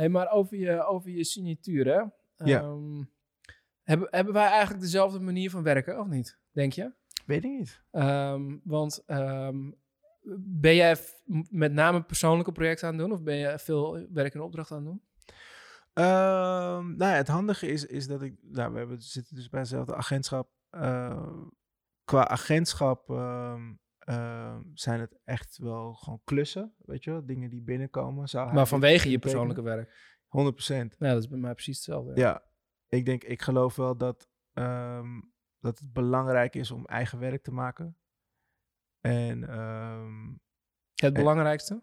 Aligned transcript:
Hey, 0.00 0.08
maar 0.08 0.30
over 0.30 0.56
je, 0.56 0.84
over 0.84 1.10
je 1.10 1.24
signatuur, 1.24 1.86
hè? 1.86 2.02
Ja. 2.44 2.60
Ehm, 2.60 3.04
hebben, 3.82 4.08
hebben 4.10 4.32
wij 4.32 4.46
eigenlijk 4.46 4.80
dezelfde 4.80 5.20
manier 5.20 5.50
van 5.50 5.62
werken, 5.62 6.00
of 6.00 6.06
niet? 6.06 6.38
Denk 6.52 6.72
je? 6.72 6.92
Weet 7.26 7.44
ik 7.44 7.50
niet. 7.50 7.82
Ehm, 7.90 8.58
want 8.64 9.02
ehm, 9.06 9.70
ben 10.40 10.74
jij 10.74 10.96
met 11.48 11.72
name 11.72 12.02
persoonlijke 12.02 12.52
projecten 12.52 12.88
aan 12.88 12.94
het 12.94 13.02
doen? 13.02 13.12
Of 13.12 13.22
ben 13.22 13.36
je 13.36 13.58
veel 13.58 14.06
werk 14.12 14.34
en 14.34 14.40
opdracht 14.40 14.70
aan 14.70 14.76
het 14.76 14.86
doen? 14.86 15.02
Nou 15.94 16.96
ja, 16.98 17.16
het 17.16 17.28
handige 17.28 17.66
is, 17.66 17.86
is 17.86 18.06
dat 18.06 18.22
ik... 18.22 18.34
Nou, 18.42 18.72
we 18.72 18.78
hebben, 18.78 19.02
zitten 19.02 19.34
dus 19.34 19.48
bij 19.48 19.60
hetzelfde 19.60 19.94
agentschap. 19.94 20.50
Eh, 20.70 21.32
qua 22.04 22.28
agentschap 22.28 23.10
ehm, 24.14 24.62
zijn 24.74 25.00
het 25.00 25.18
echt 25.24 25.58
wel 25.58 25.94
gewoon 25.94 26.20
klussen, 26.24 26.74
weet 26.78 27.04
je 27.04 27.10
wel? 27.10 27.26
Dingen 27.26 27.50
die 27.50 27.62
binnenkomen. 27.62 28.28
Zou 28.28 28.52
Maar 28.52 28.66
vanwege 28.66 29.10
je 29.10 29.18
persoonlijke 29.18 29.62
werk. 29.62 29.78
tekenen? 29.88 29.98
100 30.28 30.54
procent. 30.54 30.96
Ja, 30.98 31.12
dat 31.12 31.22
is 31.22 31.28
bij 31.28 31.38
mij 31.38 31.52
precies 31.52 31.76
hetzelfde. 31.76 32.12
Ja, 32.20 32.42
ik 32.88 33.04
denk, 33.04 33.24
ik 33.24 33.42
geloof 33.42 33.76
wel 33.76 33.96
dat, 33.96 34.28
ehm, 34.52 35.20
dat 35.60 35.78
het 35.78 35.92
belangrijk 35.92 36.54
is 36.54 36.70
om 36.70 36.86
eigen 36.86 37.18
werk 37.18 37.42
te 37.42 37.52
maken. 37.52 37.96
En 39.00 39.48
ehm, 39.48 40.28
Het 40.94 41.12
Eh. 41.12 41.18
belangrijkste? 41.18 41.82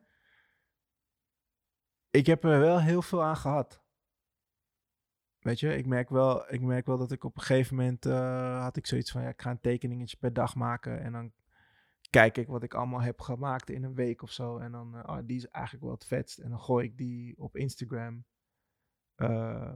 ik 2.10 2.26
heb 2.26 2.44
er 2.44 2.60
wel 2.60 2.82
heel 2.82 3.02
veel 3.02 3.24
aan 3.24 3.38
gehad. 3.38 3.84
Weet 5.40 5.60
je, 5.60 5.78
ik 5.78 5.86
merk 5.86 6.10
wel, 6.10 6.54
ik 6.54 6.62
merk 6.62 6.86
wel 6.86 6.98
dat 6.98 7.12
ik 7.12 7.24
op 7.24 7.36
een 7.36 7.42
gegeven 7.42 7.76
moment 7.76 8.06
eh, 8.06 8.62
had 8.64 8.78
ik 8.78 8.86
zoiets 8.88 9.12
van, 9.12 9.22
ja, 9.22 9.30
ik 9.30 9.42
ga 9.42 9.50
een 9.52 9.60
tekeningetje 9.62 10.18
per 10.18 10.34
dag 10.34 10.56
maken. 10.56 11.00
En 11.02 11.12
dan 11.12 11.32
kijk 12.10 12.38
ik 12.38 12.48
wat 12.48 12.64
ik 12.64 12.74
allemaal 12.74 13.02
heb 13.02 13.22
gemaakt 13.22 13.70
in 13.70 13.84
een 13.84 13.96
week 13.96 14.22
of 14.22 14.32
zo. 14.32 14.58
En 14.58 14.72
dan, 14.72 14.96
eh, 14.96 15.16
oh, 15.16 15.18
die 15.26 15.38
is 15.38 15.48
eigenlijk 15.48 15.86
wel 15.86 15.94
het 15.94 16.06
vetst. 16.06 16.38
En 16.38 16.50
dan 16.50 16.60
gooi 16.60 16.86
ik 16.86 16.98
die 16.98 17.36
op 17.38 17.56
Instagram. 17.56 18.26
Eh, 19.16 19.76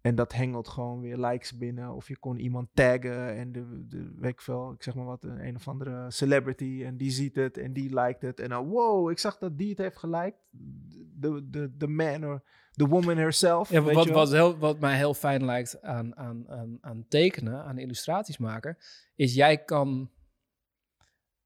en 0.00 0.14
dat 0.14 0.32
hengelt 0.32 0.68
gewoon 0.68 1.00
weer 1.00 1.16
likes 1.16 1.56
binnen. 1.56 1.94
Of 1.94 2.08
je 2.08 2.18
kon 2.18 2.38
iemand 2.38 2.68
taggen 2.74 3.36
en 3.36 3.52
de, 3.52 3.86
de 3.86 4.12
weet 4.16 4.32
ik 4.32 4.40
veel, 4.40 4.72
ik 4.72 4.82
zeg 4.82 4.94
maar 4.94 5.04
wat, 5.04 5.24
een, 5.24 5.46
een 5.46 5.56
of 5.56 5.68
andere 5.68 6.10
celebrity. 6.10 6.82
En 6.84 6.96
die 6.96 7.10
ziet 7.10 7.34
het 7.34 7.58
en 7.58 7.72
die 7.72 8.00
liked 8.00 8.22
het. 8.22 8.40
En 8.40 8.48
dan, 8.48 8.68
wow, 8.68 9.10
ik 9.10 9.18
zag 9.18 9.38
dat 9.38 9.58
die 9.58 9.68
het 9.68 9.78
heeft 9.78 9.96
geliked. 9.96 10.40
De, 10.50 11.48
de, 11.50 11.76
de 11.76 11.86
man 11.86 12.24
or 12.24 12.42
the 12.72 12.86
woman 12.86 13.16
herself. 13.16 13.70
Ja, 13.70 13.82
weet 13.82 13.94
wat, 13.94 14.04
je 14.04 14.10
wel. 14.10 14.18
wat, 14.18 14.32
heel, 14.32 14.58
wat 14.58 14.80
mij 14.80 14.96
heel 14.96 15.14
fijn 15.14 15.44
lijkt 15.44 15.82
aan, 15.82 16.16
aan, 16.16 16.48
aan, 16.48 16.78
aan 16.80 17.04
tekenen, 17.08 17.64
aan 17.64 17.78
illustraties 17.78 18.38
maken, 18.38 18.76
is 19.14 19.34
jij 19.34 19.64
kan 19.64 20.10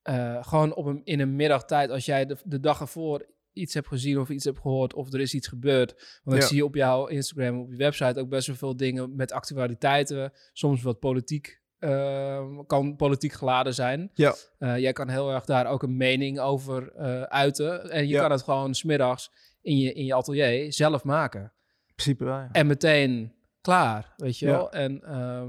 eh, 0.07 0.45
gewoon 0.45 0.75
op 0.75 0.87
een, 0.87 1.01
in 1.05 1.21
een 1.21 1.37
middagtijd, 1.37 1.91
als 1.91 2.05
jij 2.05 2.27
de, 2.27 2.37
de 2.45 2.61
dag 2.61 2.81
ervoor 2.81 3.27
iets 3.53 3.75
hebt 3.75 3.87
gezien 3.89 4.19
of 4.19 4.29
iets 4.29 4.45
hebt 4.45 4.59
gehoord 4.59 4.95
of 4.95 5.13
er 5.13 5.21
is 5.21 5.35
iets 5.35 5.49
gebeurd. 5.49 6.21
Want 6.25 6.37
ik 6.37 6.43
Ja. 6.43 6.49
zie 6.49 6.65
op 6.65 6.75
jouw 6.75 7.07
Instagram, 7.07 7.61
op 7.61 7.71
je 7.71 7.77
website 7.77 8.21
ook 8.21 8.29
best 8.29 8.47
wel 8.47 8.57
veel 8.57 8.77
dingen 8.77 9.17
met 9.17 9.33
actualiteiten, 9.33 10.33
soms 10.53 10.83
wat 10.83 10.99
politiek. 10.99 11.65
eh, 11.79 12.59
kan 12.67 12.97
politiek 12.97 13.33
geladen 13.33 13.75
zijn. 13.75 14.11
Ja. 14.15 14.35
Eh, 14.59 14.79
jij 14.79 14.93
kan 14.93 15.09
heel 15.09 15.31
erg 15.33 15.45
daar 15.45 15.67
ook 15.67 15.83
een 15.83 15.97
mening 15.97 16.41
over 16.41 16.93
eh, 16.93 17.23
uiten. 17.23 17.91
En 17.91 18.03
je 18.07 18.13
Ja. 18.13 18.21
kan 18.21 18.31
het 18.31 18.43
gewoon 18.43 18.75
smiddags 18.75 19.31
in 19.63 19.79
je, 19.79 19.93
in 19.93 20.05
je 20.05 20.15
atelier 20.15 20.73
zelf 20.73 21.05
maken. 21.05 21.41
In 21.87 21.93
principe 21.95 22.25
wel, 22.25 22.35
ja. 22.35 22.49
En 22.53 22.67
meteen 22.67 23.33
klaar, 23.61 24.15
weet 24.17 24.39
je 24.39 24.47
wel. 24.47 24.71
En 24.73 25.03
eh, 25.05 25.47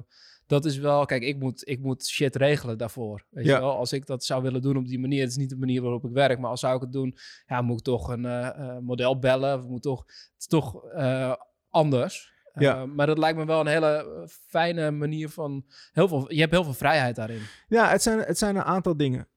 dat 0.47 0.65
is 0.65 0.77
wel, 0.77 1.05
kijk, 1.05 1.23
ik 1.23 1.39
moet, 1.39 1.67
ik 1.67 1.79
moet 1.79 2.07
shit 2.07 2.35
regelen 2.35 2.77
daarvoor. 2.77 3.25
Weet 3.29 3.45
Ja. 3.45 3.55
je 3.55 3.61
wel, 3.61 3.75
als 3.77 3.93
ik 3.93 4.05
dat 4.05 4.23
zou 4.23 4.41
willen 4.43 4.61
doen 4.61 4.77
op 4.77 4.87
die 4.87 4.99
manier, 4.99 5.21
het 5.21 5.29
is 5.29 5.37
niet 5.37 5.49
de 5.49 5.57
manier 5.57 5.81
waarop 5.81 6.05
ik 6.05 6.11
werk, 6.11 6.39
maar 6.39 6.49
als 6.49 6.59
zou 6.59 6.75
ik 6.75 6.81
het 6.81 6.91
doen, 6.91 7.17
ja, 7.45 7.61
moet 7.61 7.77
ik 7.77 7.83
toch 7.83 8.07
een 8.07 8.25
eh, 8.25 8.47
eh, 8.47 8.77
model 8.77 9.19
bellen, 9.19 9.57
of 9.59 9.67
moet 9.67 9.81
toch, 9.81 9.99
het 10.05 10.35
is 10.37 10.47
toch 10.47 10.85
eh, 10.85 11.33
anders. 11.69 12.35
Ja. 12.53 12.85
Maar 12.85 13.07
dat 13.07 13.17
lijkt 13.17 13.37
me 13.37 13.45
wel 13.45 13.59
een 13.59 13.67
hele 13.67 14.23
fijne 14.47 14.91
manier 14.91 15.29
van, 15.29 15.65
heel 15.91 16.07
veel, 16.07 16.33
je 16.33 16.39
hebt 16.39 16.51
heel 16.51 16.63
veel 16.63 16.73
vrijheid 16.73 17.15
daarin. 17.15 17.41
Ja, 17.67 17.89
het 17.89 18.01
zijn, 18.01 18.19
het 18.19 18.37
zijn 18.37 18.55
een 18.55 18.63
aantal 18.63 18.97
dingen. 18.97 19.27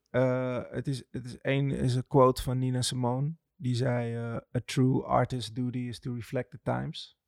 Het 0.71 0.87
is, 0.87 1.05
het 1.11 1.25
is 1.25 1.39
één 1.39 1.71
is 1.71 1.95
een 1.95 2.07
quote 2.07 2.43
van 2.43 2.59
Nina 2.59 2.83
Simone. 2.83 3.33
Die 3.57 3.75
zei: 3.75 4.17
A 4.57 4.61
true 4.65 5.03
artist's 5.03 5.53
duty 5.53 5.79
is 5.79 6.01
to 6.01 6.15
reflect 6.15 6.51
the 6.51 6.59
times. 6.63 7.19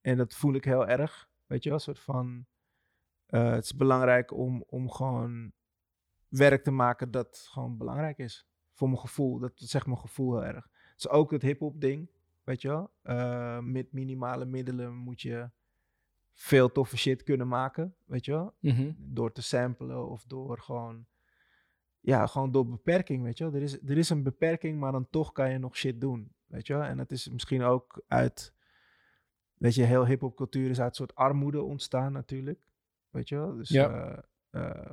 En 0.00 0.16
dat 0.16 0.34
voel 0.34 0.54
ik 0.54 0.64
heel 0.64 0.86
erg. 0.86 1.28
Weet 1.46 1.62
je 1.62 1.68
wel, 1.68 1.78
een 1.78 1.84
soort 1.84 2.00
van. 2.00 2.46
Eh, 3.26 3.50
het 3.50 3.64
is 3.64 3.76
belangrijk 3.76 4.32
om, 4.32 4.64
om 4.66 4.90
gewoon 4.90 5.52
werk 6.28 6.64
te 6.64 6.70
maken 6.70 7.10
dat 7.10 7.48
gewoon 7.50 7.76
belangrijk 7.76 8.18
is. 8.18 8.46
Voor 8.72 8.88
mijn 8.88 9.00
gevoel. 9.00 9.38
Dat 9.38 9.52
zegt 9.54 9.86
mijn 9.86 9.98
gevoel 9.98 10.32
heel 10.32 10.44
erg. 10.44 10.68
Het 10.72 10.98
is 10.98 11.08
ook 11.08 11.30
het 11.30 11.42
hip-hop 11.42 11.80
ding. 11.80 12.10
Weet 12.44 12.62
je 12.62 12.68
wel. 12.68 12.90
Eh, 13.02 13.58
met 13.58 13.92
minimale 13.92 14.44
middelen 14.44 14.94
moet 14.94 15.20
je 15.20 15.50
veel 16.36 16.72
toffe 16.72 16.96
shit 16.96 17.22
kunnen 17.22 17.48
maken. 17.48 17.94
Weet 18.04 18.24
je 18.24 18.32
wel 18.32 18.54
door 18.96 19.32
te 19.32 19.42
samplen 19.42 20.08
of 20.08 20.24
door 20.24 20.60
gewoon, 20.60 21.06
ja, 22.00 22.26
gewoon 22.26 22.52
door 22.52 22.66
beperking, 22.66 23.22
weet 23.22 23.38
je 23.38 23.44
wel. 23.44 23.54
Er 23.54 23.62
is, 23.62 23.82
er 23.82 23.98
is 23.98 24.10
een 24.10 24.22
beperking, 24.22 24.78
maar 24.78 24.92
dan 24.92 25.10
toch 25.10 25.32
kan 25.32 25.50
je 25.50 25.58
nog 25.58 25.76
shit 25.76 26.00
doen, 26.00 26.32
weet 26.46 26.66
je 26.66 26.72
wel. 26.72 26.82
En 26.82 26.96
dat 26.96 27.10
is 27.10 27.28
misschien 27.28 27.62
ook 27.62 28.02
uit, 28.08 28.54
weet 29.54 29.74
je, 29.74 29.82
heel 29.82 30.06
hip-hop 30.06 30.36
cultuur 30.36 30.70
is 30.70 30.80
uit 30.80 30.88
een 30.88 30.94
soort 30.94 31.14
armoede 31.14 31.62
ontstaan 31.62 32.12
natuurlijk, 32.12 32.66
weet 33.16 33.28
je 33.28 33.36
wel. 33.36 33.56
Dus, 33.56 33.68
Ja. 33.68 33.88
eh, 34.50 34.62
eh, 34.62 34.90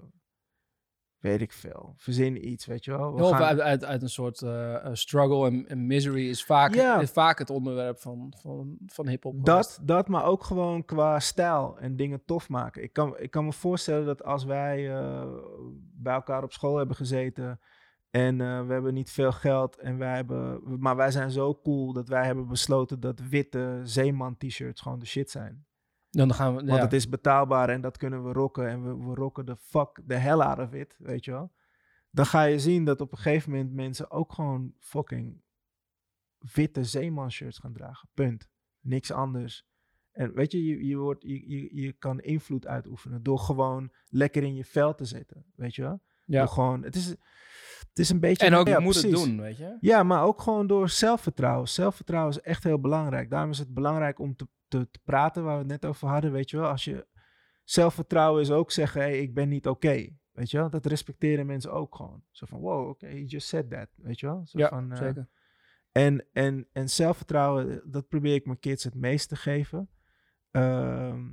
weet 1.17 1.41
ik 1.41 1.51
veel, 1.51 1.93
verzin 1.97 2.47
iets, 2.49 2.65
weet 2.65 2.85
je 2.85 2.91
wel. 2.91 3.15
We 3.15 3.23
Of 3.23 3.29
gaan- 3.29 3.41
uit, 3.43 3.59
uit, 3.59 3.85
uit 3.85 4.01
een 4.01 4.09
soort 4.09 4.41
eh, 4.41 4.89
struggle 4.93 5.45
en, 5.47 5.67
en 5.67 5.85
misery 5.87 6.29
is 6.29 6.45
vaak, 6.45 6.73
Ja. 6.75 6.99
is 6.99 7.11
vaak 7.11 7.39
het 7.39 7.49
onderwerp 7.49 7.99
van, 7.99 8.33
van, 8.41 8.77
van 8.85 9.07
hip-hop. 9.07 9.45
Dat, 9.45 9.79
dat, 9.83 10.07
maar 10.07 10.25
ook 10.25 10.43
gewoon 10.43 10.85
qua 10.85 11.19
stijl 11.19 11.77
en 11.79 11.95
dingen 11.95 12.25
tof 12.25 12.49
maken. 12.49 12.83
Ik 12.83 12.93
kan, 12.93 13.17
ik 13.19 13.31
kan 13.31 13.45
me 13.45 13.53
voorstellen 13.53 14.05
dat 14.05 14.23
als 14.23 14.43
wij 14.43 14.87
bij 15.95 16.13
elkaar 16.13 16.43
op 16.43 16.53
school 16.53 16.77
hebben 16.77 16.95
gezeten 16.95 17.59
en 18.09 18.37
we 18.67 18.73
hebben 18.73 18.93
niet 18.93 19.11
veel 19.11 19.31
geld 19.31 19.77
en 19.77 19.97
wij 19.97 20.15
hebben, 20.15 20.61
maar 20.79 20.95
wij 20.95 21.11
zijn 21.11 21.31
zo 21.31 21.59
cool 21.63 21.93
dat 21.93 22.07
wij 22.07 22.25
hebben 22.25 22.47
besloten 22.47 22.99
dat 22.99 23.19
witte 23.19 23.79
zeeman 23.83 24.37
t-shirts 24.37 24.81
gewoon 24.81 24.99
de 24.99 25.05
shit 25.05 25.31
zijn. 25.31 25.65
Dan 26.13 26.33
gaan 26.33 26.55
we, 26.55 26.65
Want 26.65 26.77
ja. 26.77 26.83
het 26.83 26.93
is 26.93 27.09
betaalbaar 27.09 27.69
en 27.69 27.81
dat 27.81 27.97
kunnen 27.97 28.25
we 28.25 28.31
rocken 28.31 28.67
en 28.67 28.83
we, 28.83 29.05
we 29.07 29.15
rocken 29.15 29.45
de 29.45 29.55
fuck 29.55 30.01
de 30.05 30.15
hell 30.15 30.39
out 30.39 30.59
of 30.59 30.73
it, 30.73 30.95
weet 30.99 31.25
je 31.25 31.31
wel. 31.31 31.51
Dan 32.09 32.25
ga 32.25 32.43
je 32.43 32.59
zien 32.59 32.85
dat 32.85 33.01
op 33.01 33.11
een 33.11 33.17
gegeven 33.17 33.51
moment 33.51 33.73
mensen 33.73 34.11
ook 34.11 34.33
gewoon 34.33 34.73
fucking 34.79 35.41
witte 36.53 36.83
zeeman 36.83 37.31
shirts 37.31 37.57
gaan 37.57 37.73
dragen. 37.73 38.09
Punt. 38.13 38.49
Niks 38.79 39.11
anders. 39.11 39.65
En 40.11 40.33
weet 40.33 40.51
je, 40.51 40.65
je, 40.65 40.85
je, 40.85 40.97
wordt, 40.97 41.23
je, 41.23 41.49
je, 41.49 41.81
je 41.81 41.91
kan 41.93 42.19
invloed 42.19 42.67
uitoefenen 42.67 43.23
door 43.23 43.39
gewoon 43.39 43.91
lekker 44.07 44.43
in 44.43 44.55
je 44.55 44.65
vel 44.65 44.95
te 44.95 45.05
zitten, 45.05 45.45
weet 45.55 45.75
je 45.75 45.81
wel. 45.81 46.01
ja. 46.25 46.39
Door 46.39 46.47
gewoon, 46.47 46.83
het 46.83 46.95
is, 46.95 47.07
het 47.89 47.99
is 47.99 48.09
een 48.09 48.19
beetje... 48.19 48.45
En 48.45 48.53
ook, 48.53 48.67
ja, 48.67 48.79
moet 48.79 49.01
het 49.01 49.11
doen, 49.11 49.41
weet 49.41 49.57
je. 49.57 49.77
Ja, 49.79 50.03
maar 50.03 50.23
ook 50.23 50.41
gewoon 50.41 50.67
door 50.67 50.89
zelfvertrouwen. 50.89 51.67
Zelfvertrouwen 51.67 52.31
is 52.31 52.41
echt 52.41 52.63
heel 52.63 52.79
belangrijk. 52.79 53.29
Daarom 53.29 53.49
is 53.49 53.59
het 53.59 53.73
belangrijk 53.73 54.19
om 54.19 54.35
te, 54.35 54.47
te, 54.79 54.89
te 54.91 54.99
praten, 55.03 55.43
waar 55.43 55.53
we 55.53 55.59
het 55.59 55.81
net 55.81 55.85
over 55.85 56.07
hadden, 56.07 56.31
weet 56.31 56.49
je 56.49 56.57
wel. 56.57 56.69
Als 56.69 56.83
je 56.83 57.07
zelfvertrouwen 57.63 58.41
is 58.41 58.51
ook 58.51 58.71
zeggen, 58.71 59.01
hey, 59.01 59.19
ik 59.19 59.33
ben 59.33 59.49
niet 59.49 59.67
oké. 59.67 60.07
weet 60.31 60.51
je 60.51 60.57
wel, 60.57 60.69
dat 60.69 60.85
respecteren 60.85 61.45
mensen 61.45 61.71
ook 61.71 61.95
gewoon. 61.95 62.23
Zo 62.31 62.45
van, 62.45 62.59
wow, 62.59 62.89
oké, 62.89 63.07
he 63.07 63.23
just 63.23 63.47
said 63.47 63.69
that, 63.69 63.89
weet 63.95 64.19
je 64.19 64.25
wel. 64.25 64.45
Zo 64.45 64.57
Ja, 64.59 64.69
van, 64.69 64.91
eh, 64.91 64.97
zeker. 64.97 65.29
En, 65.91 66.27
en, 66.31 66.67
en 66.71 66.89
zelfvertrouwen, 66.89 67.91
dat 67.91 68.07
probeer 68.07 68.33
ik 68.33 68.45
mijn 68.45 68.59
kids 68.59 68.83
het 68.83 68.95
meest 68.95 69.29
te 69.29 69.35
geven. 69.35 69.89
Ehm, 70.51 71.31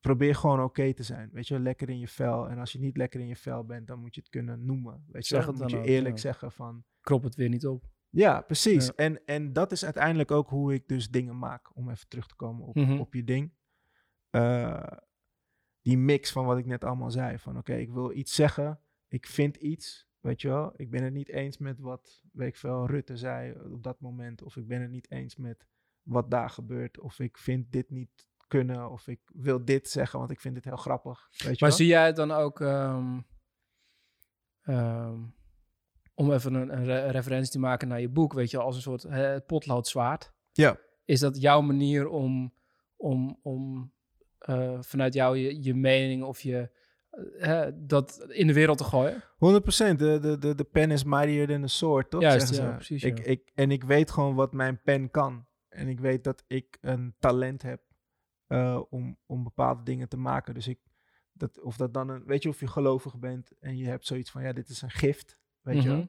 probeer 0.00 0.34
gewoon 0.34 0.62
oké 0.62 0.94
te 0.94 1.02
zijn. 1.02 1.30
Weet 1.32 1.48
je, 1.48 1.60
lekker 1.60 1.88
in 1.88 1.98
je 1.98 2.08
vel. 2.08 2.48
En 2.48 2.58
als 2.58 2.72
je 2.72 2.78
niet 2.78 2.96
lekker 2.96 3.20
in 3.20 3.26
je 3.26 3.36
vel 3.36 3.64
bent, 3.64 3.86
dan 3.86 3.98
moet 4.00 4.14
je 4.14 4.20
het 4.20 4.30
kunnen 4.30 4.64
noemen. 4.64 5.04
Weet 5.08 5.28
je, 5.28 5.34
Zeg 5.34 5.44
wel. 5.44 5.54
het 5.54 5.62
moet 5.62 5.70
dan 5.70 5.80
je 5.80 5.84
ook, 5.86 5.90
eerlijk 5.90 6.14
ja. 6.14 6.20
zeggen 6.20 6.52
van. 6.52 6.84
Krop 7.00 7.22
het 7.22 7.34
weer 7.34 7.48
niet 7.48 7.66
op. 7.66 7.84
Ja, 8.10 8.40
precies. 8.40 8.86
Ja. 8.86 8.92
En, 8.96 9.24
en 9.26 9.52
dat 9.52 9.72
is 9.72 9.84
uiteindelijk 9.84 10.30
ook 10.30 10.48
hoe 10.48 10.74
ik 10.74 10.88
dus 10.88 11.10
dingen 11.10 11.38
maak. 11.38 11.76
Om 11.76 11.90
even 11.90 12.08
terug 12.08 12.26
te 12.26 12.34
komen 12.34 12.66
op, 12.66 12.74
Mhm. 12.74 12.98
op 12.98 13.14
je 13.14 13.24
ding. 13.24 13.54
Eh, 14.30 14.86
die 15.82 15.98
mix 15.98 16.32
van 16.32 16.44
wat 16.46 16.58
ik 16.58 16.66
net 16.66 16.84
allemaal 16.84 17.10
zei. 17.10 17.38
Van 17.38 17.58
oké, 17.58 17.74
ik 17.74 17.90
wil 17.90 18.12
iets 18.12 18.34
zeggen. 18.34 18.80
Ik 19.08 19.26
vind 19.26 19.56
iets. 19.56 20.06
Weet 20.20 20.40
je 20.40 20.48
wel. 20.48 20.72
Ik 20.76 20.90
ben 20.90 21.02
het 21.02 21.12
niet 21.12 21.28
eens 21.28 21.58
met 21.58 21.80
wat, 21.80 22.22
weet 22.32 22.48
ik 22.48 22.56
veel, 22.56 22.86
Rutte 22.86 23.16
zei 23.16 23.52
op 23.72 23.82
dat 23.82 24.00
moment. 24.00 24.42
Of 24.42 24.56
ik 24.56 24.66
ben 24.66 24.80
het 24.80 24.90
niet 24.90 25.10
eens 25.10 25.36
met 25.36 25.66
wat 26.02 26.30
daar 26.30 26.50
gebeurt. 26.50 27.00
Of 27.00 27.18
ik 27.18 27.38
vind 27.38 27.72
dit 27.72 27.90
niet 27.90 28.28
kunnen. 28.46 28.90
Of 28.90 29.06
ik 29.08 29.20
wil 29.32 29.64
dit 29.64 29.88
zeggen, 29.88 30.18
want 30.18 30.30
ik 30.30 30.40
vind 30.40 30.54
dit 30.54 30.64
heel 30.64 30.76
grappig. 30.76 31.28
Weet 31.30 31.40
je 31.40 31.46
Maar 31.48 31.56
wel? 31.68 31.70
zie 31.78 31.86
jij 31.86 32.06
het 32.06 32.16
dan 32.16 32.30
ook, 32.30 32.60
ehm, 32.60 33.20
ehm, 34.62 35.20
om 36.18 36.32
even 36.32 36.54
een, 36.54 36.72
een 36.72 36.84
re- 36.84 37.10
referentie 37.10 37.50
te 37.50 37.58
maken 37.58 37.88
naar 37.88 38.00
je 38.00 38.08
boek, 38.08 38.32
weet 38.32 38.50
je, 38.50 38.58
als 38.58 38.76
een 38.76 38.82
soort 38.82 39.02
hè, 39.02 39.26
het 39.26 39.46
potloodzwaard. 39.46 40.32
Ja. 40.52 40.78
Is 41.04 41.20
dat 41.20 41.40
jouw 41.40 41.60
manier 41.60 42.08
om, 42.08 42.54
om, 42.96 43.38
om 43.42 43.92
eh, 44.38 44.78
vanuit 44.80 45.14
jou 45.14 45.36
je, 45.36 45.62
je 45.62 45.74
mening 45.74 46.22
of 46.22 46.40
je 46.40 46.70
eh, 47.38 47.66
dat 47.74 48.26
in 48.28 48.46
de 48.46 48.52
wereld 48.52 48.78
te 48.78 48.84
gooien. 48.84 49.22
100%. 49.22 49.26
De, 49.36 50.18
de, 50.20 50.36
de, 50.38 50.54
de 50.54 50.64
pen 50.64 50.90
is 50.90 51.04
mightier 51.04 51.46
than 51.46 51.60
the 51.60 51.68
sword, 51.68 52.10
toch? 52.10 52.20
Juist, 52.20 52.54
ja, 52.54 52.72
precies, 52.72 53.02
Ik, 53.02 53.18
ja. 53.18 53.24
ik, 53.24 53.50
en 53.54 53.70
ik 53.70 53.84
weet 53.84 54.10
gewoon 54.10 54.34
wat 54.34 54.52
mijn 54.52 54.82
pen 54.82 55.10
kan. 55.10 55.46
En 55.68 55.88
ik 55.88 56.00
weet 56.00 56.24
dat 56.24 56.44
ik 56.46 56.78
een 56.80 57.14
talent 57.18 57.62
heb 57.62 57.82
eh, 58.46 58.80
om, 58.90 59.18
om 59.26 59.42
bepaalde 59.42 59.82
dingen 59.82 60.08
te 60.08 60.16
maken. 60.16 60.54
Dus 60.54 60.68
ik, 60.68 60.78
dat, 61.32 61.60
of 61.60 61.76
dat 61.76 61.94
dan 61.94 62.08
een, 62.08 62.24
weet 62.24 62.42
je, 62.42 62.48
of 62.48 62.60
je 62.60 62.66
gelovig 62.66 63.18
bent 63.18 63.52
en 63.60 63.76
je 63.76 63.86
hebt 63.86 64.06
zoiets 64.06 64.30
van, 64.30 64.42
ja, 64.42 64.52
dit 64.52 64.68
is 64.68 64.82
een 64.82 64.90
gift, 64.90 65.38
weet 65.68 65.82
je. 65.82 65.90
Mhm. 65.90 66.06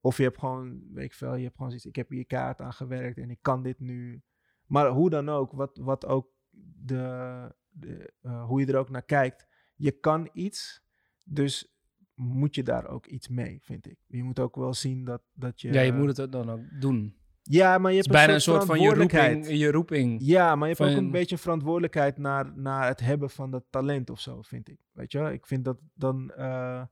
Of 0.00 0.16
je 0.16 0.22
hebt 0.22 0.38
gewoon, 0.38 0.82
weet 0.92 1.04
ik 1.04 1.14
veel, 1.14 1.34
je 1.34 1.42
hebt 1.42 1.54
gewoon 1.54 1.70
zoiets, 1.70 1.88
ik 1.88 1.96
heb 1.96 2.08
hier 2.08 2.26
kaart 2.26 2.60
aan 2.60 2.72
gewerkt 2.72 3.18
en 3.18 3.30
ik 3.30 3.38
kan 3.42 3.62
dit 3.62 3.80
nu. 3.80 4.22
Maar 4.66 4.88
hoe 4.88 5.10
dan 5.10 5.28
ook, 5.28 5.52
wat, 5.52 5.76
wat 5.76 6.06
ook 6.06 6.28
de, 6.76 7.54
de, 7.68 8.12
eh, 8.22 8.44
hoe 8.46 8.60
je 8.60 8.66
er 8.66 8.76
ook 8.76 8.90
naar 8.90 9.04
kijkt, 9.04 9.46
je 9.74 9.90
kan 9.90 10.28
iets, 10.32 10.82
dus 11.22 11.76
moet 12.14 12.54
je 12.54 12.62
daar 12.62 12.86
ook 12.86 13.06
iets 13.06 13.28
mee, 13.28 13.58
vind 13.62 13.86
ik. 13.86 13.98
Je 14.06 14.22
moet 14.22 14.38
ook 14.38 14.56
wel 14.56 14.74
zien 14.74 15.04
dat, 15.04 15.22
dat 15.32 15.60
je... 15.60 15.72
Ja, 15.72 15.80
je 15.80 15.92
moet 15.92 16.16
het 16.16 16.32
dan 16.32 16.50
ook 16.50 16.80
doen. 16.80 17.16
Ja, 17.42 17.78
maar 17.78 17.90
je 17.92 17.96
Het 17.96 18.06
hebt 18.06 18.16
is 18.16 18.22
bijna 18.22 18.34
een 18.34 18.40
soort 18.40 18.64
van 18.64 18.80
je 18.80 18.94
roeping. 18.94 19.48
Je 19.48 19.70
roeping. 19.70 20.20
Ja, 20.22 20.56
maar 20.56 20.68
je 20.68 20.74
hebt 20.78 20.90
ook 20.90 20.96
een 20.96 21.10
beetje 21.10 21.38
verantwoordelijkheid 21.38 22.18
naar, 22.18 22.58
naar 22.58 22.86
het 22.86 23.00
hebben 23.00 23.30
van 23.30 23.50
dat 23.50 23.64
talent 23.70 24.10
of 24.10 24.20
zo, 24.20 24.42
vind 24.42 24.68
ik. 24.68 24.78
Weet 24.92 25.12
je 25.12 25.18
wel? 25.18 25.30
Ik 25.30 25.46
vind 25.46 25.64
dat 25.64 25.78
dan... 25.94 26.30
eh, 26.30 26.82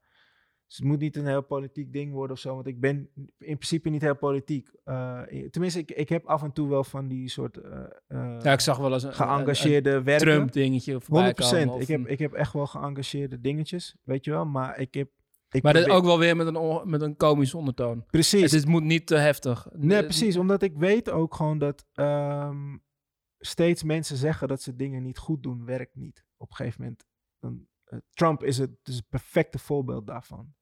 dus 0.73 0.81
het 0.81 0.91
moet 0.91 1.01
niet 1.01 1.17
een 1.17 1.27
heel 1.27 1.43
politiek 1.43 1.93
ding 1.93 2.13
worden 2.13 2.37
of 2.37 2.39
zo, 2.39 2.55
want 2.55 2.67
ik 2.67 2.81
ben 2.81 2.97
in 3.39 3.57
principe 3.57 3.89
niet 3.89 4.03
heel 4.03 4.17
politiek. 4.17 4.71
Eh, 4.85 5.23
tenminste, 5.51 5.79
ik, 5.79 5.91
ik 5.91 6.09
heb 6.09 6.27
af 6.27 6.43
en 6.43 6.53
toe 6.53 6.69
wel 6.69 6.85
van 6.85 7.09
die 7.09 7.29
soort 7.29 7.57
eh, 7.57 7.81
Ja, 8.43 8.53
ik 8.53 8.61
zag 8.61 8.79
wel 8.79 8.93
eens 8.93 9.03
een, 9.03 9.15
geëngageerde 9.15 9.91
een 9.91 10.05
werken. 10.05 10.27
Trump 10.27 10.53
dingetje 10.53 11.01
voorbij 11.01 11.31
100%. 11.31 11.35
komen. 11.35 11.69
of 11.69 11.81
Ik 11.81 11.89
heb, 11.89 12.07
ik 12.07 12.19
heb 12.19 12.33
echt 12.33 12.53
wel 12.53 12.67
geëngageerde 12.67 13.41
dingetjes, 13.41 13.97
weet 14.03 14.25
je 14.25 14.31
wel. 14.31 14.47
Maar 14.47 14.79
ik 14.79 14.95
heb... 14.95 15.11
Ik 15.51 15.63
maar 15.63 15.73
dat 15.73 15.83
probeer- 15.83 16.01
ook 16.01 16.07
wel 16.07 16.19
weer 16.19 16.37
met 16.37 16.47
een, 16.47 16.91
met 16.91 17.01
een 17.03 17.17
komische 17.17 17.57
ondertoon. 17.57 18.05
Precies. 18.07 18.43
Het 18.43 18.53
is, 18.53 18.65
moet 18.65 18.85
niet 18.85 19.07
te 19.07 19.17
heftig. 19.17 19.67
Nee, 19.73 20.05
precies. 20.05 20.37
Omdat 20.37 20.63
ik 20.63 20.77
weet 20.77 21.11
ook 21.11 21.35
gewoon 21.35 21.59
dat 21.59 21.87
ehm, 21.93 22.77
steeds 23.39 23.83
mensen 23.83 24.17
zeggen 24.17 24.49
dat 24.49 24.63
ze 24.63 24.77
dingen 24.77 25.03
niet 25.03 25.19
goed 25.19 25.43
doen, 25.43 25.65
werkt 25.65 25.95
niet. 25.95 26.25
Op 26.37 26.51
een 26.51 26.57
gegeven 26.57 26.81
moment. 26.83 27.07
Dan, 27.39 27.67
Trump 28.15 28.45
is 28.45 28.59
het, 28.59 28.71
is 28.83 28.97
het 28.97 29.09
perfecte 29.09 29.59
voorbeeld 29.59 30.07
daarvan. 30.07 30.55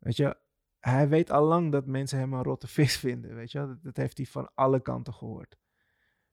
Weet 0.00 0.16
je, 0.16 0.36
hij 0.78 1.08
weet 1.08 1.30
al 1.30 1.44
lang 1.44 1.72
dat 1.72 1.86
mensen 1.86 2.18
hem 2.18 2.32
een 2.32 2.42
rotte 2.42 2.66
vis 2.68 2.96
vinden. 3.06 3.34
Weet 3.34 3.52
je, 3.52 3.58
dat, 3.58 3.82
dat 3.82 3.96
heeft 3.96 4.16
hij 4.16 4.26
van 4.26 4.50
alle 4.54 4.80
kanten 4.80 5.12
gehoord. 5.14 5.58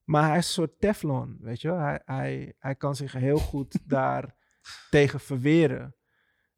Maar 0.04 0.28
hij 0.28 0.38
is 0.38 0.48
een 0.48 0.54
soort 0.54 0.80
Teflon, 0.80 1.38
weet 1.42 1.62
je. 1.62 1.72
Hij, 1.72 2.02
hij, 2.06 2.54
hij 2.60 2.75
kan 2.75 2.96
zich 2.96 3.12
heel 3.12 3.38
goed 3.38 3.80
daar 3.88 4.36
tegen 4.90 5.19
verweren. 5.19 5.96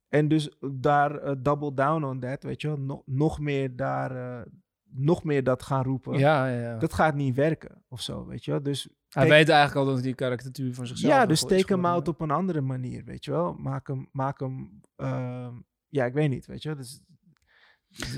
En 0.08 0.28
dus 0.28 0.58
daar 0.74 1.16
eh, 1.16 1.36
double 1.40 1.74
down 1.74 2.04
on 2.04 2.20
that, 2.20 2.44
weet 2.44 2.62
je. 2.62 2.78
Nog, 2.78 3.02
nog 3.06 3.40
meer 3.40 3.76
daar, 3.76 4.40
eh, 4.40 4.46
nog 4.84 5.24
meer 5.24 5.44
dat 5.44 5.64
gaan 5.64 5.84
roepen. 5.84 6.18
Ja, 6.20 6.48
ja, 6.48 6.60
ja. 6.62 6.78
Dat 6.78 6.94
gaat 6.94 7.16
niet 7.16 7.36
werken 7.36 7.84
of 7.88 8.02
zo, 8.02 8.26
weet 8.26 8.46
je. 8.46 8.62
Dus 8.62 8.84
Hij 8.84 9.24
Take- 9.24 9.36
weet 9.36 9.50
eigenlijk 9.50 9.88
al 9.88 9.94
dat 9.94 10.04
hij 10.04 10.14
karikatuur 10.14 10.74
van 10.74 10.88
zichzelf 10.88 11.14
ja, 11.14 11.26
dus 11.26 11.40
steek 11.40 11.70
hem 11.70 11.86
out 11.86 12.08
op 12.08 12.22
een 12.22 12.32
andere 12.32 12.62
manier, 12.62 13.04
weet 13.04 13.26
je 13.26 13.32
wel. 13.32 13.54
Maak 13.54 13.88
hem, 13.88 14.10
maak 14.12 14.40
hem, 14.40 14.82
ehm, 14.96 15.54
ja, 15.90 16.06
ik 16.06 16.14
weet 16.14 16.30
niet, 16.30 16.46
weet 16.46 16.62
je 16.62 16.70
wel. 16.70 16.78
Dus, 16.78 17.02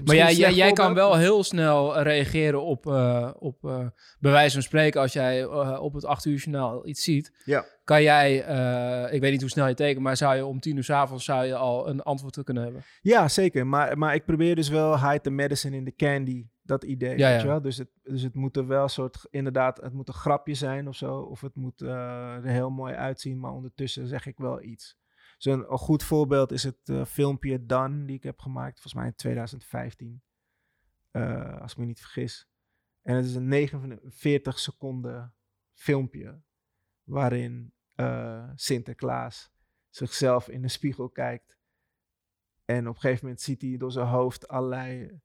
Maar 0.05 0.15
jij, 0.15 0.33
jij, 0.35 0.53
jij 0.53 0.71
kan 0.71 0.93
wel 0.93 1.15
heel 1.17 1.43
snel 1.43 2.01
reageren 2.01 2.61
op, 2.63 2.87
eh, 2.87 3.31
op 3.39 3.65
eh, 3.65 3.87
bij 4.19 4.31
wijze 4.31 4.53
van 4.53 4.61
spreken, 4.63 5.01
als 5.01 5.13
jij 5.13 5.41
eh, 5.41 5.79
op 5.81 5.93
het 5.93 6.05
8 6.05 6.25
uur 6.25 6.37
journaal 6.37 6.87
iets 6.87 7.03
ziet, 7.03 7.41
Ja. 7.45 7.65
kan 7.83 8.01
jij, 8.03 8.43
eh, 8.43 9.13
ik 9.13 9.21
weet 9.21 9.31
niet 9.31 9.41
hoe 9.41 9.49
snel 9.49 9.67
je 9.67 9.73
tekent, 9.73 10.03
maar 10.03 10.17
zou 10.17 10.35
je 10.35 10.45
om 10.45 10.59
10 10.59 10.75
uur 10.77 10.83
's 10.83 10.89
avonds 10.89 11.25
zou 11.25 11.45
je 11.45 11.55
al 11.55 11.87
een 11.89 12.01
antwoord 12.01 12.33
te 12.33 12.43
kunnen 12.43 12.63
hebben. 12.63 12.81
Ja, 13.01 13.27
zeker. 13.27 13.67
Maar, 13.67 13.97
maar 13.97 14.15
ik 14.15 14.25
probeer 14.25 14.55
dus 14.55 14.69
wel 14.69 14.99
hide 15.09 15.21
the 15.21 15.29
medicine 15.29 15.75
in 15.75 15.85
the 15.85 15.95
candy. 15.95 16.45
Dat 16.63 16.83
idee, 16.83 17.09
Ja, 17.17 17.27
weet 17.29 17.35
ja. 17.35 17.41
je 17.41 17.47
wel. 17.47 17.61
Dus 17.61 17.77
het, 17.77 17.89
dus 18.03 18.21
het 18.21 18.35
moet 18.35 18.57
er 18.57 18.67
wel 18.67 18.83
een 18.83 18.89
soort, 18.89 19.27
inderdaad, 19.29 19.81
het 19.81 19.93
moet 19.93 20.07
een 20.07 20.13
grapje 20.13 20.53
zijn 20.53 20.87
of 20.87 20.95
zo. 20.95 21.17
Of 21.19 21.41
het 21.41 21.55
moet 21.55 21.81
eh, 21.81 21.89
er 22.35 22.43
heel 22.47 22.69
mooi 22.69 22.93
uitzien, 22.93 23.39
maar 23.39 23.51
ondertussen 23.51 24.07
zeg 24.07 24.25
ik 24.25 24.37
wel 24.37 24.61
iets. 24.61 24.99
Zo'n 25.41 25.63
goed 25.63 26.03
voorbeeld 26.03 26.51
is 26.51 26.63
het 26.63 26.89
eh, 26.89 27.05
filmpje 27.05 27.65
Dan, 27.65 28.05
die 28.05 28.15
ik 28.15 28.23
heb 28.23 28.39
gemaakt, 28.39 28.73
volgens 28.73 28.93
mij 28.93 29.05
in 29.05 29.15
2015. 29.15 30.23
eh, 31.11 31.61
als 31.61 31.71
ik 31.71 31.77
me 31.77 31.85
niet 31.85 31.99
vergis. 31.99 32.49
En 33.01 33.15
het 33.15 33.25
is 33.25 33.35
een 33.35 33.47
49 33.47 34.59
seconden 34.59 35.33
filmpje 35.73 36.41
waarin 37.03 37.73
eh, 37.95 38.49
Sinterklaas 38.55 39.51
zichzelf 39.89 40.49
in 40.49 40.61
de 40.61 40.67
spiegel 40.67 41.09
kijkt. 41.09 41.57
En 42.65 42.87
op 42.87 42.95
een 42.95 43.01
gegeven 43.01 43.23
moment 43.23 43.41
ziet 43.41 43.61
hij 43.61 43.77
door 43.77 43.91
zijn 43.91 44.07
hoofd 44.07 44.47
allerlei 44.47 45.19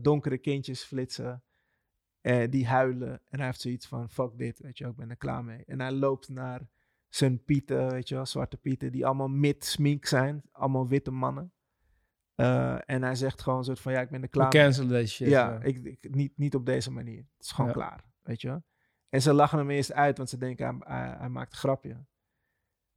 donkere 0.00 0.38
kindjes 0.38 0.82
flitsen. 0.84 1.42
die 2.50 2.66
huilen. 2.66 3.20
En 3.24 3.38
hij 3.38 3.46
heeft 3.46 3.60
zoiets 3.60 3.86
van, 3.86 4.10
fuck 4.10 4.38
dit, 4.38 4.58
weet 4.58 4.78
je 4.78 4.86
ik 4.86 4.96
ben 4.96 5.10
er 5.10 5.16
klaar 5.16 5.44
mee. 5.44 5.64
En 5.64 5.80
hij 5.80 5.92
loopt 5.92 6.28
naar 6.28 6.68
zijn 7.14 7.44
pieten, 7.44 7.90
weet 7.90 8.08
je 8.08 8.14
wel, 8.14 8.26
zwarte 8.26 8.56
pieten, 8.56 8.92
die 8.92 9.06
allemaal 9.06 9.28
mid-smink 9.28 10.06
zijn. 10.06 10.42
Allemaal 10.52 10.88
witte 10.88 11.10
mannen. 11.10 11.52
Eh, 12.34 12.76
en 12.90 13.02
hij 13.02 13.14
zegt 13.14 13.42
gewoon 13.42 13.58
een 13.58 13.64
soort 13.64 13.80
van, 13.80 13.92
ja, 13.92 14.00
ik 14.00 14.08
ben 14.10 14.18
er 14.18 14.24
We 14.24 14.28
klaar 14.30 14.52
mee. 14.52 14.62
cancelen 14.62 14.88
deze 14.88 15.12
shit. 15.14 15.28
Ja, 15.28 15.60
ik, 15.62 15.84
ik, 15.84 16.14
niet, 16.14 16.36
niet 16.38 16.54
op 16.54 16.66
deze 16.66 16.90
manier. 16.90 17.18
Het 17.18 17.44
is 17.44 17.50
gewoon 17.50 17.70
Ja. 17.70 17.76
klaar, 17.76 18.04
weet 18.22 18.40
je 18.40 18.48
wel. 18.48 18.64
En 19.08 19.22
ze 19.22 19.32
lachen 19.32 19.58
hem 19.58 19.70
eerst 19.70 19.92
uit, 19.92 20.16
want 20.16 20.28
ze 20.28 20.38
denken, 20.38 20.66
hij, 20.66 20.98
hij, 20.98 21.16
hij 21.18 21.28
maakt 21.28 21.52
een 21.52 21.58
grapje. 21.58 22.06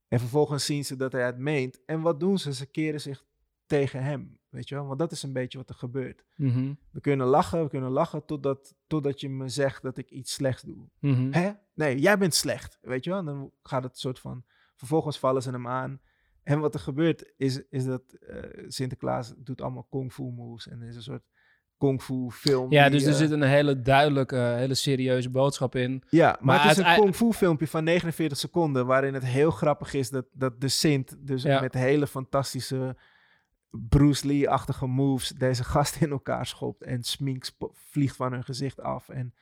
En 0.07 0.19
vervolgens 0.19 0.65
zien 0.65 0.85
ze 0.85 0.95
dat 0.95 1.11
hij 1.11 1.25
het 1.25 1.37
meent. 1.37 1.85
En 1.85 2.01
wat 2.01 2.19
doen 2.19 2.37
ze? 2.37 2.53
Ze 2.53 2.65
keren 2.65 3.01
zich 3.01 3.25
tegen 3.67 4.03
hem, 4.03 4.37
weet 4.49 4.69
je 4.69 4.75
wel. 4.75 4.85
Want 4.85 4.99
dat 4.99 5.11
is 5.11 5.23
een 5.23 5.33
beetje 5.33 5.57
wat 5.57 5.69
er 5.69 5.75
gebeurt. 5.75 6.23
Mhm, 6.35 6.73
We 6.91 7.01
kunnen 7.01 7.27
lachen, 7.27 7.63
we 7.63 7.69
kunnen 7.69 7.89
lachen 7.91 8.25
totdat, 8.25 8.75
totdat 8.87 9.19
je 9.21 9.29
me 9.29 9.49
zegt 9.49 9.81
dat 9.81 9.97
ik 9.97 10.09
iets 10.09 10.33
slechts 10.33 10.61
doe. 10.61 10.89
mhm. 10.99 11.31
Hè? 11.31 11.51
Nee, 11.73 11.99
jij 11.99 12.17
bent 12.17 12.33
slecht, 12.33 12.77
weet 12.81 13.03
je 13.03 13.09
wel. 13.09 13.19
En 13.19 13.25
dan 13.25 13.51
gaat 13.63 13.83
het 13.83 13.97
soort 13.99 14.19
van... 14.19 14.43
Vervolgens 14.75 15.19
vallen 15.19 15.41
ze 15.41 15.51
hem 15.51 15.67
aan. 15.67 15.99
En 16.43 16.59
wat 16.59 16.73
er 16.73 16.79
gebeurt 16.79 17.33
is, 17.37 17.61
is 17.69 17.85
dat 17.85 18.01
eh, 18.13 18.37
Sinterklaas 18.67 19.33
doet 19.37 19.61
allemaal 19.61 19.87
kung 19.89 20.13
fu 20.13 20.23
moves. 20.23 20.67
En 20.67 20.81
er 20.81 20.87
is 20.87 20.95
een 20.95 21.01
soort 21.01 21.23
kung 21.77 22.01
fu 22.01 22.27
film. 22.31 22.71
Ja, 22.71 22.83
die, 22.89 22.91
dus 22.99 23.03
er 23.03 23.11
eh, 23.13 23.17
zit 23.17 23.31
een 23.31 23.41
hele 23.41 23.81
duidelijke, 23.81 24.35
hele 24.35 24.73
serieuze 24.73 25.29
boodschap 25.29 25.75
in. 25.75 26.03
Ja, 26.09 26.27
maar, 26.27 26.37
Maar 26.41 26.67
het 26.67 26.77
is 26.77 26.83
een 26.85 26.95
kung 26.95 27.15
fu 27.15 27.31
filmpje 27.33 27.67
van 27.67 27.83
49 27.83 28.37
seconden... 28.37 28.85
waarin 28.85 29.13
het 29.13 29.25
heel 29.25 29.51
grappig 29.51 29.93
is 29.93 30.09
dat, 30.09 30.25
dat 30.31 30.61
de 30.61 30.67
Sint... 30.67 31.17
dus 31.27 31.43
Ja. 31.43 31.61
met 31.61 31.73
hele 31.73 32.07
fantastische 32.07 32.95
Bruce 33.89 34.27
Lee-achtige 34.27 34.87
moves... 34.87 35.29
deze 35.29 35.63
gast 35.73 35.95
in 36.01 36.11
elkaar 36.11 36.45
schopt 36.45 36.83
en 36.83 37.03
smink 37.03 37.45
vliegt 37.73 38.15
van 38.15 38.31
hun 38.31 38.43
gezicht 38.43 38.81
af. 38.81 39.09
En, 39.09 39.33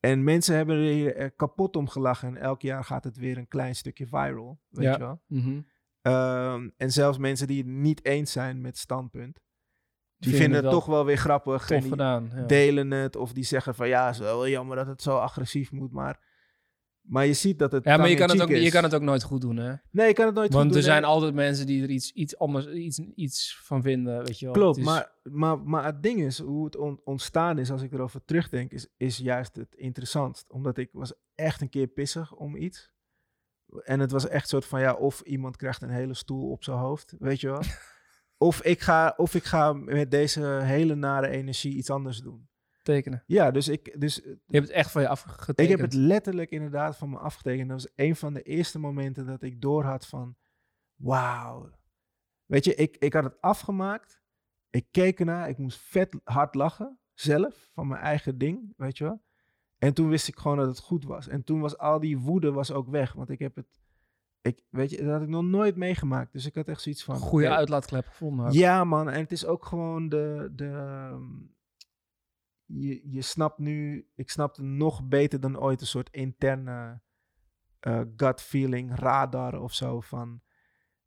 en 0.00 0.24
mensen 0.24 0.56
hebben 0.56 0.76
er 0.76 0.92
hier 0.92 1.16
eh, 1.16 1.30
kapot 1.36 1.76
om 1.76 1.88
gelachen... 1.88 2.28
en 2.28 2.36
elk 2.36 2.62
jaar 2.62 2.84
gaat 2.84 3.04
het 3.04 3.16
weer 3.16 3.38
een 3.38 3.48
klein 3.48 3.74
stukje 3.74 4.06
viral, 4.06 4.60
weet 4.68 4.84
Ja. 4.84 4.92
je 4.92 4.98
wel. 4.98 5.20
Mhm. 5.26 5.60
Ehm, 6.02 6.68
en 6.76 6.92
zelfs 6.92 7.18
mensen 7.18 7.46
die 7.46 7.58
het 7.58 7.66
niet 7.66 8.04
eens 8.04 8.32
zijn 8.32 8.60
met 8.60 8.78
standpunt... 8.78 9.34
die 10.16 10.30
Vinden 10.30 10.38
vinden 10.38 10.62
het 10.62 10.70
toch 10.72 10.86
wel 10.86 11.04
weer 11.04 11.16
grappig. 11.18 11.70
en 11.70 11.80
die, 11.80 11.90
gedaan. 11.90 12.30
Ja. 12.34 12.42
delen 12.46 12.90
het 12.90 13.16
of 13.16 13.32
die 13.32 13.44
zeggen 13.44 13.74
van 13.74 13.88
ja, 13.88 14.06
het 14.06 14.14
is 14.14 14.20
wel 14.20 14.48
jammer 14.48 14.76
dat 14.76 14.86
het 14.86 15.02
zo 15.02 15.16
agressief 15.16 15.72
moet, 15.72 15.92
maar, 15.92 16.20
maar 17.08 17.26
je 17.26 17.32
ziet 17.32 17.58
dat 17.58 17.72
het. 17.72 17.84
Ja, 17.84 17.96
maar 17.96 18.08
je 18.08 18.16
kan, 18.16 18.30
het 18.30 18.40
ook, 18.42 18.48
je 18.48 18.70
kan 18.70 18.82
het 18.82 18.94
ook 18.94 19.02
nooit 19.02 19.22
goed 19.22 19.40
doen, 19.40 19.56
hè? 19.56 19.72
Nee, 19.90 20.06
je 20.08 20.12
kan 20.12 20.26
het 20.26 20.34
nooit 20.34 20.52
Want 20.52 20.64
goed 20.66 20.74
er 20.74 20.80
doen, 20.80 20.90
zijn 20.90 21.02
nee. 21.02 21.10
altijd 21.10 21.34
mensen 21.34 21.66
die 21.66 21.82
er 21.82 21.90
iets, 21.90 22.12
iets 22.12 22.38
anders, 22.38 22.66
iets, 22.66 22.98
iets 23.14 23.60
van 23.62 23.82
vinden, 23.82 24.24
weet 24.24 24.38
je 24.38 24.44
wel. 24.44 24.54
Klopt, 24.54 24.76
is- 24.78 24.84
maar, 24.84 25.12
maar, 25.22 25.58
maar 25.60 25.84
het 25.84 26.02
ding 26.02 26.20
is, 26.20 26.38
hoe 26.38 26.64
het 26.64 26.76
on- 26.76 27.00
ontstaan 27.04 27.58
is, 27.58 27.70
als 27.70 27.82
ik 27.82 27.92
erover 27.92 28.24
terugdenk, 28.24 28.72
is, 28.72 28.88
is 28.96 29.18
juist 29.18 29.56
het 29.56 29.74
interessantst. 29.74 30.52
Omdat 30.52 30.78
ik 30.78 30.88
was 30.92 31.12
echt 31.34 31.60
een 31.60 31.68
keer 31.68 31.86
pissig 31.86 32.34
om 32.34 32.56
iets. 32.56 32.90
En 33.84 34.00
het 34.00 34.10
was 34.10 34.28
echt 34.28 34.48
soort 34.48 34.64
van, 34.64 34.80
ja, 34.80 34.94
of 34.94 35.20
iemand 35.20 35.56
krijgt 35.56 35.82
een 35.82 35.90
hele 35.90 36.14
stoel 36.14 36.50
op 36.50 36.64
zijn 36.64 36.78
hoofd, 36.78 37.14
weet 37.18 37.40
je 37.40 37.48
wel. 37.50 37.62
of, 38.48 38.62
ik 38.62 38.80
ga, 38.80 39.14
of 39.16 39.34
ik 39.34 39.44
ga 39.44 39.72
met 39.72 40.10
deze 40.10 40.40
hele 40.62 40.94
nare 40.94 41.28
energie 41.28 41.74
iets 41.74 41.90
anders 41.90 42.18
doen. 42.18 42.48
Tekenen. 42.92 43.22
Ja, 43.26 43.50
dus 43.50 43.68
ik, 43.68 44.00
dus 44.00 44.14
Je 44.14 44.38
hebt 44.46 44.66
het 44.66 44.76
echt 44.76 44.90
van 44.90 45.02
je 45.02 45.08
afgetekend. 45.08 45.58
Ik 45.58 45.68
heb 45.68 45.80
het 45.80 45.94
letterlijk 45.94 46.50
inderdaad 46.50 46.96
van 46.96 47.10
me 47.10 47.18
afgetekend. 47.18 47.68
Dat 47.68 47.82
was 47.82 47.92
een 47.96 48.16
van 48.16 48.34
de 48.34 48.42
eerste 48.42 48.78
momenten 48.78 49.26
dat 49.26 49.42
ik 49.42 49.60
doorhad 49.60 50.06
van... 50.06 50.36
Wauw. 50.94 51.70
Weet 52.46 52.64
je, 52.64 52.74
ik, 52.74 52.96
ik 52.96 53.12
had 53.12 53.24
het 53.24 53.40
afgemaakt. 53.40 54.20
Ik 54.70 54.86
keek 54.90 55.18
ernaar. 55.18 55.48
Ik 55.48 55.58
moest 55.58 55.78
vet 55.78 56.20
hard 56.24 56.54
lachen. 56.54 56.98
Zelf. 57.14 57.70
Van 57.72 57.88
mijn 57.88 58.00
eigen 58.00 58.38
ding. 58.38 58.74
Weet 58.76 58.98
je 58.98 59.04
wel. 59.04 59.22
En 59.78 59.94
toen 59.94 60.08
wist 60.08 60.28
ik 60.28 60.38
gewoon 60.38 60.56
dat 60.56 60.66
het 60.66 60.78
goed 60.78 61.04
was. 61.04 61.28
En 61.28 61.44
toen 61.44 61.60
was 61.60 61.78
al 61.78 62.00
die 62.00 62.18
woede 62.18 62.52
was 62.52 62.72
ook 62.72 62.88
weg. 62.88 63.12
Want 63.12 63.30
ik 63.30 63.38
heb 63.38 63.56
het... 63.56 63.80
Ik, 64.42 64.62
weet 64.70 64.90
je, 64.90 64.96
dat 64.96 65.12
had 65.12 65.22
ik 65.22 65.28
nog 65.28 65.44
nooit 65.44 65.76
meegemaakt. 65.76 66.32
Dus 66.32 66.46
ik 66.46 66.54
had 66.54 66.68
echt 66.68 66.82
zoiets 66.82 67.04
van... 67.04 67.16
Goede 67.16 67.50
uitlaatklep 67.50 68.06
gevonden. 68.06 68.46
ook. 68.46 68.52
ja, 68.52 68.84
man. 68.84 69.10
En 69.10 69.20
het 69.20 69.32
is 69.32 69.46
ook 69.46 69.64
gewoon 69.64 70.08
de. 70.08 70.52
de 70.54 70.68
ehm, 70.68 71.24
je, 72.68 73.00
je 73.10 73.22
snapt 73.22 73.58
nu. 73.58 74.06
Ik 74.14 74.30
snapte 74.30 74.62
nog 74.62 75.04
beter 75.08 75.40
dan 75.40 75.60
ooit 75.60 75.80
een 75.80 75.86
soort 75.86 76.10
interne 76.10 77.00
eh, 77.80 78.00
gut 78.16 78.40
feeling, 78.40 78.94
radar 78.98 79.60
of 79.60 79.74
zo. 79.74 80.00
Van. 80.00 80.40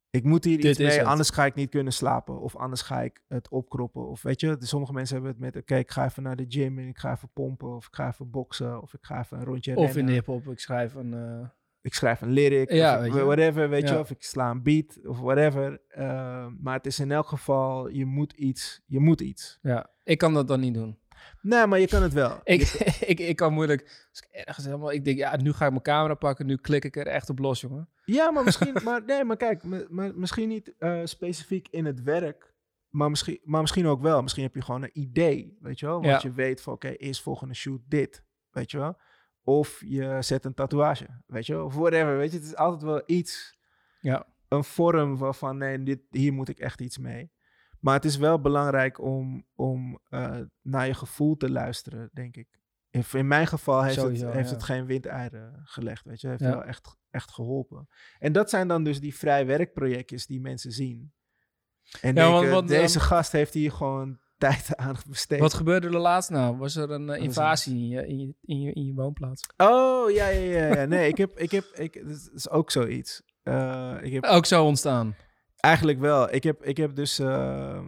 Ik 0.10 0.24
moet 0.24 0.44
hier 0.44 0.58
Dit 0.62 0.65
iets 0.65 0.80
mee, 0.80 1.03
anders 1.06 1.30
ga 1.30 1.46
ik 1.46 1.56
niet 1.56 1.70
kunnen 1.70 1.94
slapen. 1.94 2.39
Of 2.41 2.56
anders 2.56 2.82
ga 2.82 3.01
ik 3.01 3.24
het 3.27 3.50
opkroppen. 3.50 4.08
Of 4.08 4.22
weet 4.22 4.39
je, 4.39 4.56
sommige 4.60 4.94
mensen 4.94 5.15
hebben 5.15 5.32
het 5.34 5.41
met... 5.41 5.56
Oké, 5.56 5.75
ik 5.75 5.91
ga 5.91 6.06
even 6.06 6.24
naar 6.24 6.36
de 6.36 6.46
gym 6.48 6.80
en 6.80 6.88
ik 6.88 6.98
ga 6.98 7.12
even 7.12 7.30
pompen. 7.34 7.75
Of 7.75 7.88
ik 7.88 7.96
ga 7.96 8.08
even 8.08 8.30
boksen. 8.30 8.82
Of 8.82 8.94
ik 8.94 9.03
ga 9.06 9.20
even 9.20 9.38
een 9.38 9.46
rondje 9.46 9.75
Of 9.75 9.80
in 9.88 9.94
rennen. 9.94 10.06
de 10.06 10.12
hip-hop, 10.12 10.48
ik 10.48 10.60
schrijf 10.60 10.94
een. 10.94 11.13
eh, 11.13 11.48
ik 11.82 11.94
schrijf 11.94 12.22
een 12.22 12.32
lyric, 12.32 12.72
Ja, 12.72 12.94
of 12.94 13.00
weet 13.01 13.10
ik- 13.10 13.15
je. 13.18 13.24
whatever, 13.24 13.70
weet 13.70 13.89
je, 13.89 14.00
of 14.00 14.10
ik 14.12 14.24
sla 14.24 14.50
een 14.50 14.63
beat 14.63 15.00
of 15.06 15.20
whatever. 15.20 15.82
Uh, 15.98 16.48
maar 16.60 16.74
het 16.75 16.86
is 16.86 17.00
in 17.00 17.12
elk 17.12 17.27
geval, 17.27 17.88
je 17.88 18.06
moet 18.06 18.34
iets, 18.34 18.82
je 18.86 19.00
moet 19.00 19.22
iets. 19.22 19.60
ja, 19.62 19.89
ik 20.03 20.18
kan 20.18 20.34
dat 20.34 20.48
dan 20.48 20.60
niet 20.60 20.74
doen. 20.74 20.98
Nee, 21.42 21.68
maar 21.68 21.80
je 21.80 21.88
kan 21.88 22.01
het 22.04 22.13
wel. 22.13 22.40
Ik, 22.44 22.62
ik, 23.12 23.20
ik 23.20 23.36
kan 23.36 23.54
moeilijk. 23.54 23.82
Als 24.10 24.22
ik 24.22 24.28
ergens 24.46 24.66
helemaal. 24.66 24.92
Ik 24.92 25.06
denk, 25.06 25.18
ja, 25.18 25.36
nu 25.38 25.54
ga 25.54 25.66
ik 25.66 25.72
mijn 25.72 25.84
camera 25.84 26.13
pakken. 26.13 26.46
Nu 26.46 26.58
klik 26.58 26.86
ik 26.86 26.96
er 26.96 27.08
echt 27.08 27.30
op 27.30 27.40
los, 27.40 27.62
jongen. 27.62 27.90
ja, 28.06 28.32
maar 28.32 28.44
misschien, 28.44 28.78
maar 28.84 29.04
nee, 29.06 29.24
maar 29.24 29.38
kijk, 29.38 29.63
maar 29.90 30.16
misschien 30.16 30.48
niet 30.50 30.74
eh, 30.78 31.00
specifiek 31.04 31.68
in 31.72 31.86
het 31.86 32.01
werk, 32.04 32.54
maar 32.90 33.10
misschien, 33.10 33.40
maar 33.44 33.62
misschien 33.62 33.88
ook 33.88 34.01
wel. 34.01 34.22
Misschien 34.22 34.44
heb 34.44 34.56
je 34.56 34.62
gewoon 34.62 34.84
een 34.84 35.00
idee, 35.00 35.58
weet 35.62 35.80
je 35.80 35.86
wel, 35.86 35.96
want 36.01 36.22
Ja. 36.22 36.30
je 36.30 36.32
weet 36.36 36.62
van, 36.62 36.74
oké, 36.74 36.90
eerst 36.90 37.22
volgende 37.22 37.54
shoot 37.54 37.82
dit, 37.88 38.24
weet 38.51 38.72
je 38.72 38.78
wel. 38.78 38.98
Of 39.44 39.82
je 39.86 40.18
zet 40.20 40.46
een 40.46 40.54
tatoeage, 40.54 41.22
weet 41.28 41.46
je 41.46 41.54
wel, 41.54 41.66
of 41.66 41.75
whatever, 41.75 42.18
weet 42.18 42.32
je. 42.32 42.38
Het 42.38 42.46
is 42.46 42.56
altijd 42.56 42.82
wel 42.84 43.04
iets. 43.06 43.60
Ja. 44.00 44.25
een 44.48 44.63
vorm 44.63 45.18
waarvan 45.18 45.58
nee, 45.58 45.84
dit, 45.84 46.00
hier 46.10 46.34
moet 46.34 46.50
ik 46.50 46.60
echt 46.60 46.82
iets 46.82 46.98
mee. 46.98 47.32
Maar 47.82 47.94
het 47.94 48.06
is 48.06 48.18
wel 48.18 48.42
belangrijk 48.42 49.00
om, 49.02 49.46
om 49.56 50.00
eh, 50.10 50.38
naar 50.62 50.88
je 50.88 50.94
gevoel 50.94 51.36
te 51.38 51.50
luisteren, 51.52 52.10
denk 52.14 52.36
ik. 52.38 52.48
In, 52.90 53.04
in 53.14 53.28
mijn 53.28 53.48
geval 53.48 53.84
heeft, 53.84 53.96
Sowieso, 53.96 54.26
het, 54.26 54.34
heeft 54.36 54.50
ja. 54.50 54.56
het 54.56 54.64
geen 54.64 54.86
windeieren 54.86 55.62
gelegd, 55.64 56.06
weet 56.06 56.22
je. 56.22 56.28
Het 56.28 56.40
heeft 56.40 56.52
Ja. 56.52 56.58
wel 56.58 56.68
echt, 56.68 56.98
echt 57.10 57.32
geholpen. 57.32 57.88
En 58.20 58.32
dat 58.32 58.50
zijn 58.50 58.68
dan 58.68 58.84
dus 58.84 59.00
die 59.00 59.16
vrij 59.16 59.46
werkprojectjes 59.46 60.26
die 60.26 60.42
mensen 60.42 60.72
zien. 60.72 61.14
En 62.02 62.16
Ja, 62.16 62.22
want- 62.24 62.34
denken, 62.34 62.52
want, 62.52 62.68
deze 62.68 62.98
ehm, 63.00 63.08
gast 63.08 63.32
heeft 63.32 63.54
hier 63.54 63.72
gewoon 63.72 64.20
tijd 64.38 64.76
aan 64.76 64.96
besteed. 65.10 65.40
Wat 65.40 65.54
gebeurde 65.54 65.88
er 65.88 65.98
laatst 66.00 66.30
nou? 66.30 66.58
Was 66.58 66.76
er 66.76 66.92
een 66.92 67.10
eh, 67.10 67.22
invasie 67.24 67.74
in 67.76 67.88
je, 67.88 68.08
in, 68.08 68.20
je, 68.20 68.34
in, 68.42 68.60
je, 68.62 68.74
in 68.74 68.86
je 68.86 68.94
woonplaats? 68.94 69.44
Oh, 69.58 70.12
ja, 70.12 70.28
ja, 70.28 70.42
ja. 70.68 70.76
ja. 70.76 70.86
Nee, 70.86 71.08
ik 71.08 71.18
heb, 71.18 71.40
ik 71.40 71.52
heb, 71.52 71.64
ik, 71.66 72.08
dat 72.08 72.30
is 72.34 72.50
ook 72.50 72.72
zoiets. 72.72 73.22
Eh, 73.44 73.98
ik 74.02 74.12
heb 74.14 74.24
Ook 74.24 74.46
zo 74.46 74.66
ontstaan. 74.66 75.16
Eigenlijk 75.62 76.00
wel. 76.00 76.34
Ik 76.34 76.44
heb, 76.44 76.63
ik 76.63 76.77
heb 76.77 76.96
dus, 76.96 77.20
ehm, 77.20 77.88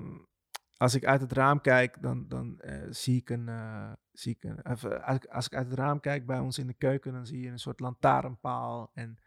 als 0.77 0.95
ik 0.95 1.05
uit 1.05 1.21
het 1.21 1.31
raam 1.31 1.61
kijk, 1.61 2.01
dan, 2.01 2.27
dan 2.27 2.59
eh, 2.59 2.81
zie 2.89 3.17
ik 3.17 3.29
een, 3.29 3.49
eh, 3.49 3.91
zie 4.11 4.35
ik 4.39 4.43
een 4.43 4.71
even, 4.71 5.03
als, 5.03 5.15
ik, 5.15 5.25
als 5.25 5.45
ik 5.45 5.55
uit 5.55 5.69
het 5.69 5.77
raam 5.79 5.99
kijk 5.99 6.25
bij 6.25 6.39
ons 6.39 6.57
in 6.57 6.67
de 6.67 6.73
keuken, 6.73 7.13
dan 7.13 7.25
zie 7.25 7.41
je 7.41 7.49
een 7.49 7.59
soort 7.59 7.79
lantaarnpaal. 7.79 8.91
En 8.93 9.17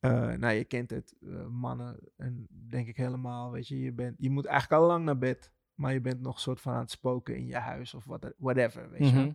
eh, 0.00 0.32
nou, 0.32 0.54
je 0.54 0.64
kent 0.64 0.90
het, 0.90 1.14
eh, 1.20 1.46
mannen, 1.46 1.98
en 2.16 2.46
denk 2.50 2.88
ik 2.88 2.96
helemaal, 2.96 3.50
weet 3.50 3.68
je, 3.68 3.80
je, 3.80 3.92
bent, 3.92 4.16
je 4.18 4.30
moet 4.30 4.46
eigenlijk 4.46 4.82
al 4.82 4.88
lang 4.88 5.04
naar 5.04 5.18
bed, 5.18 5.52
maar 5.74 5.92
je 5.92 6.00
bent 6.00 6.20
nog 6.20 6.40
soort 6.40 6.60
van 6.60 6.72
aan 6.72 6.80
het 6.80 6.90
spoken 6.90 7.36
in 7.36 7.46
je 7.46 7.56
huis 7.56 7.94
of 7.94 8.04
wat, 8.04 8.32
whatever, 8.36 8.90
weet 8.90 9.08
je. 9.08 9.34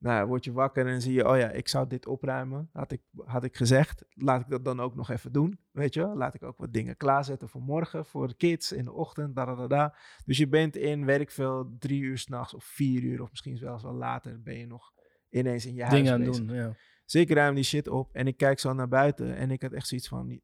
Nou, 0.00 0.26
word 0.26 0.44
je 0.44 0.52
wakker 0.52 0.86
en 0.86 1.02
zie 1.02 1.12
je, 1.12 1.28
oh 1.28 1.36
ja, 1.36 1.50
ik 1.50 1.68
zou 1.68 1.86
dit 1.86 2.06
opruimen. 2.06 2.68
Had 2.72 2.92
ik, 2.92 3.02
had 3.24 3.44
ik 3.44 3.56
gezegd, 3.56 4.04
laat 4.08 4.40
ik 4.40 4.48
dat 4.48 4.64
dan 4.64 4.80
ook 4.80 4.94
nog 4.94 5.10
even 5.10 5.32
doen, 5.32 5.58
weet 5.70 5.94
je. 5.94 6.06
Laat 6.06 6.34
ik 6.34 6.42
ook 6.42 6.58
wat 6.58 6.72
dingen 6.72 6.96
klaarzetten 6.96 7.48
voor 7.48 7.62
morgen, 7.62 8.06
voor 8.06 8.28
de 8.28 8.34
kids 8.34 8.72
in 8.72 8.84
de 8.84 8.92
ochtend, 8.92 9.36
da 9.36 9.44
da 9.44 9.54
da 9.54 9.66
da. 9.66 9.96
Dus 10.24 10.38
je 10.38 10.48
bent 10.48 10.76
in, 10.76 11.04
weet 11.04 11.20
ik 11.20 11.30
veel, 11.30 11.76
drie 11.78 12.00
uur 12.00 12.18
s'nachts 12.18 12.54
of 12.54 12.64
vier 12.64 13.02
uur 13.02 13.22
of 13.22 13.30
misschien 13.30 13.56
zelfs 13.56 13.82
wel 13.82 13.92
later 13.92 14.42
ben 14.42 14.58
je 14.58 14.66
nog 14.66 14.92
ineens 15.30 15.66
in 15.66 15.74
je 15.74 15.82
huis 15.82 15.94
Dingen 15.94 16.12
aan 16.12 16.24
bezig. 16.24 16.46
doen, 16.46 16.56
ja. 16.56 16.74
Zeker 17.04 17.36
ruim 17.36 17.54
die 17.54 17.64
shit 17.64 17.88
op 17.88 18.14
en 18.14 18.26
ik 18.26 18.36
kijk 18.36 18.58
zo 18.58 18.72
naar 18.72 18.88
buiten 18.88 19.36
en 19.36 19.50
ik 19.50 19.62
had 19.62 19.72
echt 19.72 19.86
zoiets 19.86 20.08
van, 20.08 20.40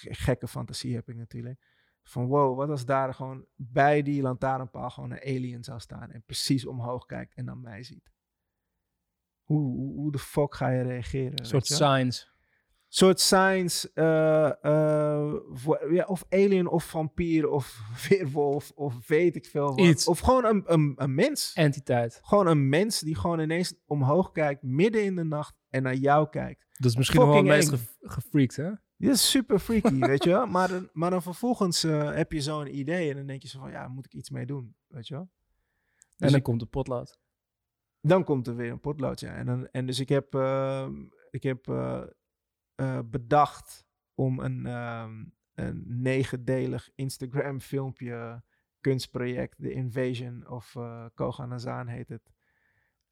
gekke 0.00 0.48
fantasie 0.48 0.94
heb 0.94 1.08
ik 1.08 1.16
natuurlijk. 1.16 1.60
Van 2.02 2.26
wow, 2.26 2.56
wat 2.56 2.68
als 2.68 2.84
daar 2.84 3.14
gewoon 3.14 3.46
bij 3.56 4.02
die 4.02 4.22
lantaarnpaal 4.22 4.90
gewoon 4.90 5.10
een 5.10 5.20
alien 5.22 5.64
zou 5.64 5.80
staan 5.80 6.10
en 6.10 6.22
precies 6.26 6.66
omhoog 6.66 7.06
kijkt 7.06 7.34
en 7.34 7.44
naar 7.44 7.58
mij 7.58 7.82
ziet. 7.82 8.10
Hoe, 9.42 9.60
hoe, 9.60 9.94
hoe 9.94 10.12
de 10.12 10.18
fuck 10.18 10.54
ga 10.54 10.68
je 10.68 10.82
reageren? 10.82 11.38
Een 11.38 11.46
soort 11.46 11.66
signs. 11.66 12.32
soort 12.88 13.20
signs, 13.20 13.92
eh, 13.92 14.64
eh, 14.64 15.34
voor, 15.50 15.94
ja, 15.94 16.04
of 16.04 16.24
alien 16.28 16.68
of 16.68 16.84
vampier 16.84 17.48
of 17.48 17.80
weerwolf 18.08 18.70
of 18.74 19.08
weet 19.08 19.36
ik 19.36 19.46
veel 19.46 19.68
wat. 19.68 19.80
Iets. 19.80 20.08
Of 20.08 20.18
gewoon 20.18 20.44
een, 20.44 20.62
een, 20.66 20.92
een 20.96 21.14
mens. 21.14 21.52
Entiteit. 21.54 22.20
Gewoon 22.22 22.46
een 22.46 22.68
mens 22.68 23.00
die 23.00 23.14
gewoon 23.14 23.40
ineens 23.40 23.74
omhoog 23.86 24.30
kijkt, 24.32 24.62
midden 24.62 25.04
in 25.04 25.16
de 25.16 25.24
nacht 25.24 25.54
en 25.68 25.82
naar 25.82 25.94
jou 25.94 26.28
kijkt. 26.28 26.66
Dat 26.72 26.90
is 26.90 26.96
misschien 26.96 27.20
wel 27.20 27.34
het 27.34 27.44
meest 27.44 27.68
ge- 27.68 27.96
gefreakt, 28.00 28.56
hè? 28.56 28.70
Dit 29.06 29.10
is 29.10 29.30
super 29.30 29.58
freaky, 29.58 29.98
weet 29.98 30.24
je 30.24 30.30
wel. 30.30 30.46
Maar, 30.46 30.68
dan- 30.68 30.88
maar 31.00 31.10
dan 31.10 31.22
vervolgens 31.22 31.84
eh, 31.84 32.14
heb 32.14 32.32
je 32.32 32.40
zo'n 32.40 32.76
idee 32.78 33.10
en 33.10 33.16
dan 33.16 33.26
denk 33.26 33.42
je 33.42 33.48
zo 33.48 33.60
van, 33.60 33.70
ja, 33.70 33.88
moet 33.88 34.04
ik 34.04 34.14
iets 34.14 34.30
mee 34.30 34.46
doen, 34.46 34.74
weet 34.86 35.08
je 35.08 35.14
wel. 35.14 35.22
En 35.22 35.28
Dus 36.16 36.28
dan 36.28 36.38
ik- 36.38 36.42
komt 36.42 36.60
de 36.60 36.66
potlood. 36.66 37.18
dan 38.00 38.24
komt 38.24 38.46
er 38.46 38.56
weer 38.56 38.70
een 38.70 38.80
potlood, 38.80 39.20
ja. 39.20 39.34
En, 39.34 39.46
dan, 39.46 39.68
en 39.68 39.86
dus 39.86 40.00
ik 40.00 40.08
heb, 40.08 40.34
ehm, 40.34 40.94
ik 41.30 41.42
heb 41.42 41.68
eh, 41.68 42.02
eh, 42.74 42.98
bedacht 43.04 43.84
om 44.14 44.38
een, 44.40 44.66
ehm, 44.66 45.24
een 45.54 45.84
negendelig 45.86 46.90
Instagram 46.94 47.60
filmpje 47.60 48.42
kunstproject, 48.80 49.56
The 49.58 49.72
Invasion 49.72 50.48
of 50.48 50.74
uh, 50.74 51.06
Koga 51.14 51.46
Nazaan 51.46 51.86
heet 51.86 52.08
het. 52.08 52.30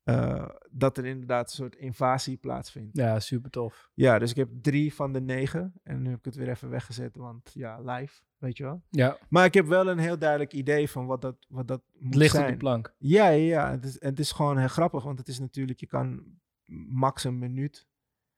Eh, 0.08 0.48
dat 0.70 0.98
er 0.98 1.04
inderdaad 1.06 1.48
een 1.50 1.56
soort 1.56 1.76
invasie 1.76 2.36
plaatsvindt. 2.36 2.96
Ja, 2.96 3.20
super 3.20 3.50
tof. 3.50 3.90
Ja, 3.94 4.18
dus 4.18 4.30
ik 4.30 4.36
heb 4.36 4.48
drie 4.62 4.94
van 4.94 5.12
de 5.12 5.20
negen. 5.20 5.72
En 5.82 6.02
nu 6.02 6.08
heb 6.10 6.18
ik 6.18 6.24
het 6.24 6.34
weer 6.36 6.48
even 6.48 6.68
weggezet, 6.70 7.16
want 7.16 7.50
ja, 7.54 7.80
live, 7.80 8.20
weet 8.38 8.56
je 8.56 8.62
wel. 8.64 8.82
Ja, 8.90 9.18
Maar 9.28 9.44
ik 9.44 9.54
heb 9.54 9.66
wel 9.66 9.88
een 9.88 9.98
heel 9.98 10.18
duidelijk 10.18 10.52
idee 10.52 10.90
van 10.90 11.06
wat 11.06 11.20
dat, 11.20 11.36
wat 11.48 11.68
dat 11.68 11.82
moet 11.92 12.04
het 12.04 12.14
ligt 12.14 12.34
zijn. 12.34 12.44
op 12.46 12.50
de 12.52 12.56
plank. 12.56 12.94
Ja, 12.98 13.28
ja, 13.28 13.46
ja. 13.46 13.70
Het 13.70 13.84
is, 13.84 13.96
het 14.02 14.18
is 14.18 14.32
gewoon 14.32 14.58
heel 14.58 14.68
grappig, 14.68 15.02
want 15.04 15.18
het 15.18 15.28
is 15.28 15.38
natuurlijk, 15.38 15.80
je 15.80 15.86
kan 15.86 16.22
max 16.88 17.24
een 17.24 17.38
minuut 17.38 17.86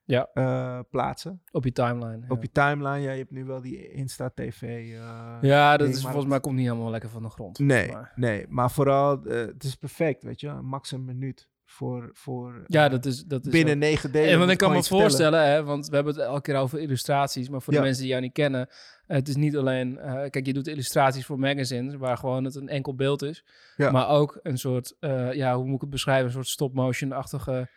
Ja. 0.04 0.28
eh, 0.34 0.80
plaatsen. 0.90 1.42
Op 1.50 1.64
je 1.64 1.72
timeline. 1.72 2.18
Ja, 2.20 2.26
Op 2.28 2.42
je 2.42 2.50
timeline, 2.52 2.98
ja, 3.00 3.10
je 3.10 3.18
hebt 3.18 3.30
nu 3.30 3.44
wel 3.44 3.60
die 3.60 3.90
Insta-TV. 3.92 4.62
eh, 4.62 5.38
ja 5.40 5.76
dat 5.76 5.88
is 5.88 6.02
volgens 6.02 6.26
mij 6.26 6.40
komt 6.40 6.56
niet 6.56 6.66
helemaal 6.68 6.90
lekker 6.90 7.10
van 7.10 7.22
de 7.22 7.30
grond. 7.30 7.58
Nee, 7.58 7.92
Maar- 7.92 8.12
nee, 8.14 8.46
maar 8.48 8.70
vooral, 8.70 9.22
het 9.22 9.64
is 9.64 9.74
perfect, 9.74 10.22
weet 10.22 10.40
je. 10.40 10.50
Max 10.52 10.90
een 10.92 11.04
minuut 11.04 11.48
voor, 11.70 12.10
voor 12.12 12.62
Ja, 12.66 12.84
eh, 12.84 12.90
dat 12.90 13.06
is, 13.06 13.24
dat 13.24 13.44
is 13.46 13.50
binnen 13.52 13.78
negen 13.78 14.12
delen. 14.12 14.30
En 14.30 14.38
want 14.38 14.50
ik 14.50 14.58
kan 14.58 14.72
me 14.72 14.82
voorstellen, 14.82 15.46
hè, 15.46 15.64
want 15.64 15.88
we 15.88 15.94
hebben 15.94 16.14
het 16.14 16.22
elke 16.22 16.40
keer 16.40 16.56
over 16.56 16.78
illustraties, 16.80 17.48
maar 17.48 17.62
voor 17.62 17.72
Ja. 17.72 17.78
de 17.78 17.84
mensen 17.84 18.02
die 18.02 18.10
jou 18.12 18.22
niet 18.24 18.32
kennen, 18.32 18.68
het 19.06 19.28
is 19.28 19.36
niet 19.36 19.56
alleen, 19.56 19.98
eh, 19.98 20.12
kijk, 20.30 20.46
je 20.46 20.52
doet 20.52 20.66
illustraties 20.66 21.26
voor 21.26 21.38
magazines, 21.38 21.94
waar 21.94 22.16
gewoon 22.16 22.44
het 22.44 22.54
een 22.54 22.68
enkel 22.68 22.94
beeld 22.94 23.22
is, 23.22 23.44
Ja. 23.76 23.90
maar 23.90 24.08
ook 24.08 24.38
een 24.42 24.58
soort, 24.58 24.96
eh, 25.00 25.32
ja, 25.32 25.56
hoe 25.56 25.64
moet 25.64 25.74
ik 25.74 25.80
het 25.80 25.90
beschrijven, 25.90 26.26
een 26.26 26.32
soort 26.32 26.48
stop-motion-achtige, 26.48 27.68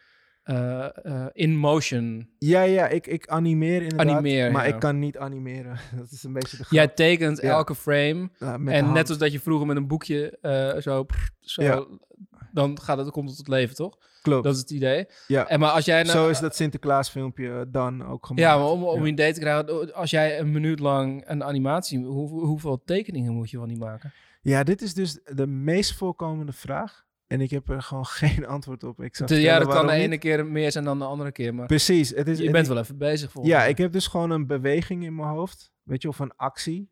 eh, 0.44 0.88
in-motion. 1.32 2.30
Ja, 2.40 2.62
ja, 2.62 2.88
ik, 2.88 3.08
ik 3.08 3.28
animeer 3.28 3.82
inderdaad. 3.82 4.08
Animeer, 4.08 4.52
maar 4.52 4.68
ja. 4.68 4.74
ik 4.74 4.80
kan 4.80 5.00
niet 5.00 5.18
animeren. 5.18 5.78
Dat 6.00 6.12
is 6.12 6.24
een 6.24 6.34
beetje 6.34 6.58
de 6.58 6.64
grap. 6.64 6.72
Jij 6.74 6.88
tekent 6.88 7.42
Ja. 7.42 7.50
elke 7.50 7.76
frame 7.76 8.30
Ja, 8.40 8.54
en 8.66 8.92
net 8.92 9.10
als 9.10 9.18
dat 9.18 9.32
je 9.32 9.40
vroeger 9.40 9.68
met 9.68 9.78
een 9.78 9.88
boekje 9.88 10.38
zo. 10.82 11.06
Dan 12.54 12.82
gaat 12.82 12.98
het, 12.98 13.12
komt 13.12 13.28
het 13.30 13.38
tot 13.38 13.48
leven, 13.48 13.76
toch? 13.76 13.98
Klopt. 14.22 14.44
Dat 14.44 14.54
is 14.54 14.60
het 14.60 14.70
idee. 14.72 15.06
Ja. 15.28 15.48
En 15.48 15.60
maar 15.60 15.70
als 15.70 15.86
jij 15.86 16.04
nou, 16.04 16.18
Zo 16.18 16.30
is 16.30 16.40
dat 16.40 16.56
Sinterklaas 16.56 17.10
filmpje 17.10 17.66
dan 17.72 18.06
ook 18.06 18.26
gemaakt. 18.26 18.46
Ja, 18.48 18.58
maar 18.58 18.68
om, 18.70 18.84
om 18.84 18.96
Ja. 18.96 19.02
een 19.02 19.08
idee 19.08 19.34
te 19.34 19.40
krijgen, 19.40 19.94
als 19.94 20.10
jij 20.10 20.40
een 20.40 20.52
minuut 20.52 20.80
lang 20.80 21.24
een 21.26 21.44
animatie, 21.44 22.00
hoe, 22.06 22.30
hoeveel 22.46 22.82
tekeningen 22.86 23.34
moet 23.34 23.50
je 23.50 23.58
wel 23.58 23.66
niet 23.68 23.80
maken? 23.80 24.14
Ja, 24.42 24.64
dit 24.64 24.82
is 24.82 24.94
dus 24.94 25.20
de 25.26 25.48
meest 25.48 25.94
voorkomende 25.94 26.52
vraag. 26.54 27.06
En 27.28 27.42
ik 27.42 27.50
heb 27.50 27.70
er 27.70 27.82
gewoon 27.82 28.06
geen 28.22 28.46
antwoord 28.46 28.84
op. 28.84 29.02
Ik 29.02 29.30
ja, 29.30 29.60
dat 29.60 29.68
kan 29.68 29.88
de 29.88 29.94
ene 29.94 30.08
niet. 30.08 30.20
keer 30.20 30.46
meer 30.46 30.72
zijn 30.72 30.84
dan 30.84 31.00
de 31.00 31.06
andere 31.06 31.32
keer, 31.32 31.56
maar 31.56 31.66
Precies. 31.66 32.10
Het 32.10 32.28
is, 32.28 32.38
je 32.40 32.52
bent 32.52 32.68
wel 32.68 32.78
even 32.78 32.98
bezig 32.98 33.32
volgens 33.32 33.54
Ja, 33.54 33.64
ik 33.66 33.78
heb 33.78 33.92
dus 33.92 34.08
gewoon 34.08 34.32
een 34.32 34.48
beweging 34.48 35.04
in 35.04 35.16
mijn 35.16 35.28
hoofd. 35.28 35.72
Weet 35.84 36.02
je, 36.02 36.08
of 36.08 36.20
een 36.20 36.36
actie. 36.36 36.92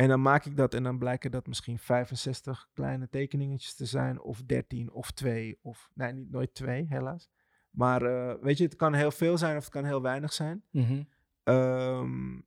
En 0.00 0.08
dan 0.08 0.22
maak 0.22 0.44
ik 0.44 0.56
dat 0.56 0.74
en 0.74 0.82
dan 0.82 0.98
blijken 0.98 1.30
dat 1.30 1.46
misschien 1.46 1.78
65 1.78 2.68
kleine 2.72 3.08
tekeningetjes 3.08 3.74
te 3.74 3.84
zijn. 3.84 4.20
Of 4.20 4.42
13 4.42 4.92
of 4.92 5.10
2. 5.10 5.58
Of 5.62 5.90
nee, 5.94 6.12
niet 6.12 6.30
nooit 6.30 6.54
2, 6.54 6.86
helaas. 6.88 7.30
Maar 7.70 8.02
eh, 8.02 8.42
weet 8.42 8.58
je, 8.58 8.64
het 8.64 8.76
kan 8.76 8.94
heel 8.94 9.10
veel 9.10 9.38
zijn 9.38 9.56
of 9.56 9.62
het 9.62 9.72
kan 9.72 9.84
heel 9.84 10.02
weinig 10.02 10.32
zijn. 10.32 10.64
Mhm. 10.70 11.02
Ehm, 11.42 12.40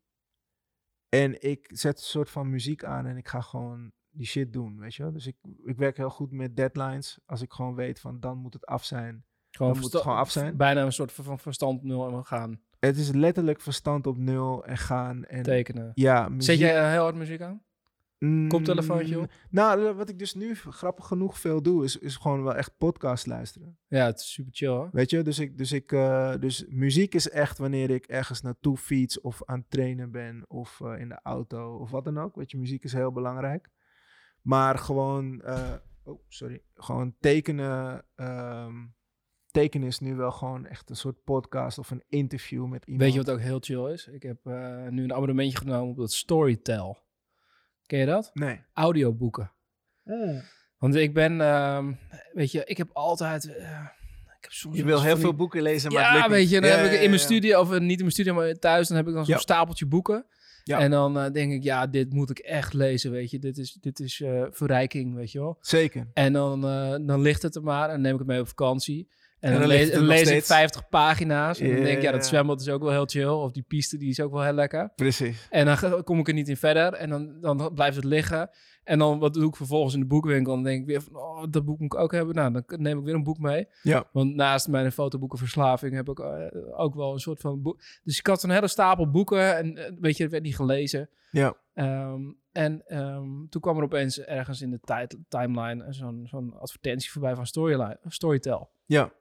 en 1.09 1.41
ik 1.41 1.69
zet 1.73 1.97
een 1.97 2.03
soort 2.03 2.29
van 2.29 2.49
muziek 2.49 2.83
aan 2.83 3.05
en 3.05 3.17
ik 3.17 3.27
ga 3.27 3.41
gewoon 3.41 3.91
die 4.09 4.25
shit 4.25 4.53
doen, 4.53 4.79
weet 4.79 4.95
je. 4.95 5.11
Dus 5.11 5.27
ik, 5.27 5.35
ik 5.63 5.77
werk 5.77 5.97
heel 5.97 6.09
goed 6.09 6.31
met 6.31 6.55
deadlines. 6.55 7.19
Als 7.25 7.41
ik 7.41 7.53
gewoon 7.53 7.75
weet 7.75 7.99
van 7.99 8.19
dan 8.19 8.37
moet 8.37 8.53
het 8.53 8.65
af 8.65 8.83
zijn. 8.83 9.25
Gewoon, 9.49 9.79
moet 9.79 9.93
het 9.93 10.01
gewoon 10.01 10.17
af 10.17 10.31
zijn. 10.31 10.57
Bijna 10.57 10.83
een 10.83 10.93
soort 10.93 11.11
van 11.11 11.39
verstand 11.39 11.83
nul 11.83 12.23
gaan 12.23 12.61
Het 12.85 12.97
is 12.97 13.11
letterlijk 13.11 13.61
verstand 13.61 14.07
op 14.07 14.17
nul 14.17 14.65
en 14.65 14.77
gaan. 14.77 15.25
En 15.25 15.43
tekenen. 15.43 15.91
ja, 15.93 16.29
muziek. 16.29 16.43
Zet 16.43 16.57
jij 16.57 16.77
eh, 16.77 16.89
heel 16.89 17.01
hard 17.01 17.15
muziek 17.15 17.41
aan? 17.41 17.63
Koptelefoontje 18.47 19.19
op? 19.19 19.31
Nou, 19.49 19.93
wat 19.93 20.09
ik 20.09 20.19
dus 20.19 20.33
nu 20.33 20.55
grappig 20.55 21.05
genoeg 21.07 21.39
veel 21.39 21.61
doe, 21.61 21.83
is, 21.83 21.97
is 21.97 22.15
gewoon 22.15 22.43
wel 22.43 22.55
echt 22.55 22.77
podcast 22.77 23.25
luisteren. 23.25 23.77
Ja, 23.87 24.05
het 24.05 24.19
is 24.19 24.33
super 24.33 24.53
chill 24.53 24.69
hoor. 24.69 24.89
Weet 24.91 25.09
je, 25.09 25.21
dus, 25.21 25.39
ik, 25.39 25.57
dus, 25.57 25.71
ik, 25.71 25.91
eh, 25.91 26.33
dus 26.39 26.65
muziek 26.67 27.15
is 27.15 27.29
echt 27.29 27.57
wanneer 27.57 27.89
ik 27.89 28.05
ergens 28.05 28.41
naartoe 28.41 28.77
fiets 28.77 29.21
of 29.21 29.41
aan 29.45 29.59
het 29.59 29.69
trainen 29.69 30.11
ben 30.11 30.45
of 30.47 30.81
eh, 30.81 30.99
in 30.99 31.09
de 31.09 31.19
auto 31.23 31.77
of 31.77 31.91
wat 31.91 32.05
dan 32.05 32.17
ook. 32.17 32.35
Weet 32.35 32.51
je, 32.51 32.57
muziek 32.57 32.83
is 32.83 32.93
heel 32.93 33.11
belangrijk. 33.11 33.69
Maar 34.41 34.77
gewoon, 34.77 35.43
oh 36.03 36.19
sorry, 36.27 36.61
gewoon 36.73 37.15
tekenen. 37.19 38.05
ehm, 38.15 38.75
tekenen 39.53 39.87
is 39.87 39.99
nu 39.99 40.15
wel 40.15 40.31
gewoon 40.31 40.65
echt 40.65 40.89
een 40.89 40.95
soort 40.95 41.23
podcast 41.23 41.77
of 41.77 41.91
een 41.91 42.03
interview 42.09 42.65
met 42.65 42.83
iemand. 42.85 43.03
Weet 43.03 43.13
je 43.13 43.17
wat 43.23 43.29
ook 43.35 43.39
heel 43.41 43.59
chill 43.61 43.91
is? 43.93 44.07
Ik 44.07 44.23
heb 44.23 44.37
eh, 44.43 44.87
nu 44.89 45.03
een 45.03 45.13
abonnementje 45.13 45.57
genomen 45.57 45.89
op 45.89 45.97
dat 45.97 46.11
Storytel. 46.13 46.97
Ken 47.85 47.99
je 47.99 48.05
dat? 48.05 48.29
Nee. 48.33 48.61
Audioboeken. 48.73 49.51
Want 50.77 50.95
ik 50.95 51.13
ben, 51.13 51.41
ehm, 51.41 51.93
weet 52.33 52.51
je, 52.51 52.63
ik 52.65 52.77
heb 52.77 52.89
altijd... 52.93 53.55
eh, 53.55 53.79
ik 54.37 54.49
heb 54.49 54.51
soms 54.51 54.77
Je 54.77 54.83
wil 54.83 55.01
heel 55.01 55.13
die- 55.13 55.23
veel 55.23 55.33
boeken 55.35 55.61
lezen, 55.61 55.91
maar 55.93 56.13
het 56.13 56.23
Ja, 56.23 56.29
weet 56.29 56.49
je, 56.49 56.61
dan 56.61 56.69
Ja, 56.69 56.75
heb 56.75 56.85
ik 56.85 56.91
ja, 56.91 56.97
in 56.97 57.09
mijn 57.09 57.19
ja. 57.21 57.25
studio, 57.25 57.59
of 57.59 57.71
eh, 57.71 57.79
niet 57.79 57.91
in 57.97 57.99
mijn 57.99 58.11
studio, 58.11 58.33
maar 58.33 58.53
thuis, 58.53 58.87
dan 58.87 58.97
heb 58.97 59.07
ik 59.07 59.13
dan 59.13 59.25
zo'n 59.25 59.33
Ja. 59.33 59.39
stapeltje 59.39 59.85
boeken. 59.85 60.25
Ja. 60.63 60.79
En 60.79 60.91
dan 60.91 61.17
eh, 61.19 61.31
denk 61.31 61.51
ik, 61.51 61.63
ja, 61.63 61.87
dit 61.87 62.13
moet 62.13 62.29
ik 62.29 62.39
echt 62.39 62.73
lezen, 62.73 63.11
weet 63.11 63.31
je. 63.31 63.39
Dit 63.39 63.57
is, 63.57 63.73
dit 63.73 63.99
is 63.99 64.21
eh, 64.21 64.43
verrijking, 64.49 65.15
weet 65.15 65.31
je 65.31 65.39
wel. 65.39 65.57
Zeker. 65.61 66.07
En 66.13 66.33
dan, 66.33 66.67
eh, 66.67 66.95
dan 67.01 67.21
ligt 67.21 67.41
het 67.41 67.55
er 67.55 67.63
maar 67.63 67.89
en 67.89 68.01
neem 68.01 68.13
ik 68.13 68.19
het 68.19 68.27
mee 68.27 68.39
op 68.39 68.47
vakantie. 68.47 69.09
En, 69.43 69.53
En 69.53 69.59
dan, 69.59 69.67
lees, 69.67 69.91
dan 69.91 70.11
ik 70.11 70.25
steeds. 70.25 70.47
50 70.47 70.89
pagina's. 70.89 71.59
En 71.59 71.75
dan 71.75 71.83
denk 71.83 71.97
ik, 71.97 72.03
ja, 72.03 72.11
dat 72.11 72.25
zwembad 72.25 72.61
is 72.61 72.69
ook 72.69 72.81
wel 72.81 72.91
heel 72.91 73.05
chill. 73.05 73.27
Of 73.27 73.51
die 73.51 73.63
piste, 73.67 73.97
die 73.97 74.09
is 74.09 74.19
ook 74.19 74.31
wel 74.31 74.43
heel 74.43 74.53
lekker. 74.53 74.91
Precies. 74.95 75.47
En 75.49 75.65
dan 75.65 76.03
kom 76.03 76.19
ik 76.19 76.27
er 76.27 76.33
niet 76.33 76.49
in 76.49 76.57
verder. 76.57 76.93
En 76.93 77.09
dan, 77.09 77.39
dan 77.41 77.71
blijft 77.73 77.95
het 77.95 78.05
liggen. 78.05 78.49
En 78.83 78.99
dan 78.99 79.19
wat 79.19 79.33
doe 79.33 79.47
ik 79.47 79.55
vervolgens 79.55 79.93
in 79.93 79.99
de 79.99 80.05
boekwinkel? 80.05 80.53
Dan 80.53 80.63
denk 80.63 80.81
ik 80.81 80.87
weer 80.87 81.01
van, 81.01 81.15
oh, 81.15 81.43
dat 81.49 81.65
boek 81.65 81.79
moet 81.79 81.93
ik 81.93 81.99
ook 81.99 82.11
hebben. 82.11 82.35
Nou, 82.35 82.51
dan 82.51 82.81
neem 82.81 82.97
ik 82.97 83.03
weer 83.03 83.13
een 83.13 83.23
boek 83.23 83.37
mee. 83.37 83.67
Ja. 83.81 84.09
Want 84.11 84.35
naast 84.35 84.67
mijn 84.67 84.91
fotoboekenverslaving 84.91 85.95
heb 85.95 86.09
ik 86.09 86.19
eh, 86.19 86.79
ook 86.79 86.95
wel 86.95 87.13
een 87.13 87.19
soort 87.19 87.39
van 87.39 87.61
boek. 87.61 87.81
Dus 88.03 88.17
ik 88.17 88.27
had 88.27 88.41
zo'n 88.41 88.49
hele 88.49 88.67
stapel 88.67 89.11
boeken 89.11 89.57
en 89.57 89.77
eh, 89.77 89.91
weet 89.99 90.17
je, 90.17 90.23
het 90.23 90.31
werd 90.31 90.43
niet 90.43 90.55
gelezen. 90.55 91.09
Ja. 91.31 91.55
Ehm, 91.73 92.21
en 92.51 92.83
ehm, 92.87 93.47
toen 93.49 93.61
kwam 93.61 93.77
er 93.77 93.83
opeens 93.83 94.19
ergens 94.19 94.61
in 94.61 94.69
de 94.69 95.07
timeline 95.27 95.85
zo'n 95.93 96.23
zo'n 96.25 96.53
advertentie 96.59 97.11
voorbij 97.11 97.35
van 97.35 97.47
Storyline, 97.47 97.99
Storytel. 98.07 98.69
Ja. 98.85 99.11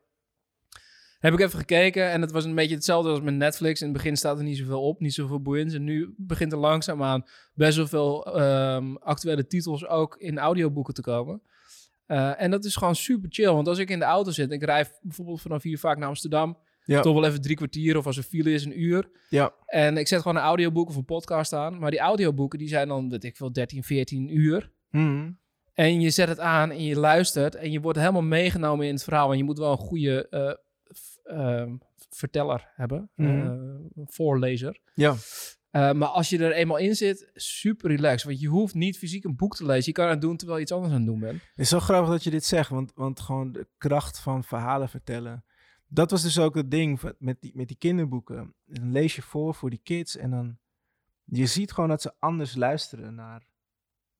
Heb 1.23 1.33
ik 1.33 1.41
even 1.41 1.59
gekeken 1.59 2.11
en 2.11 2.21
het 2.21 2.33
was 2.33 2.45
een 2.45 2.55
beetje 2.55 2.75
hetzelfde 2.75 3.11
als 3.11 3.21
met 3.21 3.35
Netflix. 3.35 3.81
In 3.81 3.87
het 3.87 3.97
begin 3.97 4.17
staat 4.17 4.38
er 4.38 4.45
niet 4.45 4.57
zoveel 4.57 4.83
op, 4.83 5.00
niet 5.00 5.14
zoveel 5.14 5.43
boeiends. 5.43 5.75
En 5.75 5.85
nu 5.85 6.14
begint 6.17 6.52
er 6.52 6.59
langzaamaan 6.59 7.25
best 7.55 7.76
wel 7.76 7.87
veel 7.87 8.37
ehm, 8.37 8.95
actuele 8.95 9.47
titels 9.47 9.87
ook 9.87 10.17
in 10.17 10.38
audioboeken 10.38 10.95
te 10.95 11.02
komen. 11.02 11.43
Eh, 12.07 12.43
en 12.43 12.50
dat 12.50 12.64
is 12.64 12.76
gewoon 12.76 12.95
super 12.95 13.29
chill. 13.33 13.52
Want 13.52 13.69
als 13.69 13.79
ik 13.79 13.91
in 13.91 13.99
de 13.99 14.05
auto 14.05 14.31
zit, 14.31 14.52
ik 14.52 14.64
rij 14.64 14.87
bijvoorbeeld 15.02 15.41
vanaf 15.41 15.62
hier 15.62 15.79
vaak 15.79 15.99
naar 15.99 16.09
Amsterdam. 16.09 16.59
Ja. 16.85 17.00
Toch 17.00 17.14
wel 17.14 17.25
even 17.25 17.43
drie 17.43 17.57
kwartier 17.57 17.97
of 17.97 18.07
als 18.07 18.17
er 18.17 18.23
file 18.23 18.52
is 18.52 18.64
een 18.64 18.83
uur. 18.83 19.11
Ja. 19.29 19.55
En 19.67 19.97
ik 19.97 20.09
zet 20.09 20.21
gewoon 20.21 20.37
een 20.37 20.43
audioboek 20.43 20.88
of 20.88 20.97
een 20.97 21.05
podcast 21.05 21.52
aan. 21.52 21.79
Maar 21.79 21.91
die 21.91 22.00
audioboeken 22.00 22.59
die 22.59 22.69
zijn 22.69 22.88
dan, 22.88 23.11
weet 23.11 23.25
ik 23.25 23.37
veel, 23.37 23.52
13, 23.52 23.83
14 23.83 24.38
uur. 24.38 24.71
Mhm. 24.91 25.31
En 25.75 26.00
je 26.00 26.11
zet 26.11 26.29
het 26.29 26.41
aan 26.41 26.71
en 26.71 26.85
je 26.85 26.99
luistert 26.99 27.55
en 27.55 27.73
je 27.73 27.81
wordt 27.81 27.99
helemaal 27.99 28.23
meegenomen 28.23 28.87
in 28.87 28.95
het 28.95 29.05
verhaal. 29.05 29.31
En 29.31 29.37
je 29.37 29.45
moet 29.45 29.59
wel 29.59 29.73
een 29.73 29.79
goede 29.79 30.29
eh, 30.29 30.52
ehm, 31.25 31.77
verteller 32.11 32.71
hebben, 32.75 33.11
Mhm. 33.15 33.29
eh, 33.31 34.05
voorlezer. 34.07 34.81
Ja. 34.95 35.15
Eh, 35.71 35.93
maar 35.93 36.09
als 36.09 36.29
je 36.29 36.39
er 36.39 36.53
eenmaal 36.53 36.77
in 36.77 36.95
zit, 36.95 37.31
super 37.35 37.91
relaxed. 37.91 38.23
Want 38.29 38.41
je 38.41 38.49
hoeft 38.49 38.75
niet 38.75 38.99
fysiek 38.99 39.25
een 39.25 39.37
boek 39.37 39.57
te 39.57 39.65
lezen. 39.67 39.85
Je 39.87 39.93
kan 39.93 40.09
het 40.09 40.21
doen 40.21 40.37
terwijl 40.37 40.59
je 40.59 40.65
iets 40.65 40.73
anders 40.73 40.93
aan 40.93 40.99
het 40.99 41.09
doen 41.09 41.19
bent. 41.21 41.35
Het 41.41 41.51
is 41.57 41.69
zo 41.69 41.81
grappig 41.81 42.11
dat 42.11 42.25
je 42.25 42.31
dit 42.31 42.45
zegt, 42.45 42.71
want, 42.71 42.93
want 42.95 43.21
gewoon 43.21 43.53
de 43.53 43.67
kracht 43.79 44.19
van 44.21 44.45
verhalen 44.45 44.89
vertellen. 44.89 45.45
Dat 45.89 46.11
was 46.11 46.23
dus 46.23 46.39
ook 46.39 46.55
het 46.55 46.71
ding 46.71 47.01
met 47.19 47.37
die, 47.41 47.51
met 47.55 47.69
die 47.69 47.77
kinderboeken. 47.77 48.55
Dan 48.65 48.93
lees 48.93 49.17
je 49.17 49.23
voor 49.23 49.55
voor 49.55 49.71
die 49.71 49.81
kids 49.83 50.17
en 50.17 50.31
dan... 50.31 50.59
Je 51.25 51.47
ziet 51.47 51.73
gewoon 51.73 51.89
dat 51.89 52.03
ze 52.03 52.13
anders 52.19 52.55
luisteren 52.55 53.15
naar... 53.15 53.47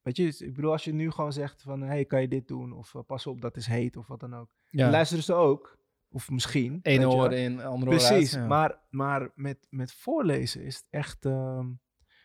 Weet 0.02 0.17
je, 0.17 0.26
ik 0.38 0.55
bedoel, 0.55 0.73
als 0.73 0.85
je 0.85 0.93
nu 0.93 1.11
gewoon 1.11 1.33
zegt 1.33 1.62
van... 1.62 1.83
hey, 1.83 2.05
kan 2.05 2.21
je 2.21 2.29
dit 2.29 2.49
doen? 2.49 2.73
Of 2.73 2.95
eh, 2.95 3.00
pas 3.07 3.26
op, 3.26 3.41
dat 3.41 3.57
is 3.57 3.67
heet 3.67 3.97
of 3.97 4.07
wat 4.07 4.21
dan 4.21 4.35
ook. 4.35 4.50
Dan 4.71 4.91
luisteren 4.91 5.25
ze 5.25 5.33
ook. 5.35 5.79
Of 6.12 6.31
misschien. 6.31 6.81
je 6.83 7.09
oor 7.09 7.33
in, 7.33 7.61
andere 7.61 7.90
oor 7.90 7.99
uit. 7.99 8.09
Precies, 8.09 8.37
maar, 8.37 8.81
maar 8.90 9.31
met, 9.35 9.66
met 9.71 9.92
voorlezen 9.92 10.63
is 10.63 10.76
het 10.76 10.86
echt... 10.91 11.25
ehm, 11.25 11.69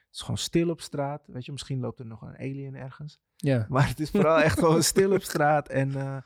het 0.07 0.15
is 0.15 0.21
gewoon 0.21 0.37
stil 0.37 0.69
op 0.69 0.81
straat. 0.81 1.27
Weet 1.27 1.45
je, 1.45 1.51
misschien 1.51 1.79
loopt 1.79 1.99
er 1.99 2.05
nog 2.05 2.21
een 2.21 2.37
alien 2.37 2.75
ergens. 2.75 3.19
ja. 3.35 3.65
Maar 3.69 3.87
het 3.87 3.99
is 3.99 4.09
vooral 4.09 4.41
echt 4.41 4.59
gewoon 4.59 4.83
stil 4.93 5.11
op 5.13 5.21
straat. 5.21 5.69
En, 5.69 5.95
eh, 5.95 6.17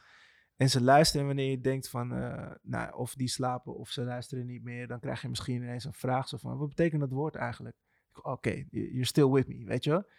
en 0.56 0.70
ze 0.70 0.82
luisteren 0.82 1.26
wanneer 1.26 1.50
je 1.50 1.62
denkt 1.62 1.90
van, 1.90 2.14
eh, 2.14 2.52
nou, 2.62 2.96
of 2.96 3.16
die 3.16 3.28
slapen 3.28 3.76
of 3.76 3.90
ze 3.90 4.04
luisteren 4.04 4.46
niet 4.46 4.64
meer. 4.64 4.88
Dan 4.88 5.00
krijg 5.00 5.22
je 5.22 5.30
misschien 5.30 5.64
ineens 5.64 5.86
een 5.86 5.94
vraag 5.94 6.28
zo 6.28 6.38
van, 6.38 6.58
wat 6.58 6.70
betekent 6.70 7.02
dat 7.02 7.12
woord 7.12 7.36
eigenlijk? 7.36 7.76
Oké, 8.22 8.66
you're 8.70 9.06
still 9.06 9.30
with 9.30 9.48
me, 9.48 9.66
weet 9.66 9.84
je? 9.84 10.12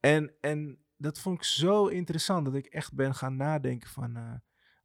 En, 0.00 0.34
en 0.40 0.78
dat 0.96 1.18
vond 1.18 1.36
ik 1.36 1.44
zo 1.44 1.86
interessant 1.86 2.44
dat 2.44 2.54
ik 2.54 2.66
echt 2.66 2.94
ben 2.94 3.14
gaan 3.14 3.36
nadenken 3.36 3.88
van, 3.88 4.16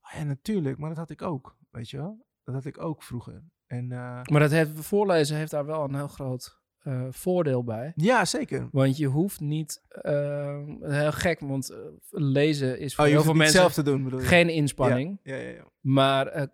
oh 0.01 0.11
ja, 0.13 0.23
natuurlijk, 0.23 0.77
maar 0.77 0.89
dat 0.89 0.97
had 0.97 1.09
ik 1.09 1.21
ook, 1.21 1.57
weet 1.75 1.89
je 1.89 1.97
wel? 1.97 2.25
Dat 2.43 2.55
had 2.55 2.65
ik 2.65 2.81
ook 2.81 3.03
vroeger. 3.03 3.43
En 3.67 3.91
eh, 3.91 4.21
Maar 4.23 4.39
dat 4.39 4.51
heeft, 4.51 4.71
voorlezen 4.79 5.37
heeft 5.37 5.51
daar 5.51 5.65
wel 5.65 5.83
een 5.83 5.95
heel 5.95 6.07
groot 6.07 6.59
eh, 6.79 7.05
voordeel 7.09 7.63
bij. 7.63 7.91
ja, 7.95 8.25
zeker. 8.25 8.69
Want 8.71 8.97
je 8.97 9.07
hoeft 9.07 9.39
niet, 9.39 9.81
eh, 9.87 10.63
heel 10.81 11.11
gek, 11.11 11.39
want 11.39 11.75
lezen 12.09 12.79
is 12.79 12.95
voor 12.95 13.05
Oh, 13.05 13.11
heel 13.11 13.23
veel 13.23 13.33
mensen 13.33 13.59
zelf 13.59 13.73
te 13.73 13.83
doen, 13.83 14.03
bedoel 14.03 14.19
je? 14.19 14.25
geen 14.25 14.49
inspanning. 14.49 15.19
Ja, 15.23 15.35
ja, 15.35 15.49
ja. 15.49 15.67
Maar 15.79 16.49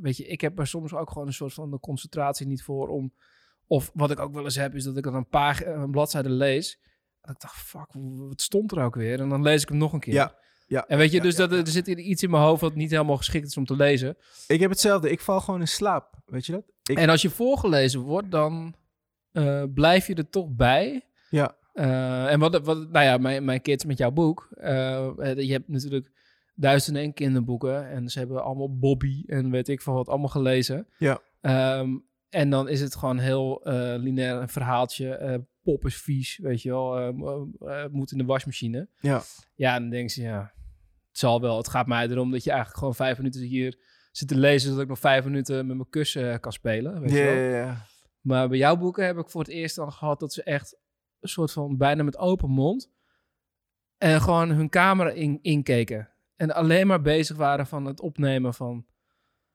weet 0.00 0.16
je, 0.16 0.26
ik 0.26 0.40
heb 0.40 0.58
er 0.58 0.66
soms 0.66 0.94
ook 0.94 1.10
gewoon 1.10 1.26
een 1.26 1.32
soort 1.32 1.54
van 1.54 1.70
de 1.70 1.80
concentratie 1.80 2.46
niet 2.46 2.62
voor 2.62 2.88
om. 2.88 3.12
Of 3.66 3.90
wat 3.94 4.10
ik 4.10 4.20
ook 4.20 4.32
wel 4.34 4.44
eens 4.44 4.56
heb, 4.56 4.74
is 4.74 4.84
dat 4.84 4.96
ik 4.96 5.04
dan 5.04 5.14
een 5.14 5.28
paar 5.28 5.66
een 5.66 5.90
bladzijde 5.90 6.30
lees. 6.30 6.80
En 7.20 7.32
ik 7.32 7.40
dacht, 7.40 7.56
fuck, 7.56 7.88
wat 8.28 8.40
stond 8.40 8.72
er 8.72 8.82
ook 8.84 8.94
weer? 8.94 9.20
En 9.20 9.28
dan 9.28 9.42
lees 9.42 9.62
ik 9.62 9.68
hem 9.68 9.78
nog 9.78 9.92
een 9.92 10.00
keer. 10.00 10.14
Ja, 10.14 10.34
ja. 10.66 10.86
En 10.86 10.98
weet 10.98 11.10
je, 11.10 11.16
Ja, 11.16 11.22
dus 11.22 11.36
ja, 11.36 11.46
dat, 11.46 11.50
ja. 11.58 11.64
er 11.64 11.70
zit 11.70 11.86
iets 11.88 12.22
in 12.22 12.30
mijn 12.30 12.42
hoofd 12.42 12.60
wat 12.60 12.74
niet 12.74 12.90
helemaal 12.90 13.16
geschikt 13.16 13.46
is 13.46 13.56
om 13.56 13.64
te 13.64 13.76
lezen. 13.76 14.16
Ik 14.46 14.60
heb 14.60 14.70
hetzelfde. 14.70 15.10
Ik 15.10 15.20
val 15.20 15.40
gewoon 15.40 15.60
in 15.60 15.68
slaap. 15.68 16.14
Weet 16.26 16.46
je 16.46 16.52
dat? 16.52 16.64
Ik, 16.82 16.98
En 16.98 17.08
als 17.08 17.22
je 17.22 17.30
voorgelezen 17.30 18.00
wordt, 18.00 18.30
dan 18.30 18.74
eh, 19.32 19.62
blijf 19.74 20.06
je 20.06 20.14
er 20.14 20.28
toch 20.30 20.48
bij. 20.50 21.04
ja, 21.30 21.56
Eh, 21.72 22.32
en 22.32 22.38
wat, 22.38 22.60
wat, 22.64 22.76
nou 22.90 23.04
ja, 23.04 23.16
mijn, 23.18 23.44
mijn 23.44 23.60
kids 23.62 23.84
met 23.84 23.98
jouw 23.98 24.10
boek. 24.10 24.48
eh, 24.50 25.06
eh, 25.30 25.38
je 25.38 25.52
hebt 25.52 25.68
natuurlijk 25.68 26.10
duizenden 26.54 27.02
en 27.02 27.12
kinderboeken. 27.12 27.88
En 27.90 28.08
ze 28.08 28.18
hebben 28.18 28.44
allemaal 28.44 28.78
Bobby 28.78 29.22
en 29.26 29.50
weet 29.50 29.68
ik 29.68 29.82
van 29.82 29.94
wat 29.94 30.08
allemaal 30.08 30.28
gelezen. 30.28 30.88
Ja. 30.98 31.20
Ehm, 31.40 31.96
en 32.28 32.50
dan 32.50 32.68
is 32.68 32.80
het 32.80 32.96
gewoon 32.96 33.18
heel 33.18 33.64
eh, 33.64 33.94
lineair 33.98 34.40
een 34.40 34.48
verhaaltje. 34.48 35.44
Eh, 35.66 35.72
pop 35.74 35.84
is 35.86 35.96
vies, 36.02 36.38
weet 36.38 36.62
je 36.62 36.70
wel. 36.70 36.98
eh, 36.98 37.12
mo- 37.12 37.50
eh, 37.60 37.86
moet 37.90 38.12
in 38.12 38.18
de 38.18 38.24
wasmachine. 38.24 38.88
ja, 39.00 39.22
Ja, 39.54 39.74
en 39.74 39.80
dan 39.80 39.90
denk 39.90 40.10
je, 40.10 40.22
ja, 40.22 40.52
het 41.08 41.18
zal 41.18 41.40
wel. 41.40 41.56
Het 41.56 41.68
gaat 41.68 41.86
mij 41.86 42.08
erom 42.08 42.30
dat 42.30 42.44
je 42.44 42.48
eigenlijk 42.50 42.78
gewoon 42.78 42.94
vijf 42.94 43.16
minuten 43.18 43.40
hier 43.40 43.78
zit 44.12 44.28
te 44.28 44.36
lezen... 44.38 44.68
zodat 44.68 44.82
ik 44.82 44.88
nog 44.88 44.98
vijf 44.98 45.24
minuten 45.24 45.66
met 45.66 45.76
mijn 45.76 45.88
kussen 45.88 46.32
eh, 46.32 46.38
kan 46.38 46.52
spelen, 46.52 47.00
weet 47.00 47.10
je 47.10 47.22
wel. 47.22 47.32
ja, 47.34 47.56
ja. 47.56 47.86
Maar 48.20 48.48
bij 48.48 48.58
jouw 48.58 48.76
boeken 48.76 49.06
heb 49.06 49.18
ik 49.18 49.30
voor 49.30 49.40
het 49.40 49.50
eerst 49.50 49.76
dan 49.76 49.92
gehad 49.92 50.20
dat 50.20 50.32
ze 50.32 50.42
echt 50.42 50.78
een 51.20 51.28
soort 51.28 51.52
van 51.52 51.76
bijna 51.76 52.02
met 52.02 52.18
open 52.18 52.50
mond 52.50 52.90
en 53.98 54.20
gewoon 54.20 54.50
hun 54.50 54.68
camera 54.68 55.10
in, 55.10 55.38
inkeken. 55.42 56.10
En 56.36 56.54
alleen 56.54 56.86
maar 56.86 57.00
bezig 57.02 57.36
waren 57.36 57.66
van 57.66 57.84
het 57.84 58.00
opnemen 58.00 58.54
van, 58.54 58.86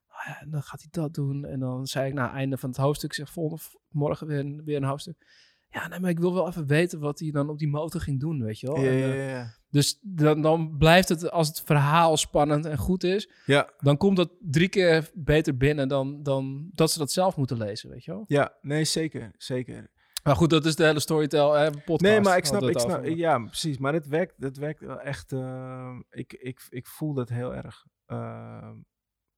oh 0.07 0.25
ja, 0.25 0.45
dan 0.49 0.63
gaat 0.63 0.79
hij 0.81 0.89
dat 0.91 1.13
doen. 1.13 1.45
En 1.45 1.59
dan 1.59 1.87
zei 1.87 2.07
ik 2.07 2.13
na 2.13 2.23
het 2.25 2.33
einde 2.33 2.57
van 2.57 2.69
het 2.69 2.77
hoofdstuk, 2.77 3.13
zeg 3.13 3.29
volgende 3.31 3.63
morgen 3.89 4.27
weer 4.27 4.39
een, 4.39 4.63
weer 4.63 4.75
een 4.77 4.83
hoofdstuk. 4.83 5.27
Ja, 5.73 5.87
nee, 5.87 5.99
maar 5.99 6.09
ik 6.09 6.19
wil 6.19 6.33
wel 6.33 6.47
even 6.47 6.67
weten 6.67 6.99
wat 6.99 7.19
hij 7.19 7.31
dan 7.31 7.49
op 7.49 7.57
die 7.59 7.67
motor 7.67 8.01
ging 8.01 8.19
doen, 8.19 8.43
weet 8.43 8.59
je 8.59 8.67
wel. 8.67 8.79
Ja, 8.79 8.89
En, 8.89 8.97
ja, 8.97 9.05
eh, 9.13 9.29
ja. 9.29 9.53
dus 9.69 9.99
dan, 10.01 10.41
dan 10.41 10.77
blijft 10.77 11.09
het, 11.09 11.31
als 11.31 11.47
het 11.47 11.61
verhaal 11.61 12.17
spannend 12.17 12.65
en 12.65 12.77
goed 12.77 13.03
is, 13.03 13.29
Ja, 13.45 13.69
dan 13.79 13.97
komt 13.97 14.17
dat 14.17 14.31
drie 14.39 14.69
keer 14.69 15.09
beter 15.13 15.57
binnen 15.57 15.87
dan, 15.87 16.23
dan 16.23 16.69
dat 16.73 16.91
ze 16.91 16.99
dat 16.99 17.11
zelf 17.11 17.35
moeten 17.37 17.57
lezen, 17.57 17.89
weet 17.89 18.03
je 18.03 18.11
wel. 18.11 18.23
ja, 18.27 18.57
nee, 18.61 18.83
zeker, 18.83 19.31
zeker. 19.37 19.91
Maar 20.23 20.35
goed, 20.35 20.49
dat 20.49 20.65
is 20.65 20.75
de 20.75 20.83
hele 20.85 20.99
Storytel 20.99 21.57
eh, 21.57 21.71
podcast. 21.71 22.01
Nee, 22.01 22.21
maar 22.21 22.37
ik 22.37 22.45
snap, 22.45 22.61
ik 22.61 22.79
snap, 22.79 22.99
over. 22.99 23.15
ja, 23.15 23.39
precies. 23.39 23.77
Maar 23.77 23.93
het 23.93 24.07
werkt, 24.07 24.33
het 24.37 24.57
werkt 24.57 24.79
wel 24.79 24.99
echt, 24.99 25.31
eh, 25.31 25.99
ik, 26.09 26.33
ik, 26.33 26.65
ik 26.69 26.87
voel 26.87 27.13
dat 27.13 27.29
heel 27.29 27.55
erg. 27.55 27.85
eh, 28.05 28.71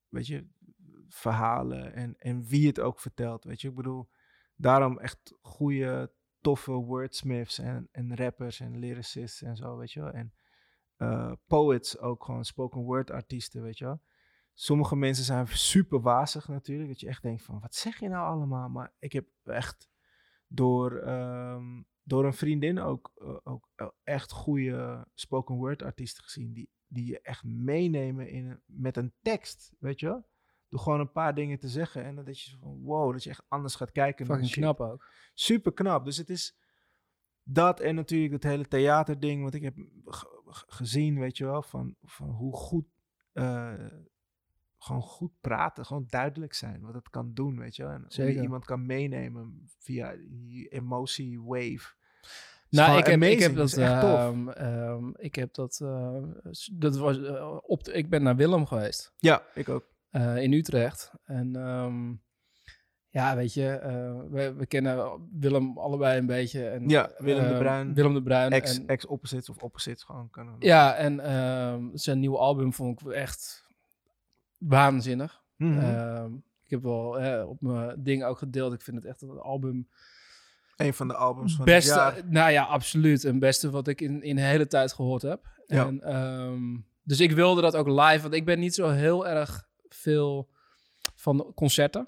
weet 0.09 0.27
je, 0.27 0.47
verhalen 1.07 1.93
en, 1.93 2.15
en 2.17 2.43
wie 2.47 2.67
het 2.67 2.79
ook 2.79 2.99
vertelt, 2.99 3.43
weet 3.43 3.61
je. 3.61 3.67
Ik 3.69 3.75
bedoel, 3.75 4.09
daarom 4.55 4.99
echt 4.99 5.33
goede, 5.41 6.11
toffe 6.43 6.71
wordsmiths 6.71 7.59
en, 7.59 7.87
en 7.91 8.15
rappers 8.15 8.59
en 8.59 8.79
lyricists 8.79 9.41
en 9.41 9.55
zo, 9.55 9.77
weet 9.77 9.91
je 9.91 9.99
wel. 9.99 10.11
En 10.11 10.33
eh, 10.95 11.31
poets 11.47 11.99
ook, 11.99 12.23
gewoon 12.23 12.45
spoken 12.45 12.81
word 12.81 13.11
artiesten, 13.11 13.61
weet 13.61 13.77
je 13.77 13.85
wel. 13.85 14.01
Sommige 14.53 14.95
mensen 14.95 15.23
zijn 15.23 15.47
super 15.47 16.01
wazig 16.01 16.47
natuurlijk, 16.47 16.89
dat 16.89 16.99
je 16.99 17.07
echt 17.07 17.21
denkt 17.21 17.43
van, 17.43 17.59
wat 17.59 17.75
zeg 17.75 17.99
je 17.99 18.09
nou 18.09 18.27
allemaal? 18.27 18.69
Maar 18.69 18.93
ik 18.99 19.13
heb 19.13 19.27
echt 19.43 19.89
door, 20.47 20.97
ehm, 20.97 21.81
door 22.03 22.25
een 22.25 22.33
vriendin 22.33 22.79
ook, 22.79 23.11
eh, 23.15 23.37
ook 23.43 23.69
eh, 23.75 23.87
echt 24.03 24.31
goede 24.31 25.07
spoken 25.13 25.55
word 25.55 25.83
artiesten 25.83 26.23
gezien. 26.23 26.53
Die, 26.53 26.69
die 26.87 27.05
je 27.05 27.21
echt 27.21 27.43
meenemen 27.43 28.29
in 28.29 28.61
met 28.65 28.97
een 28.97 29.13
tekst, 29.21 29.73
weet 29.79 29.99
je 29.99 30.05
wel? 30.05 30.25
Door 30.73 30.81
gewoon 30.81 30.99
een 30.99 31.11
paar 31.11 31.35
dingen 31.35 31.59
te 31.59 31.67
zeggen. 31.67 32.03
En 32.03 32.15
dat 32.15 32.39
je 32.41 32.57
van 32.61 32.81
wow, 32.83 33.11
dat 33.11 33.23
je 33.23 33.29
echt 33.29 33.43
anders 33.47 33.75
gaat 33.75 33.91
kijken. 33.91 34.25
Fucking 34.25 34.51
knap 34.51 34.79
ook. 34.81 35.07
Super 35.33 35.73
knap. 35.73 36.05
Dus 36.05 36.17
het 36.17 36.29
is 36.29 36.57
dat 37.43 37.79
en 37.79 37.95
natuurlijk 37.95 38.33
het 38.33 38.43
hele 38.43 38.67
theaterding 38.67 39.43
wat 39.43 39.53
ik 39.53 39.61
heb 39.61 39.75
ge- 40.05 40.41
ge- 40.45 40.65
gezien, 40.67 41.19
weet 41.19 41.37
je 41.37 41.45
wel, 41.45 41.61
van, 41.61 41.95
van 42.03 42.29
hoe 42.29 42.55
goed, 42.55 42.85
eh, 43.33 43.73
gewoon 44.77 45.01
goed 45.01 45.31
praten, 45.41 45.85
gewoon 45.85 46.05
duidelijk 46.09 46.53
zijn, 46.53 46.81
wat 46.81 46.93
het 46.93 47.09
kan 47.09 47.33
doen, 47.33 47.59
weet 47.59 47.75
je 47.75 47.83
wel. 47.83 47.91
En 47.91 47.97
hoe 48.01 48.07
je 48.09 48.13
Zeker. 48.23 48.41
iemand 48.41 48.65
kan 48.65 48.85
meenemen 48.85 49.61
via 49.79 50.15
die 50.29 50.67
emotie 50.67 51.41
wave. 51.41 51.93
Nou, 52.69 52.97
ik 52.97 53.05
heb, 53.05 53.21
ik 53.23 53.39
heb 53.39 53.55
dat 53.55 53.73
ehm, 53.73 54.49
ehm, 54.49 55.09
ik 55.15 55.35
heb 55.35 55.53
dat. 55.53 55.79
eh, 55.83 56.23
dat 56.71 56.95
was 56.97 57.21
eh, 57.23 57.57
op. 57.61 57.83
De, 57.83 57.91
ik 57.93 58.09
ben 58.09 58.23
naar 58.23 58.35
Willem 58.35 58.65
geweest 58.65 59.13
Ja, 59.17 59.43
ik 59.55 59.69
ook. 59.69 59.91
Eh, 60.13 60.37
in 60.37 60.53
Utrecht 60.53 61.11
en 61.23 61.55
ehm, 61.55 62.13
ja, 63.09 63.35
weet 63.35 63.53
je, 63.53 63.69
eh, 63.69 64.19
we, 64.29 64.53
we 64.53 64.65
kennen 64.65 65.27
Willem 65.39 65.77
allebei 65.77 66.19
een 66.19 66.25
beetje. 66.25 66.67
En, 66.67 66.89
Ja, 66.89 67.11
Willem 67.17 67.43
de 67.43 67.49
ehm, 67.49 67.59
Bruin, 67.59 67.93
Willem 67.93 68.13
de 68.13 68.23
Bruin. 68.23 68.51
Ex, 68.51 68.77
en, 68.79 68.87
ex-opposites 68.87 69.49
of 69.49 69.57
opposites 69.57 70.03
gewoon 70.03 70.29
kunnen. 70.29 70.55
ja, 70.59 70.95
en 70.95 71.19
ehm, 71.19 71.89
zijn 71.93 72.19
nieuwe 72.19 72.37
album 72.37 72.73
vond 72.73 73.01
ik 73.01 73.07
echt 73.07 73.67
waanzinnig. 74.57 75.41
Mhm. 75.55 76.33
Ik 76.63 76.69
heb 76.69 76.81
wel 76.81 77.47
op 77.47 77.61
mijn 77.61 78.03
ding 78.03 78.23
ook 78.23 78.37
gedeeld. 78.37 78.73
Ik 78.73 78.81
vind 78.81 78.97
het 78.97 79.05
echt 79.05 79.21
een 79.21 79.39
album 79.39 79.87
Een 80.75 80.93
van 80.93 81.07
de 81.07 81.15
albums 81.15 81.55
van 81.55 81.65
het 81.65 81.73
beste, 81.73 81.93
jaar. 81.93 82.21
nou 82.25 82.51
ja, 82.51 82.63
absoluut. 82.63 83.23
Een 83.23 83.39
beste 83.39 83.69
wat 83.69 83.87
ik 83.87 84.01
in, 84.01 84.23
in 84.23 84.35
de 84.35 84.41
hele 84.41 84.67
tijd 84.67 84.93
gehoord 84.93 85.21
heb. 85.21 85.47
Ja. 85.67 85.87
En, 85.87 86.85
dus 87.03 87.19
ik 87.19 87.31
wilde 87.31 87.61
dat 87.61 87.75
ook 87.75 87.87
live, 87.87 88.21
want 88.21 88.33
ik 88.33 88.45
ben 88.45 88.59
niet 88.59 88.75
zo 88.75 88.89
heel 88.89 89.27
erg 89.27 89.71
veel 89.93 90.49
van 91.15 91.51
concerten. 91.55 92.07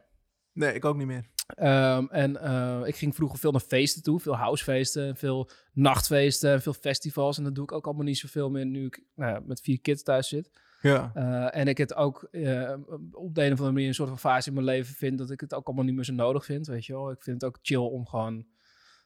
Nee, 0.51 0.73
ik 0.73 0.85
ook 0.85 0.97
niet 0.97 1.07
meer. 1.07 1.25
Ehm, 1.45 2.05
en 2.09 2.41
eh, 2.41 2.81
ik 2.83 2.95
ging 2.95 3.15
vroeger 3.15 3.39
veel 3.39 3.51
naar 3.51 3.61
feesten 3.61 4.03
toe, 4.03 4.19
veel 4.19 4.35
housefeesten, 4.35 5.15
veel 5.15 5.49
nachtfeesten, 5.73 6.61
veel 6.61 6.73
festivals. 6.73 7.37
En 7.37 7.43
dat 7.43 7.55
doe 7.55 7.63
ik 7.63 7.71
ook 7.71 7.85
allemaal 7.85 8.05
niet 8.05 8.17
zoveel 8.17 8.49
meer 8.49 8.65
nu 8.65 8.85
ik 8.85 9.03
nou 9.15 9.31
ja, 9.31 9.41
met 9.45 9.61
vier 9.61 9.81
kids 9.81 10.03
thuis 10.03 10.27
zit. 10.27 10.49
Ja. 10.81 11.11
Eh, 11.13 11.59
en 11.59 11.67
ik 11.67 11.77
het 11.77 11.95
ook 11.95 12.23
eh, 12.31 12.73
op 13.11 13.35
de 13.35 13.43
een 13.43 13.51
of 13.51 13.57
andere 13.57 13.71
manier 13.71 13.87
een 13.87 13.93
soort 13.93 14.09
van 14.09 14.19
fase 14.19 14.47
in 14.47 14.53
mijn 14.53 14.65
leven 14.65 14.95
vind 14.95 15.17
dat 15.17 15.31
ik 15.31 15.39
het 15.39 15.53
ook 15.53 15.65
allemaal 15.65 15.85
niet 15.85 15.95
meer 15.95 16.03
zo 16.03 16.13
nodig 16.13 16.45
vind, 16.45 16.67
weet 16.67 16.85
je 16.85 16.93
wel. 16.93 17.11
Ik 17.11 17.23
vind 17.23 17.41
het 17.41 17.49
ook 17.49 17.59
chill 17.61 17.77
om 17.77 18.07
gewoon 18.07 18.45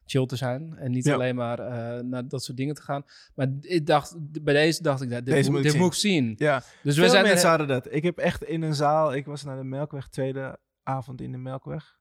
chill 0.10 0.26
te 0.26 0.36
zijn 0.36 0.76
en 0.78 0.92
niet 0.92 1.06
Ja. 1.06 1.14
alleen 1.14 1.36
maar 1.36 1.60
eh, 1.60 2.04
naar 2.04 2.28
dat 2.28 2.44
soort 2.44 2.58
dingen 2.58 2.76
te 2.76 2.82
gaan. 2.82 3.04
Maar 3.36 3.48
ik 3.62 3.86
dacht, 3.86 4.16
bij 4.44 4.54
deze 4.54 4.84
dacht 4.84 5.02
ik, 5.02 5.10
dat 5.10 5.26
dit, 5.26 5.34
Deze 5.34 5.50
moet, 5.52 5.58
moet 5.58 5.66
ik 5.66 5.72
dit 5.72 5.82
moet 5.82 5.94
ik 5.94 6.00
zien. 6.00 6.34
Ja, 6.38 6.64
Dus 6.84 6.98
we 6.98 7.10
zijn 7.10 7.24
mensen 7.24 7.50
hadden 7.50 7.68
dat. 7.68 7.88
Ik 7.94 8.04
heb 8.04 8.18
echt 8.18 8.44
in 8.44 8.62
een 8.62 8.76
zaal, 8.76 9.14
ik 9.14 9.26
was 9.26 9.44
naar 9.44 9.58
de 9.58 9.64
Melkweg, 9.64 10.08
tweede 10.08 10.60
avond 10.84 11.22
in 11.22 11.32
de 11.32 11.38
Melkweg. 11.38 11.98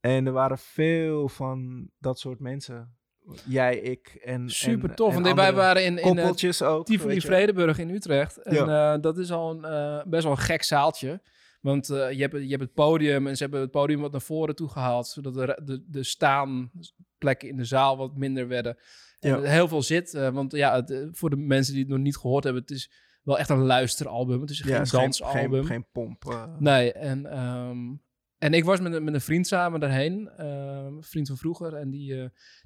En 0.00 0.26
er 0.26 0.32
waren 0.32 0.58
veel 0.58 1.28
van 1.28 1.90
dat 1.98 2.18
soort 2.18 2.40
mensen. 2.40 2.96
Jij, 3.44 3.76
ik 3.76 4.08
en 4.24 4.50
super 4.50 4.90
en, 4.90 4.96
tof. 4.96 5.16
en 5.16 5.34
wij 5.34 5.52
waren 5.52 5.84
in, 5.84 5.96
in 5.98 6.02
koppeltjes 6.02 6.62
ook. 6.62 6.86
Tivoli. 6.86 7.20
Vredenburg 7.20 7.78
in 7.78 7.90
Utrecht. 7.90 8.36
En 8.42 8.68
eh, 8.68 8.94
dat 9.00 9.18
is 9.18 9.32
al 9.32 9.50
een, 9.64 10.10
best 10.10 10.22
wel 10.22 10.32
een 10.32 10.38
gek 10.38 10.62
zaaltje. 10.62 11.20
Want 11.64 11.90
eh, 11.90 12.10
je, 12.12 12.20
hebt, 12.20 12.34
je 12.42 12.48
hebt 12.48 12.62
het 12.62 12.72
podium 12.74 13.26
en 13.26 13.36
ze 13.36 13.42
hebben 13.42 13.60
het 13.60 13.70
podium 13.70 14.00
wat 14.00 14.12
naar 14.12 14.20
voren 14.20 14.54
toe 14.56 14.68
gehaald. 14.68 15.06
Zodat 15.06 15.34
de, 15.34 15.60
de, 15.64 15.84
de 15.88 16.02
staanplekken 16.02 17.48
in 17.48 17.56
de 17.56 17.64
zaal 17.64 17.96
wat 17.96 18.16
minder 18.16 18.48
werden. 18.48 18.76
En 19.20 19.30
Ja. 19.30 19.40
heel 19.40 19.68
veel 19.68 19.82
zit. 19.82 20.14
eh, 20.14 20.28
want 20.30 20.52
ja, 20.52 20.74
het, 20.74 20.90
eh, 20.90 21.06
voor 21.12 21.30
de 21.30 21.36
mensen 21.36 21.72
die 21.72 21.82
het 21.82 21.90
nog 21.92 22.00
niet 22.00 22.16
gehoord 22.16 22.44
hebben. 22.44 22.62
Het 22.62 22.70
is 22.70 22.90
wel 23.22 23.38
echt 23.38 23.48
een 23.48 23.64
luisteralbum. 23.64 24.40
Het 24.40 24.50
is 24.50 24.58
Ja, 24.58 24.64
geen 24.84 25.00
dansalbum. 25.00 25.50
geen, 25.52 25.66
geen 25.66 25.86
pomp. 25.92 26.48
Nee, 26.58 26.92
en, 26.92 27.26
ehm, 27.26 27.94
en 28.38 28.54
ik 28.54 28.64
was 28.64 28.80
met, 28.80 28.92
een- 28.92 29.04
met 29.04 29.14
een 29.14 29.20
vriend 29.20 29.46
samen 29.46 29.80
daarheen. 29.80 30.28
ehm, 30.28 30.96
een 30.96 31.02
vriend 31.02 31.26
van 31.28 31.36
vroeger. 31.36 31.74
En 31.74 31.90
die, 31.90 32.06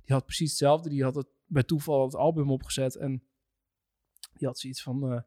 die 0.05 0.15
had 0.15 0.25
precies 0.25 0.49
hetzelfde. 0.51 0.89
Die 0.89 1.03
had 1.03 1.15
het 1.15 1.27
bij 1.47 1.63
toeval 1.63 2.05
het 2.05 2.15
album 2.15 2.51
opgezet. 2.51 2.97
En 2.97 3.23
die 4.33 4.47
had 4.47 4.59
zoiets 4.59 4.83
van... 4.83 5.25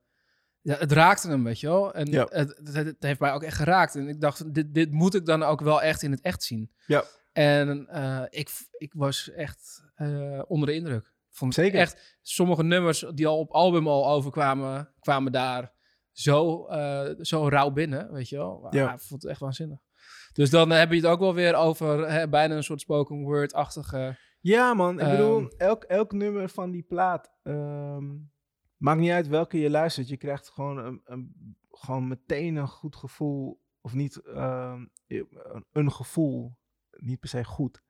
ja, 0.62 0.76
het 0.76 0.92
raakte 0.92 1.28
hem, 1.30 1.44
weet 1.44 1.60
je 1.60 1.68
wel. 1.68 1.94
En 1.94 2.06
Ja. 2.12 2.28
het, 2.30 2.60
het, 2.64 2.74
het 2.76 2.96
heeft 3.04 3.20
mij 3.20 3.32
ook 3.34 3.44
echt 3.44 3.56
geraakt. 3.58 3.96
En 3.96 4.08
ik 4.08 4.22
dacht, 4.22 4.54
dit, 4.54 4.74
dit 4.74 4.92
moet 4.92 5.16
ik 5.16 5.26
dan 5.26 5.44
ook 5.44 5.62
wel 5.62 5.82
echt 5.82 6.02
in 6.02 6.12
het 6.12 6.22
echt 6.22 6.44
zien. 6.44 6.72
Ja. 6.86 7.04
En 7.34 7.88
eh, 7.88 8.24
ik, 8.30 8.50
ik 8.78 8.94
was 8.96 9.32
echt 9.32 9.84
eh, 9.96 10.42
onder 10.48 10.68
de 10.68 10.76
indruk. 10.76 11.14
Vond 11.30 11.54
Zeker. 11.54 11.80
Echt, 11.80 12.18
sommige 12.22 12.64
nummers 12.64 13.06
die 13.14 13.28
al 13.28 13.40
op 13.40 13.52
album 13.52 13.88
al 13.88 14.08
overkwamen, 14.10 14.94
kwamen 15.00 15.32
daar 15.32 15.72
zo, 16.12 16.66
eh, 16.68 17.10
zo 17.20 17.48
rauw 17.48 17.70
binnen, 17.72 18.12
weet 18.14 18.30
je 18.30 18.38
wel. 18.38 18.68
Ja. 18.70 18.88
Ah, 18.88 18.94
ik 18.94 19.00
vond 19.00 19.22
het 19.22 19.32
echt 19.32 19.40
waanzinnig. 19.40 19.80
Dus 20.34 20.50
dan 20.50 20.70
heb 20.70 20.90
je 20.90 20.96
het 20.96 21.06
ook 21.06 21.20
wel 21.20 21.34
weer 21.34 21.56
over 21.56 22.10
hè, 22.12 22.30
bijna 22.30 22.56
een 22.56 22.64
soort 22.64 22.82
spoken 22.82 23.22
word-achtige... 23.22 24.18
Ja, 24.40 24.74
man. 24.74 24.94
Ik 24.94 25.00
Ehm. 25.00 25.12
bedoel, 25.12 25.48
elk, 25.58 25.84
elk 25.84 26.12
nummer 26.12 26.50
van 26.50 26.72
die 26.72 26.84
plaat. 26.84 27.32
ehm, 27.44 28.06
maakt 28.82 29.00
niet 29.00 29.12
uit 29.12 29.28
welke 29.28 29.60
je 29.60 29.70
luistert. 29.70 30.08
Je 30.08 30.18
krijgt 30.18 30.50
gewoon, 30.50 30.78
een, 30.78 31.02
een, 31.06 31.56
gewoon 31.72 32.08
meteen 32.08 32.56
een 32.56 32.68
goed 32.68 32.96
gevoel. 32.96 33.62
Of 33.82 33.94
niet 33.94 34.16
ehm, 34.22 34.86
een, 35.72 35.92
gevoel. 35.92 36.58
Niet 36.92 37.20
per 37.20 37.30
se 37.30 37.44
goed. 37.44 37.84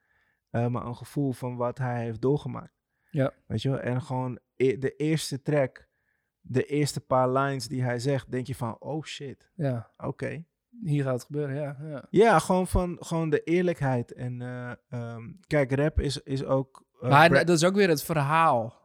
eh, 0.49 0.67
maar 0.67 0.85
een 0.85 0.95
gevoel 0.95 1.31
van 1.31 1.55
wat 1.55 1.77
hij 1.77 2.03
heeft 2.03 2.21
doorgemaakt. 2.21 2.73
Ja. 3.09 3.33
Weet 3.45 3.61
je 3.61 3.69
wel? 3.69 3.79
En 3.79 4.01
gewoon 4.01 4.39
e- 4.55 4.77
de 4.77 4.95
eerste 4.95 5.41
track. 5.41 5.89
De 6.41 6.65
eerste 6.65 7.01
paar 7.01 7.29
lines 7.31 7.67
die 7.67 7.83
hij 7.83 7.99
zegt. 7.99 8.31
Denk 8.31 8.47
je 8.47 8.55
van, 8.55 8.75
oh 8.79 9.03
shit. 9.03 9.51
Ja, 9.55 9.91
Oké. 9.97 10.45
hier 10.81 11.03
gaat 11.03 11.13
het 11.13 11.23
gebeuren, 11.23 11.55
ja. 11.55 11.77
ja. 11.81 12.05
Ja, 12.09 12.39
gewoon 12.39 12.67
van 12.67 12.97
gewoon 12.99 13.29
de 13.29 13.43
eerlijkheid. 13.43 14.13
En 14.13 14.41
eh, 14.41 14.71
ehm, 14.89 15.31
kijk, 15.47 15.71
rap 15.71 15.99
is, 15.99 16.17
is 16.21 16.43
ook. 16.43 16.85
eh, 17.01 17.09
maar 17.09 17.29
dat 17.29 17.49
is 17.49 17.63
ook 17.63 17.75
weer 17.75 17.89
het 17.89 18.03
verhaal. 18.03 18.79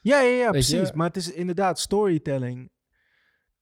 Ja, 0.00 0.20
ja, 0.20 0.28
ja, 0.30 0.44
je? 0.44 0.50
precies. 0.50 0.92
Maar 0.92 1.06
het 1.06 1.16
is 1.16 1.32
inderdaad 1.32 1.78
storytelling. 1.78 2.70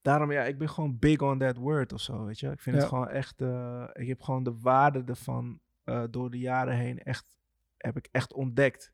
Daarom, 0.01 0.31
ja, 0.31 0.43
ik 0.43 0.57
ben 0.57 0.69
gewoon 0.69 0.99
big 0.99 1.21
on 1.21 1.39
that 1.39 1.57
word 1.57 1.93
of 1.93 2.01
zo, 2.01 2.25
weet 2.25 2.39
je. 2.39 2.51
Ik 2.51 2.59
vind 2.59 2.75
Ja. 2.75 2.81
het 2.81 2.89
gewoon 2.89 3.07
echt... 3.07 3.41
eh, 3.41 3.83
ik 3.93 4.07
heb 4.07 4.21
gewoon 4.21 4.43
de 4.43 4.57
waarde 4.59 5.03
ervan 5.05 5.59
eh, 5.83 6.03
door 6.09 6.29
de 6.31 6.39
jaren 6.39 6.75
heen 6.75 6.99
echt... 7.03 7.37
Heb 7.77 7.97
ik 7.97 8.07
echt 8.11 8.33
ontdekt. 8.33 8.91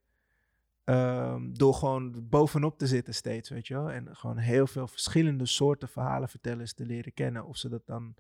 Ehm, 0.84 1.54
door 1.54 1.74
gewoon 1.74 2.28
bovenop 2.30 2.78
te 2.78 2.88
zitten 2.88 3.14
steeds, 3.14 3.50
weet 3.50 3.68
je 3.68 3.74
wel. 3.74 3.92
En 3.92 4.16
gewoon 4.16 4.38
heel 4.38 4.68
veel 4.68 4.88
verschillende 4.88 5.46
soorten 5.46 5.90
verhalenvertellers 5.90 6.74
te 6.74 6.86
leren 6.86 7.14
kennen. 7.14 7.46
Of 7.46 7.58
ze 7.58 7.70
dat 7.70 7.86
dan 7.86 8.16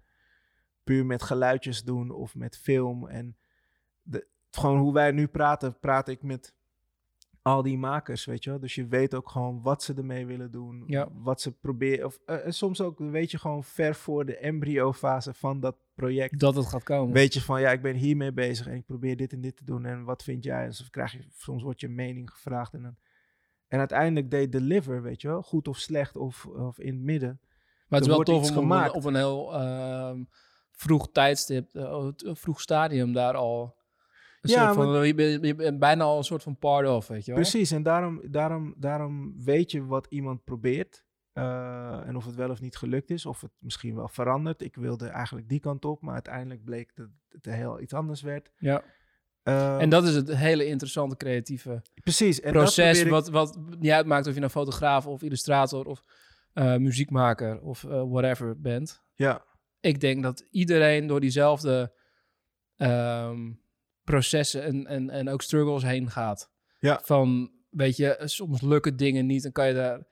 puur 0.84 1.06
met 1.06 1.22
geluidjes 1.24 1.84
doen 1.84 2.12
of 2.12 2.36
met 2.36 2.58
film. 2.58 3.08
En 3.08 3.38
de, 4.02 4.28
gewoon 4.52 4.78
hoe 4.80 4.94
wij 4.94 5.12
nu 5.12 5.28
praten, 5.28 5.80
praat 5.80 6.08
ik 6.08 6.24
met 6.24 6.54
al 7.46 7.62
die 7.62 7.78
makers, 7.78 8.26
weet 8.26 8.44
je 8.44 8.50
wel. 8.50 8.60
Dus 8.60 8.76
je 8.76 8.88
weet 8.88 9.16
ook 9.16 9.30
gewoon 9.30 9.62
wat 9.62 9.84
ze 9.84 9.94
ermee 9.94 10.26
willen 10.26 10.52
doen. 10.52 10.84
Ja. 10.88 11.08
Wat 11.14 11.42
ze 11.42 11.52
proberen. 11.52 12.06
Of 12.06 12.20
eh, 12.26 12.46
en 12.46 12.54
soms 12.54 12.82
ook 12.82 13.00
weet 13.00 13.32
je 13.32 13.38
gewoon 13.38 13.64
ver 13.64 13.96
voor 13.96 14.26
de 14.26 14.38
embryo-fase 14.38 15.34
van 15.34 15.60
dat 15.60 15.76
project. 15.96 16.40
Dat 16.40 16.56
het 16.56 16.66
gaat 16.66 16.84
komen. 16.84 17.14
Weet 17.14 17.34
je 17.34 17.42
van 17.42 17.62
ja, 17.62 17.72
ik 17.72 17.82
ben 17.82 17.96
hiermee 17.96 18.32
bezig 18.32 18.68
en 18.68 18.76
ik 18.76 18.86
probeer 18.86 19.18
dit 19.18 19.34
en 19.34 19.42
dit 19.42 19.58
te 19.58 19.64
doen. 19.64 19.86
En 19.86 20.04
wat 20.04 20.24
vind 20.24 20.44
jij? 20.44 20.66
Dus 20.66 20.90
krijg 20.90 21.12
je, 21.12 21.26
soms 21.30 21.64
wordt 21.64 21.80
je 21.80 21.88
mening 21.88 22.32
gevraagd. 22.32 22.74
En, 22.74 22.82
dan, 22.82 22.96
en 23.68 23.80
uiteindelijk 23.80 24.30
they 24.30 24.50
deliver, 24.50 25.02
weet 25.02 25.22
je 25.22 25.28
wel. 25.28 25.42
Goed 25.42 25.68
of 25.68 25.78
slecht 25.78 26.16
of, 26.16 26.46
of 26.46 26.80
in 26.80 26.94
het 26.94 27.04
midden. 27.04 27.40
Maar 27.88 28.00
het 28.00 28.10
is 28.10 28.16
wel 28.16 28.24
tof 28.24 28.36
om 28.36 28.42
op 28.42 28.48
een, 28.48 28.54
gemaakt. 28.54 28.94
op 28.94 29.04
een 29.04 29.16
heel 29.16 29.54
ehm, 29.54 30.24
vroeg 30.72 31.12
tijdstip, 31.12 31.76
eh, 31.76 32.08
vroeg 32.16 32.62
stadium 32.62 33.14
daar 33.14 33.34
al... 33.34 33.76
Ja, 34.50 34.74
soort 34.74 34.86
van, 34.96 35.08
je, 35.08 35.14
bent, 35.16 35.46
je 35.46 35.56
bent 35.56 35.80
bijna 35.80 36.04
al 36.04 36.18
een 36.18 36.24
soort 36.24 36.44
van 36.44 36.58
part 36.58 36.88
of, 36.88 37.08
weet 37.08 37.26
je 37.26 37.32
wel? 37.32 37.42
Precies, 37.42 37.72
en 37.72 37.84
daarom, 37.84 38.22
daarom, 38.32 38.74
daarom 38.78 39.44
weet 39.44 39.72
je 39.72 39.86
wat 39.86 40.08
iemand 40.10 40.44
probeert. 40.44 41.04
eh, 41.34 42.08
en 42.08 42.16
of 42.16 42.26
het 42.26 42.36
wel 42.36 42.50
of 42.50 42.62
niet 42.62 42.76
gelukt 42.78 43.10
is, 43.10 43.26
of 43.26 43.42
het 43.42 43.52
misschien 43.60 43.96
wel 43.96 44.08
verandert. 44.08 44.62
Ik 44.62 44.76
wilde 44.76 45.08
eigenlijk 45.08 45.50
die 45.50 45.60
kant 45.60 45.86
op, 45.86 46.02
maar 46.02 46.14
uiteindelijk 46.14 46.64
bleek 46.64 46.92
dat 46.96 47.08
het 47.30 47.46
heel 47.46 47.80
iets 47.82 47.94
anders 47.94 48.22
werd. 48.22 48.52
Ja. 48.58 48.84
Eh, 49.44 49.82
En 49.82 49.90
dat 49.90 50.04
is 50.04 50.16
het 50.16 50.36
hele 50.36 50.66
interessante 50.66 51.18
creatieve 51.18 51.82
precies, 52.04 52.40
en 52.42 52.52
proces, 52.52 53.02
ik- 53.02 53.10
wat, 53.10 53.30
wat 53.30 53.60
niet 53.80 53.92
uitmaakt 53.92 54.28
of 54.28 54.34
je 54.34 54.40
nou 54.40 54.52
fotograaf 54.52 55.08
of 55.08 55.22
illustrator 55.22 55.86
of 55.86 56.04
eh, 56.54 56.76
muziekmaker 56.78 57.62
of 57.62 57.82
whatever 57.82 58.60
bent. 58.62 59.04
Ja, 59.16 59.44
Ik 59.80 60.00
denk 60.00 60.24
dat 60.24 60.44
iedereen 60.52 61.08
door 61.08 61.20
diezelfde 61.20 61.94
ehm, 62.76 63.52
processen 64.06 64.64
en, 64.64 64.86
en, 64.86 65.10
en 65.10 65.30
ook 65.30 65.42
struggles 65.42 65.84
heen 65.84 66.10
gaat. 66.10 66.52
Ja. 66.80 67.00
Van, 67.04 67.52
weet 67.70 67.96
je, 67.98 68.22
soms 68.24 68.62
lukken 68.62 68.98
dingen 68.98 69.26
niet 69.26 69.46
en 69.46 69.52
kan 69.52 69.68
je 69.68 69.74
daar 69.74 70.08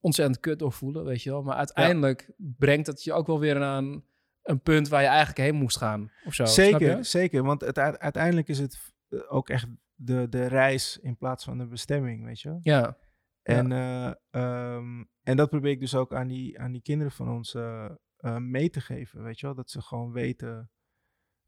ontzettend 0.00 0.40
kut 0.40 0.58
door 0.58 0.72
voelen, 0.72 1.04
weet 1.04 1.22
je 1.22 1.30
wel. 1.30 1.42
Maar 1.42 1.56
uiteindelijk 1.56 2.32
brengt 2.36 2.86
het 2.86 3.04
je 3.04 3.12
ook 3.12 3.26
wel 3.26 3.40
weer 3.40 3.62
aan 3.62 4.04
een 4.42 4.60
punt 4.60 4.88
waar 4.88 5.02
je 5.02 5.06
eigenlijk 5.08 5.38
heen 5.38 5.54
moest 5.54 5.76
gaan. 5.76 6.10
Of 6.24 6.34
zo, 6.34 6.44
zeker, 6.44 7.04
zeker. 7.04 7.42
Want 7.42 7.60
het, 7.60 7.78
uite- 7.78 7.98
uiteindelijk 7.98 8.48
is 8.48 8.58
het 8.58 8.92
eh, 9.08 9.32
ook 9.32 9.48
echt 9.48 9.66
de, 9.94 10.28
de 10.28 10.46
reis 10.46 10.98
in 10.98 11.16
plaats 11.16 11.44
van 11.44 11.58
de 11.58 11.66
bestemming, 11.66 12.24
weet 12.24 12.40
je. 12.40 12.58
Ja. 12.62 12.98
En, 13.42 13.72
eh, 13.72 14.12
ehm, 14.30 15.04
en 15.22 15.36
dat 15.36 15.50
probeer 15.50 15.70
ik 15.70 15.80
dus 15.80 15.94
ook 15.94 16.14
aan 16.14 16.28
die, 16.28 16.60
aan 16.60 16.72
die 16.72 16.82
kinderen 16.82 17.12
van 17.12 17.28
ons 17.30 17.54
eh, 17.54 17.90
mee 18.38 18.70
te 18.70 18.80
geven, 18.80 19.22
weet 19.22 19.40
je 19.40 19.46
wel. 19.46 19.54
Dat 19.54 19.70
ze 19.70 19.80
gewoon 19.80 20.12
weten 20.12 20.70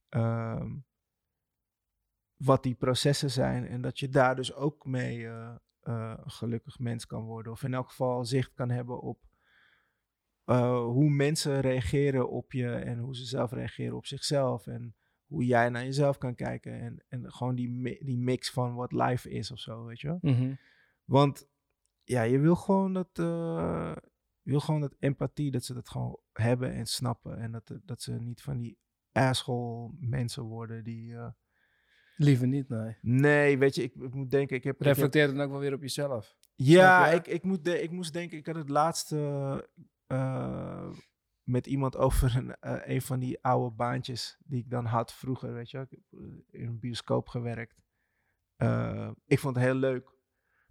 ehm, 0.09 0.71
wat 2.37 2.63
die 2.63 2.75
processen 2.75 3.31
zijn 3.31 3.67
en 3.67 3.81
dat 3.81 3.99
je 3.99 4.09
daar 4.09 4.37
dus 4.37 4.55
ook 4.55 4.85
mee 4.87 5.27
een 5.81 6.31
gelukkig 6.31 6.79
mens 6.79 7.07
kan 7.07 7.25
worden. 7.25 7.53
Of 7.53 7.63
in 7.63 7.75
elk 7.75 7.89
geval 7.89 8.25
zicht 8.25 8.53
kan 8.55 8.71
hebben 8.71 9.01
op 9.01 9.19
eh, 10.45 10.85
hoe 10.85 11.11
mensen 11.11 11.61
reageren 11.61 12.31
op 12.31 12.53
je 12.53 12.73
en 12.75 12.99
hoe 12.99 13.17
ze 13.17 13.25
zelf 13.25 13.53
reageren 13.53 13.97
op 13.97 14.07
zichzelf. 14.07 14.67
En 14.67 14.95
hoe 15.27 15.45
jij 15.45 15.69
naar 15.69 15.85
jezelf 15.85 16.19
kan 16.19 16.35
kijken. 16.35 16.81
En, 16.81 17.05
en 17.09 17.33
gewoon 17.33 17.55
die, 17.55 17.71
mi- 17.71 17.99
die 18.05 18.19
mix 18.19 18.51
van 18.51 18.75
wat 18.75 18.93
life 18.93 19.31
is 19.31 19.51
of 19.51 19.59
zo, 19.59 19.85
weet 19.85 20.01
je 20.01 20.07
wel. 20.07 20.19
Mhm. 20.23 20.55
Want 21.05 21.49
ja, 22.03 22.23
je 22.23 22.39
wil 22.39 22.57
gewoon 22.57 22.93
dat, 22.93 23.09
je 23.15 24.01
wil 24.43 24.61
gewoon 24.61 24.81
dat 24.81 24.97
empathie, 24.99 25.51
dat 25.51 25.65
ze 25.65 25.75
dat 25.75 25.89
gewoon 25.89 26.19
hebben 26.33 26.73
en 26.73 26.87
snappen. 26.87 27.39
En 27.39 27.53
dat, 27.53 27.73
dat 27.83 28.03
ze 28.03 28.13
niet 28.13 28.43
van 28.43 28.57
die 28.57 28.79
asshole 29.13 29.93
mensen 29.99 30.43
worden 30.43 30.85
die... 30.85 31.17
Liever 32.17 32.47
niet, 32.47 32.69
nee. 32.69 32.97
nee, 33.01 33.59
weet 33.59 33.75
je, 33.75 33.83
ik, 33.83 33.95
ik 33.95 34.15
moet 34.15 34.31
denken, 34.31 34.57
ik 34.57 34.65
heb... 34.65 34.81
Reflecteer 34.81 35.27
dan 35.27 35.41
ook 35.41 35.51
wel 35.51 35.61
weer 35.61 35.73
op 35.73 35.81
jezelf. 35.81 36.37
ja, 36.55 37.09
je? 37.11 37.17
ik, 37.17 37.27
ik, 37.27 37.43
moet 37.43 37.65
de- 37.65 37.83
ik 37.83 37.91
moest 37.91 38.13
denken, 38.13 38.39
ik 38.39 38.47
had 38.47 38.55
het 38.55 38.69
laatste 38.69 39.19
eh, 40.07 40.91
met 41.43 41.67
iemand 41.67 41.97
over 41.97 42.37
een, 42.37 42.57
eh, 42.61 42.95
een 42.95 43.03
van 43.03 43.19
die 43.21 43.43
oude 43.43 43.75
baantjes 43.77 44.39
die 44.45 44.59
ik 44.61 44.71
dan 44.71 44.85
had 44.85 45.13
vroeger, 45.13 45.53
weet 45.53 45.71
je. 45.71 45.79
Ik 45.79 45.91
heb 45.91 46.21
eh, 46.21 46.61
in 46.61 46.67
een 46.67 46.79
bioscoop 46.79 47.29
gewerkt. 47.29 47.83
Ik 49.27 49.39
vond 49.39 49.57
het 49.57 49.65
heel 49.65 49.75
leuk. 49.75 50.13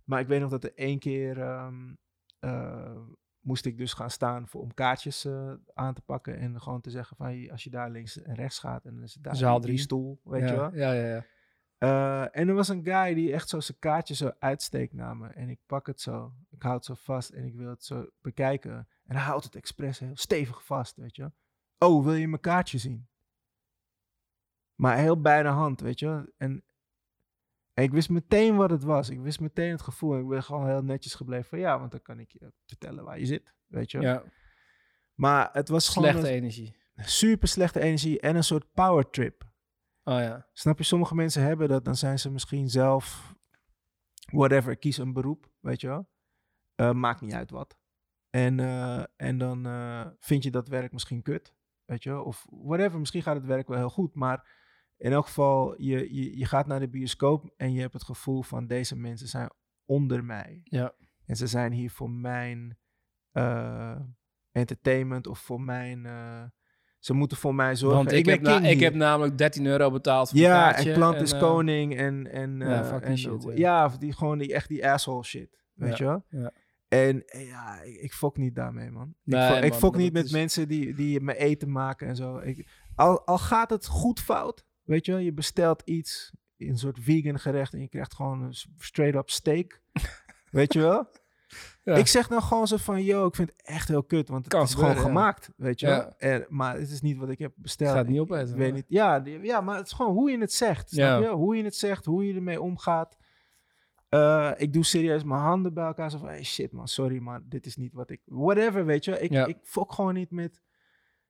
Maar 0.04 0.20
ik 0.20 0.28
weet 0.28 0.40
nog 0.42 0.50
dat 0.50 0.64
er 0.64 0.74
één 0.76 1.00
keer 1.00 1.42
ehm, 1.42 1.94
eh, 2.40 3.02
moest 3.40 3.66
ik 3.66 3.78
dus 3.78 3.94
gaan 3.94 4.10
staan 4.10 4.48
voor, 4.48 4.62
om 4.62 4.74
kaartjes 4.74 5.28
aan 5.74 5.94
te 5.94 6.02
pakken. 6.02 6.38
En 6.38 6.62
gewoon 6.62 6.82
te 6.82 6.90
zeggen 6.90 7.18
van, 7.18 7.50
als 7.50 7.64
je 7.64 7.70
daar 7.70 7.90
links 7.90 8.22
en 8.22 8.36
rechts 8.36 8.60
gaat 8.60 8.86
en 8.86 8.94
dan 8.94 9.04
is 9.04 9.14
het 9.14 9.24
daar 9.24 9.60
drie. 9.60 9.78
stoel, 9.78 10.20
weet 10.24 10.42
ja. 10.42 10.48
je 10.48 10.56
wel. 10.56 10.74
Ja, 10.74 10.94
ja, 10.94 11.08
ja. 11.08 11.26
Eh, 11.84 12.38
en 12.38 12.48
er 12.48 12.54
was 12.54 12.67
een 12.67 12.84
guy 12.84 13.13
die 13.13 13.34
echt 13.34 13.50
zo 13.50 13.60
zijn 13.60 13.80
kaartje 13.80 14.15
zo 14.15 14.32
uitsteekt 14.39 14.93
naar 14.93 15.17
me. 15.17 15.28
En 15.28 15.50
ik 15.50 15.60
pak 15.65 15.88
het 15.88 16.02
zo. 16.02 16.34
Ik 16.50 16.62
houd 16.62 16.76
het 16.76 16.86
zo 16.86 16.93
vast 16.93 17.30
en 17.30 17.46
ik 17.46 17.56
wil 17.56 17.69
het 17.69 17.84
zo 17.84 18.10
bekijken. 18.22 18.88
En 19.06 19.15
hij 19.15 19.26
houdt 19.26 19.43
het 19.43 19.56
expres 19.56 20.00
heel 20.00 20.17
stevig 20.17 20.65
vast, 20.65 20.96
weet 20.96 21.15
je. 21.15 21.32
Oh, 21.78 22.04
wil 22.04 22.13
je 22.13 22.28
mijn 22.28 22.41
kaartje 22.41 22.78
zien? 22.78 23.08
Maar 24.76 24.98
heel 24.98 25.22
bij 25.22 25.43
de 25.43 25.50
hand, 25.50 25.82
weet 25.82 26.00
je. 26.00 26.34
En, 26.38 26.63
en 27.74 27.84
ik 27.84 27.91
wist 27.91 28.10
meteen 28.10 28.56
wat 28.56 28.69
het 28.69 28.84
was. 28.84 29.10
Ik 29.10 29.19
wist 29.19 29.39
meteen 29.39 29.72
het 29.72 29.82
gevoel. 29.82 30.19
Ik 30.19 30.28
ben 30.28 30.43
gewoon 30.43 30.67
heel 30.67 30.84
netjes 30.84 31.13
gebleven 31.15 31.46
van 31.46 31.60
ja, 31.60 31.80
want 31.80 31.91
dan 31.91 32.02
kan 32.02 32.19
ik 32.19 32.32
je 32.32 32.54
vertellen 32.65 33.04
waar 33.04 33.19
je 33.19 33.26
zit, 33.26 33.54
weet 33.67 33.91
je. 33.91 34.00
ja. 34.00 34.24
Maar 35.13 35.50
het 35.54 35.69
was 35.69 35.86
Slechte 35.86 36.19
gewoon 36.19 36.32
energie. 36.32 36.76
een 36.96 37.10
super 37.10 37.48
slechte 37.48 37.80
energie 37.80 38.19
en 38.19 38.36
een 38.36 38.43
soort 38.43 38.74
power 38.74 39.10
trip. 39.10 39.52
Oh 40.04 40.20
ja. 40.20 40.48
Snap 40.54 40.78
je, 40.78 40.84
sommige 40.84 41.16
mensen 41.16 41.44
hebben 41.44 41.68
dat, 41.68 41.86
dan 41.86 41.96
zijn 41.96 42.20
ze 42.20 42.32
misschien 42.32 42.70
zelf, 42.70 43.36
whatever, 44.32 44.78
kies 44.78 44.98
een 44.98 45.13
beroep, 45.13 45.52
weet 45.60 45.82
je 45.82 45.88
wel. 45.88 46.08
Eh, 46.76 46.92
maakt 46.92 47.22
niet 47.22 47.34
uit 47.34 47.50
wat. 47.50 47.78
En, 48.30 48.60
eh, 48.60 49.04
en 49.16 49.38
dan 49.38 49.66
eh, 49.66 50.08
vind 50.20 50.44
je 50.44 50.52
dat 50.52 50.68
werk 50.68 50.92
misschien 50.92 51.22
kut, 51.22 51.54
weet 51.86 52.04
je 52.04 52.10
wel. 52.10 52.24
Of 52.24 52.46
whatever, 52.50 53.00
misschien 53.00 53.22
gaat 53.22 53.36
het 53.36 53.46
werk 53.46 53.68
wel 53.68 53.78
heel 53.78 53.89
goed, 53.89 54.16
maar 54.16 54.62
in 54.98 55.12
elk 55.12 55.26
geval, 55.26 55.82
je, 55.82 56.13
je, 56.16 56.38
je 56.38 56.46
gaat 56.46 56.68
naar 56.68 56.80
de 56.80 56.89
bioscoop 56.89 57.54
en 57.58 57.74
je 57.74 57.82
hebt 57.82 57.94
het 57.94 58.04
gevoel 58.04 58.42
van 58.42 58.68
deze 58.68 58.98
mensen 58.98 59.28
zijn 59.28 59.50
onder 59.86 60.24
mij. 60.24 60.62
Ja. 60.63 60.94
En 61.26 61.36
ze 61.36 61.48
zijn 61.48 61.72
hier 61.72 61.92
voor 61.92 62.10
mijn 62.10 62.78
entertainment 64.52 65.28
of 65.28 65.39
voor 65.39 65.62
mijn... 65.62 66.02
ze 67.04 67.13
moeten 67.13 67.38
voor 67.38 67.56
mij 67.56 67.76
zorgen. 67.76 67.98
Want 67.98 68.12
ik, 68.12 68.26
heb, 68.26 68.42
na- 68.42 68.60
ik 68.62 68.80
heb 68.80 68.94
namelijk 68.94 69.38
13 69.38 69.66
euro 69.66 69.92
betaald 69.92 70.30
voor 70.30 70.38
een 70.38 70.44
Ja, 70.44 70.72
kaartje. 70.72 70.89
en 70.89 70.96
klant 70.96 71.22
is 71.22 71.32
eh, 71.32 71.39
koning 71.39 71.98
en... 71.98 72.32
en 72.32 72.58
ja, 72.60 73.00
eh, 73.02 73.10
en, 73.10 73.18
shit, 73.18 73.44
ja. 73.44 73.52
ja. 73.56 73.88
die, 74.00 74.13
gewoon 74.13 74.38
die, 74.38 74.54
echt 74.54 74.68
die 74.68 74.89
asshole 74.89 75.24
shit, 75.24 75.58
weet 75.74 75.98
je 75.98 76.04
wel? 76.04 76.26
ja. 76.30 76.52
En 76.88 77.26
eh, 77.26 77.48
ja, 77.48 77.82
ik, 77.82 77.96
ik 77.96 78.13
fok 78.13 78.38
niet 78.38 78.56
daarmee, 78.56 78.92
man. 78.92 79.16
Nee, 79.24 79.48
ik 79.48 79.54
fok, 79.56 79.63
ik 79.63 79.74
fok 79.74 79.96
niet 79.98 80.13
met 80.13 80.26
is- 80.26 80.32
mensen 80.32 80.68
die, 80.68 80.94
die 80.94 81.22
me 81.22 81.38
eten 81.38 81.72
maken 81.72 82.08
en 82.08 82.16
zo. 82.16 82.38
Ik, 82.38 82.68
al, 82.96 83.26
al 83.26 83.38
gaat 83.38 83.70
het 83.70 83.86
goed 83.86 84.20
fout, 84.20 84.66
weet 84.84 85.06
je 85.06 85.12
wel? 85.12 85.22
Je 85.22 85.34
bestelt 85.34 85.82
iets, 85.86 86.32
een 86.58 86.78
soort 86.78 86.98
vegan 87.02 87.39
gerecht 87.39 87.74
en 87.74 87.82
je 87.82 87.88
krijgt 87.89 88.13
gewoon 88.16 88.42
een 88.42 88.56
straight-up 88.78 89.30
steak, 89.30 89.82
weet 90.52 90.74
je 90.74 90.80
wel? 90.80 91.10
Ja. 91.84 91.96
Ik 91.96 92.08
zeg 92.08 92.28
dan 92.28 92.42
gewoon 92.42 92.68
zo 92.68 92.78
van, 92.78 93.04
yo, 93.04 93.26
ik 93.26 93.36
vind 93.36 93.50
het 93.52 93.62
echt 93.68 93.88
heel 93.88 94.04
kut, 94.04 94.30
want 94.30 94.44
het 94.46 94.54
Kan 94.54 94.63
is 94.63 94.74
gewoon 94.74 94.89
ja. 94.96 95.02
gemaakt, 95.02 95.50
weet 95.58 95.80
je? 95.80 95.88
Ja. 95.88 96.13
En, 96.18 96.46
maar 96.50 96.80
het 96.80 96.89
is 96.89 97.02
niet 97.02 97.18
wat 97.18 97.30
ik 97.30 97.39
heb 97.39 97.52
besteld. 97.56 97.96
Gaat 97.96 98.08
niet 98.08 98.20
Ik 98.30 98.56
weet 98.56 98.74
niet. 98.74 98.86
Ja, 98.88 99.20
die- 99.20 99.39
ja, 99.44 99.62
maar 99.62 99.78
het 99.78 99.86
is 99.86 99.92
gewoon 99.94 100.13
hoe 100.13 100.32
je 100.32 100.38
het 100.39 100.54
zegt, 100.54 100.89
snap 100.89 101.22
je? 101.22 101.30
Hoe 101.30 101.56
je 101.56 101.63
het 101.63 101.76
zegt, 101.76 102.06
hoe 102.06 102.28
je 102.28 102.34
ermee 102.34 102.62
omgaat. 102.62 103.18
Eh, 104.10 104.52
ik 104.58 104.74
doe 104.74 104.86
serieus 104.86 105.24
mijn 105.24 105.42
handen 105.42 105.74
bij 105.74 105.86
elkaar. 105.86 106.12
Zo 106.12 106.18
van, 106.18 106.28
hey 106.28 106.44
shit 106.44 106.72
man, 106.72 106.88
sorry 106.88 107.18
maar 107.20 107.42
dit 107.44 107.66
is 107.66 107.76
niet 107.76 107.94
wat 107.94 108.10
ik... 108.10 108.22
Whatever, 108.26 108.86
weet 108.86 109.06
je. 109.06 109.20
Ik, 109.20 109.32
ik 109.48 109.58
fok 109.63 109.94
gewoon 109.94 110.13
niet 110.13 110.32
met... 110.32 110.62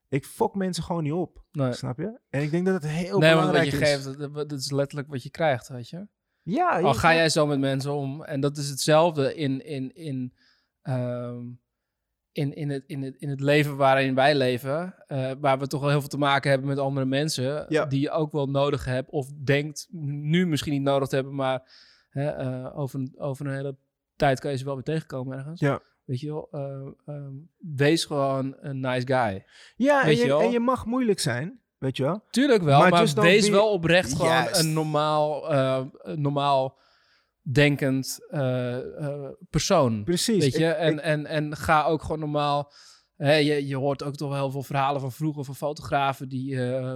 Ik 0.09 0.25
fok 0.25 0.55
mensen 0.55 0.83
gewoon 0.83 1.03
niet 1.03 1.13
op, 1.13 1.43
Nee, 1.51 1.73
snap 1.73 1.97
je? 1.97 2.19
En 2.29 2.41
ik 2.41 2.51
denk 2.51 2.65
dat 2.65 2.73
het 2.73 2.91
heel 2.91 3.19
nee 3.19 3.33
want 3.35 3.43
wat 3.45 3.51
belangrijk 3.51 3.71
je 3.71 3.77
is. 3.81 4.03
geeft, 4.03 4.17
dat, 4.33 4.49
dat 4.49 4.59
is 4.59 4.71
letterlijk 4.71 5.09
wat 5.09 5.23
je 5.23 5.29
krijgt, 5.29 5.67
weet 5.67 5.89
je. 5.89 6.07
Ja, 6.43 6.79
Al 6.81 6.93
ga 6.93 7.13
jij 7.13 7.29
zo 7.29 7.45
met 7.47 7.59
mensen 7.59 7.91
om. 7.93 8.23
En 8.23 8.39
dat 8.39 8.57
is 8.57 8.69
hetzelfde 8.69 9.35
in, 9.35 9.65
in, 9.65 9.95
in, 9.95 10.33
ehm, 10.81 11.45
in, 12.31 12.53
in, 12.55 12.69
het, 12.69 12.83
in, 12.87 13.01
het, 13.03 13.15
in 13.15 13.29
het 13.29 13.39
leven 13.39 13.77
waarin 13.77 14.15
wij 14.15 14.35
leven. 14.35 14.95
eh, 15.07 15.31
waar 15.39 15.59
we 15.59 15.67
toch 15.67 15.81
wel 15.81 15.89
heel 15.89 15.99
veel 15.99 16.09
te 16.09 16.17
maken 16.17 16.49
hebben 16.49 16.67
met 16.67 16.77
andere 16.77 17.05
mensen. 17.05 17.65
Ja. 17.69 17.85
Die 17.85 17.99
je 17.99 18.09
ook 18.11 18.31
wel 18.31 18.49
nodig 18.49 18.85
hebt. 18.85 19.09
Of 19.09 19.27
denkt 19.43 19.87
nu 19.91 20.47
misschien 20.47 20.73
niet 20.73 20.81
nodig 20.81 21.07
te 21.07 21.15
hebben. 21.15 21.35
Maar 21.35 21.61
hè, 22.09 22.29
eh, 22.29 22.77
over, 22.79 22.99
een, 22.99 23.13
over 23.17 23.45
een 23.45 23.53
hele 23.53 23.75
tijd 24.15 24.39
kan 24.39 24.51
je 24.51 24.57
ze 24.57 24.65
wel 24.65 24.73
weer 24.73 24.83
tegenkomen 24.83 25.37
ergens. 25.37 25.59
Ja. 25.59 25.81
Weet 26.03 26.19
je 26.19 26.27
wel. 26.27 26.47
eh, 26.51 26.87
ehm, 27.15 27.33
wees 27.57 28.05
gewoon 28.05 28.55
een 28.59 28.79
nice 28.79 29.07
guy. 29.07 29.45
Ja, 29.75 30.03
en 30.03 30.15
je, 30.15 30.25
je 30.25 30.37
en 30.37 30.51
je 30.51 30.59
mag 30.59 30.85
moeilijk 30.85 31.19
zijn, 31.19 31.59
weet 31.83 31.97
je 31.97 32.03
wel? 32.03 32.23
Tuurlijk 32.29 32.63
wel, 32.63 32.79
Maar 32.79 32.89
maar, 32.89 33.13
wees 33.13 33.49
wel 33.49 33.69
oprecht 33.71 34.11
gewoon 34.13 34.27
Juist. 34.27 34.59
een 34.59 34.73
normaal, 34.73 35.51
eh, 35.51 35.81
normaal 36.15 36.77
denkend 37.41 38.19
eh, 38.29 38.77
eh, 38.77 39.29
persoon. 39.49 40.03
Precies. 40.03 40.43
Weet 40.43 40.55
je? 40.55 40.65
Ik- 40.67 40.75
en, 40.75 40.93
ik- 40.93 40.99
en, 40.99 41.25
en 41.25 41.55
ga 41.57 41.83
ook 41.83 42.01
gewoon 42.01 42.19
normaal. 42.19 42.71
Hè, 43.15 43.33
je, 43.35 43.67
je 43.67 43.75
hoort 43.75 44.03
ook 44.03 44.15
toch 44.15 44.29
wel 44.29 44.37
heel 44.37 44.51
veel 44.51 44.63
verhalen 44.63 45.01
van 45.01 45.11
vroeger 45.11 45.43
van 45.45 45.55
fotografen 45.55 46.29
die, 46.29 46.55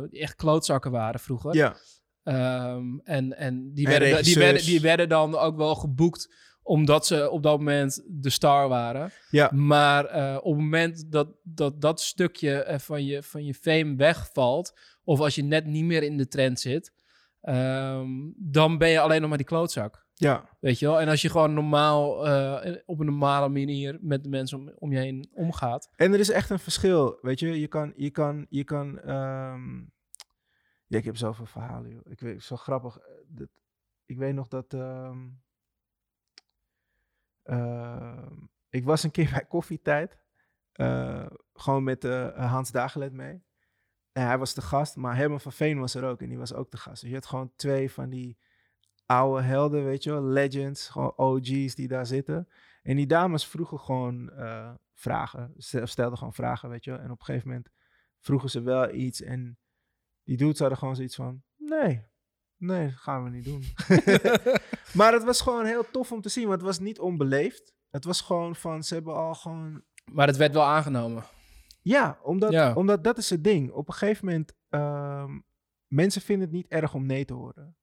die 0.09 0.19
echt 0.21 0.35
klootzakken 0.35 0.91
waren 0.91 1.19
vroeger. 1.19 1.55
ja, 1.55 1.75
Ehm, 2.23 2.97
en 3.03 3.37
en, 3.37 3.73
die, 3.73 3.85
En 3.85 3.99
werden, 3.99 4.23
die, 4.23 4.35
werden, 4.35 4.61
die 4.65 4.81
werden 4.81 5.09
dan 5.09 5.37
ook 5.37 5.57
wel 5.57 5.75
geboekt 5.75 6.33
omdat 6.67 7.05
ze 7.05 7.29
op 7.29 7.43
dat 7.43 7.57
moment 7.57 8.03
de 8.07 8.29
star 8.29 8.67
waren. 8.69 9.11
ja, 9.29 9.51
Maar 9.53 10.05
eh, 10.05 10.35
op 10.41 10.53
het 10.53 10.61
moment 10.63 11.11
dat 11.11 11.27
dat, 11.43 11.81
dat 11.81 12.01
stukje 12.01 12.63
eh, 12.63 12.79
van, 12.79 13.05
je, 13.05 13.23
van 13.23 13.45
je 13.45 13.53
fame 13.53 13.95
wegvalt, 13.95 14.79
of 15.03 15.19
als 15.19 15.35
je 15.35 15.43
net 15.43 15.65
niet 15.65 15.83
meer 15.85 16.03
in 16.03 16.17
de 16.17 16.27
trend 16.27 16.59
zit, 16.59 16.93
ehm, 17.41 18.09
dan 18.35 18.77
ben 18.77 18.89
je 18.89 18.99
alleen 18.99 19.19
nog 19.19 19.29
maar 19.29 19.37
die 19.37 19.47
klootzak. 19.47 20.05
ja. 20.13 20.49
Weet 20.59 20.79
je 20.79 20.85
wel? 20.85 20.99
En 21.01 21.07
als 21.07 21.21
je 21.21 21.29
gewoon 21.29 21.53
normaal, 21.53 22.27
eh, 22.27 22.75
op 22.85 22.99
een 22.99 23.05
normale 23.05 23.49
manier 23.49 23.97
met 24.01 24.23
de 24.23 24.29
mensen 24.29 24.57
om, 24.59 24.71
om 24.77 24.91
je 24.91 24.97
heen 24.99 25.29
omgaat. 25.33 25.89
En 25.95 26.13
er 26.13 26.19
is 26.19 26.29
echt 26.29 26.49
een 26.49 26.59
verschil, 26.59 27.17
weet 27.21 27.39
je. 27.39 27.59
Je 27.59 27.67
kan, 27.67 27.93
je 27.95 28.09
kan, 28.09 28.45
je 28.49 28.63
kan... 28.63 28.99
ehm, 28.99 29.77
Ja, 30.87 30.97
ik 30.97 31.05
heb 31.05 31.17
zoveel 31.17 31.45
verhalen, 31.45 31.89
joh. 31.91 32.01
Ik 32.09 32.19
weet, 32.19 32.43
zo 32.43 32.55
grappig. 32.55 32.97
Dat, 33.27 33.47
ik 34.05 34.17
weet 34.17 34.33
nog 34.33 34.47
dat... 34.47 34.73
ehm, 34.73 35.17
ik 38.69 38.83
was 38.85 39.03
een 39.03 39.11
keer 39.11 39.29
bij 39.33 39.45
koffietijd. 39.45 40.17
eh, 40.71 41.25
gewoon 41.53 41.83
met 41.83 42.03
eh, 42.05 42.49
Hans 42.51 42.71
Dagelet 42.71 43.13
mee. 43.13 43.45
En 44.11 44.25
hij 44.25 44.37
was 44.37 44.53
de 44.53 44.61
gast, 44.61 44.95
maar 44.95 45.15
Herman 45.15 45.41
van 45.41 45.51
Veen 45.51 45.79
was 45.79 45.95
er 45.95 46.03
ook. 46.03 46.21
En 46.21 46.29
die 46.29 46.37
was 46.37 46.53
ook 46.53 46.71
de 46.71 46.77
gast. 46.77 47.01
Dus 47.01 47.09
je 47.09 47.15
had 47.15 47.25
gewoon 47.25 47.51
twee 47.55 47.91
van 47.91 48.09
die 48.09 48.37
oude 49.05 49.41
helden, 49.43 49.83
weet 49.85 50.03
je 50.03 50.11
wel. 50.11 50.23
Legends, 50.23 50.89
gewoon 50.89 51.13
OG's 51.15 51.75
die 51.75 51.87
daar 51.87 52.05
zitten. 52.05 52.47
En 52.83 52.95
die 52.95 53.07
dames 53.07 53.47
vroegen 53.47 53.79
gewoon 53.79 54.29
eh, 54.31 54.73
vragen. 54.93 55.53
Stel- 55.57 55.87
Stelden 55.87 56.17
gewoon 56.17 56.33
vragen, 56.33 56.69
weet 56.69 56.83
je 56.83 56.91
wel. 56.91 56.99
En 56.99 57.11
op 57.11 57.19
een 57.19 57.25
gegeven 57.25 57.47
moment 57.47 57.69
vroegen 58.19 58.49
ze 58.49 58.61
wel 58.61 58.93
iets. 58.93 59.21
En 59.21 59.57
die 60.23 60.37
dudes 60.37 60.59
hadden 60.59 60.77
gewoon 60.77 60.95
zoiets 60.95 61.15
van... 61.15 61.43
Nee, 61.55 62.05
nee, 62.57 62.85
dat 62.87 62.95
gaan 62.99 63.23
we 63.23 63.29
niet 63.29 63.45
doen. 63.45 63.63
maar 64.93 65.13
het 65.13 65.23
was 65.23 65.41
gewoon 65.41 65.65
heel 65.65 65.91
tof 65.91 66.11
om 66.11 66.21
te 66.21 66.29
zien. 66.29 66.47
Want 66.47 66.55
het 66.61 66.65
was 66.69 66.79
niet 66.79 66.99
onbeleefd. 66.99 67.73
Het 67.89 68.05
was 68.05 68.21
gewoon 68.21 68.55
van... 68.55 68.83
Ze 68.83 68.93
hebben 68.93 69.15
al 69.15 69.33
gewoon... 69.35 69.83
Maar 70.11 70.27
het 70.27 70.37
werd 70.37 70.53
wel 70.53 70.63
aangenomen. 70.63 71.23
Ja, 71.81 72.19
omdat, 72.23 72.51
Ja. 72.51 72.73
omdat 72.73 73.03
dat 73.03 73.17
is 73.17 73.29
het 73.29 73.43
ding. 73.43 73.71
Op 73.71 73.87
een 73.87 73.93
gegeven 73.93 74.25
moment... 74.25 74.53
ehm, 74.69 75.39
mensen 75.87 76.21
vinden 76.21 76.45
het 76.47 76.55
niet 76.55 76.67
erg 76.67 76.93
om 76.93 77.05
nee 77.05 77.25
te 77.25 77.33
horen. 77.33 77.75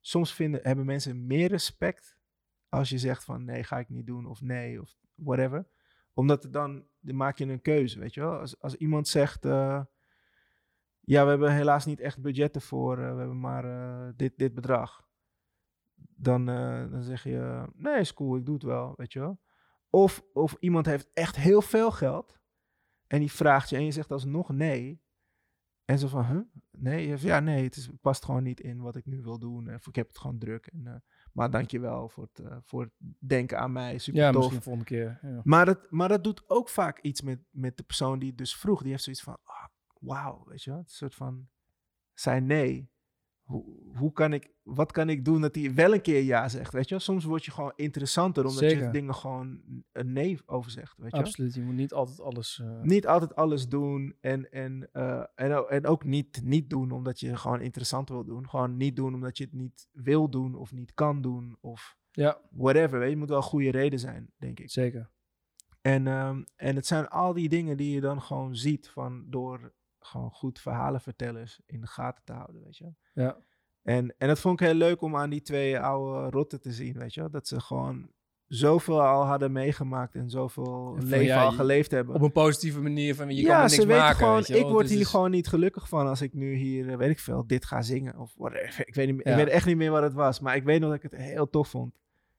soms 0.00 0.34
vinden, 0.34 0.60
hebben 0.62 0.84
mensen 0.84 1.26
meer 1.26 1.48
respect 1.48 2.16
als 2.68 2.88
je 2.88 2.98
zegt 2.98 3.24
van 3.24 3.44
nee, 3.44 3.64
ga 3.64 3.78
ik 3.78 3.88
niet 3.88 4.06
doen 4.06 4.26
of 4.26 4.40
nee 4.40 4.80
of 4.80 4.96
whatever. 5.14 5.66
Omdat 6.14 6.42
het 6.42 6.52
dan, 6.52 6.84
dan 7.00 7.16
maak 7.16 7.38
je 7.38 7.44
een 7.46 7.62
keuze, 7.62 7.98
weet 7.98 8.14
je 8.14 8.20
wel. 8.20 8.38
Als, 8.38 8.60
als 8.60 8.74
iemand 8.74 9.08
zegt, 9.08 9.44
eh, 9.44 9.80
ja, 11.00 11.22
we 11.24 11.28
hebben 11.30 11.52
helaas 11.52 11.84
niet 11.84 12.00
echt 12.00 12.20
budgetten 12.22 12.60
voor, 12.62 12.98
eh, 12.98 13.12
we 13.12 13.18
hebben 13.18 13.40
maar 13.40 13.64
eh, 13.64 14.12
dit, 14.16 14.32
dit 14.38 14.54
bedrag. 14.54 15.07
Dan, 16.16 16.48
eh, 16.48 16.90
dan 16.90 17.02
zeg 17.02 17.22
je, 17.22 17.68
nee, 17.74 18.00
is 18.00 18.14
cool, 18.14 18.36
ik 18.36 18.46
doe 18.46 18.54
het 18.54 18.64
wel, 18.64 18.92
weet 18.96 19.12
je 19.12 19.18
wel. 19.18 19.40
Of, 19.90 20.22
of 20.32 20.56
iemand 20.60 20.86
heeft 20.86 21.10
echt 21.14 21.36
heel 21.36 21.62
veel 21.62 21.90
geld 21.90 22.38
en 23.06 23.18
die 23.18 23.32
vraagt 23.32 23.68
je 23.68 23.76
en 23.76 23.84
je 23.84 23.90
zegt 23.90 24.12
alsnog 24.12 24.48
nee. 24.48 25.02
En 25.84 25.98
zo 25.98 26.08
van, 26.08 26.24
huh? 26.24 26.40
Nee? 26.70 27.08
Zegt, 27.08 27.22
Ja, 27.22 27.40
nee, 27.40 27.64
het, 27.64 27.76
is, 27.76 27.90
past 28.00 28.24
gewoon 28.24 28.42
niet 28.42 28.60
in 28.60 28.80
wat 28.80 28.96
ik 28.96 29.06
nu 29.06 29.22
wil 29.22 29.38
doen. 29.38 29.74
Of 29.74 29.86
ik 29.86 29.94
heb 29.94 30.08
het 30.08 30.18
gewoon 30.18 30.38
druk. 30.38 30.66
En, 30.66 30.86
eh, 30.86 30.94
maar 31.32 31.50
dankjewel 31.50 32.08
voor 32.08 32.28
het, 32.32 32.46
eh, 32.46 32.56
voor 32.62 32.82
het 32.82 32.92
denken 33.18 33.58
aan 33.58 33.72
mij. 33.72 33.98
Super 33.98 34.20
Ja, 34.20 34.30
tof. 34.30 34.40
misschien 34.40 34.62
volgende 34.62 34.88
keer. 34.88 35.18
Ja. 35.22 35.40
Maar 35.44 35.64
dat, 35.64 35.90
maar 35.90 36.08
dat 36.08 36.24
doet 36.24 36.50
ook 36.50 36.68
vaak 36.68 37.00
iets 37.00 37.22
met, 37.22 37.40
met 37.50 37.76
de 37.76 37.82
persoon 37.82 38.18
die 38.18 38.28
het 38.28 38.38
dus 38.38 38.56
vroeg. 38.56 38.82
Die 38.82 38.90
heeft 38.90 39.02
zoiets 39.02 39.22
van, 39.22 39.38
ah, 39.44 39.66
wauw, 40.00 40.44
weet 40.46 40.62
je 40.62 40.70
wel. 40.70 40.78
Een 40.78 40.84
soort 40.86 41.14
van, 41.14 41.48
zei 42.14 42.40
nee. 42.40 42.90
Hoe, 43.48 43.64
hoe 43.94 44.12
kan 44.12 44.32
ik, 44.32 44.50
wat 44.62 44.92
kan 44.92 45.08
ik 45.08 45.24
doen 45.24 45.40
dat 45.40 45.54
hij 45.54 45.74
wel 45.74 45.94
een 45.94 46.00
keer 46.00 46.22
ja 46.22 46.48
zegt, 46.48 46.72
weet 46.72 46.88
je. 46.88 46.98
Soms 46.98 47.24
word 47.24 47.44
je 47.44 47.50
gewoon 47.50 47.72
interessanter 47.76 48.44
omdat 48.44 48.60
je 48.70 48.90
dingen 48.90 49.14
gewoon 49.14 49.60
een 49.92 50.12
nee 50.12 50.38
over 50.46 50.70
zegt, 50.70 50.96
weet 50.98 51.10
je. 51.10 51.16
Absoluut, 51.18 51.54
je 51.54 51.60
moet 51.60 51.74
niet 51.74 51.92
altijd 51.92 52.20
alles... 52.20 52.60
eh, 52.64 52.80
Niet 52.82 53.06
altijd 53.06 53.34
alles 53.34 53.68
doen 53.68 54.16
en, 54.20 54.50
en, 54.50 54.88
eh, 54.92 55.22
en, 55.68 55.86
ook 55.86 56.04
niet, 56.04 56.40
niet 56.44 56.70
doen 56.70 56.90
omdat 56.90 57.20
je 57.20 57.36
gewoon 57.36 57.60
interessant 57.60 58.08
wil 58.08 58.24
doen. 58.24 58.48
Gewoon 58.48 58.76
niet 58.76 58.96
doen 58.96 59.14
omdat 59.14 59.38
je 59.38 59.44
het 59.44 59.52
niet 59.52 59.88
wil 59.92 60.28
doen 60.30 60.54
of 60.54 60.72
niet 60.72 60.94
kan 60.94 61.22
doen 61.22 61.56
of 61.60 61.96
ja, 62.10 62.40
whatever. 62.50 62.98
Weet 62.98 63.02
je, 63.02 63.10
het 63.10 63.18
moet 63.18 63.28
wel 63.28 63.36
een 63.36 63.42
goede 63.42 63.70
reden 63.70 63.98
zijn, 63.98 64.32
denk 64.36 64.60
ik. 64.60 64.70
zeker. 64.70 65.10
En, 65.80 66.06
ehm, 66.06 66.42
en 66.56 66.76
het 66.76 66.86
zijn 66.86 67.08
al 67.08 67.32
die 67.32 67.48
dingen 67.48 67.76
die 67.76 67.94
je 67.94 68.00
dan 68.00 68.22
gewoon 68.22 68.56
ziet 68.56 68.88
van 68.88 69.24
door 69.30 69.72
gewoon 70.08 70.30
goed 70.30 70.60
verhalenvertellers 70.60 71.60
in 71.66 71.80
de 71.80 71.86
gaten 71.86 72.24
te 72.24 72.32
houden, 72.32 72.62
weet 72.64 72.76
je. 72.76 72.92
Ja. 73.14 73.36
En, 73.82 74.14
en 74.18 74.28
dat 74.28 74.38
vond 74.40 74.60
ik 74.60 74.66
heel 74.66 74.74
leuk 74.76 75.00
om 75.02 75.16
aan 75.16 75.30
die 75.30 75.42
twee 75.42 75.78
oude 75.80 76.30
rotten 76.30 76.60
te 76.60 76.72
zien, 76.72 76.98
weet 76.98 77.14
je. 77.14 77.28
Dat 77.30 77.48
ze 77.48 77.60
gewoon 77.60 78.10
zoveel 78.46 79.02
al 79.02 79.24
hadden 79.24 79.52
meegemaakt 79.52 80.14
en 80.14 80.30
zoveel 80.30 80.94
En 80.98 81.04
leven 81.06 81.36
al 81.36 81.52
geleefd 81.52 81.90
hebben. 81.90 82.14
Op 82.14 82.22
een 82.22 82.32
positieve 82.32 82.80
manier 82.80 83.14
van 83.14 83.28
je 83.28 83.42
kan 83.42 83.50
ja, 83.50 83.62
er 83.64 83.70
niks 83.70 83.84
maken. 83.86 84.16
gewoon, 84.16 84.34
weet 84.36 84.46
je 84.46 84.58
ik 84.58 84.64
word 84.66 84.80
Dus 84.82 84.90
hier 84.90 85.00
is- 85.00 85.08
gewoon 85.08 85.30
niet 85.30 85.48
gelukkig 85.48 85.88
van 85.88 86.06
als 86.06 86.22
ik 86.22 86.34
nu 86.34 86.54
hier, 86.54 86.88
eh, 86.90 86.96
weet 86.96 87.10
ik 87.10 87.18
veel, 87.18 87.46
dit 87.46 87.64
ga 87.64 87.82
zingen 87.82 88.18
of 88.18 88.34
whatever. 88.36 88.86
Ik 88.88 88.94
weet, 88.94 89.06
niet, 89.12 89.20
Ja. 89.24 89.30
ik 89.30 89.36
weet 89.36 89.48
echt 89.48 89.66
niet 89.66 89.76
meer 89.76 89.90
wat 89.90 90.02
het 90.02 90.14
was, 90.14 90.40
maar 90.40 90.56
ik 90.56 90.64
weet 90.64 90.80
nog 90.80 90.90
dat 90.90 91.04
ik 91.04 91.10
het 91.10 91.20
heel 91.20 91.50
tof 91.50 91.68
vond. 91.68 91.94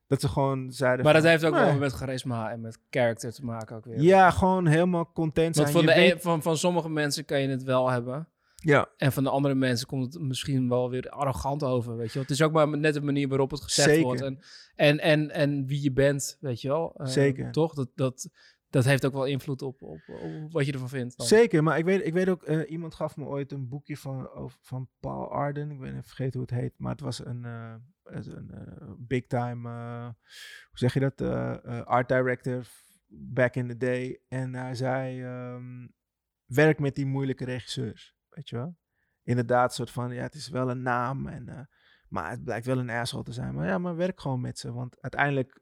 Dat 0.09 0.21
ze 0.21 0.27
gewoon 0.27 0.71
zeiden 0.71 1.05
Maar 1.05 1.13
dat 1.13 1.23
heeft 1.23 1.45
ook 1.45 1.53
nee. 1.53 1.63
wel 1.63 1.77
met 1.77 1.91
charisma 1.91 2.51
en 2.51 2.61
met 2.61 2.77
character 2.89 3.33
te 3.33 3.45
maken 3.45 3.75
ook 3.75 3.85
weer. 3.85 4.01
Ja, 4.01 4.29
gewoon 4.31 4.65
helemaal 4.67 5.11
content 5.13 5.55
zijn. 5.55 5.67
Want 5.73 5.77
van, 5.85 5.95
de 5.95 6.01
weet- 6.01 6.21
van, 6.21 6.41
van 6.41 6.57
sommige 6.57 6.89
mensen 6.89 7.25
kan 7.25 7.41
je 7.41 7.47
het 7.47 7.63
wel 7.63 7.89
hebben. 7.89 8.27
ja, 8.55 8.87
En 8.97 9.11
van 9.11 9.23
de 9.23 9.29
andere 9.29 9.55
mensen 9.55 9.87
komt 9.87 10.13
het 10.13 10.21
misschien 10.23 10.69
wel 10.69 10.89
weer 10.89 11.09
arrogant 11.09 11.63
over, 11.63 11.97
weet 11.97 12.07
je 12.07 12.13
wel. 12.13 12.21
Het 12.21 12.31
is 12.31 12.41
ook 12.41 12.51
maar 12.51 12.77
net 12.77 12.93
de 12.93 13.01
manier 13.01 13.27
waarop 13.27 13.51
het 13.51 13.61
gezegd 13.61 13.87
Zeker. 13.89 14.03
wordt. 14.03 14.21
En, 14.21 14.39
en, 14.75 14.99
en, 14.99 15.31
en 15.31 15.65
wie 15.65 15.83
je 15.83 15.91
bent, 15.91 16.37
weet 16.39 16.61
je 16.61 16.67
wel. 16.67 16.93
Eh, 16.97 17.05
Zeker. 17.07 17.51
Toch? 17.51 17.73
Dat, 17.73 17.89
dat, 17.95 18.29
dat 18.69 18.85
heeft 18.85 19.05
ook 19.05 19.13
wel 19.13 19.25
invloed 19.25 19.61
op, 19.61 19.81
op, 19.81 20.01
op 20.07 20.51
wat 20.51 20.65
je 20.65 20.71
ervan 20.71 20.89
vindt. 20.89 21.23
zeker. 21.23 21.63
Maar 21.63 21.77
ik 21.77 21.85
weet, 21.85 22.05
ik 22.05 22.13
weet 22.13 22.29
ook, 22.29 22.43
eh, 22.43 22.71
iemand 22.71 22.95
gaf 22.95 23.17
me 23.17 23.25
ooit 23.25 23.51
een 23.51 23.69
boekje 23.69 23.97
van, 23.97 24.29
van 24.61 24.89
Paul 24.99 25.31
Arden. 25.31 25.71
Ik 25.71 25.79
ben 25.79 25.89
even 25.89 26.03
vergeten 26.03 26.39
hoe 26.39 26.49
het 26.49 26.59
heet, 26.59 26.73
maar 26.77 26.91
het 26.91 27.01
was 27.01 27.25
een, 27.25 27.45
eh, 27.45 27.75
een 28.03 28.51
eh, 28.51 28.91
big 28.97 29.27
time, 29.27 29.69
hoe 30.69 30.77
zeg 30.77 30.93
je 30.93 30.99
dat, 30.99 31.21
art 31.85 32.07
director 32.07 32.67
back 33.07 33.55
in 33.55 33.67
the 33.67 33.77
day. 33.77 34.21
En 34.27 34.55
hij 34.55 34.75
zei, 34.75 35.23
ehm, 35.23 35.87
werk 36.45 36.79
met 36.79 36.95
die 36.95 37.05
moeilijke 37.05 37.45
regisseurs, 37.45 38.15
weet 38.29 38.49
je 38.49 38.55
wel. 38.55 38.77
Inderdaad, 39.23 39.73
soort 39.73 39.91
van, 39.91 40.13
ja, 40.13 40.21
het 40.21 40.35
is 40.35 40.49
wel 40.49 40.69
een 40.69 40.81
naam, 40.81 41.27
en, 41.27 41.69
maar 42.07 42.29
het 42.29 42.43
blijkt 42.43 42.65
wel 42.65 42.79
een 42.79 42.89
asshole 42.89 43.23
te 43.23 43.33
zijn. 43.33 43.55
Maar 43.55 43.67
ja, 43.67 43.77
maar 43.77 43.95
werk 43.95 44.19
gewoon 44.19 44.41
met 44.41 44.59
ze, 44.59 44.73
want 44.73 45.01
uiteindelijk 45.01 45.61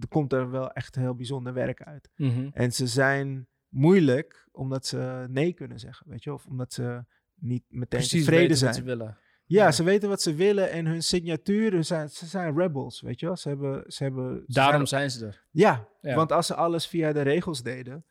er 0.00 0.08
komt 0.08 0.32
er 0.32 0.50
wel 0.50 0.70
echt 0.72 0.94
heel 0.94 1.14
bijzonder 1.14 1.52
werk 1.52 1.82
uit. 1.82 2.10
Mhm. 2.16 2.48
En 2.52 2.72
ze 2.72 2.86
zijn 2.86 3.48
moeilijk 3.68 4.48
omdat 4.52 4.86
ze 4.86 5.26
nee 5.30 5.52
kunnen 5.52 5.78
zeggen, 5.78 6.08
weet 6.10 6.22
je, 6.24 6.32
of 6.32 6.46
omdat 6.46 6.72
ze 6.72 7.04
niet 7.34 7.64
meteen 7.68 7.88
Precies 7.88 8.24
tevreden 8.24 8.56
zijn. 8.56 8.70
wat 8.70 8.80
ze 8.80 8.86
willen. 8.86 9.18
Ja, 9.46 9.64
Ja. 9.64 9.72
ze 9.72 9.82
weten 9.82 10.08
wat 10.08 10.22
ze 10.22 10.34
willen 10.34 10.70
en 10.70 10.86
hun 10.86 11.02
signatuur, 11.02 11.72
hun 11.72 11.84
zijn, 11.84 12.08
ze 12.08 12.26
zijn 12.26 12.56
rebels, 12.58 13.00
weet 13.00 13.20
je 13.20 13.26
wel. 13.26 13.36
Ze 13.36 13.48
hebben, 13.48 13.84
ze 13.92 14.02
hebben, 14.02 14.42
ze 14.46 14.52
Daarom 14.52 14.86
zijn- 14.86 15.10
zijn 15.10 15.10
ze 15.10 15.26
er. 15.26 15.44
ja, 15.50 15.88
Ja. 16.00 16.14
want 16.14 16.32
als 16.32 16.46
ze 16.46 16.54
alles 16.54 16.86
via 16.86 17.12
de 17.12 17.22
regels 17.22 17.62
deden, 17.62 18.04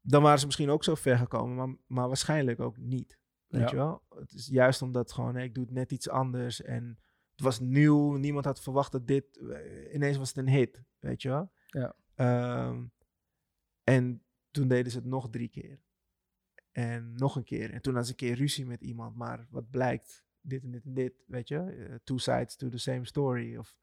dan 0.00 0.22
waren 0.22 0.38
ze 0.38 0.46
misschien 0.46 0.70
ook 0.70 0.84
zo 0.84 0.94
ver 0.94 1.18
gekomen, 1.18 1.56
maar, 1.56 1.76
maar 1.86 2.06
waarschijnlijk 2.06 2.60
ook 2.60 2.76
niet, 2.78 3.18
weet 3.46 3.60
Ja. 3.62 3.68
je 3.70 3.76
wel. 3.76 4.02
Het 4.18 4.32
is 4.32 4.46
juist 4.46 4.82
omdat 4.82 5.12
gewoon, 5.12 5.34
nee, 5.34 5.44
ik 5.44 5.54
doe 5.54 5.64
het 5.64 5.72
net 5.72 5.92
iets 5.92 6.08
anders 6.08 6.62
en 6.62 6.98
het 7.36 7.44
was 7.44 7.60
nieuw, 7.60 8.16
niemand 8.16 8.44
had 8.44 8.60
verwacht 8.60 8.92
dat 8.92 9.06
dit, 9.06 9.36
eh, 9.36 9.94
ineens 9.94 10.16
was 10.16 10.28
het 10.28 10.36
een 10.38 10.48
hit, 10.48 10.82
weet 10.98 11.22
je 11.22 11.28
wel. 11.28 11.52
Ja. 11.66 11.96
Ehm, 12.14 12.86
en 13.84 14.22
toen 14.50 14.68
deden 14.68 14.92
ze 14.92 14.98
het 14.98 15.06
nog 15.06 15.30
drie 15.30 15.48
keer. 15.48 15.80
En 16.72 17.14
nog 17.14 17.36
een 17.36 17.44
keer. 17.44 17.72
En 17.72 17.80
toen 17.82 18.04
ze 18.04 18.10
een 18.10 18.16
keer 18.16 18.34
ruzie 18.34 18.66
met 18.66 18.80
iemand. 18.80 19.16
Maar 19.16 19.46
wat 19.50 19.70
blijkt, 19.70 20.24
dit 20.40 20.62
en 20.62 20.70
dit 20.70 20.84
en 20.84 20.94
dit, 20.94 21.24
weet 21.26 21.48
je. 21.48 21.58
Eh, 21.58 21.94
two 22.04 22.18
sides 22.18 22.56
to 22.56 22.68
the 22.68 22.78
same 22.78 23.04
story. 23.04 23.56
Of, 23.56 23.76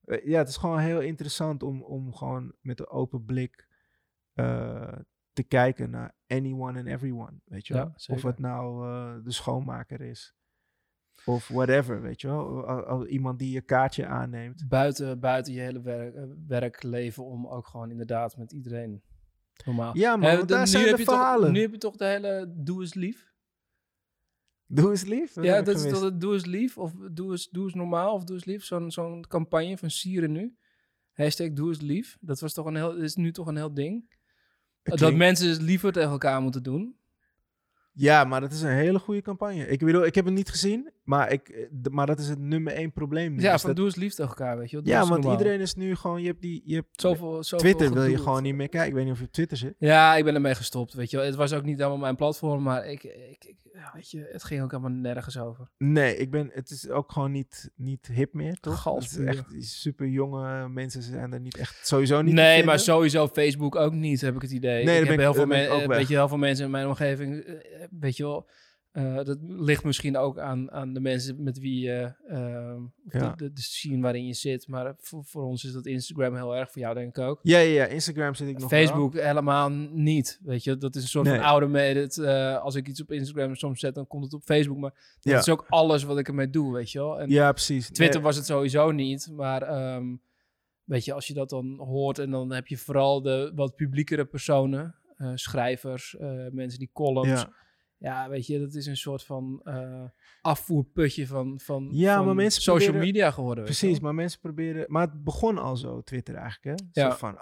eh, 0.00 0.26
ja, 0.26 0.38
het 0.38 0.48
is 0.48 0.56
gewoon 0.56 0.78
heel 0.78 1.00
interessant 1.00 1.62
om, 1.62 1.82
om 1.82 2.14
gewoon 2.14 2.54
met 2.60 2.80
een 2.80 2.88
open 2.88 3.24
blik 3.24 3.66
te 5.32 5.42
kijken 5.48 5.90
naar 5.90 6.14
anyone 6.26 6.78
and 6.78 6.88
everyone, 6.88 7.40
weet 7.44 7.66
je 7.66 7.74
Ja. 7.74 7.94
Of 8.06 8.22
het 8.22 8.38
nou 8.38 9.22
de 9.22 9.32
schoonmaker 9.32 10.00
is. 10.00 10.37
Of 11.24 11.48
whatever, 11.48 12.02
weet 12.02 12.20
je 12.20 12.26
wel. 12.28 13.06
Iemand 13.06 13.38
die 13.38 13.50
je 13.50 13.60
kaartje 13.60 14.06
aanneemt. 14.06 14.68
Buiten, 14.68 15.20
buiten 15.20 15.52
je 15.52 15.60
hele 15.60 15.80
werk, 15.80 16.14
eh, 16.14 16.22
werkleven 16.46 17.24
om 17.24 17.46
ook 17.46 17.66
gewoon 17.66 17.90
inderdaad 17.90 18.36
met 18.36 18.52
iedereen 18.52 19.02
normaal. 19.64 19.96
Ja, 19.96 20.16
de- 20.16 20.44
daar 20.44 20.66
zijn 20.68 20.84
de 20.84 20.90
je 20.90 20.96
toch- 20.96 21.04
verhalen. 21.04 21.52
nu 21.52 21.60
heb 21.60 21.70
je 21.70 21.78
toch 21.78 21.96
de 21.96 22.04
hele 22.04 22.52
doe 22.56 22.80
eens 22.80 22.94
lief? 22.94 23.26
Doe 24.66 24.90
eens 24.90 25.04
lief. 25.04 25.32
Dat 25.32 25.44
ja, 25.44 25.62
dat 25.62 25.74
is 25.74 25.80
gemist. 25.82 26.00
toch 26.00 26.10
het 26.10 26.20
doe 26.20 26.32
eens 26.32 26.44
lief? 26.44 26.78
Of 26.78 26.92
doe 27.10 27.30
eens, 27.30 27.48
doe 27.48 27.64
eens 27.64 27.74
normaal 27.74 28.14
of 28.14 28.24
doe 28.24 28.36
eens 28.36 28.44
lief? 28.44 28.64
Zo'n 28.64 28.90
zo'n 28.90 29.24
campagne 29.28 29.78
van 29.78 29.90
Sieren 29.90 30.32
nu. 30.32 30.56
Hashtag 31.12 31.52
doe 31.52 31.68
eens 31.68 31.80
lief. 31.80 32.16
Dat 32.20 32.40
was 32.40 32.52
toch 32.52 32.66
een 32.66 32.76
heel, 32.76 32.96
is 32.96 33.14
nu 33.14 33.32
toch 33.32 33.46
een 33.46 33.56
heel 33.56 33.74
ding? 33.74 34.16
Dat 34.82 35.14
mensen 35.14 35.48
het 35.48 35.62
liever 35.62 35.92
tegen 35.92 36.10
elkaar 36.10 36.40
moeten 36.42 36.62
doen. 36.62 36.96
Ja, 37.92 38.24
maar 38.24 38.40
dat 38.40 38.52
is 38.52 38.62
een 38.62 38.68
hele 38.76 38.98
goede 38.98 39.22
campagne. 39.22 39.66
Ik 39.68 39.78
bedoel, 39.78 40.04
ik 40.06 40.14
heb 40.14 40.24
het 40.24 40.34
niet 40.34 40.48
gezien, 40.50 40.90
maar, 41.08 41.32
ik, 41.32 41.48
eh, 41.48 41.66
maar 41.90 42.06
dat 42.06 42.18
is 42.18 42.28
het 42.28 42.38
nummer 42.38 42.72
één 42.72 42.92
probleem. 42.92 43.34
nu. 43.34 43.40
Ja, 43.42 43.54
Is 43.54 43.60
van 43.60 43.68
dat- 43.70 43.76
doe 43.78 43.86
eens 43.86 43.96
lief 43.96 44.14
tegen 44.14 44.28
elkaar, 44.30 44.58
weet 44.58 44.70
je 44.70 44.80
ja 44.84 44.98
want 44.98 45.10
normaal. 45.10 45.38
iedereen 45.38 45.60
is 45.60 45.74
nu 45.74 45.94
gewoon, 45.96 46.20
je 46.22 46.26
hebt 46.28 46.42
die, 46.42 46.62
je 46.64 46.74
hebt 46.74 47.00
Zoveel, 47.00 47.42
zoveel 47.44 47.58
Twitter 47.58 47.92
wil 47.94 48.04
je 48.04 48.18
gewoon 48.18 48.42
niet 48.42 48.54
meer 48.54 48.68
kijken. 48.68 48.88
Ik 48.88 48.94
weet 48.94 49.04
niet 49.04 49.12
of 49.12 49.18
je 49.18 49.24
op 49.26 49.32
Twitter 49.32 49.56
zit. 49.56 49.74
Ja, 49.78 50.16
ik 50.16 50.24
ben 50.24 50.34
ermee 50.34 50.54
gestopt, 50.54 50.94
weet 50.94 51.10
je. 51.10 51.18
Het 51.18 51.34
was 51.34 51.52
ook 51.52 51.64
niet 51.64 51.76
helemaal 51.78 51.98
mijn 51.98 52.16
platform, 52.16 52.62
maar 52.62 52.86
ik, 52.86 53.02
ik, 53.04 53.44
ik 53.44 53.56
ja, 53.72 53.90
weet 53.94 54.10
je, 54.10 54.28
het 54.32 54.44
ging 54.44 54.62
ook 54.62 54.70
helemaal 54.70 54.90
nergens 54.92 55.38
over. 55.38 55.68
Nee, 55.78 56.16
ik 56.16 56.30
ben, 56.30 56.50
het 56.52 56.70
is 56.70 56.88
ook 56.88 57.12
gewoon 57.12 57.32
niet, 57.32 57.70
niet 57.76 58.06
hip 58.12 58.34
meer, 58.34 58.60
toch? 58.60 58.84
Het 58.84 59.02
is 59.04 59.16
echt 59.18 59.44
super 59.58 60.06
jonge 60.06 60.68
mensen 60.68 61.02
zijn 61.02 61.32
er 61.32 61.40
niet 61.40 61.56
echt, 61.56 61.86
sowieso 61.86 62.22
niet 62.22 62.34
nee, 62.34 62.64
maar 62.64 62.78
sowieso 62.78 63.28
Facebook 63.28 63.76
ook 63.76 63.92
niet, 63.92 64.20
heb 64.20 64.34
ik 64.34 64.42
het 64.42 64.50
idee. 64.50 64.84
Nee, 64.84 65.00
ik 65.00 65.06
heb 65.06 65.16
ben 65.16 65.18
heel 65.32 65.42
ik- 65.42 65.48
veel, 65.52 65.62
ik 65.64 65.70
ook 65.70 65.80
eh, 65.80 65.86
weg. 65.86 65.96
weet 65.96 66.08
je, 66.08 66.14
heel 66.14 66.28
veel 66.28 66.36
mensen 66.38 66.64
in 66.64 66.70
mijn 66.70 66.86
omgeving, 66.86 67.38
eh, 67.44 67.54
weet 67.90 68.16
je 68.16 68.22
wel, 68.22 68.48
eh, 68.98 69.24
dat 69.24 69.38
ligt 69.46 69.84
misschien 69.84 70.16
ook 70.16 70.38
aan, 70.38 70.70
aan 70.70 70.92
de 70.92 71.00
mensen 71.00 71.42
met 71.42 71.58
wie 71.58 71.80
je, 71.80 72.12
eh, 72.26 72.76
Ja. 73.20 73.32
de, 73.36 73.52
de, 73.52 73.60
scene 73.60 74.02
waarin 74.02 74.26
je 74.26 74.32
zit. 74.34 74.68
Maar 74.68 74.94
voor, 74.98 75.24
voor 75.24 75.42
ons 75.42 75.64
is 75.64 75.72
dat 75.72 75.86
Instagram 75.86 76.34
heel 76.34 76.56
erg, 76.56 76.70
voor 76.72 76.82
jou 76.82 76.94
denk 76.94 77.16
ik 77.16 77.24
ook. 77.24 77.40
Ja, 77.42 77.58
ja, 77.58 77.72
ja, 77.72 77.84
Instagram 77.86 78.34
zit 78.34 78.48
ik 78.48 78.58
nog 78.58 78.70
wel. 78.70 78.80
Facebook 78.80 79.14
helemaal 79.14 79.70
niet, 79.92 80.40
weet 80.42 80.64
je. 80.64 80.76
Dat 80.76 80.94
is 80.96 81.02
een 81.02 81.08
soort 81.08 81.26
Nee. 81.26 81.36
van 81.36 81.44
oude 81.44 81.66
mede. 81.66 82.22
eh, 82.24 82.62
als 82.62 82.74
ik 82.74 82.88
iets 82.88 83.00
op 83.02 83.12
Instagram 83.12 83.54
soms 83.54 83.80
zet, 83.80 83.94
dan 83.94 84.06
komt 84.06 84.24
het 84.24 84.32
op 84.34 84.42
Facebook. 84.42 84.78
Maar 84.78 85.14
dat 85.20 85.32
Ja. 85.32 85.38
is 85.38 85.48
ook 85.48 85.64
alles 85.68 86.02
wat 86.02 86.18
ik 86.18 86.28
ermee 86.28 86.50
doe, 86.50 86.72
weet 86.72 86.90
je 86.90 86.98
wel. 86.98 87.20
En 87.20 87.30
Ja, 87.30 87.52
precies. 87.52 87.86
Twitter 87.90 88.14
Nee, 88.16 88.24
was 88.24 88.36
het 88.36 88.46
sowieso 88.46 88.90
niet, 88.90 89.28
maar 89.32 89.62
ehm, 89.62 90.06
weet 90.84 91.04
je, 91.04 91.12
als 91.12 91.26
je 91.26 91.34
dat 91.34 91.48
dan 91.50 91.78
hoort 91.78 92.18
en 92.18 92.30
dan 92.30 92.52
heb 92.52 92.66
je 92.66 92.76
vooral 92.76 93.22
de 93.22 93.52
wat 93.54 93.74
publiekere 93.76 94.24
personen, 94.24 94.94
schrijvers, 95.34 96.16
mensen 96.50 96.78
die 96.78 96.90
columns. 96.92 97.46
Ja. 97.98 98.28
weet 98.28 98.46
je, 98.46 98.58
dat 98.58 98.74
is 98.74 98.86
een 98.86 98.96
soort 98.96 99.24
van 99.24 99.60
eh, 99.64 100.04
afvoerputje 100.40 101.26
van, 101.26 101.60
van, 101.60 101.88
Ja, 101.92 102.16
van 102.16 102.26
maar 102.26 102.34
mensen 102.34 102.62
social 102.62 102.90
proberen- 102.90 103.06
media 103.14 103.30
geworden. 103.30 103.64
Precies, 103.64 104.00
maar 104.00 104.14
mensen 104.14 104.40
proberen... 104.40 104.84
Maar 104.88 105.06
het 105.06 105.24
begon 105.24 105.58
al 105.58 105.76
zo, 105.76 106.02
Twitter 106.02 106.34
eigenlijk, 106.34 106.80
hè? 106.80 107.00
Ja. 107.02 107.10
Zo 107.10 107.16
van, 107.16 107.34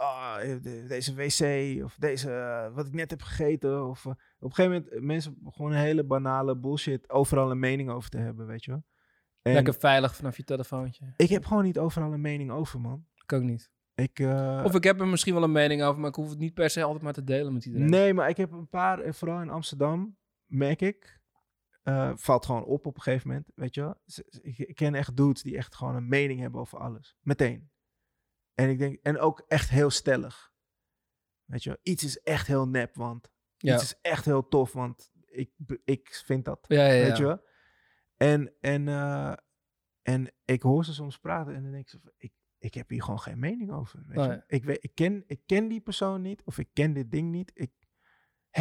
de- 0.62 0.84
deze 0.88 1.14
wc, 1.14 1.84
of 1.84 1.96
deze, 1.98 2.30
eh, 2.32 2.74
wat 2.74 2.86
ik 2.86 2.92
net 2.92 3.10
heb 3.10 3.22
gegeten. 3.22 3.88
Of, 3.88 4.06
op 4.06 4.16
een 4.38 4.54
gegeven 4.54 4.82
moment, 4.84 5.04
mensen 5.04 5.36
begonnen 5.42 5.78
hele 5.78 6.04
banale 6.04 6.56
bullshit 6.58 7.10
overal 7.10 7.50
een 7.50 7.58
mening 7.58 7.90
over 7.90 8.10
te 8.10 8.18
hebben, 8.18 8.46
weet 8.46 8.64
je 8.64 8.70
wel. 8.70 8.84
En 9.42 9.52
Lekker 9.52 9.74
veilig 9.74 10.16
vanaf 10.16 10.36
je 10.36 10.44
telefoontje. 10.44 11.12
ik 11.16 11.28
heb 11.28 11.44
gewoon 11.44 11.64
niet 11.64 11.78
overal 11.78 12.12
een 12.12 12.20
mening 12.20 12.50
over, 12.50 12.80
man. 12.80 13.04
Ik 13.22 13.32
ook 13.32 13.42
niet. 13.42 13.70
Ik, 13.94 14.20
Of 14.64 14.74
ik 14.74 14.84
heb 14.84 15.00
er 15.00 15.06
misschien 15.06 15.34
wel 15.34 15.42
een 15.42 15.52
mening 15.52 15.82
over, 15.82 16.00
maar 16.00 16.08
ik 16.08 16.14
hoef 16.14 16.28
het 16.30 16.38
niet 16.38 16.54
per 16.54 16.70
se 16.70 16.82
altijd 16.82 17.02
maar 17.02 17.12
te 17.12 17.24
delen 17.24 17.52
met 17.52 17.64
iedereen. 17.64 17.90
Nee, 17.90 18.14
maar 18.14 18.28
ik 18.28 18.36
heb 18.36 18.52
een 18.52 18.68
paar, 18.68 19.14
vooral 19.14 19.40
in 19.40 19.50
Amsterdam, 19.50 20.16
merk 20.46 20.80
ik. 20.80 21.20
eh, 21.82 22.12
valt 22.16 22.46
gewoon 22.46 22.64
op 22.64 22.86
op 22.86 22.96
een 22.96 23.02
gegeven 23.02 23.28
moment, 23.28 23.50
weet 23.54 23.74
je 23.74 23.80
wel. 23.80 24.00
Ik, 24.42 24.74
ken 24.74 24.94
echt 24.94 25.16
dudes 25.16 25.42
die 25.42 25.56
echt 25.56 25.74
gewoon 25.74 25.94
een 25.96 26.08
mening 26.08 26.40
hebben 26.40 26.60
over 26.60 26.78
alles. 26.78 27.16
Meteen. 27.20 27.70
En 28.54 28.68
ik 28.70 28.78
denk, 28.78 28.98
en 29.02 29.18
ook 29.18 29.44
echt 29.48 29.68
heel 29.70 29.90
stellig. 29.90 30.52
Weet 31.44 31.62
je 31.62 31.68
wel, 31.68 31.78
iets 31.82 32.04
is 32.04 32.20
echt 32.22 32.46
heel 32.46 32.68
nep, 32.68 32.94
want 32.94 33.30
Ja. 33.56 33.74
iets 33.74 33.82
is 33.82 33.98
echt 34.02 34.24
heel 34.24 34.48
tof, 34.48 34.72
want 34.72 35.10
ik, 35.26 35.50
ik 35.84 36.22
vind 36.24 36.44
dat. 36.44 36.64
Ja, 36.68 36.86
ja, 36.86 36.92
ja. 36.92 37.02
Weet 37.06 37.16
je 37.16 37.24
wel? 37.24 37.44
En, 38.16 38.54
en, 38.60 38.88
eh, 38.88 39.32
en 40.02 40.32
ik 40.44 40.62
hoor 40.62 40.84
ze 40.84 40.94
soms 40.94 41.18
praten 41.18 41.54
en 41.54 41.62
dan 41.62 41.72
denk 41.72 41.84
ik, 41.84 41.90
zo 41.90 41.98
van, 42.02 42.12
ik, 42.16 42.32
ik 42.58 42.74
heb 42.74 42.88
hier 42.88 43.02
gewoon 43.02 43.20
geen 43.20 43.38
mening 43.38 43.72
over. 43.72 44.02
Weet 44.06 44.24
je? 44.24 44.44
Ik, 44.46 44.64
weet, 44.64 44.84
ik, 44.84 44.94
ken, 44.94 45.24
ik 45.26 45.40
ken 45.46 45.68
die 45.68 45.80
persoon 45.80 46.22
niet 46.22 46.42
of 46.44 46.58
ik 46.58 46.68
ken 46.72 46.92
dit 46.92 47.10
ding 47.10 47.30
niet. 47.30 47.50
Ik, 47.54 47.72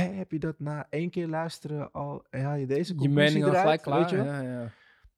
heb 0.01 0.31
je 0.31 0.39
dat 0.39 0.59
na 0.59 0.87
één 0.89 1.09
keer 1.09 1.27
luisteren 1.27 1.91
al, 1.91 2.25
haal 2.29 2.55
je 2.55 2.67
deze 2.67 2.93
Je 2.93 2.99
conclusie 2.99 3.23
mening 3.23 3.43
al 3.43 3.49
eruit, 3.49 3.81
gelijk 3.81 3.81
klaar. 3.81 3.99
Weet 3.99 4.09
je? 4.09 4.15
Ja, 4.15 4.61
ja. 4.61 4.71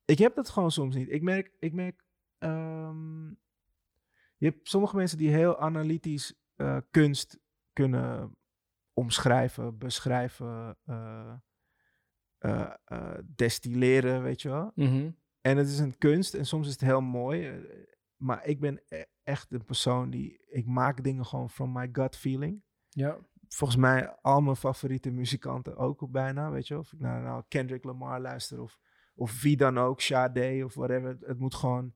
Ik 0.05 0.17
heb 0.17 0.35
dat 0.35 0.49
gewoon 0.49 0.71
soms 0.71 0.95
niet. 0.95 1.11
Ik 1.11 1.21
merk, 1.21 1.51
ik 1.59 1.73
merk 1.73 2.03
ehm, 2.37 3.27
je 4.37 4.45
hebt 4.45 4.69
sommige 4.69 4.95
mensen 4.95 5.17
die 5.17 5.29
heel 5.29 5.59
analytisch 5.59 6.33
eh, 6.55 6.77
kunst 6.91 7.39
kunnen 7.73 8.37
omschrijven, 8.93 9.77
beschrijven, 9.77 10.77
eh, 10.85 11.33
eh, 12.37 13.17
destilleren, 13.35 14.23
weet 14.23 14.41
je 14.41 14.49
wel. 14.49 14.71
Mhm. 14.75 15.11
En 15.41 15.57
het 15.57 15.67
is 15.67 15.79
een 15.79 15.97
kunst 15.97 16.33
en 16.33 16.45
soms 16.45 16.65
is 16.65 16.71
het 16.71 16.81
heel 16.81 17.01
mooi. 17.01 17.65
Maar 18.15 18.45
ik 18.45 18.59
ben 18.59 18.81
e- 18.87 19.03
echt 19.23 19.51
een 19.51 19.65
persoon 19.65 20.09
die, 20.09 20.45
ik 20.47 20.65
maak 20.65 21.03
dingen 21.03 21.25
gewoon 21.25 21.49
from 21.49 21.71
my 21.71 21.89
gut 21.91 22.15
feeling 22.15 22.61
ja. 22.89 23.17
Volgens 23.47 23.79
mij 23.79 24.15
al 24.21 24.41
mijn 24.41 24.55
favoriete 24.55 25.11
muzikanten 25.11 25.77
ook 25.77 26.11
bijna, 26.11 26.51
weet 26.51 26.67
je. 26.67 26.77
Of 26.77 26.93
ik 26.93 26.99
naar 26.99 27.21
nou 27.21 27.43
Kendrick 27.47 27.83
Lamar 27.83 28.21
luister 28.21 28.61
of, 28.61 28.79
of 29.15 29.41
wie 29.41 29.57
dan 29.57 29.77
ook, 29.77 30.01
Sade 30.01 30.61
of 30.65 30.73
whatever. 30.73 31.07
Het, 31.09 31.25
het 31.25 31.39
moet 31.39 31.55
gewoon, 31.55 31.93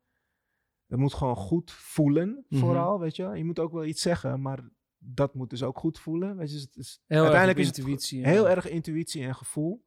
het 0.88 1.00
moet 1.00 1.14
gewoon 1.14 1.36
goed 1.36 1.72
voelen, 1.72 2.46
Mhm. 2.50 2.60
vooral, 2.62 3.00
weet 3.00 3.16
je. 3.16 3.24
Je 3.24 3.44
moet 3.46 3.60
ook 3.60 3.72
wel 3.72 3.86
iets 3.86 4.02
zeggen, 4.02 4.42
maar 4.42 4.60
dat 4.98 5.34
moet 5.36 5.50
dus 5.50 5.64
ook 5.64 5.78
goed 5.80 6.00
voelen. 6.00 6.38
Weet 6.38 6.48
je, 6.48 6.54
Dus 6.56 6.64
het 6.64 6.76
is, 6.76 7.02
Heel 7.08 7.18
uiteindelijk 7.22 7.58
erg 7.60 7.68
is 7.70 7.76
het 7.76 7.86
intuïtie. 7.86 8.26
heel 8.28 8.44
ja. 8.46 8.50
erg 8.56 8.70
intuïtie 8.70 9.24
en 9.26 9.36
gevoel. 9.36 9.84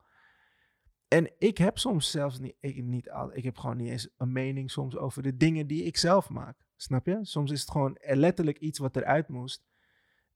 En 1.08 1.32
ik 1.38 1.58
heb 1.58 1.78
soms 1.78 2.10
zelfs 2.10 2.38
niet, 2.38 2.56
ik, 2.60 2.82
niet 2.84 3.10
al, 3.10 3.36
ik 3.36 3.44
heb 3.44 3.56
gewoon 3.58 3.76
niet 3.76 3.88
eens 3.90 4.08
een 4.16 4.32
mening 4.32 4.70
soms 4.70 4.96
over 4.96 5.22
de 5.22 5.36
dingen 5.36 5.66
die 5.66 5.82
ik 5.84 5.96
zelf 5.96 6.28
maak. 6.30 6.66
Snap 6.76 7.06
je? 7.06 7.18
Soms 7.22 7.50
is 7.50 7.60
het 7.60 7.70
gewoon 7.70 7.96
letterlijk 8.00 8.58
iets 8.58 8.78
wat 8.78 8.96
eruit 8.96 9.28
moest. 9.28 9.64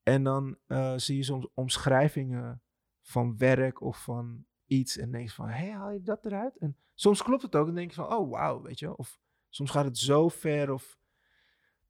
En 0.08 0.22
dan 0.22 0.58
eh, 0.66 0.92
zie 0.96 1.16
je 1.16 1.22
soms 1.22 1.46
omschrijvingen 1.54 2.62
van 3.02 3.36
werk 3.36 3.80
of 3.80 4.02
van 4.02 4.44
iets. 4.66 4.98
En 4.98 5.10
denk 5.10 5.28
je 5.28 5.34
van, 5.34 5.48
hé, 5.48 5.70
haal 5.70 5.90
je 5.90 6.02
dat 6.02 6.24
eruit? 6.24 6.56
En 6.58 6.76
soms 6.94 7.22
klopt 7.22 7.42
het 7.42 7.56
ook. 7.56 7.68
En 7.68 7.74
denk 7.74 7.90
je 7.90 7.96
van, 7.96 8.16
oh, 8.16 8.30
wauw, 8.30 8.62
weet 8.62 8.78
je. 8.78 8.96
Of 8.96 9.20
soms 9.48 9.70
gaat 9.70 9.84
het 9.84 9.98
zo 9.98 10.28
ver. 10.28 10.72
Of 10.72 10.98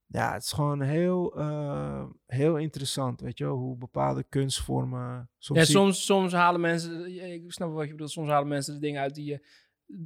ja, 0.06 0.32
het 0.32 0.42
is 0.42 0.52
gewoon 0.52 0.80
heel, 0.80 1.36
eh, 1.36 2.06
heel 2.26 2.56
interessant, 2.56 3.20
weet 3.20 3.38
je 3.38 3.44
wel. 3.44 3.56
Hoe 3.56 3.76
bepaalde 3.76 4.24
kunstvormen... 4.24 5.30
Soms 5.38 5.58
Ja, 5.58 5.64
soms, 5.64 6.04
soms 6.04 6.32
halen 6.32 6.60
mensen, 6.60 7.12
ja, 7.12 7.24
ik 7.24 7.52
snap 7.52 7.72
wat 7.72 7.84
je 7.84 7.90
bedoelt, 7.90 8.10
soms 8.10 8.28
halen 8.28 8.48
mensen 8.48 8.74
de 8.74 8.80
dingen 8.80 9.00
uit 9.00 9.14
die 9.14 9.24
je 9.24 9.46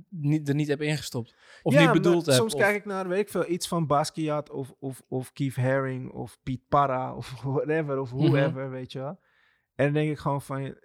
niet, 0.08 0.48
er 0.48 0.54
niet 0.54 0.68
hebt 0.68 0.82
ingestopt. 0.82 1.34
Of 1.62 1.72
Ja, 1.74 1.80
niet 1.80 1.92
bedoeld 1.92 2.26
hebt. 2.26 2.38
Soms 2.38 2.54
of- 2.54 2.60
kijk 2.60 2.76
ik 2.76 2.84
naar, 2.84 3.08
weet 3.08 3.20
ik 3.20 3.28
veel, 3.28 3.50
iets 3.50 3.68
van 3.68 3.86
Basquiat 3.86 4.50
of, 4.50 4.74
of, 4.78 5.02
of 5.08 5.32
Keith 5.32 5.56
Haring 5.56 6.10
of 6.12 6.38
Piet 6.42 6.68
Parra 6.68 7.14
of 7.14 7.40
whatever 7.42 7.98
of 8.00 8.12
Mhm. 8.14 8.24
whoever, 8.26 8.70
weet 8.70 8.92
je 8.92 8.98
wel. 8.98 9.20
En 9.74 9.84
dan 9.84 9.92
denk 9.92 10.10
ik 10.10 10.18
gewoon 10.18 10.42
van, 10.42 10.76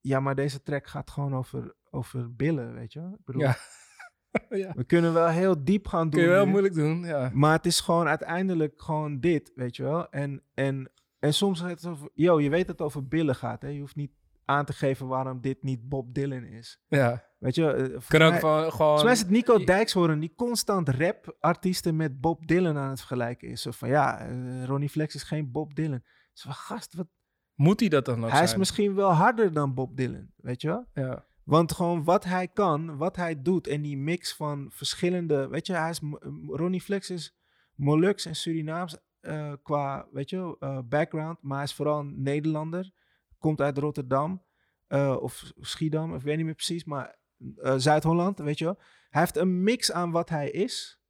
ja, 0.00 0.20
maar 0.20 0.34
deze 0.34 0.62
track 0.62 0.86
gaat 0.86 1.10
gewoon 1.10 1.34
over, 1.34 1.74
over 1.90 2.34
billen, 2.34 2.74
weet 2.74 2.92
je 2.92 3.00
wel. 3.00 3.12
Ik 3.12 3.24
bedoel, 3.24 3.42
Ja. 3.42 3.56
ja. 4.64 4.72
we 4.76 4.84
kunnen 4.84 5.12
wel 5.12 5.28
heel 5.28 5.64
diep 5.64 5.86
gaan 5.86 6.10
doen 6.10 6.20
Kun 6.20 6.22
je 6.22 6.28
wel 6.36 6.44
nu, 6.44 6.50
moeilijk 6.50 6.74
doen, 6.74 7.04
ja. 7.04 7.30
maar 7.34 7.52
het 7.56 7.66
is 7.66 7.80
gewoon 7.80 8.06
uiteindelijk 8.08 8.82
gewoon 8.82 9.20
dit, 9.20 9.52
weet 9.54 9.76
je 9.76 9.82
wel. 9.82 10.08
En, 10.10 10.42
en, 10.54 10.90
en 11.18 11.34
soms 11.34 11.60
gaat 11.60 11.70
het 11.70 11.86
over, 11.86 12.08
yo, 12.14 12.40
je 12.40 12.50
weet 12.50 12.66
dat 12.66 12.78
het 12.78 12.86
over 12.86 13.08
billen 13.08 13.34
gaat, 13.34 13.62
hè. 13.62 13.68
Je 13.68 13.80
hoeft 13.80 13.96
niet 13.96 14.12
aan 14.44 14.64
te 14.64 14.72
geven 14.72 15.06
waarom 15.06 15.40
dit 15.40 15.62
niet 15.62 15.88
Bob 15.88 16.14
Dylan 16.14 16.44
is. 16.44 16.82
ja. 16.88 17.30
Weet 17.42 17.54
je, 17.54 17.72
eh, 17.72 17.98
Kan 18.08 18.22
ook 18.22 18.34
van, 18.34 18.40
gewoon... 18.40 18.70
Volgens 18.70 19.02
mij 19.02 19.12
is 19.12 19.18
het 19.18 19.30
Nico 19.30 19.64
Dijkshoorn 19.64 20.20
die 20.20 20.32
constant 20.36 20.88
rapartiesten 20.88 21.96
met 21.96 22.20
Bob 22.20 22.46
Dylan 22.46 22.76
aan 22.76 22.88
het 22.90 22.98
vergelijken 22.98 23.48
is. 23.48 23.62
Zo 23.62 23.70
van 23.70 23.88
ja, 23.88 24.18
eh, 24.20 24.64
Ronnie 24.64 24.88
Flex 24.88 25.14
is 25.14 25.22
geen 25.22 25.50
Bob 25.50 25.74
Dylan. 25.74 26.02
Zo 26.32 26.42
van 26.50 26.54
gast, 26.54 26.94
wat, 26.94 27.06
Moet 27.54 27.80
hij 27.80 27.88
dat 27.88 28.04
dan 28.04 28.24
ook 28.24 28.30
hij 28.30 28.40
is 28.42 28.46
zijn? 28.46 28.58
misschien 28.58 28.94
wel 28.94 29.10
harder 29.12 29.52
dan 29.52 29.74
Bob 29.74 29.96
Dylan, 29.96 30.30
weet 30.36 30.60
je 30.60 30.68
wel? 30.68 30.86
Ja. 30.94 31.26
Want 31.44 31.72
gewoon 31.72 32.04
wat 32.04 32.24
hij 32.24 32.48
kan, 32.48 32.96
wat 32.96 33.16
hij 33.16 33.42
doet 33.42 33.66
en 33.66 33.82
die 33.82 33.96
mix 33.98 34.34
van 34.34 34.70
verschillende, 34.72 35.48
weet 35.48 35.66
je, 35.66 35.72
hij 35.72 35.90
is, 35.90 36.00
Mo- 36.00 36.18
Ronnie 36.46 36.80
Flex 36.80 37.10
is 37.10 37.36
Molux 37.74 38.26
en 38.26 38.36
Surinaams 38.36 38.96
eh, 39.20 39.52
qua, 39.62 40.06
weet 40.12 40.30
je, 40.30 40.56
eh, 40.58 40.78
background, 40.84 41.38
maar 41.42 41.56
hij 41.56 41.64
is 41.66 41.74
vooral 41.74 41.98
een 41.98 42.22
Nederlander, 42.22 42.90
komt 43.38 43.60
uit 43.60 43.78
Rotterdam 43.78 44.42
eh, 44.86 45.16
of 45.20 45.52
Schiedam, 45.60 46.14
ik 46.14 46.20
weet 46.22 46.36
niet 46.36 46.44
meer 46.44 46.54
precies, 46.54 46.84
maar 46.84 47.20
eh, 47.56 47.74
Zuid-Holland, 47.76 48.38
weet 48.38 48.58
je 48.58 48.64
wel. 48.64 48.78
Hij 49.10 49.20
heeft 49.20 49.36
een 49.36 49.62
mix 49.62 49.92
aan 49.92 50.10
wat 50.10 50.28
hij 50.28 50.50
is 50.50 51.00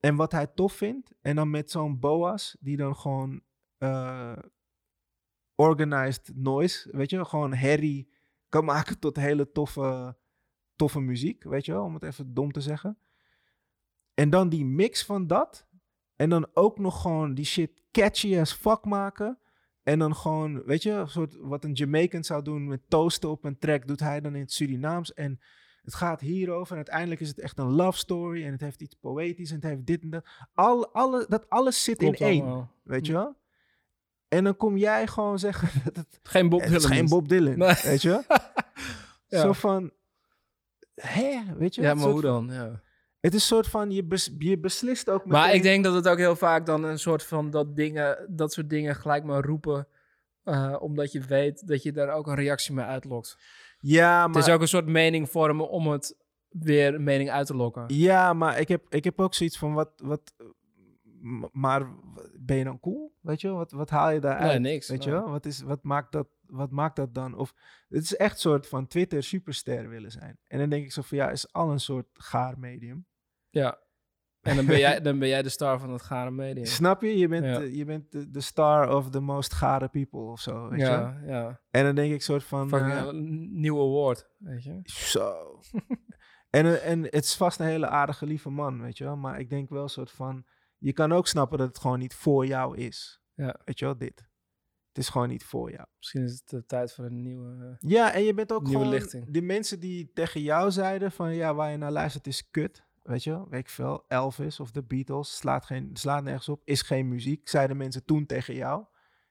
en 0.00 0.16
wat 0.16 0.32
hij 0.32 0.46
tof 0.46 0.72
vindt 0.72 1.14
en 1.20 1.36
dan 1.36 1.50
met 1.50 1.70
zo'n 1.70 1.98
boas 1.98 2.56
die 2.60 2.76
dan 2.76 2.96
gewoon 2.96 3.42
eh, 3.78 4.36
organized 5.54 6.32
noise, 6.34 6.88
weet 6.92 7.10
je, 7.10 7.16
wel, 7.16 7.24
gewoon 7.24 7.54
herrie 7.54 8.12
kan 8.48 8.64
maken 8.64 8.98
tot 8.98 9.16
hele 9.16 9.50
toffe, 9.52 10.16
toffe 10.76 11.00
muziek, 11.00 11.44
weet 11.44 11.64
je 11.64 11.72
wel, 11.72 11.84
om 11.84 11.94
het 11.94 12.02
even 12.02 12.34
dom 12.34 12.52
te 12.52 12.60
zeggen. 12.60 12.98
En 14.14 14.30
dan 14.30 14.48
die 14.48 14.64
mix 14.64 15.04
van 15.04 15.26
dat. 15.26 15.66
En 16.16 16.30
dan 16.30 16.48
ook 16.52 16.78
nog 16.78 17.00
gewoon 17.00 17.34
die 17.34 17.44
shit 17.44 17.82
catchy 17.90 18.38
as 18.38 18.52
fuck 18.52 18.84
maken. 18.84 19.38
En 19.84 19.98
dan 19.98 20.16
gewoon, 20.16 20.62
weet 20.64 20.82
je, 20.82 20.90
een 20.90 21.08
soort 21.08 21.36
wat 21.40 21.64
een 21.64 21.72
Jamaican 21.72 22.24
zou 22.24 22.42
doen 22.42 22.66
met 22.68 22.80
toasten 22.88 23.30
op 23.30 23.44
een 23.44 23.58
track, 23.58 23.86
doet 23.86 24.00
hij 24.00 24.20
dan 24.20 24.34
in 24.34 24.40
het 24.40 24.52
Surinaams. 24.52 25.14
En 25.14 25.40
het 25.82 25.94
gaat 25.94 26.20
hierover. 26.20 26.70
En 26.70 26.76
uiteindelijk 26.76 27.20
is 27.20 27.28
het 27.28 27.38
echt 27.40 27.58
een 27.58 27.70
love 27.72 27.98
story. 27.98 28.44
En 28.44 28.52
het 28.52 28.60
heeft 28.60 28.80
iets 28.82 28.94
poëtisch. 28.94 29.48
En 29.50 29.56
het 29.56 29.64
heeft 29.64 29.86
dit 29.86 30.02
en 30.02 30.10
dat. 30.10 30.26
Al, 30.54 30.92
alle, 30.92 31.26
dat 31.28 31.50
alles 31.50 31.84
zit 31.84 31.98
Klopt 31.98 32.20
in 32.20 32.26
één, 32.26 32.42
allemaal. 32.42 32.70
weet 32.82 33.06
je 33.06 33.12
wel. 33.12 33.36
En 34.28 34.44
dan 34.44 34.56
kom 34.56 34.76
jij 34.76 35.06
gewoon 35.06 35.38
zeggen 35.38 35.68
dat 35.84 35.96
het 35.96 36.18
Geen 36.22 36.48
Bob 36.48 36.60
het 36.60 36.70
is 36.70 36.82
Dylan 36.82 36.96
geen. 36.96 37.08
Bob 37.08 37.28
Dylan, 37.28 37.58
Nee. 37.58 37.74
weet 37.82 38.02
je 38.02 38.08
wel? 38.08 38.22
Ja. 39.28 39.40
Zo 39.40 39.52
van, 39.52 39.90
hè, 40.94 41.40
weet 41.56 41.74
je 41.74 41.82
Ja, 41.82 41.94
maar 41.94 42.08
hoe 42.08 42.20
dan? 42.20 42.48
Ja. 42.50 42.82
Het 43.24 43.34
is 43.34 43.40
een 43.40 43.46
soort 43.56 43.66
van, 43.66 43.90
je, 43.90 44.04
bes- 44.04 44.34
je 44.38 44.58
beslist 44.58 45.10
ook 45.10 45.24
Maar 45.26 45.40
meteen- 45.40 45.56
ik 45.56 45.62
denk 45.62 45.84
dat 45.84 45.94
het 45.94 46.08
ook 46.08 46.18
heel 46.18 46.36
vaak 46.36 46.66
dan 46.66 46.84
een 46.84 46.98
soort 46.98 47.22
van 47.22 47.50
dat 47.50 47.76
dingen, 47.76 48.26
dat 48.30 48.52
soort 48.52 48.70
dingen 48.70 48.94
gelijk 48.96 49.24
maar 49.24 49.44
roepen. 49.44 49.86
eh, 50.44 50.76
omdat 50.78 51.12
je 51.12 51.20
weet 51.20 51.66
dat 51.66 51.82
je 51.82 51.92
daar 51.92 52.08
ook 52.08 52.26
een 52.26 52.34
reactie 52.34 52.74
mee 52.74 52.84
uitlokt. 52.84 53.38
Ja, 53.78 54.26
maar, 54.26 54.36
Het 54.36 54.46
is 54.46 54.52
ook 54.54 54.60
een 54.60 54.68
soort 54.68 54.86
mening 54.86 55.30
vormen 55.30 55.68
om 55.68 55.86
het 55.88 56.16
weer 56.48 56.94
een 56.94 57.04
mening 57.04 57.30
uit 57.30 57.46
te 57.46 57.56
lokken. 57.56 57.84
ja, 57.86 58.32
maar 58.32 58.60
ik 58.60 58.68
heb, 58.68 58.86
ik 58.88 59.04
heb 59.04 59.20
ook 59.20 59.34
zoiets 59.34 59.58
van, 59.58 59.72
wat, 59.72 59.90
wat, 60.02 60.34
maar 61.52 61.86
ben 62.38 62.56
je 62.56 62.64
dan 62.64 62.80
cool? 62.80 63.14
Weet 63.20 63.40
je 63.40 63.46
wel? 63.48 63.56
Wat, 63.56 63.72
wat 63.72 63.90
haal 63.90 64.10
je 64.10 64.20
daaruit? 64.20 64.60
Nee, 64.60 64.72
niks. 64.72 64.88
Weet 64.88 65.04
je 65.04 65.10
wel? 65.10 65.28
Wat, 65.30 65.46
is, 65.46 65.60
wat, 65.62 65.82
maakt 65.82 66.12
dat, 66.12 66.26
wat 66.46 66.70
maakt 66.70 66.96
dat 66.96 67.14
dan? 67.14 67.36
Of 67.36 67.54
het 67.88 68.02
is 68.02 68.16
echt 68.16 68.32
een 68.34 68.40
soort 68.40 68.66
van 68.68 68.86
Twitter 68.86 69.22
superster 69.22 69.88
willen 69.88 70.10
zijn. 70.10 70.38
En 70.48 70.58
dan 70.58 70.68
denk 70.68 70.84
ik 70.84 70.92
zo 70.92 71.02
van, 71.02 71.18
ja, 71.18 71.30
is 71.30 71.52
al 71.52 71.70
een 71.70 71.80
soort 71.80 72.06
gaar 72.12 72.58
medium. 72.58 73.06
Ja. 73.54 73.82
En 74.40 74.56
dan 74.56 74.66
ben 74.66 74.78
jij, 74.78 75.00
dan 75.00 75.18
ben 75.18 75.28
jij 75.28 75.42
de 75.42 75.48
star 75.48 75.78
van 75.78 75.90
het 75.92 76.02
gare 76.02 76.30
medium. 76.30 76.66
Snap 76.66 77.02
je? 77.02 77.18
Je 77.18 77.28
bent, 77.28 77.44
Ja. 77.44 77.58
de- 77.58 77.76
je 77.76 77.84
bent 77.84 78.12
de, 78.12 78.30
de 78.30 78.40
star 78.40 78.96
of 78.96 79.10
the 79.10 79.20
most 79.20 79.52
gare 79.54 79.88
people 79.88 80.20
of 80.20 80.40
zo, 80.40 80.68
weet 80.68 80.80
je? 80.80 80.86
Ja, 80.86 81.20
ja. 81.26 81.60
En 81.70 81.84
dan 81.84 81.94
denk 81.94 82.12
ik 82.12 82.22
soort 82.22 82.44
van... 82.44 82.72
Eh, 82.74 83.04
een 83.06 83.60
nieuw 83.60 83.78
award, 83.80 84.28
weet 84.38 84.64
je. 84.64 84.80
Zo. 84.84 85.60
en, 86.50 86.66
eh, 86.66 86.90
en 86.90 87.02
het 87.02 87.24
is 87.24 87.36
vast 87.36 87.60
een 87.60 87.66
hele 87.66 87.86
aardige, 87.88 88.26
lieve 88.26 88.50
man, 88.50 88.82
weet 88.82 88.98
je 88.98 89.04
wel. 89.04 89.16
Maar 89.16 89.40
ik 89.40 89.50
denk 89.50 89.68
wel 89.68 89.82
een 89.82 89.88
soort 89.88 90.10
van... 90.10 90.44
Je 90.78 90.92
kan 90.92 91.12
ook 91.12 91.26
snappen 91.26 91.58
dat 91.58 91.68
het 91.68 91.78
gewoon 91.78 91.98
niet 91.98 92.14
voor 92.14 92.46
jou 92.46 92.76
is. 92.76 93.22
Ja. 93.34 93.60
Weet 93.64 93.78
je 93.78 93.84
wel, 93.84 93.96
dit. 93.98 94.18
Het 94.88 94.98
is 95.02 95.08
gewoon 95.08 95.28
niet 95.28 95.44
voor 95.44 95.70
jou. 95.70 95.86
Misschien 95.98 96.22
is 96.22 96.32
het 96.32 96.48
de 96.48 96.66
tijd 96.66 96.92
voor 96.94 97.04
een 97.04 97.22
nieuwe... 97.22 97.76
Ja, 97.78 98.12
en 98.12 98.22
je 98.22 98.34
bent 98.34 98.52
ook 98.52 98.62
Nieuwe 98.62 98.78
gewoon... 98.78 98.92
lichting. 98.98 99.26
De 99.32 99.42
mensen 99.42 99.80
die 99.80 100.10
tegen 100.12 100.40
jou 100.40 100.70
zeiden 100.70 101.12
van... 101.12 101.34
Ja, 101.34 101.54
waar 101.54 101.70
je 101.70 101.76
naar 101.76 101.92
luistert 101.92 102.26
is 102.26 102.50
kut. 102.50 102.84
Weet 103.04 103.24
je 103.24 103.48
weet 103.48 103.60
ik 103.60 103.68
veel. 103.68 104.04
Elvis 104.08 104.60
of 104.60 104.70
de 104.70 104.82
Beatles 104.82 105.36
slaat, 105.36 105.64
geen, 105.64 105.90
slaat 105.92 106.22
nergens 106.22 106.48
op. 106.48 106.62
Is 106.64 106.82
geen 106.82 107.08
muziek, 107.08 107.48
zeiden 107.48 107.76
mensen 107.76 108.04
toen 108.04 108.26
tegen 108.26 108.54
jou. 108.54 108.84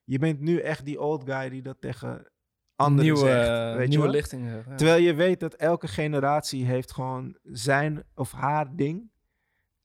Je 0.04 0.20
bent 0.20 0.40
nu 0.40 0.60
echt 0.60 0.86
die 0.86 1.02
old 1.02 1.24
guy 1.26 1.50
die 1.50 1.62
dat 1.62 1.82
tegen 1.82 2.32
anderen 2.76 3.06
nieuwe, 3.06 3.20
zegt. 3.20 3.76
Weet 3.76 3.94
je 3.94 3.98
nieuwe 3.98 4.18
eh, 4.18 4.66
ja. 4.68 4.76
Terwijl 4.76 5.02
je 5.02 5.14
weet 5.14 5.40
dat 5.40 5.54
elke 5.54 5.88
generatie 5.88 6.66
heeft 6.66 6.92
gewoon 6.92 7.38
zijn 7.44 8.04
of 8.16 8.32
haar 8.32 8.76
ding. 8.76 9.12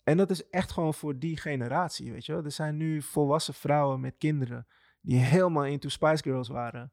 En 0.05 0.17
dat 0.17 0.31
is 0.31 0.49
echt 0.49 0.73
gewoon 0.73 0.95
voor 0.95 1.19
die 1.19 1.37
generatie, 1.37 2.13
weet 2.13 2.27
je 2.27 2.33
wel. 2.33 2.45
Er 2.45 2.53
zijn 2.53 2.77
nu 2.77 3.03
volwassen 3.03 3.55
vrouwen 3.55 4.01
met 4.01 4.15
kinderen 4.19 4.67
die 5.01 5.19
helemaal 5.19 5.67
into 5.67 5.89
Spice 5.89 6.23
Girls 6.23 6.49
waren. 6.49 6.93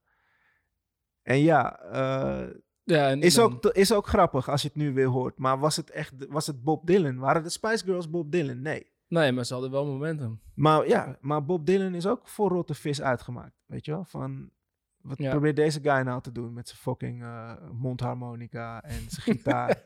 En 1.22 1.40
ja, 1.40 1.80
eh, 1.80 2.50
ja, 2.86 3.10
en 3.10 3.22
is, 3.22 3.40
ook, 3.40 3.66
is 3.66 3.94
ook 3.94 4.08
grappig 4.08 4.50
als 4.50 4.62
je 4.62 4.68
het 4.68 4.78
nu 4.78 4.94
weer 4.94 5.08
hoort. 5.08 5.38
Maar 5.38 5.60
was 5.60 5.76
het 5.76 5.90
echt, 5.90 6.14
was 6.30 6.48
het 6.48 6.64
Bob 6.64 6.88
Dylan? 6.88 7.18
Waren 7.18 7.44
de 7.44 7.50
Spice 7.50 7.84
Girls 7.84 8.10
Bob 8.10 8.32
Dylan? 8.32 8.62
Nee. 8.62 8.94
Nee, 9.08 9.32
maar 9.32 9.46
ze 9.46 9.54
hadden 9.54 9.72
wel 9.72 9.86
momentum. 9.86 10.42
Maar 10.56 10.88
ja, 10.88 11.18
maar 11.22 11.46
Bob 11.46 11.66
Dylan 11.66 11.94
is 11.96 12.08
ook 12.08 12.28
voor 12.28 12.50
rotte 12.50 12.74
vis 12.74 13.02
uitgemaakt. 13.02 13.56
Weet 13.66 13.86
je 13.86 13.92
wel? 13.92 14.06
Van, 14.06 14.50
wat 14.98 15.18
Ja. 15.18 15.30
probeert 15.32 15.56
deze 15.56 15.80
guy 15.82 16.02
nou 16.02 16.22
te 16.22 16.32
doen 16.32 16.54
met 16.54 16.68
zijn 16.68 16.80
fucking 16.80 17.22
eh, 17.24 17.54
mondharmonica 17.72 18.82
en 18.84 19.10
zijn 19.10 19.22
gitaar? 19.38 19.84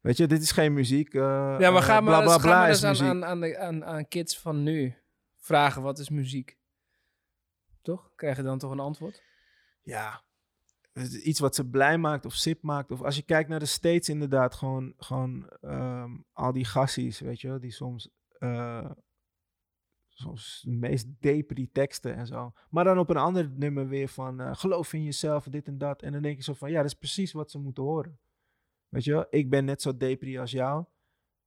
Weet 0.00 0.16
je, 0.16 0.26
dit 0.26 0.42
is 0.42 0.52
geen 0.52 0.72
muziek. 0.72 1.14
eh, 1.14 1.20
Ja, 1.58 1.70
maar 1.70 1.80
eh, 1.82 1.88
ga 1.88 2.00
maar, 2.00 2.02
bla 2.02 2.22
bla 2.22 2.32
eens- 2.32 2.42
ga 2.42 2.48
bla 2.48 2.58
maar 2.58 2.70
is 2.70 2.82
eens 2.82 3.00
aan, 3.02 3.08
aan, 3.08 3.24
aan, 3.24 3.40
de- 3.40 3.58
aan, 3.58 3.84
aan 3.84 4.08
kids 4.08 4.38
van 4.38 4.62
nu 4.62 4.94
vragen 5.36 5.82
wat 5.82 5.98
is 5.98 6.08
muziek. 6.08 6.58
Toch? 7.82 8.12
Krijg 8.16 8.36
je 8.36 8.42
dan 8.42 8.58
toch 8.58 8.70
een 8.70 8.80
antwoord? 8.80 9.22
Ja, 9.82 10.22
iets 11.22 11.40
wat 11.40 11.54
ze 11.54 11.68
blij 11.68 11.98
maakt 11.98 12.24
of 12.24 12.34
sip 12.34 12.62
maakt. 12.62 12.90
Of 12.90 13.02
als 13.02 13.16
je 13.16 13.22
kijkt 13.22 13.48
naar 13.48 13.58
de 13.58 13.66
States 13.66 14.08
inderdaad, 14.08 14.54
gewoon, 14.54 14.94
gewoon 14.96 15.48
ehm, 15.60 16.16
al 16.32 16.52
die 16.52 16.64
gassies, 16.64 17.20
weet 17.20 17.40
je 17.40 17.48
wel, 17.48 17.60
die 17.60 17.72
soms, 17.72 18.10
eh, 18.38 18.90
soms 20.08 20.62
de 20.64 20.70
meest 20.70 21.06
depri 21.20 21.70
teksten 21.72 22.14
en 22.14 22.26
zo. 22.26 22.52
Maar 22.70 22.84
dan 22.84 22.98
op 22.98 23.10
een 23.10 23.16
ander 23.16 23.50
nummer 23.50 23.88
weer 23.88 24.08
van, 24.08 24.40
eh, 24.40 24.54
geloof 24.54 24.92
in 24.92 25.04
jezelf, 25.04 25.44
dit 25.44 25.66
en 25.66 25.78
dat. 25.78 26.02
En 26.02 26.12
dan 26.12 26.22
denk 26.22 26.36
je 26.36 26.42
zo 26.42 26.54
van, 26.54 26.70
ja, 26.70 26.76
dat 26.76 26.90
is 26.90 26.98
precies 26.98 27.32
wat 27.32 27.50
ze 27.50 27.58
moeten 27.58 27.82
horen. 27.82 28.18
Weet 28.88 29.04
je 29.04 29.12
wel, 29.12 29.26
ik 29.30 29.50
ben 29.50 29.64
net 29.64 29.82
zo 29.82 29.96
depri 29.96 30.38
als 30.38 30.50
jou. 30.50 30.84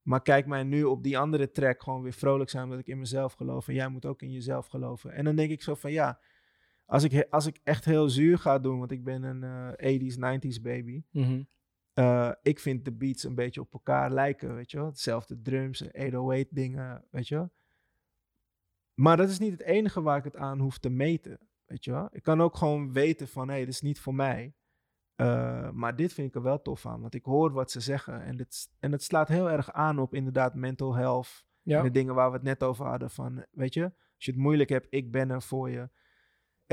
Maar 0.02 0.22
kijk 0.22 0.46
mij 0.46 0.64
nu 0.64 0.84
op 0.84 1.04
die 1.04 1.18
andere 1.18 1.52
track 1.52 1.84
gewoon 1.84 2.02
weer 2.02 2.14
vrolijk 2.14 2.50
zijn, 2.50 2.64
omdat 2.64 2.80
ik 2.80 2.88
in 2.88 3.00
mezelf 3.00 3.34
geloof. 3.34 3.68
En 3.68 3.74
jij 3.74 3.88
moet 3.88 4.06
ook 4.06 4.22
in 4.22 4.32
jezelf 4.32 4.68
geloven. 4.68 5.12
En 5.12 5.24
dan 5.24 5.36
denk 5.36 5.52
ik 5.52 5.62
zo 5.62 5.76
van, 5.76 5.92
ja, 5.92 6.20
als 6.86 7.04
ik, 7.04 7.28
als 7.30 7.46
ik 7.46 7.60
echt 7.64 7.86
heel 7.86 8.10
zuur 8.10 8.38
ga 8.38 8.60
doen, 8.60 8.80
want 8.80 8.92
ik 8.92 9.04
ben 9.04 9.24
een 9.24 9.44
eh 9.78 10.00
80s, 10.00 10.16
90s 10.16 10.62
baby. 10.62 11.04
Mhm. 11.12 11.44
eh, 11.94 12.32
ik 12.42 12.60
vind 12.60 12.86
de 12.86 12.92
beats 12.92 13.24
een 13.24 13.36
beetje 13.36 13.62
op 13.62 13.74
elkaar 13.74 14.12
lijken, 14.12 14.56
weet 14.56 14.72
je 14.72 14.78
wel. 14.78 14.86
Hetzelfde 14.86 15.42
drums, 15.42 15.82
808 15.94 16.56
dingen, 16.56 17.06
weet 17.12 17.28
je 17.28 17.36
wel. 17.36 17.52
Maar 18.94 19.18
dat 19.18 19.30
is 19.30 19.40
niet 19.40 19.52
het 19.52 19.62
enige 19.62 20.02
waar 20.02 20.18
ik 20.18 20.24
het 20.24 20.36
aan 20.36 20.60
hoef 20.60 20.78
te 20.78 20.90
meten, 20.90 21.40
weet 21.66 21.84
je 21.84 21.92
wel. 21.92 22.10
Ik 22.12 22.24
kan 22.24 22.42
ook 22.42 22.56
gewoon 22.56 22.94
weten 22.94 23.28
van, 23.28 23.48
hé, 23.48 23.54
hey, 23.54 23.66
dit 23.66 23.74
is 23.74 23.82
niet 23.82 24.00
voor 24.00 24.16
mij. 24.16 24.56
Eh, 25.16 25.70
maar 25.70 25.96
dit 25.96 26.14
vind 26.14 26.28
ik 26.28 26.36
er 26.36 26.42
wel 26.42 26.62
tof 26.62 26.86
aan, 26.86 27.02
want 27.02 27.14
ik 27.14 27.26
hoor 27.26 27.52
wat 27.52 27.72
ze 27.72 27.80
zeggen. 27.80 28.22
En, 28.24 28.38
dit, 28.38 28.70
en 28.80 28.92
het 28.92 29.04
slaat 29.04 29.28
heel 29.28 29.50
erg 29.50 29.72
aan 29.72 30.00
op 30.00 30.14
inderdaad 30.14 30.56
mental 30.56 30.96
health. 30.96 31.46
Ja. 31.62 31.78
En 31.78 31.84
de 31.84 31.92
dingen 31.92 32.16
waar 32.16 32.30
we 32.30 32.36
het 32.36 32.46
net 32.46 32.64
over 32.64 32.86
hadden 32.86 33.10
van, 33.10 33.46
weet 33.52 33.74
je, 33.74 33.84
als 33.84 34.26
je 34.26 34.32
het 34.32 34.40
moeilijk 34.40 34.70
hebt, 34.70 34.88
ik 34.90 35.12
ben 35.12 35.30
er 35.30 35.42
voor 35.42 35.70
je. 35.70 35.90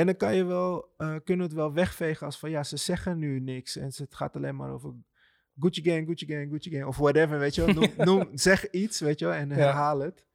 En 0.00 0.06
dan 0.06 0.16
kan 0.16 0.34
je 0.34 0.44
wel, 0.44 0.94
eh, 0.96 1.16
kunnen 1.24 1.46
het 1.46 1.54
wel 1.54 1.72
wegvegen 1.72 2.26
als 2.26 2.38
van, 2.38 2.50
ja, 2.50 2.62
ze 2.62 2.76
zeggen 2.76 3.18
nu 3.18 3.40
niks. 3.40 3.76
En 3.76 3.84
het 3.84 4.14
gaat 4.14 4.36
alleen 4.36 4.56
maar 4.56 4.70
over 4.70 4.92
Gucci 5.58 5.82
Gang, 5.82 6.06
Gucci 6.06 6.26
Gang, 6.26 6.50
Gucci 6.50 6.70
Gang. 6.70 6.84
Of 6.84 6.96
whatever, 6.96 7.38
weet 7.38 7.54
je 7.54 7.64
wel. 7.64 7.74
Noem, 7.74 7.92
noem- 8.08 8.28
zeg 8.32 8.70
iets, 8.70 9.00
weet 9.00 9.18
je 9.18 9.24
wel, 9.24 9.34
en 9.34 9.50
herhaal 9.50 9.98
het. 10.00 10.26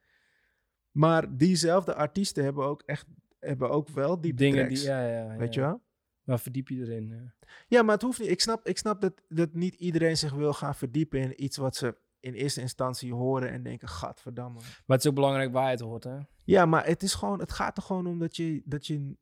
Maar 0.91 1.37
diezelfde 1.37 1.95
artiesten 1.95 2.43
hebben 2.43 2.65
ook 2.65 2.81
echt, 2.85 3.05
hebben 3.39 3.69
ook 3.69 3.89
wel 3.89 4.21
die 4.21 4.33
Dingen 4.33 4.57
tracks, 4.65 4.79
die, 4.79 4.89
ja, 4.89 5.07
ja, 5.07 5.31
ja, 5.31 5.37
weet 5.37 5.53
je 5.53 5.59
wel. 5.61 5.81
Maar 6.23 6.39
verdiep 6.39 6.67
je 6.69 6.81
erin. 6.81 7.07
ja. 7.07 7.33
Ja, 7.67 7.81
maar 7.81 7.93
het 7.93 8.03
hoeft 8.03 8.19
niet. 8.19 8.29
Ik 8.29 8.41
snap, 8.41 8.67
ik 8.67 8.77
snap 8.77 9.01
dat, 9.01 9.21
dat 9.27 9.53
niet 9.53 9.75
iedereen 9.75 10.17
zich 10.17 10.33
wil 10.33 10.53
gaan 10.53 10.75
verdiepen 10.75 11.19
in 11.19 11.43
iets 11.43 11.57
wat 11.57 11.75
ze 11.75 11.95
in 12.19 12.33
eerste 12.33 12.61
instantie 12.61 13.13
horen 13.13 13.49
en 13.51 13.63
denken, 13.63 13.87
gadverdamme. 13.87 14.59
Maar 14.59 14.83
het 14.97 14.99
is 14.99 15.07
ook 15.07 15.15
belangrijk 15.15 15.51
waar 15.51 15.65
je 15.65 15.69
het 15.71 15.79
hoort, 15.79 16.03
hè? 16.03 16.17
Ja, 16.43 16.65
maar 16.65 16.85
het, 16.85 17.03
is 17.03 17.13
gewoon, 17.13 17.39
het 17.39 17.51
gaat 17.51 17.77
er 17.77 17.83
gewoon 17.83 18.07
om 18.07 18.19
dat 18.19 18.35
je, 18.35 18.61
dat 18.65 18.87
je 18.87 19.15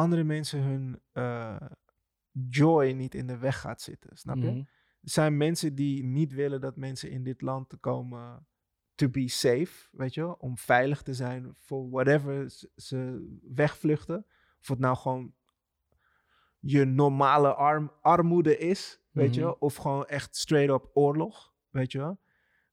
andere 0.00 0.24
mensen 0.24 0.62
hun 0.62 1.00
eh, 1.12 1.56
joy 2.48 2.90
niet 2.90 3.14
in 3.14 3.26
de 3.26 3.38
weg 3.38 3.60
gaat 3.60 3.80
zitten. 3.80 4.16
Snap 4.16 4.36
je? 4.36 4.50
Mhm. 4.50 4.58
Er 5.02 5.10
zijn 5.10 5.36
mensen 5.36 5.74
die 5.74 6.04
niet 6.04 6.32
willen 6.32 6.60
dat 6.60 6.76
mensen 6.76 7.10
in 7.10 7.22
dit 7.22 7.40
land 7.40 7.80
komen 7.80 8.46
to 8.94 9.08
be 9.08 9.28
safe, 9.28 9.88
weet 9.92 10.14
je 10.14 10.20
wel? 10.20 10.32
Om 10.32 10.56
veilig 10.58 11.02
te 11.02 11.14
zijn 11.14 11.54
voor 11.58 11.90
whatever 11.90 12.50
ze- 12.76 13.38
wegvluchten. 13.54 14.26
Of 14.60 14.68
het 14.68 14.78
nou 14.78 14.96
gewoon 14.96 15.34
je 16.58 16.84
normale 16.84 17.54
arm, 17.54 17.92
armoede 18.00 18.58
is, 18.58 19.00
weet 19.10 19.34
je 19.34 19.40
Mhm. 19.40 19.48
wel? 19.50 19.56
Of 19.60 19.76
gewoon 19.76 20.06
echt 20.06 20.36
straight 20.36 20.74
up 20.82 20.90
oorlog, 20.92 21.54
weet 21.70 21.92
je 21.92 21.98
wel? 21.98 22.20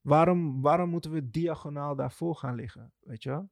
Waarom, 0.02 0.62
waarom 0.62 0.90
moeten 0.90 1.12
we 1.12 1.30
diagonaal 1.30 1.96
daarvoor 1.96 2.36
gaan 2.36 2.56
liggen, 2.56 2.94
weet 3.00 3.24
je? 3.24 3.44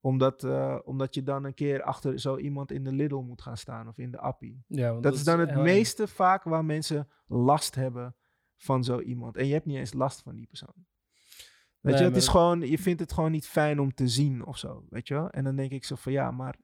Omdat, 0.00 0.44
eh, 0.44 0.78
omdat 0.84 1.14
je 1.14 1.22
dan 1.22 1.44
een 1.44 1.54
keer 1.54 1.82
achter 1.82 2.18
zo 2.20 2.36
iemand 2.36 2.70
in 2.72 2.84
de 2.84 2.92
Lidl 2.92 3.16
moet 3.16 3.42
gaan 3.42 3.56
staan 3.56 3.88
of 3.88 3.98
in 3.98 4.10
de 4.10 4.18
Appie. 4.18 4.64
Ja, 4.66 4.90
want 4.90 5.02
Dat 5.02 5.14
is 5.14 5.24
dan 5.24 5.40
het 5.40 5.54
meeste 5.56 6.08
vaak 6.08 6.42
waar 6.44 6.64
mensen 6.64 7.08
last 7.26 7.74
hebben 7.74 8.16
van 8.56 8.84
zo 8.84 9.00
iemand. 9.00 9.36
En 9.36 9.46
je 9.46 9.52
hebt 9.52 9.66
niet 9.66 9.76
eens 9.76 9.92
last 9.92 10.22
van 10.22 10.34
die 10.34 10.46
persoon. 10.46 10.72
Weet 11.80 11.92
Nee, 11.94 12.02
je, 12.02 12.08
het 12.08 12.16
is 12.16 12.24
dat- 12.24 12.34
gewoon, 12.34 12.60
je 12.60 12.78
vindt 12.78 13.00
het 13.00 13.12
gewoon 13.12 13.30
niet 13.30 13.46
fijn 13.48 13.80
om 13.80 13.94
te 13.94 14.08
zien 14.08 14.46
of 14.46 14.58
zo, 14.58 14.84
weet 14.90 15.08
je 15.08 15.14
wel? 15.14 15.30
En 15.30 15.44
dan 15.44 15.56
denk 15.56 15.70
ik 15.70 15.84
zo 15.84 15.94
van 15.94 16.12
ja, 16.12 16.30
maar. 16.30 16.56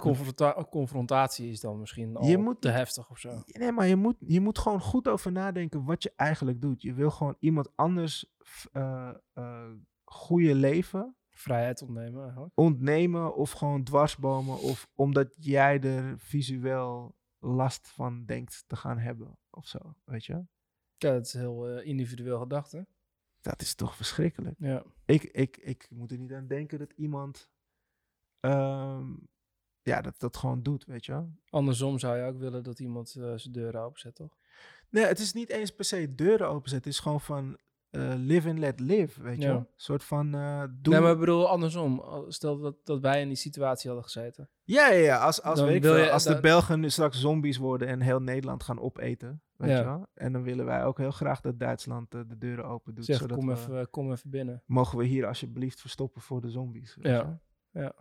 Confronta- 0.00 0.66
confrontatie 0.70 1.50
is 1.50 1.60
dan 1.60 1.78
misschien 1.80 2.16
al 2.16 2.26
Je 2.28 2.38
moet- 2.38 2.60
te 2.60 2.68
heftig 2.68 3.10
of 3.10 3.18
zo. 3.18 3.42
nee, 3.46 3.72
maar 3.72 3.86
je, 3.86 3.96
moet, 3.96 4.16
je 4.18 4.40
moet 4.40 4.58
gewoon 4.58 4.80
goed 4.80 5.08
over 5.08 5.32
nadenken 5.32 5.84
wat 5.84 6.02
je 6.02 6.12
eigenlijk 6.16 6.60
doet. 6.60 6.82
Je 6.82 6.94
wil 6.94 7.10
gewoon 7.10 7.36
iemand 7.38 7.76
anders 7.76 8.32
eh, 8.72 9.10
goede 10.04 10.54
leven 10.54 11.16
Vrijheid 11.40 11.82
ontnemen 11.82 12.22
eigenlijk. 12.22 12.52
ontnemen 12.54 13.34
of 13.34 13.50
gewoon 13.50 13.84
dwarsbomen 13.84 14.58
of 14.58 14.88
omdat 14.94 15.34
jij 15.38 15.80
er 15.80 16.18
visueel 16.18 17.16
last 17.38 17.88
van 17.88 18.24
denkt 18.24 18.64
te 18.66 18.76
gaan 18.76 18.98
hebben 18.98 19.38
of 19.50 19.66
zo, 19.66 19.78
weet 20.04 20.24
je? 20.24 20.32
Ja, 20.96 21.12
dat 21.12 21.26
is 21.26 21.32
heel 21.32 21.68
eh, 21.68 21.86
individueel 21.86 22.38
gedacht, 22.38 22.72
hè? 22.72 22.80
Dat 23.40 23.60
is 23.60 23.74
toch 23.74 23.96
verschrikkelijk. 23.96 24.56
Ja. 24.58 24.84
Ik, 25.04 25.22
ik, 25.22 25.56
ik 25.56 25.86
moet 25.90 26.12
er 26.12 26.18
niet 26.18 26.32
aan 26.32 26.46
denken 26.46 26.78
dat 26.78 26.92
iemand 26.92 27.50
ehm, 28.40 29.12
ja, 29.82 30.00
dat 30.00 30.20
dat 30.20 30.36
gewoon 30.36 30.62
doet, 30.62 30.84
weet 30.84 31.04
je 31.04 31.12
wel. 31.12 31.32
Andersom 31.48 31.98
zou 31.98 32.16
je 32.16 32.24
ook 32.24 32.38
willen 32.38 32.62
dat 32.62 32.80
iemand 32.80 33.14
eh, 33.14 33.32
zijn 33.36 33.52
deuren 33.52 33.80
openzet, 33.80 34.14
toch? 34.14 34.36
Nee, 34.88 35.04
het 35.04 35.18
is 35.18 35.32
niet 35.32 35.50
eens 35.50 35.74
per 35.74 35.84
se 35.84 36.14
deuren 36.14 36.48
openzetten. 36.48 36.90
Het 36.90 36.98
is 36.98 37.04
gewoon 37.04 37.20
van 37.20 37.58
eh, 37.90 38.12
live 38.16 38.48
and 38.48 38.58
let 38.58 38.80
live, 38.80 39.22
weet 39.22 39.36
je 39.36 39.42
Ja. 39.48 39.54
Een 39.54 39.66
soort 39.76 40.04
van 40.04 40.34
eh 40.34 40.62
doen. 40.80 40.92
Nee, 40.92 41.02
maar 41.02 41.12
ik 41.12 41.18
bedoel 41.18 41.48
andersom. 41.48 42.04
Stel 42.28 42.58
dat, 42.58 42.76
dat 42.84 43.00
wij 43.00 43.20
in 43.20 43.28
die 43.28 43.36
situatie 43.36 43.86
hadden 43.90 44.04
gezeten. 44.10 44.48
Ja, 44.64 44.88
ja, 44.90 44.98
ja. 44.98 45.18
Als, 45.18 45.42
als, 45.42 45.58
Dan 45.58 45.66
weet 45.68 45.76
ik 45.76 45.82
wil 45.82 45.94
veel, 45.94 46.04
je- 46.04 46.10
als 46.10 46.24
de 46.24 46.40
Belgen 46.40 46.80
nu 46.80 46.90
straks 46.90 47.20
zombies 47.20 47.56
worden 47.56 47.88
en 47.88 48.00
heel 48.00 48.20
Nederland 48.22 48.62
gaan 48.62 48.80
opeten, 48.80 49.42
weet 49.56 49.70
Ja. 49.70 49.76
je 49.78 49.84
wel. 49.84 50.06
En 50.14 50.32
dan 50.32 50.42
willen 50.42 50.64
wij 50.64 50.84
ook 50.84 50.98
heel 50.98 51.10
graag 51.10 51.40
dat 51.40 51.58
Duitsland 51.58 52.14
eh, 52.14 52.20
de 52.28 52.38
deuren 52.38 52.64
open 52.64 52.94
doet. 52.94 53.04
Zeg, 53.04 53.16
zodat 53.18 53.36
kom, 53.36 53.46
we- 53.46 53.52
even, 53.52 53.90
kom 53.90 54.12
even 54.12 54.30
binnen. 54.30 54.62
Mogen 54.66 54.98
we 54.98 55.04
hier 55.04 55.26
alsjeblieft 55.26 55.80
verstoppen 55.80 56.22
voor 56.22 56.40
de 56.40 56.50
zombies? 56.50 56.96
Ja, 57.00 57.38
je? 57.72 57.80
ja. 57.80 57.92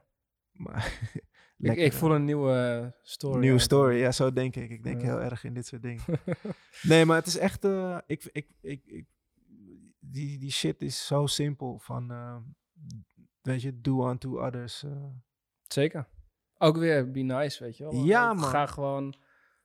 Maar, 0.51 0.99
Ik, 1.57 1.75
ik 1.77 1.93
voel 1.93 2.11
een 2.15 2.25
nieuwe 2.25 2.93
story. 3.01 3.39
Nieuwe 3.39 3.59
story, 3.59 3.95
ja, 3.97 4.11
zo 4.11 4.33
denk 4.33 4.55
ik. 4.55 4.69
Ik 4.69 4.83
denk 4.83 5.01
Ja. 5.01 5.07
heel 5.07 5.21
erg 5.21 5.43
in 5.43 5.53
dit 5.53 5.65
soort 5.65 5.81
dingen. 5.81 6.01
nee, 6.81 7.05
maar 7.05 7.17
het 7.17 7.25
is 7.27 7.37
echt, 7.37 7.63
ik, 8.05 8.29
ik, 8.31 8.47
ik, 8.61 8.81
ik, 8.85 9.05
die, 10.11 10.39
die 10.39 10.51
shit 10.51 10.81
is 10.81 11.05
zo 11.05 11.25
simpel 11.25 11.79
van, 11.79 12.11
eh, 12.11 12.37
weet 13.41 13.61
je, 13.61 13.81
do 13.81 14.09
unto 14.09 14.45
others. 14.45 14.83
eh. 14.83 15.05
Zeker. 15.67 16.07
Ook 16.57 16.77
weer 16.77 17.11
be 17.11 17.19
nice, 17.19 17.63
weet 17.63 17.77
je 17.77 17.83
wel. 17.83 17.93
Ja, 17.93 18.33
man. 18.33 18.43
Ga 18.43 18.65
gewoon 18.65 19.07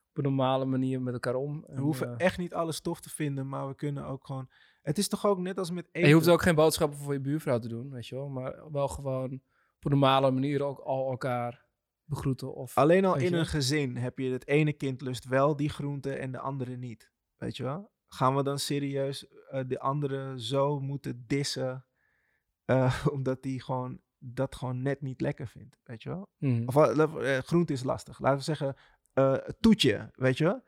op 0.09 0.17
een 0.17 0.23
normale 0.23 0.65
manier 0.65 1.01
met 1.01 1.13
elkaar 1.13 1.35
om. 1.35 1.61
we 1.61 1.67
En, 1.67 1.77
hoeven 1.77 2.17
eh, 2.17 2.25
echt 2.25 2.37
niet 2.37 2.53
alles 2.53 2.79
tof 2.81 2.99
te 3.01 3.09
vinden, 3.09 3.47
maar 3.47 3.67
we 3.67 3.75
kunnen 3.75 4.05
ook 4.05 4.25
gewoon, 4.25 4.49
het 4.81 4.97
is 4.97 5.07
toch 5.07 5.25
ook 5.25 5.39
net 5.39 5.57
als 5.57 5.71
met 5.71 5.85
eten. 5.85 6.01
en 6.01 6.07
je 6.07 6.13
hoeft 6.13 6.27
ook 6.29 6.41
geen 6.41 6.55
boodschappen 6.55 6.97
voor 6.99 7.13
je 7.13 7.19
buurvrouw 7.21 7.59
te 7.59 7.67
doen, 7.67 7.89
weet 7.91 8.07
je 8.07 8.15
wel. 8.15 8.29
Maar 8.29 8.71
wel 8.71 8.87
gewoon 8.87 9.33
op 9.75 9.85
een 9.85 9.91
normale 9.91 10.31
manier 10.31 10.63
ook 10.63 10.79
al 10.79 11.09
elkaar 11.11 11.65
begroeten. 12.03 12.53
Of, 12.55 12.77
Alleen 12.77 13.05
al 13.05 13.15
in 13.15 13.29
je? 13.31 13.37
een 13.37 13.45
gezin 13.45 13.95
heb 13.97 14.17
je 14.19 14.31
het 14.31 14.47
ene 14.47 14.73
kind 14.73 15.01
lust 15.01 15.25
wel 15.25 15.55
die 15.55 15.69
groente 15.69 16.13
en 16.15 16.31
de 16.31 16.39
andere 16.39 16.77
niet. 16.77 17.11
Weet 17.35 17.57
je 17.57 17.63
wel? 17.63 17.91
Gaan 18.07 18.35
we 18.35 18.43
dan 18.43 18.59
serieus 18.59 19.25
eh, 19.59 19.67
de 19.67 19.79
andere 19.79 20.41
zo 20.41 20.79
moeten 20.79 21.23
dissen, 21.27 21.85
eh, 22.65 23.05
omdat 23.15 23.43
die 23.43 23.61
gewoon 23.61 23.99
dat 24.17 24.55
gewoon 24.55 24.81
net 24.81 25.01
niet 25.01 25.21
lekker 25.21 25.47
vindt, 25.47 25.77
weet 25.83 26.03
je 26.03 26.09
wel? 26.09 26.29
Mhm. 26.37 26.67
Of 26.67 26.75
uh, 26.75 27.37
groente 27.37 27.73
is 27.73 27.83
lastig. 27.83 28.19
Laten 28.19 28.37
we 28.37 28.43
zeggen, 28.43 28.75
eh, 29.13 29.33
toetje, 29.59 30.11
weet 30.15 30.37
je 30.37 30.43
wel? 30.43 30.63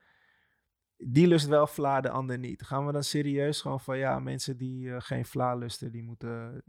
Die 0.98 1.28
lust 1.28 1.48
wel 1.48 1.68
vla, 1.68 2.02
de 2.02 2.10
ander 2.10 2.38
niet. 2.38 2.64
Gaan 2.64 2.86
we 2.86 2.92
dan 2.92 3.04
serieus 3.04 3.62
gewoon 3.62 3.80
van, 3.80 3.98
ja, 3.98 4.20
mensen 4.20 4.58
die 4.58 4.94
eh, 4.94 5.02
geen 5.02 5.26
vla 5.26 5.56
lusten, 5.56 5.92
die 5.92 6.04
moeten, 6.04 6.64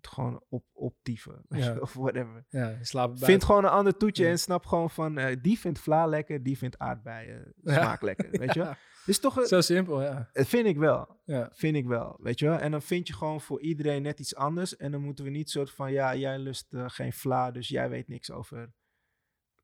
gewoon 0.00 0.44
op, 0.48 0.64
optieven. 0.72 1.42
Ja. 1.48 1.76
Of 1.78 1.94
whatever. 1.94 2.44
Ja. 2.48 2.78
Vind 3.14 3.44
gewoon 3.44 3.64
een 3.64 3.70
ander 3.70 3.96
toetje 3.96 4.24
Ja. 4.24 4.30
en 4.30 4.38
snap 4.38 4.66
gewoon 4.66 4.90
van... 4.90 5.18
eh, 5.18 5.36
die 5.42 5.58
vindt 5.58 5.78
vla 5.78 6.06
lekker, 6.06 6.42
die 6.42 6.58
vindt 6.58 6.78
aardbeien 6.78 7.52
smaak 7.62 8.02
lekker. 8.02 8.30
Weet 8.30 8.54
je 8.54 8.70
Dus 9.06 9.18
toch, 9.20 9.36
een- 9.36 9.46
Zo 9.46 9.60
simpel, 9.60 10.02
ja. 10.02 10.28
dat 10.32 10.46
vind 10.46 10.66
ik 10.66 10.76
wel. 10.76 11.20
ja. 11.24 11.50
Vind 11.52 11.76
ik 11.76 11.86
wel, 11.86 12.16
weet 12.22 12.38
je 12.38 12.46
wel. 12.48 12.58
En 12.58 12.70
dan 12.70 12.82
vind 12.82 13.06
je 13.06 13.12
gewoon 13.14 13.40
voor 13.40 13.60
iedereen 13.60 14.02
net 14.02 14.20
iets 14.20 14.34
anders. 14.34 14.76
En 14.76 14.92
dan 14.92 15.00
moeten 15.02 15.24
we 15.24 15.30
niet 15.30 15.50
soort 15.50 15.70
van... 15.70 15.92
Ja, 15.92 16.16
jij 16.16 16.38
lust 16.38 16.72
eh, 16.74 16.84
geen 16.86 17.12
vla, 17.12 17.50
dus 17.50 17.68
jij 17.68 17.88
weet 17.88 18.08
niks 18.08 18.30
over 18.30 18.72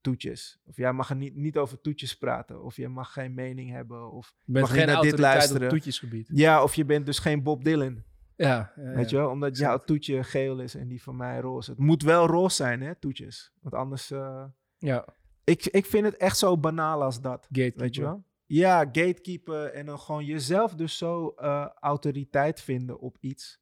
toetjes. 0.00 0.58
Of 0.64 0.76
jij 0.76 0.92
mag 0.92 1.10
er 1.10 1.16
niet, 1.16 1.34
niet 1.36 1.56
over 1.56 1.80
toetjes 1.80 2.16
praten. 2.16 2.62
Of 2.62 2.76
je 2.76 2.88
mag 2.88 3.12
geen 3.12 3.34
mening 3.34 3.70
hebben. 3.70 4.10
Of 4.12 4.34
Je 4.44 4.60
Mag 4.60 4.70
geen 4.72 4.86
naar 4.86 5.00
dit 5.02 5.18
luisteren? 5.18 5.62
op 5.62 5.68
toetjesgebied. 5.68 6.28
Ja, 6.32 6.62
of 6.62 6.74
je 6.74 6.84
bent 6.84 7.06
dus 7.06 7.18
geen 7.18 7.42
Bob 7.42 7.64
Dylan. 7.64 8.02
Ja, 8.36 8.72
ja, 8.76 8.82
Weet 8.94 9.10
je 9.10 9.16
wel? 9.16 9.28
Omdat 9.30 9.56
jouw 9.56 9.78
toetje 9.78 10.24
geel 10.24 10.60
is 10.60 10.74
en 10.74 10.88
die 10.88 11.02
van 11.02 11.16
mij 11.16 11.40
roze. 11.40 11.70
Het 11.70 11.78
moet 11.80 12.02
wel 12.02 12.26
roze 12.26 12.54
zijn, 12.54 12.80
hè, 12.80 12.94
toetjes. 12.94 13.52
Want 13.60 13.74
anders... 13.74 14.10
eh, 14.10 14.44
Ja, 14.78 15.06
ik, 15.44 15.66
ik 15.66 15.86
vind 15.86 16.04
het 16.04 16.16
echt 16.16 16.38
zo 16.38 16.58
banaal 16.58 17.02
als 17.02 17.20
dat. 17.20 17.44
gatekeeper. 17.46 17.80
Weet 17.80 17.94
je 17.94 18.02
wel? 18.02 18.24
Ja, 18.52 18.78
gatekeeper 18.78 19.72
en 19.72 19.86
dan 19.86 19.98
gewoon 19.98 20.24
jezelf 20.24 20.74
dus 20.74 20.96
zo 20.96 21.28
eh, 21.28 21.68
autoriteit 21.80 22.60
vinden 22.60 22.98
op 22.98 23.16
iets. 23.20 23.60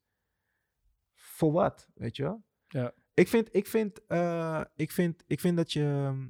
Voor 1.13 1.51
wat, 1.51 1.89
weet 1.93 2.15
je 2.15 2.23
wel? 2.23 2.43
Ja. 2.67 2.93
Ik 3.13 3.27
vind, 3.27 3.49
ik 3.51 3.67
vind, 3.67 4.05
eh, 4.07 4.61
ik 4.75 4.91
vind, 4.91 5.23
ik 5.27 5.39
vind 5.39 5.57
dat 5.57 5.73
je 5.73 5.83
ehm, 5.83 6.27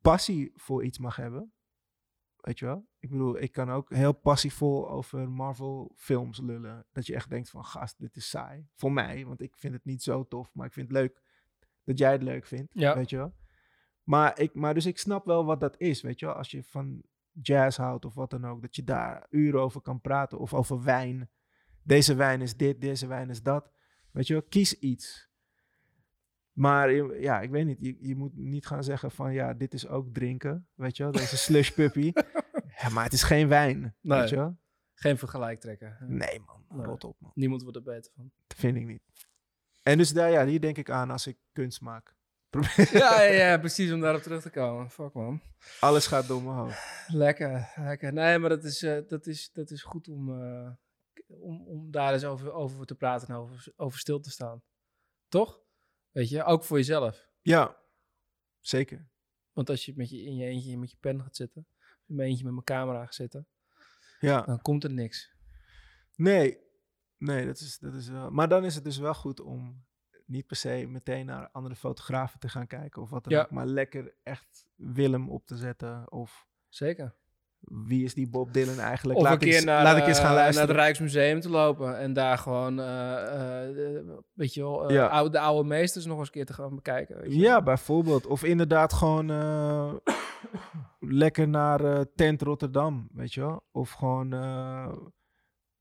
passie 0.00 0.52
voor 0.54 0.84
iets 0.84 0.98
mag 0.98 1.16
hebben. 1.16 1.52
Weet 2.36 2.58
je 2.58 2.64
wel? 2.64 2.86
Ik 2.98 3.10
bedoel, 3.10 3.40
ik 3.40 3.52
kan 3.52 3.70
ook 3.70 3.90
heel 3.90 4.12
passievol 4.12 4.90
over 4.90 5.30
Marvel 5.30 5.92
films 5.96 6.40
lullen. 6.40 6.86
Dat 6.92 7.06
je 7.06 7.14
echt 7.14 7.30
denkt 7.30 7.50
van, 7.50 7.64
gast, 7.64 7.98
dit 7.98 8.16
is 8.16 8.28
saai. 8.28 8.68
Voor 8.74 8.92
mij, 8.92 9.26
want 9.26 9.40
ik 9.40 9.56
vind 9.56 9.74
het 9.74 9.84
niet 9.84 10.02
zo 10.02 10.28
tof, 10.28 10.54
maar 10.54 10.66
ik 10.66 10.72
vind 10.72 10.88
het 10.88 10.96
leuk 10.96 11.22
dat 11.84 11.98
jij 11.98 12.12
het 12.12 12.22
leuk 12.22 12.46
vindt. 12.46 12.72
Ja. 12.74 12.94
Weet 12.94 13.10
je 13.10 13.16
wel? 13.16 13.34
Maar, 14.02 14.40
ik, 14.40 14.54
maar 14.54 14.74
dus 14.74 14.86
ik 14.86 14.98
snap 14.98 15.24
wel 15.24 15.44
wat 15.44 15.60
dat 15.60 15.80
is, 15.80 16.02
weet 16.02 16.20
je 16.20 16.26
wel? 16.26 16.34
Als 16.34 16.50
je 16.50 16.64
van 16.64 17.02
jazz 17.42 17.76
houdt 17.78 18.04
of 18.04 18.14
wat 18.14 18.30
dan 18.30 18.46
ook, 18.46 18.62
dat 18.62 18.76
je 18.76 18.84
daar 18.84 19.26
uren 19.30 19.60
over 19.60 19.80
kan 19.80 20.00
praten. 20.00 20.38
Of 20.38 20.54
over 20.54 20.82
wijn. 20.82 21.30
Deze 21.82 22.14
wijn 22.14 22.40
is 22.40 22.56
dit, 22.56 22.80
deze 22.80 23.06
wijn 23.06 23.30
is 23.30 23.42
dat. 23.42 23.70
Weet 24.10 24.26
je 24.26 24.32
wel? 24.32 24.42
Kies 24.42 24.78
iets. 24.78 25.28
Maar 26.52 26.90
je- 26.92 27.16
ja, 27.20 27.40
ik 27.40 27.50
weet 27.50 27.66
niet. 27.66 27.78
Je, 27.80 27.96
je 28.00 28.16
moet 28.16 28.36
niet 28.36 28.66
gaan 28.66 28.84
zeggen 28.84 29.10
van 29.10 29.32
ja, 29.32 29.54
dit 29.54 29.74
is 29.74 29.86
ook 29.88 30.14
drinken. 30.14 30.66
Weet 30.74 30.96
je 30.96 31.02
wel? 31.02 31.12
Deze 31.12 31.36
slush 31.46 31.70
puppy. 31.70 32.12
ja, 32.80 32.88
maar 32.88 33.04
het 33.04 33.12
is 33.12 33.22
geen 33.22 33.48
wijn. 33.48 33.94
Nee. 34.00 34.18
Weet 34.20 34.28
je 34.28 34.36
wel? 34.36 34.56
Geen 34.94 35.18
vergelijk 35.18 35.60
trekken. 35.60 35.96
Nee 36.00 36.40
man, 36.46 36.64
Nee. 36.68 36.86
rot 36.86 37.04
op 37.04 37.16
man. 37.20 37.30
Niemand 37.34 37.62
wordt 37.62 37.76
er 37.76 37.82
beter 37.82 38.12
van. 38.14 38.30
Dat 38.46 38.58
vind 38.58 38.76
ik 38.76 38.86
niet. 38.86 39.02
En 39.82 39.98
dus 39.98 40.12
daar, 40.12 40.30
ja, 40.30 40.46
hier 40.46 40.60
denk 40.60 40.76
ik 40.78 40.90
aan 40.90 41.10
als 41.10 41.26
ik 41.26 41.36
kunst 41.52 41.80
maak. 41.80 42.14
Ja, 42.76 43.22
ja, 43.22 43.32
ja, 43.50 43.58
precies 43.58 43.92
om 43.92 44.00
daarop 44.00 44.22
terug 44.22 44.42
te 44.42 44.50
komen. 44.50 44.90
Fuck 44.90 45.12
man. 45.12 45.40
Alles 45.80 46.06
gaat 46.06 46.26
door 46.26 46.42
mijn 46.42 46.56
hoofd. 46.56 47.06
Lekker, 47.08 47.72
lekker. 47.76 48.12
Nee, 48.12 48.38
maar 48.38 48.48
dat 48.48 48.64
is, 48.64 48.82
eh, 48.82 48.98
dat 49.08 49.26
is, 49.26 49.50
dat 49.52 49.70
is 49.70 49.82
goed 49.82 50.08
om, 50.08 50.42
eh, 50.42 50.70
om, 51.26 51.66
om 51.66 51.90
daar 51.90 52.12
eens 52.12 52.24
over, 52.24 52.52
over 52.52 52.86
te 52.86 52.94
praten 52.94 53.28
en 53.28 53.34
over, 53.34 53.72
over 53.76 53.98
stil 53.98 54.20
te 54.20 54.30
staan. 54.30 54.62
Toch? 55.28 55.60
Weet 56.10 56.28
je, 56.28 56.44
ook 56.44 56.64
voor 56.64 56.76
jezelf. 56.76 57.28
Ja, 57.42 57.76
zeker. 58.60 59.08
Want 59.52 59.70
als 59.70 59.84
je 59.84 59.92
met 59.96 60.10
je 60.10 60.22
in 60.22 60.36
je 60.36 60.46
eentje 60.46 60.78
met 60.78 60.90
je 60.90 60.96
pen 61.00 61.22
gaat 61.22 61.36
zitten, 61.36 61.66
in 62.06 62.14
mijn 62.14 62.28
eentje 62.28 62.44
met 62.44 62.52
mijn 62.52 62.64
camera 62.64 63.04
gaat 63.04 63.14
zitten, 63.14 63.48
Ja. 64.20 64.40
dan 64.42 64.60
komt 64.62 64.84
er 64.84 64.92
niks. 64.92 65.32
Nee, 66.14 66.58
nee, 67.18 67.46
dat 67.46 67.60
is, 67.60 67.78
dat 67.78 67.94
is 67.94 68.08
wel. 68.08 68.30
Maar 68.30 68.48
dan 68.48 68.64
is 68.64 68.74
het 68.74 68.84
dus 68.84 68.98
wel 68.98 69.14
goed 69.14 69.40
om 69.40 69.84
niet 70.24 70.46
per 70.46 70.56
se 70.56 70.86
meteen 70.88 71.26
naar 71.26 71.48
andere 71.52 71.74
fotografen 71.76 72.38
te 72.40 72.48
gaan 72.48 72.66
kijken 72.66 73.02
of 73.02 73.10
wat 73.10 73.24
dan 73.24 73.32
Ja. 73.32 73.40
ook, 73.42 73.50
maar 73.50 73.66
lekker 73.66 74.14
echt 74.22 74.68
Willem 74.76 75.30
op 75.30 75.46
te 75.46 75.56
zetten 75.56 76.12
of 76.12 76.46
Zeker. 76.68 77.14
wie 77.60 78.04
is 78.04 78.14
die 78.14 78.28
Bob 78.28 78.52
Dylan 78.52 78.78
eigenlijk? 78.78 79.18
Of 79.18 79.24
laat 79.24 79.32
een 79.32 79.38
keer 79.38 79.54
eens, 79.54 79.64
naar, 79.64 79.82
laat 79.82 79.96
ik 79.96 80.06
eens 80.06 80.18
gaan 80.18 80.28
eh, 80.28 80.34
luisteren. 80.34 80.66
naar 80.68 80.76
het 80.76 80.84
Rijksmuseum 80.84 81.40
te 81.40 81.48
lopen 81.50 81.98
en 81.98 82.12
daar 82.12 82.38
gewoon, 82.38 82.80
eh, 82.80 83.66
eh, 83.68 83.74
de- 83.74 84.22
weet 84.32 84.54
je 84.54 84.60
wel, 84.62 84.88
eh, 84.88 84.94
Ja. 84.94 85.06
oude, 85.06 85.30
de 85.30 85.38
oude 85.40 85.68
meesters 85.68 86.04
nog 86.06 86.18
eens 86.18 86.26
een 86.26 86.32
keer 86.32 86.46
te 86.46 86.52
gaan 86.52 86.74
bekijken. 86.74 87.20
Weet 87.20 87.32
je 87.32 87.38
Ja, 87.38 87.52
wel. 87.52 87.62
bijvoorbeeld. 87.62 88.26
Of 88.26 88.44
inderdaad 88.44 88.92
gewoon 88.92 89.30
eh, 89.30 89.94
lekker 91.00 91.48
naar 91.48 91.84
eh, 91.84 92.00
Tent 92.14 92.42
Rotterdam, 92.42 93.08
weet 93.12 93.34
je 93.34 93.40
wel? 93.40 93.64
Of 93.72 93.90
gewoon, 93.90 94.32
eh 94.32 94.92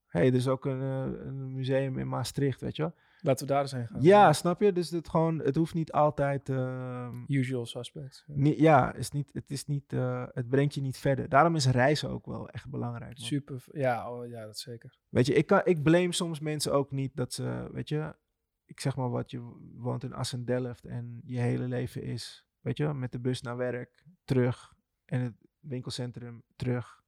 hey, 0.07 0.27
er 0.27 0.33
is 0.35 0.47
ook 0.47 0.65
een, 0.65 0.81
eh, 0.81 1.25
een 1.25 1.53
museum 1.53 1.97
in 1.97 2.07
Maastricht, 2.07 2.61
weet 2.61 2.75
je 2.75 2.81
wel? 2.81 2.93
Laten 3.23 3.47
we 3.47 3.53
daar 3.53 3.61
eens 3.61 3.71
heen 3.71 3.87
gaan. 3.87 4.01
Ja, 4.01 4.33
snap 4.33 4.61
je? 4.61 4.73
Dus 4.73 4.89
het, 4.89 5.09
gewoon, 5.09 5.39
het 5.39 5.55
hoeft 5.55 5.73
niet 5.73 5.91
altijd... 5.91 6.49
ehm, 6.49 7.23
Usual 7.27 7.65
suspects. 7.65 8.23
Ja. 8.27 8.53
Ja, 8.57 8.93
is 8.93 9.11
niet, 9.11 9.29
het, 9.33 9.51
is 9.51 9.65
niet, 9.65 9.93
eh, 9.93 10.25
het 10.31 10.49
brengt 10.49 10.73
je 10.73 10.81
niet 10.81 10.97
verder. 10.97 11.29
Daarom 11.29 11.55
is 11.55 11.67
reizen 11.67 12.09
ook 12.09 12.25
wel 12.25 12.49
echt 12.49 12.69
belangrijk. 12.69 13.17
man. 13.17 13.27
Super, 13.27 13.63
ja, 13.71 14.11
oh, 14.11 14.27
ja, 14.27 14.45
dat 14.45 14.57
zeker. 14.57 14.97
Weet 15.09 15.25
je, 15.25 15.33
ik, 15.33 15.45
kan, 15.45 15.61
ik 15.63 15.83
blame 15.83 16.13
soms 16.13 16.39
mensen 16.39 16.73
ook 16.73 16.91
niet 16.91 17.15
dat 17.15 17.33
ze, 17.33 17.69
weet 17.71 17.89
je, 17.89 18.15
ik 18.65 18.79
zeg 18.79 18.95
maar 18.95 19.09
wat, 19.09 19.31
je 19.31 19.39
woont 19.75 20.03
in 20.03 20.13
Assen-Delft 20.13 20.85
en 20.85 21.21
je 21.25 21.39
hele 21.39 21.67
leven 21.67 22.01
is, 22.03 22.45
weet 22.59 22.77
je, 22.77 22.93
met 22.93 23.11
de 23.11 23.19
bus 23.19 23.41
naar 23.41 23.57
werk, 23.57 24.05
terug 24.23 24.73
en 25.05 25.21
het 25.21 25.35
winkelcentrum 25.59 26.43
terug. 26.55 27.01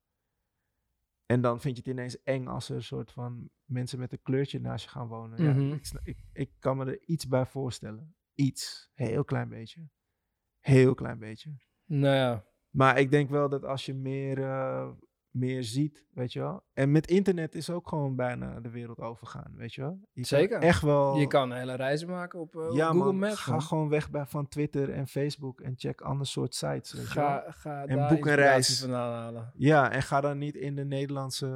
En 1.25 1.41
dan 1.41 1.61
vind 1.61 1.77
je 1.77 1.81
het 1.83 1.91
ineens 1.91 2.23
eng 2.23 2.47
als 2.47 2.69
er 2.69 2.75
een 2.75 2.83
soort 2.83 3.11
van 3.11 3.49
mensen 3.65 3.99
met 3.99 4.11
een 4.11 4.21
kleurtje 4.21 4.59
naast 4.59 4.83
je 4.83 4.89
gaan 4.91 5.07
wonen. 5.07 5.43
Mhm. 5.49 5.59
Ja, 5.69 5.75
ik, 5.75 5.85
sna- 5.85 5.99
ik, 6.03 6.17
ik 6.33 6.51
kan 6.59 6.77
me 6.77 6.85
er 6.85 6.99
iets 7.05 7.27
bij 7.27 7.45
voorstellen. 7.45 8.15
Iets. 8.33 8.89
Heel 8.93 9.23
klein 9.23 9.49
beetje. 9.49 9.89
Heel 10.59 10.93
klein 10.93 11.19
beetje. 11.19 11.55
Nou 11.85 12.15
ja, 12.15 12.43
Maar 12.69 12.99
ik 12.99 13.11
denk 13.11 13.29
wel 13.29 13.49
dat 13.49 13.63
als 13.65 13.85
je 13.85 13.93
meer, 13.93 14.43
eh, 14.43 14.87
meer 15.29 15.63
ziet, 15.63 16.05
weet 16.13 16.33
je 16.33 16.39
wel. 16.39 16.63
En 16.73 16.91
met 16.91 17.07
internet 17.07 17.55
is 17.55 17.69
ook 17.69 17.87
gewoon 17.89 18.15
bijna 18.15 18.59
de 18.59 18.69
wereld 18.69 18.99
overgaan, 18.99 19.53
weet 19.55 19.73
je 19.73 19.81
wel. 19.81 19.99
Je 20.11 20.25
Zeker. 20.25 20.59
Echt 20.61 20.81
wel. 20.81 21.17
je 21.17 21.27
kan 21.27 21.51
hele 21.53 21.75
reizen 21.75 22.07
maken 22.09 22.39
op, 22.39 22.55
eh, 22.55 22.61
op 22.69 22.77
Google 22.77 23.13
Maps. 23.13 23.39
Ga 23.39 23.51
man. 23.51 23.61
gewoon 23.61 23.89
weg 23.89 24.09
bij, 24.11 24.25
van 24.25 24.47
Twitter 24.47 24.89
en 24.89 25.07
Facebook 25.07 25.61
en 25.61 25.73
check 25.77 26.01
ander 26.01 26.27
soort 26.27 26.55
sites. 26.55 26.93
Weet 26.93 27.07
je 27.07 27.13
wel. 27.19 27.25
Ga, 27.25 27.51
ga 27.51 27.85
En 27.85 27.95
daar 27.97 28.13
boek 28.13 28.25
een 28.25 28.35
reis. 28.35 28.79
vandaan 28.79 29.13
halen. 29.13 29.51
Ja, 29.55 29.91
en 29.91 30.01
ga 30.01 30.21
dan 30.21 30.37
niet 30.37 30.55
in 30.55 30.75
de 30.75 30.85
Nederlandse, 30.85 31.47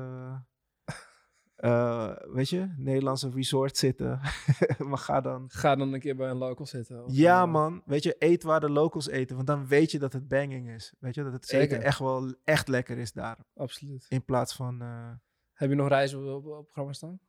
eh, 1.59 2.15
weet 2.33 2.49
je, 2.49 2.73
Nederlandse 2.77 3.29
resort 3.29 3.77
zitten. 3.77 4.19
maar 4.89 4.97
ga 4.97 5.21
dan. 5.21 5.49
Ga 5.49 5.75
dan 5.75 5.93
een 5.93 5.99
keer 5.99 6.15
bij 6.15 6.29
een 6.29 6.37
local 6.37 6.65
zitten. 6.65 7.03
of, 7.05 7.11
Ja, 7.15 7.41
eh, 7.43 7.51
man. 7.51 7.81
Weet 7.85 8.03
je, 8.03 8.15
eet 8.19 8.43
waar 8.43 8.59
de 8.59 8.69
locals 8.69 9.07
eten. 9.07 9.35
Want 9.35 9.47
dan 9.47 9.67
weet 9.67 9.91
je 9.91 9.99
dat 9.99 10.13
het 10.13 10.27
banging 10.27 10.69
is. 10.69 10.93
Weet 10.99 11.15
je, 11.15 11.23
dat 11.23 11.33
het 11.33 11.45
Zeker. 11.45 11.81
echt 11.81 11.99
wel 11.99 12.35
echt 12.43 12.67
lekker 12.67 12.97
is 12.97 13.11
daar. 13.11 13.37
Absoluut. 13.55 14.05
In 14.09 14.25
plaats 14.25 14.55
van. 14.55 14.81
eh, 14.81 15.11
Heb 15.53 15.69
je 15.69 15.75
nog 15.75 15.87
reizen 15.87 16.35
op, 16.35 16.45
op, 16.45 16.51
op 16.57 16.63
programma 16.65 16.93
staan? 16.93 17.19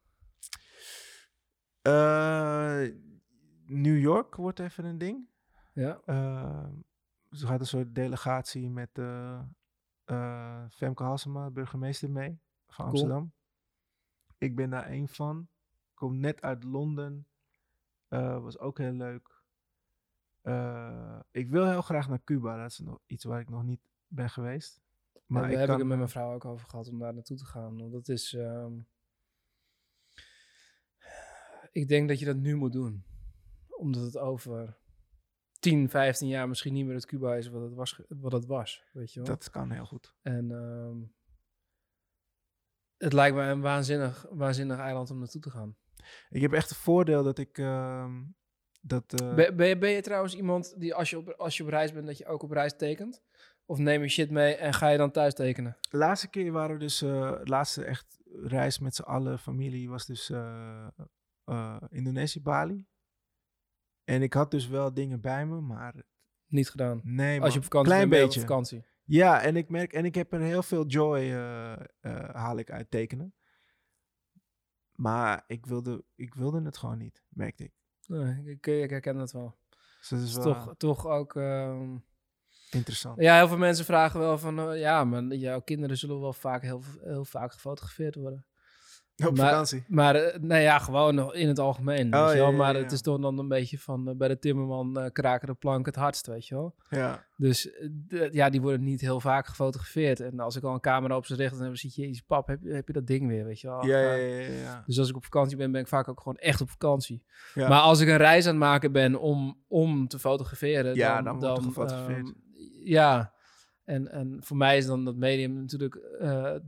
New 3.67 3.99
York 3.99 4.35
wordt 4.37 4.59
even 4.59 4.85
een 4.85 4.99
ding. 4.99 5.29
Ja. 5.73 6.01
Uh, 6.07 6.65
er 7.29 7.47
gaat 7.47 7.61
een 7.61 7.67
soort 7.67 7.95
delegatie 7.95 8.71
met 8.71 8.91
Femke 10.71 11.03
Halsema, 11.03 11.51
burgemeester, 11.51 12.11
mee 12.11 12.41
van 12.67 12.85
Cool. 12.85 12.89
Amsterdam. 12.89 13.33
Ik 14.41 14.57
ben 14.57 14.71
daar 14.71 14.87
één 14.87 15.09
van. 15.09 15.49
Kom 15.95 16.19
net 16.19 16.43
uit 16.43 16.65
Londen. 16.65 17.27
Eh, 18.09 18.43
was 18.43 18.59
ook 18.59 18.79
heel 18.79 18.93
leuk. 18.93 19.43
Eh, 20.41 21.21
ik 21.31 21.51
wil 21.51 21.69
heel 21.69 21.83
graag 21.83 22.09
naar 22.09 22.25
Cuba. 22.25 22.57
Dat 22.57 22.71
is 22.71 22.79
nog 22.79 22.99
iets 23.07 23.25
waar 23.25 23.41
ik 23.41 23.49
nog 23.49 23.65
niet 23.65 23.81
ben 24.07 24.31
geweest. 24.31 24.81
Maar 25.27 25.43
daar 25.43 25.51
ik 25.51 25.57
heb 25.57 25.67
kan, 25.67 25.75
ik 25.75 25.81
het 25.81 25.89
met 25.89 25.99
mijn 25.99 26.11
vrouw 26.11 26.35
ook 26.35 26.45
over 26.45 26.69
gehad 26.69 26.89
om 26.89 26.99
daar 26.99 27.15
naartoe 27.15 27.37
te 27.37 27.45
gaan. 27.45 27.79
Want 27.79 27.93
dat 27.93 28.09
is... 28.09 28.35
ehm, 28.35 28.73
ik 31.73 31.89
denk 31.89 32.09
dat 32.09 32.19
je 32.19 32.25
dat 32.25 32.37
nu 32.37 32.57
moet 32.57 32.73
doen. 32.73 33.05
Omdat 33.69 34.03
het 34.03 34.17
over 34.17 34.79
10, 35.59 35.89
15 35.89 36.29
jaar 36.29 36.49
misschien 36.49 36.73
niet 36.73 36.87
meer 36.87 36.95
het 36.95 37.07
Cuba 37.07 37.37
is 37.37 37.49
wat 37.49 37.63
het 37.63 37.75
was. 37.75 38.01
Wat 38.09 38.33
het 38.33 38.47
was 38.47 38.85
weet 38.93 39.13
je 39.13 39.21
wel? 39.21 39.29
dat 39.29 39.51
kan 39.51 39.71
heel 39.71 39.87
goed. 39.87 40.15
En 40.23 40.51
ehm, 40.51 40.99
het 43.01 43.13
lijkt 43.13 43.37
me 43.37 43.43
een 43.43 43.61
waanzinnig, 43.61 44.27
waanzinnig 44.31 44.79
eiland 44.79 45.11
om 45.11 45.19
naartoe 45.19 45.41
te 45.41 45.51
gaan. 45.51 45.77
Ik 46.29 46.41
heb 46.41 46.53
echt 46.53 46.69
het 46.69 46.79
voordeel 46.79 47.23
dat 47.23 47.39
ik... 47.39 47.59
ehm, 47.59 48.23
dat, 48.81 49.21
eh, 49.21 49.35
Ben, 49.35 49.57
ben, 49.57 49.69
je, 49.69 49.79
ben 49.79 49.91
je 49.91 50.01
trouwens 50.03 50.35
iemand 50.35 50.75
die 50.81 50.95
als 50.95 51.11
je, 51.11 51.19
op, 51.19 51.29
als 51.29 51.57
je 51.57 51.63
op 51.63 51.69
reis 51.69 51.93
bent, 51.93 52.07
dat 52.07 52.19
je 52.19 52.27
ook 52.27 52.43
op 52.43 52.51
reis 52.51 52.77
tekent? 52.77 53.23
Of 53.65 53.79
neem 53.79 54.03
je 54.03 54.09
shit 54.09 54.31
mee 54.31 54.55
en 54.55 54.75
ga 54.75 54.89
je 54.89 54.99
dan 54.99 55.11
thuis 55.11 55.35
tekenen? 55.35 55.77
De 55.91 55.97
laatste 55.97 56.29
keer 56.29 56.53
waren 56.53 56.75
we 56.75 56.81
dus, 56.81 56.99
de 56.99 57.41
laatste 57.45 57.85
echt 57.85 58.19
reis 58.43 58.79
met 58.79 58.95
z'n 58.95 59.03
allen, 59.03 59.39
familie, 59.39 59.89
was 59.89 60.07
dus 60.07 60.31
eh, 60.31 60.87
Indonesië, 61.91 62.41
Bali. 62.43 62.87
En 64.05 64.23
ik 64.23 64.33
had 64.33 64.51
dus 64.51 64.69
wel 64.69 64.95
dingen 64.95 65.21
bij 65.21 65.47
me, 65.47 65.61
maar 65.61 65.95
Niet 66.47 66.71
gedaan. 66.71 67.01
nee 67.05 67.35
man, 67.37 67.45
Als 67.45 67.53
je 67.53 67.59
op 67.59 67.65
vakantie 67.65 67.93
klein 67.93 68.09
bent, 68.09 68.23
beetje. 68.25 68.41
op 68.41 68.47
vakantie. 68.47 68.85
Ja, 69.05 69.43
en 69.43 69.57
ik 69.57 69.69
merk, 69.69 69.93
en 69.93 70.05
ik 70.05 70.15
heb 70.15 70.33
er 70.33 70.41
heel 70.41 70.63
veel 70.63 70.87
joy, 70.87 71.19
eh, 71.19 71.73
eh, 71.73 72.35
haal 72.35 72.59
ik 72.59 72.71
uit 72.71 72.91
tekenen. 72.91 73.35
Maar 74.93 75.45
ik 75.47 75.67
wilde, 75.67 76.05
ik 76.15 76.35
wilde 76.35 76.63
het 76.63 76.77
gewoon 76.77 76.99
niet, 76.99 77.25
merkte 77.29 77.65
ik. 77.65 77.73
Nee, 78.07 78.43
ik, 78.45 78.67
ik 78.67 78.91
herken 78.91 79.17
dat 79.17 79.33
wel. 79.33 79.59
Dus 79.99 80.09
dat 80.09 80.21
is 80.21 80.35
wel 80.35 80.47
is 80.47 80.53
toch, 80.53 80.75
toch 80.77 81.07
ook... 81.07 81.37
ehm, 81.37 81.97
interessant. 82.71 83.21
ja, 83.21 83.37
heel 83.37 83.49
veel 83.49 83.57
mensen 83.59 83.85
vragen 83.85 84.21
wel 84.21 84.39
van... 84.39 84.59
eh, 84.59 84.81
ja, 84.81 85.05
maar 85.05 85.23
jouw 85.25 85.61
kinderen 85.61 85.97
zullen 85.99 86.21
wel 86.21 86.33
vaak 86.33 86.63
heel, 86.63 86.83
heel 87.01 87.25
vaak 87.25 87.53
gefotografeerd 87.53 88.15
worden. 88.15 88.47
Op 89.27 89.37
maar- 89.37 89.49
vakantie. 89.49 89.85
Maar 89.89 90.15
eh, 90.15 90.41
nee, 90.41 90.63
ja, 90.63 90.79
gewoon 90.79 91.15
nog 91.15 91.35
in 91.35 91.49
het 91.49 91.59
algemeen. 91.59 92.15
Oh, 92.15 92.21
weet 92.25 92.33
je 92.33 92.37
wel? 92.39 92.47
ja, 92.47 92.51
ja, 92.53 92.57
maar 92.57 92.75
ja. 92.77 92.83
het 92.83 92.93
is 92.93 93.01
toch 93.03 93.21
dan 93.21 93.39
een 93.39 93.49
beetje 93.49 93.79
van... 93.79 94.09
eh, 94.09 94.15
bij 94.17 94.29
de 94.29 94.39
timmerman 94.39 94.99
eh, 95.01 95.11
kraken 95.13 95.47
de 95.49 95.55
plank 95.55 95.87
het 95.87 95.97
hardst, 95.97 96.27
weet 96.27 96.47
je 96.47 96.55
wel. 96.55 96.75
Ja. 96.89 97.25
Dus 97.37 97.71
ja, 98.31 98.51
die 98.51 98.61
worden 98.61 98.83
niet 98.83 99.01
heel 99.01 99.21
vaak 99.21 99.47
gefotografeerd. 99.47 100.21
En 100.21 100.41
als 100.41 100.57
ik 100.57 100.63
al 100.63 100.75
een 100.75 100.81
camera 100.81 101.17
op 101.17 101.27
ze 101.27 101.35
richt, 101.35 101.59
dan 101.59 101.77
zie 101.77 101.93
je 101.95 102.07
iets, 102.07 102.21
pap, 102.21 102.47
heb, 102.47 102.63
je- 102.63 102.73
heb 102.75 102.87
je 102.87 102.93
dat 102.93 103.07
ding 103.07 103.27
weer, 103.29 103.45
weet 103.45 103.61
je 103.61 103.69
wel. 103.69 103.87
Ja, 103.87 103.99
ja, 103.99 104.15
ja. 104.41 104.83
Dus 104.87 104.99
als 104.99 105.09
ik 105.09 105.17
op 105.17 105.25
vakantie 105.25 105.57
ben, 105.57 105.73
ben 105.73 105.81
ik 105.81 105.89
vaak 105.89 106.09
ook 106.09 106.21
gewoon 106.21 106.37
echt 106.39 106.61
op 106.61 106.71
vakantie. 106.71 107.23
Ja. 107.55 107.69
Maar 107.69 107.81
als 107.81 108.01
ik 108.01 108.09
een 108.09 108.17
reis 108.17 108.45
aan 108.47 108.51
het 108.51 108.61
maken 108.61 108.93
ben 108.93 109.21
om, 109.21 109.63
om 109.69 110.09
te 110.09 110.19
fotograferen, 110.19 110.95
Ja, 110.95 111.23
dan, 111.23 111.41
dan 111.41 111.57
er 111.57 111.63
gefotografeerd. 111.63 112.27
ehm, 112.27 112.35
ja, 112.85 113.33
en, 113.85 114.11
en 114.13 114.37
voor 114.41 114.57
mij 114.57 114.77
is 114.77 114.87
dan 114.87 115.05
dat 115.05 115.17
medium 115.17 115.55
natuurlijk 115.55 115.99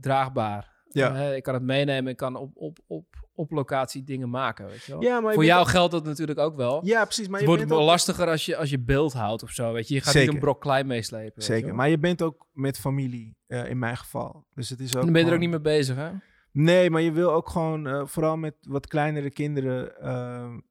draagbaar. 0.01 0.71
Ja. 0.93 1.15
Eh, 1.15 1.35
ik 1.35 1.43
kan 1.43 1.53
het 1.53 1.63
meenemen, 1.63 2.11
ik 2.11 2.17
kan 2.17 2.35
op, 2.35 2.51
op, 2.55 2.77
op, 2.87 3.05
op 3.33 3.51
locatie 3.51 4.03
dingen 4.03 4.29
maken, 4.29 4.65
weet 4.67 4.83
je 4.83 4.91
wel. 4.91 5.01
Ja, 5.01 5.19
maar 5.19 5.33
voor 5.33 5.45
jou 5.45 5.65
geldt 5.67 5.91
dat 5.91 6.03
natuurlijk 6.03 6.39
ook 6.39 6.55
wel. 6.55 6.85
Ja, 6.85 7.03
precies. 7.03 7.25
Maar 7.27 7.33
het 7.33 7.41
je 7.41 7.45
wordt 7.47 7.61
bent 7.61 7.73
wel 7.73 7.81
ook- 7.81 7.87
lastiger 7.91 8.27
als 8.27 8.45
je, 8.45 8.55
als 8.57 8.69
je 8.69 8.79
beeld 8.79 9.13
houdt 9.13 9.43
of 9.43 9.49
zo, 9.49 9.73
weet 9.73 9.87
je. 9.87 9.93
Je 9.93 10.01
gaat 10.01 10.11
Zeker. 10.11 10.27
niet 10.27 10.35
een 10.37 10.43
brok 10.43 10.61
klei 10.61 10.83
meeslepen. 10.83 11.43
Zeker. 11.43 11.75
Maar 11.75 11.89
je 11.89 11.97
bent 11.99 12.21
ook 12.21 12.47
met 12.51 12.79
familie, 12.79 13.37
eh, 13.47 13.69
in 13.69 13.79
mijn 13.79 13.97
geval. 13.97 14.45
Dus 14.53 14.69
het 14.69 14.79
is 14.79 14.95
ook 14.95 15.03
Dan 15.03 15.11
ben 15.11 15.21
je 15.21 15.27
er 15.27 15.33
ook 15.33 15.39
niet 15.39 15.49
mee 15.49 15.61
bezig, 15.61 15.95
hè? 15.95 16.11
Nee, 16.51 16.89
maar 16.89 17.01
je 17.01 17.11
wil 17.11 17.31
ook 17.33 17.49
gewoon, 17.49 17.87
eh, 17.87 18.05
vooral 18.05 18.37
met 18.37 18.55
wat 18.61 18.87
kleinere 18.87 19.29
kinderen, 19.29 19.91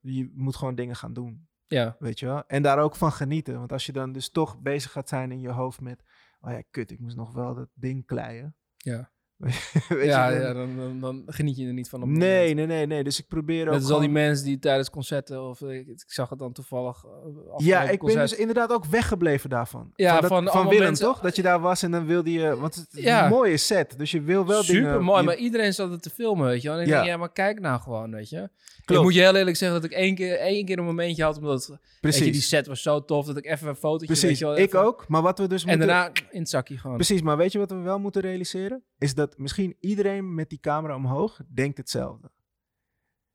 je 0.01 0.31
moet 0.35 0.57
gewoon 0.57 0.75
dingen 0.75 0.97
gaan 0.97 1.13
doen. 1.13 1.47
Ja, 1.67 1.97
Weet 1.99 2.19
je 2.19 2.27
wel? 2.27 2.43
En 2.47 2.63
daar 2.63 2.79
ook 2.79 2.97
van 2.97 3.13
genieten. 3.13 3.59
Want 3.59 3.73
als 3.73 3.87
je 3.87 3.93
dan 3.93 4.13
dus 4.13 4.31
toch 4.31 4.61
bezig 4.61 4.93
gaat 4.93 5.09
zijn 5.09 5.33
in 5.33 5.41
je 5.41 5.49
hoofd 5.51 5.81
met, 5.81 6.03
oh 6.41 6.51
ja, 6.51 6.63
kut, 6.71 6.91
ik 6.91 6.99
moest 7.01 7.17
nog 7.17 7.33
wel 7.33 7.55
dat 7.55 7.69
ding 7.75 8.07
kleien. 8.07 8.55
ja. 8.77 9.11
Weet 9.89 10.05
ja, 10.05 10.29
je, 10.29 10.41
ja 10.41 10.53
dan, 10.53 10.77
dan, 10.77 11.01
dan 11.01 11.23
geniet 11.27 11.57
je 11.57 11.67
er 11.67 11.73
niet 11.73 11.89
van 11.89 12.03
op 12.03 12.09
Nee, 12.09 12.49
moment. 12.49 12.57
nee, 12.69 12.77
nee, 12.77 12.87
nee. 12.87 13.05
Dus 13.05 13.19
ik 13.19 13.27
probeer 13.29 13.67
ook 13.67 13.73
Net 13.73 13.83
als 13.83 13.91
al 13.91 14.01
die 14.01 14.09
mensen 14.09 14.45
die 14.47 14.59
tijdens 14.59 14.91
concerten, 14.91 15.43
of 15.49 15.61
ik, 15.61 15.87
ik 15.87 16.03
zag 16.07 16.29
het 16.31 16.39
dan 16.39 16.53
toevallig. 16.53 17.05
eh, 17.05 17.67
Ja, 17.67 17.83
ik 17.83 18.03
ben 18.03 18.15
dus 18.15 18.35
inderdaad 18.35 18.73
ook 18.73 18.85
weggebleven 18.85 19.51
daarvan. 19.51 19.91
Ja, 19.95 20.23
van, 20.23 20.45
dat- 20.45 20.53
van 20.55 20.69
Willem, 20.69 20.85
mensen- 20.85 21.07
toch? 21.07 21.21
Dat 21.21 21.37
je 21.37 21.43
daar 21.43 21.61
was 21.61 21.83
en 21.83 21.91
dan 21.91 22.07
wilde 22.07 22.33
je... 22.33 22.57
Want 22.57 22.75
het 22.75 22.89
is 22.93 23.03
Ja. 23.05 23.25
een 23.25 23.31
mooie 23.31 23.57
set, 23.57 23.99
dus 23.99 24.11
je 24.11 24.21
wil 24.23 24.47
wel 24.47 24.65
dingen... 24.67 24.83
Super 24.83 25.03
mooi, 25.03 25.21
je- 25.21 25.27
maar 25.27 25.37
iedereen 25.37 25.75
zat 25.75 25.91
het 25.91 26.03
te 26.03 26.11
filmen, 26.11 26.47
weet 26.47 26.63
je 26.63 26.69
wel. 26.69 26.77
En 26.77 26.83
ik 26.83 26.89
Ja. 26.89 26.95
denk, 26.97 27.07
ja, 27.09 27.17
maar 27.17 27.33
kijk 27.33 27.61
nou 27.61 27.81
gewoon, 27.81 28.11
weet 28.11 28.29
je. 28.29 28.49
Ik 28.87 29.01
moet 29.03 29.15
je 29.15 29.21
heel 29.21 29.37
eerlijk 29.37 29.57
zeggen 29.57 29.81
dat 29.81 29.91
ik 29.91 29.97
één 29.97 30.15
keer, 30.15 30.39
één 30.39 30.65
keer 30.65 30.79
een 30.79 30.85
momentje 30.85 31.23
had, 31.23 31.37
omdat 31.37 31.67
weet 31.69 31.79
Precies, 32.01 32.25
je, 32.27 32.33
die 32.33 32.41
set 32.41 32.67
was 32.67 32.83
zo 32.83 33.05
tof, 33.05 33.27
dat 33.27 33.37
ik 33.37 33.47
even 33.47 33.69
een 33.69 33.77
fotootje, 33.77 34.07
weet 34.07 34.19
precies. 34.21 34.39
je 34.39 34.45
wel, 34.45 34.57
ik 34.59 34.75
ook. 34.75 35.05
Maar 35.09 35.23
wat 35.23 35.39
we 35.39 35.47
dus 35.47 35.63
En 35.65 35.69
moeten... 35.69 35.87
daarna 35.87 36.13
in 36.31 36.39
het 36.41 36.49
zakje 36.49 36.79
gewoon. 36.79 36.97
Precies, 36.97 37.23
maar 37.23 37.37
weet 37.37 37.53
je 37.53 37.59
wat 37.59 37.71
we 37.71 37.77
wel 37.77 37.99
moeten 37.99 38.23
realiseren? 38.23 38.83
Is 39.03 39.15
dat 39.15 39.39
misschien 39.39 39.77
iedereen 39.81 40.35
met 40.35 40.49
die 40.49 40.61
camera 40.61 40.95
omhoog 40.95 41.41
denkt 41.49 41.77
hetzelfde. 41.79 42.31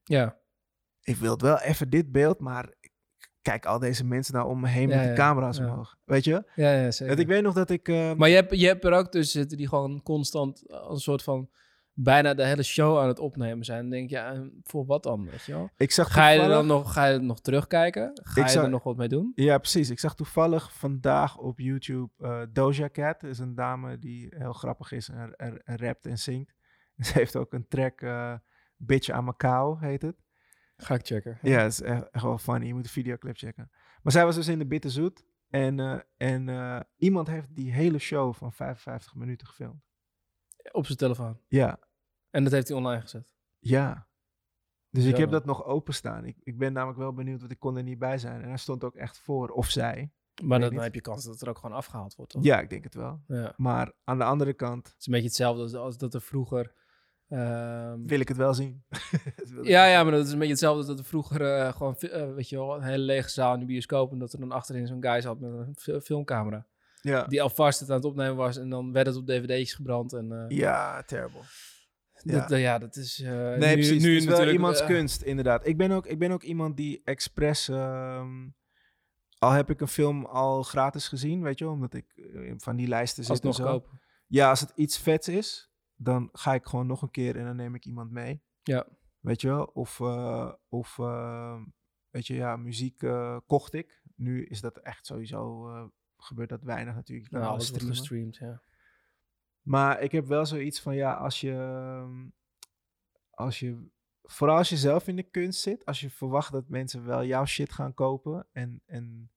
Ja, 0.04 0.38
Ik 1.02 1.16
wil 1.16 1.32
het 1.32 1.42
wel 1.42 1.60
even 1.60 1.90
dit 1.90 2.12
beeld, 2.12 2.40
maar 2.40 2.74
kijk 3.42 3.66
al 3.66 3.80
deze 3.80 4.06
mensen 4.06 4.34
nou 4.34 4.48
om 4.50 4.60
me 4.60 4.68
heen 4.68 4.90
Ja, 4.90 4.96
met 4.96 5.00
die 5.00 5.10
ja, 5.10 5.16
camera's 5.16 5.58
ja. 5.58 5.64
omhoog. 5.66 5.98
Weet 6.06 6.24
je? 6.24 6.44
ja, 6.56 6.72
ja 6.74 6.92
zeker. 6.92 7.16
Dat 7.16 7.24
ik 7.24 7.30
weet 7.30 7.42
nog 7.44 7.54
dat 7.54 7.70
ik... 7.70 7.88
eh, 7.88 8.14
Maar 8.14 8.30
je 8.30 8.36
hebt, 8.36 8.60
je 8.60 8.66
hebt 8.68 8.84
er 8.86 8.92
ook 8.94 9.08
tussen 9.12 9.40
zitten 9.40 9.58
die 9.58 9.68
gewoon 9.68 10.04
constant 10.04 10.70
als 10.72 10.94
een 10.96 11.00
soort 11.02 11.24
van 11.24 11.50
bijna 12.00 12.34
de 12.34 12.46
hele 12.46 12.64
show 12.64 13.00
aan 13.00 13.08
het 13.08 13.20
opnemen 13.20 13.66
zijn. 13.66 13.82
Dan 13.82 13.90
denk 13.90 14.10
je, 14.10 14.16
ja, 14.16 14.50
voor 14.64 14.86
wat 14.86 15.04
dan, 15.04 15.26
weet 15.26 15.44
je 15.44 15.52
wel? 15.52 15.70
ik 15.78 15.92
zag 15.92 16.12
Ga 16.12 16.30
je 16.30 16.40
er 16.40 16.50
dan 16.50 16.66
nog, 16.66 16.94
ga 16.94 17.06
je 17.06 17.14
er 17.14 17.24
nog 17.24 17.42
terugkijken? 17.42 18.12
Ga 18.24 18.42
Ik 18.42 18.48
je 18.48 18.60
er 18.60 18.70
nog 18.70 18.84
wat 18.84 18.98
mee 18.98 19.08
doen? 19.08 19.32
Ja, 19.36 19.58
precies. 19.58 19.90
Ik 19.90 20.00
zag 20.00 20.16
toevallig 20.16 20.74
vandaag 20.74 21.38
op 21.38 21.60
YouTube 21.60 22.10
eh, 22.18 22.42
Doja 22.52 22.90
Cat. 22.90 23.22
Dat 23.22 23.30
is 23.30 23.40
een 23.40 23.56
dame 23.56 24.00
die 24.00 24.34
heel 24.38 24.54
grappig 24.54 24.92
is 24.92 25.10
en, 25.10 25.36
en, 25.36 25.64
en 25.64 25.78
rapt 25.78 26.06
en 26.06 26.18
zingt. 26.18 26.56
Ze 26.98 27.14
heeft 27.14 27.36
ook 27.36 27.54
een 27.54 27.68
track, 27.68 28.02
eh 28.02 28.34
Bitch 28.78 29.10
aan 29.10 29.24
Macau 29.24 29.78
heet 29.80 30.02
het. 30.02 30.16
Ga 30.78 30.96
ik 30.96 31.06
checken. 31.06 31.38
Ja, 31.42 31.62
het 31.62 31.72
is 31.72 31.82
echt, 31.82 32.10
echt 32.10 32.24
wel 32.24 32.38
funny. 32.38 32.68
Je 32.68 32.74
moet 32.74 32.84
de 32.84 32.90
videoclip 32.90 33.38
checken. 33.38 33.72
Maar 34.02 34.12
zij 34.12 34.26
was 34.26 34.36
dus 34.36 34.48
in 34.48 34.60
de 34.60 34.68
Bitterzoet. 34.68 35.26
En, 35.50 35.80
eh, 35.80 36.00
en 36.18 36.86
iemand 36.98 37.28
heeft 37.28 37.56
die 37.56 37.72
hele 37.72 37.98
show 37.98 38.34
van 38.34 38.54
55 38.54 39.16
minuten 39.16 39.48
gefilmd. 39.48 39.86
Op 40.72 40.86
zijn 40.86 40.98
telefoon. 40.98 41.40
Ja, 41.48 41.80
En 42.38 42.44
dat 42.44 42.52
heeft 42.52 42.68
hij 42.68 42.78
online 42.78 43.02
gezet. 43.02 43.34
ja. 43.60 44.06
Dus 44.90 45.06
ik 45.06 45.18
heb 45.18 45.32
dat 45.32 45.46
nog 45.46 45.66
openstaan. 45.66 46.26
Ik, 46.26 46.38
ik 46.44 46.58
ben 46.58 46.74
namelijk 46.74 47.00
wel 47.00 47.14
benieuwd, 47.14 47.40
want 47.40 47.52
ik 47.52 47.60
kon 47.60 47.78
er 47.78 47.84
niet 47.84 48.00
bij 48.00 48.18
zijn. 48.18 48.42
En 48.42 48.48
hij 48.48 48.58
stond 48.58 48.84
ook 48.84 48.96
echt 48.96 49.20
voor, 49.20 49.50
of 49.50 49.70
zij. 49.70 50.12
Maar 50.44 50.60
dan 50.60 50.74
heb 50.84 50.94
je 50.94 51.02
kans 51.02 51.24
dat 51.24 51.34
het 51.34 51.42
er 51.42 51.50
ook 51.50 51.58
gewoon 51.58 51.76
afgehaald 51.76 52.16
wordt, 52.16 52.32
toch? 52.32 52.44
Ja, 52.44 52.60
ik 52.60 52.70
denk 52.70 52.84
het 52.84 52.94
wel. 52.94 53.22
Ja. 53.28 53.36
Het 53.36 53.58
Maar 53.58 53.92
aan 54.04 54.18
de 54.18 54.24
andere 54.24 54.54
kant 54.54 54.96
is 55.00 55.06
een 55.06 55.12
beetje 55.12 55.28
hetzelfde 55.28 55.62
als, 55.62 55.74
als 55.74 55.98
dat 55.98 56.14
er 56.14 56.22
vroeger... 56.22 56.74
ehm, 57.30 58.02
wil 58.06 58.20
ik 58.20 58.28
het 58.28 58.38
wel 58.38 58.54
zien. 58.54 58.84
Ja, 59.62 59.86
ja, 59.86 60.04
maar 60.04 60.12
dat 60.12 60.26
is 60.26 60.32
een 60.32 60.38
beetje 60.38 60.54
hetzelfde 60.54 60.80
als 60.80 60.88
dat 60.88 61.00
er 61.00 61.06
vroeger 61.06 61.42
eh, 61.58 61.74
gewoon, 61.74 61.96
eh, 61.96 62.34
weet 62.34 62.50
je 62.50 62.56
wel, 62.58 62.76
een 62.76 62.84
hele 62.84 63.04
lege 63.04 63.30
zaal 63.30 63.54
in 63.54 63.60
de 63.60 63.66
bioscoop 63.66 64.12
en 64.12 64.20
dat 64.20 64.34
er 64.34 64.40
dan 64.40 64.52
achterin 64.52 64.88
zo'n 64.88 65.04
guy 65.04 65.22
zat 65.22 65.40
met 65.40 65.52
een 65.52 65.76
fi- 65.80 66.00
filmcamera. 66.00 66.66
Ja, 67.02 67.24
Die 67.26 67.42
alvast 67.42 67.80
het 67.80 67.90
aan 67.90 67.96
het 67.96 68.06
opnemen 68.06 68.36
was 68.36 68.58
en 68.58 68.70
dan 68.70 68.92
werd 68.92 69.08
het 69.08 69.16
op 69.16 69.26
dvd'tjes 69.26 69.74
gebrand 69.74 70.14
en... 70.14 70.32
eh, 70.32 70.58
ja 70.58 71.04
terrible. 71.04 71.42
Ja. 72.28 72.40
Dat, 72.40 72.52
eh, 72.52 72.62
ja, 72.62 72.78
dat 72.78 72.96
is... 72.96 73.20
eh, 73.22 73.32
Nee, 73.32 73.58
nu, 73.58 73.82
precies. 73.82 74.04
Nu 74.04 74.14
het 74.14 74.24
is 74.24 74.30
wel 74.30 74.50
iemands 74.50 74.82
eh, 74.82 74.88
kunst, 74.88 75.22
inderdaad. 75.22 75.68
Ik 75.68 75.78
ben 75.78 75.92
ook, 75.92 76.06
ik 76.06 76.20
ben 76.20 76.32
ook 76.32 76.44
iemand 76.44 76.78
die 76.78 77.02
expres... 77.04 77.68
ehm, 77.70 78.48
al 79.38 79.52
heb 79.52 79.70
ik 79.70 79.82
een 79.82 79.88
film 79.88 80.26
al 80.26 80.64
gratis 80.64 81.08
gezien, 81.08 81.42
weet 81.42 81.60
je 81.60 81.66
wel, 81.66 81.74
omdat 81.74 81.94
ik 81.94 82.06
eh, 82.16 82.54
van 82.58 82.76
die 82.76 82.88
lijsten 82.88 83.24
zit 83.24 83.40
en 83.42 83.48
alsnog 83.50 83.68
zo. 83.68 83.74
kopen. 83.80 84.00
Ja, 84.28 84.50
als 84.50 84.60
het 84.60 84.72
iets 84.76 84.98
vets 84.98 85.28
is, 85.28 85.72
dan 85.96 86.30
ga 86.32 86.54
ik 86.54 86.66
gewoon 86.66 86.88
nog 86.88 87.02
een 87.02 87.12
keer 87.12 87.36
en 87.38 87.46
dan 87.46 87.56
neem 87.56 87.76
ik 87.76 87.86
iemand 87.86 88.12
mee. 88.12 88.42
Ja. 88.64 88.88
Weet 89.20 89.42
je 89.42 89.48
wel? 89.48 89.64
Of, 89.64 90.02
of 90.70 91.00
eh, 91.00 91.62
weet 92.10 92.28
je, 92.28 92.34
ja, 92.34 92.56
muziek 92.56 93.04
kocht 93.46 93.74
ik. 93.74 94.02
Nu 94.16 94.46
is 94.46 94.62
dat 94.62 94.78
echt 94.78 95.06
sowieso, 95.06 95.70
gebeurt 96.18 96.50
dat 96.50 96.64
weinig 96.64 96.96
natuurlijk. 96.96 97.32
Nou, 97.32 97.46
alles 97.46 97.70
wordt 97.70 97.86
gestreamd, 97.86 98.36
ja. 98.36 98.62
Maar 99.68 100.02
ik 100.02 100.12
heb 100.12 100.26
wel 100.26 100.46
zoiets 100.46 100.80
van, 100.82 100.96
ja, 100.96 101.14
als 101.14 101.42
je, 101.42 101.52
ehm, 101.52 102.26
als 103.30 103.60
je, 103.60 103.88
vooral 104.24 104.58
als 104.58 104.70
je 104.70 104.78
zelf 104.78 105.08
in 105.08 105.16
de 105.16 105.24
kunst 105.24 105.62
zit, 105.62 105.86
als 105.86 106.00
je 106.00 106.10
verwacht 106.10 106.52
dat 106.52 106.70
mensen 106.70 107.06
wel 107.06 107.24
jouw 107.26 107.46
shit 107.46 107.72
gaan 107.72 107.94
kopen 107.94 108.48
en, 108.52 108.82
en 108.86 109.32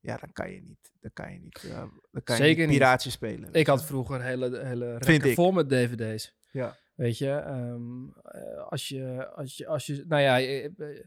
ja, 0.00 0.16
dan 0.16 0.32
kan 0.32 0.50
je 0.52 0.62
niet, 0.62 0.92
dan 1.00 1.10
kan 1.12 1.32
je 1.32 1.38
niet, 1.38 1.64
eh, 1.64 1.76
dan 2.10 2.22
kan 2.24 2.36
je 2.36 2.42
Zeker 2.42 2.58
niet 2.60 2.68
niet. 2.68 2.78
piraatje 2.78 3.10
spelen. 3.10 3.52
Ik 3.52 3.64
je 3.66 3.70
had 3.70 3.84
vroeger 3.84 4.22
hele, 4.22 4.58
hele 4.64 4.86
Vind 4.90 5.04
rekken 5.04 5.34
vol 5.34 5.52
met 5.52 5.68
dvd's. 5.68 6.36
Ja. 6.50 6.76
Weet 6.94 7.18
je, 7.18 7.30
ehm, 7.30 8.08
eh, 8.22 8.66
als 8.68 8.88
je, 8.88 9.28
als 9.34 9.56
je, 9.56 9.66
als 9.66 9.86
je, 9.86 10.04
nou 10.08 10.22
ja, 10.22 10.36
je- 10.36 10.72
eh, 10.78 11.06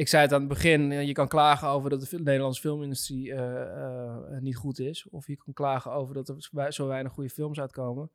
ik 0.00 0.08
zei 0.08 0.22
het 0.22 0.32
aan 0.32 0.40
het 0.40 0.48
begin, 0.48 0.92
eh, 0.92 1.06
je 1.06 1.12
kan 1.12 1.28
klagen 1.28 1.68
over 1.68 1.90
dat 1.90 2.00
de 2.00 2.18
Nederlandse 2.18 2.60
filmindustrie 2.60 3.32
eh, 3.32 3.60
eh, 3.62 4.40
niet 4.40 4.56
goed 4.56 4.78
is. 4.78 5.08
Of 5.10 5.26
je 5.26 5.36
kan 5.36 5.52
klagen 5.52 5.92
over 5.92 6.14
dat 6.14 6.28
er 6.28 6.34
zo 6.38 6.48
wei- 6.52 6.70
zo 6.70 6.86
weinig 6.86 7.12
goede 7.12 7.30
films 7.30 7.60
uitkomen. 7.60 8.10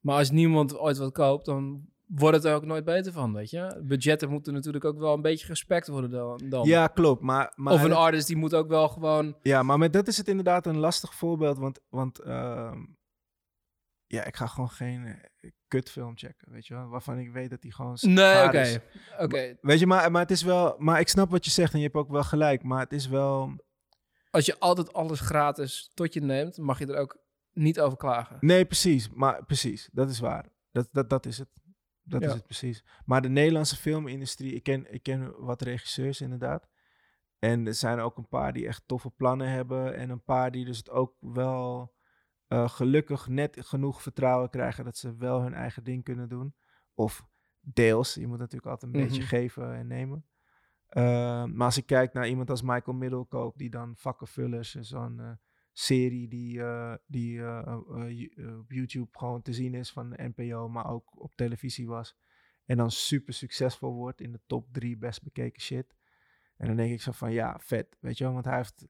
Maar 0.00 0.16
als 0.16 0.30
niemand 0.30 0.78
ooit 0.78 0.98
wat 0.98 1.12
koopt, 1.12 1.44
dan 1.44 1.82
wordt 2.06 2.36
het 2.36 2.44
er 2.44 2.54
ook 2.54 2.64
nooit 2.64 2.84
beter 2.84 3.12
van, 3.12 3.32
weet 3.32 3.50
je. 3.50 3.82
Budgetten 3.84 4.30
moeten 4.30 4.52
natuurlijk 4.52 4.84
ook 4.84 4.98
wel 4.98 5.14
een 5.14 5.22
beetje 5.22 5.46
respect 5.46 5.88
worden 5.88 6.10
dan. 6.10 6.40
dan. 6.48 6.66
Ja, 6.66 6.86
klopt. 6.86 7.22
Maar, 7.22 7.52
maar 7.56 7.72
of 7.72 7.82
een 7.82 7.92
artist, 7.92 8.26
die 8.26 8.36
moet 8.36 8.54
ook 8.54 8.68
wel 8.68 8.88
gewoon... 8.88 9.36
Ja, 9.42 9.62
maar 9.62 9.78
met 9.78 9.92
dat 9.92 10.08
is 10.08 10.16
het 10.16 10.28
inderdaad 10.28 10.66
een 10.66 10.78
lastig 10.78 11.14
voorbeeld. 11.14 11.58
Want, 11.58 11.80
want 11.88 12.18
ehm, 12.18 12.78
ja, 14.10 14.24
ik 14.24 14.36
ga 14.36 14.46
gewoon 14.46 14.70
geen 14.70 15.04
eh, 15.06 15.50
kutfilm 15.68 16.16
checken, 16.18 16.52
weet 16.52 16.66
je 16.66 16.74
wel. 16.74 16.88
Waarvan 16.88 17.18
ik 17.18 17.30
weet 17.32 17.50
dat 17.50 17.60
die 17.62 17.72
gewoon 17.72 17.96
Nee, 18.00 18.44
oké. 18.44 18.82
Oké, 19.18 19.56
Weet 19.60 19.78
je, 19.78 19.86
maar, 19.86 20.10
maar 20.10 20.22
het 20.22 20.30
is 20.30 20.42
wel... 20.42 20.74
Maar 20.78 21.00
ik 21.00 21.08
snap 21.08 21.30
wat 21.30 21.44
je 21.44 21.50
zegt 21.50 21.72
en 21.72 21.78
je 21.78 21.84
hebt 21.84 21.96
ook 21.96 22.10
wel 22.10 22.22
gelijk. 22.24 22.62
Maar 22.62 22.80
het 22.80 22.92
is 22.92 23.06
wel... 23.08 23.56
als 24.30 24.46
je 24.46 24.58
altijd 24.58 24.92
alles 24.92 25.20
gratis 25.20 25.90
tot 25.94 26.14
je 26.14 26.20
neemt, 26.20 26.58
mag 26.58 26.78
je 26.78 26.86
er 26.86 26.96
ook 26.98 27.18
niet 27.52 27.80
over 27.80 27.98
klagen. 27.98 28.36
Nee, 28.40 28.64
precies. 28.64 29.10
Maar 29.10 29.44
precies, 29.44 29.88
dat 29.92 30.10
is 30.10 30.18
waar. 30.18 30.48
Dat, 30.72 30.88
dat, 30.92 31.10
dat 31.10 31.26
is 31.26 31.38
het. 31.38 31.48
Dat 32.02 32.20
Ja. 32.22 32.28
is 32.28 32.34
het 32.34 32.44
precies. 32.44 32.84
Maar 33.04 33.22
de 33.22 33.28
Nederlandse 33.28 33.76
filmindustrie, 33.76 34.54
ik 34.54 34.62
ken, 34.62 34.92
ik 34.92 35.02
ken 35.02 35.34
wat 35.44 35.62
regisseurs 35.62 36.20
inderdaad. 36.20 36.68
En 37.38 37.66
er 37.66 37.74
zijn 37.74 38.00
ook 38.00 38.16
een 38.16 38.28
paar 38.28 38.52
die 38.52 38.66
echt 38.66 38.82
toffe 38.86 39.10
plannen 39.10 39.48
hebben. 39.50 39.94
En 39.96 40.10
een 40.10 40.24
paar 40.24 40.50
die 40.50 40.64
dus 40.64 40.76
het 40.76 40.90
ook 40.90 41.14
wel 41.20 41.92
eh, 42.50 42.68
gelukkig 42.68 43.28
net 43.28 43.56
genoeg 43.60 44.02
vertrouwen 44.02 44.50
krijgen 44.50 44.84
dat 44.84 44.96
ze 44.96 45.16
wel 45.16 45.42
hun 45.42 45.54
eigen 45.54 45.84
ding 45.84 46.04
kunnen 46.04 46.28
doen. 46.28 46.54
Of 46.94 47.26
deels. 47.60 48.14
Je 48.14 48.26
moet 48.26 48.38
natuurlijk 48.38 48.70
altijd 48.70 48.94
een 48.94 49.00
beetje 49.02 49.20
Mhm. 49.20 49.28
geven 49.28 49.74
en 49.74 49.86
nemen. 49.86 50.24
Eh, 50.86 51.44
maar 51.44 51.66
als 51.66 51.76
ik 51.76 51.86
kijk 51.86 52.12
naar 52.12 52.28
iemand 52.28 52.50
als 52.50 52.62
Michael 52.62 52.96
Middelkoop, 52.96 53.58
die 53.58 53.70
dan 53.70 53.96
vakkenvullers, 53.96 54.74
en 54.74 54.84
zo'n 54.84 55.20
eh, 55.20 55.30
serie 55.72 56.28
die, 56.28 56.62
die 57.06 57.46
op 58.58 58.72
YouTube 58.72 59.18
gewoon 59.18 59.42
te 59.42 59.52
zien 59.52 59.74
is 59.74 59.90
van 59.92 60.10
de 60.10 60.30
NPO, 60.34 60.68
maar 60.68 60.86
ook 60.90 61.20
op 61.20 61.34
televisie 61.34 61.86
was. 61.88 62.16
En 62.64 62.76
dan 62.76 62.90
super 62.90 63.34
succesvol 63.34 63.94
wordt 63.94 64.20
in 64.20 64.32
de 64.32 64.40
top 64.46 64.72
drie 64.72 64.96
best 64.96 65.22
bekeken 65.22 65.62
shit. 65.62 65.94
En 66.56 66.66
dan 66.66 66.76
denk 66.76 66.92
ik 66.92 67.02
zo 67.02 67.12
van, 67.12 67.32
ja, 67.32 67.58
vet, 67.60 67.96
weet 68.00 68.18
je 68.18 68.24
wel. 68.24 68.32
Want 68.32 68.44
hij 68.44 68.56
heeft 68.56 68.86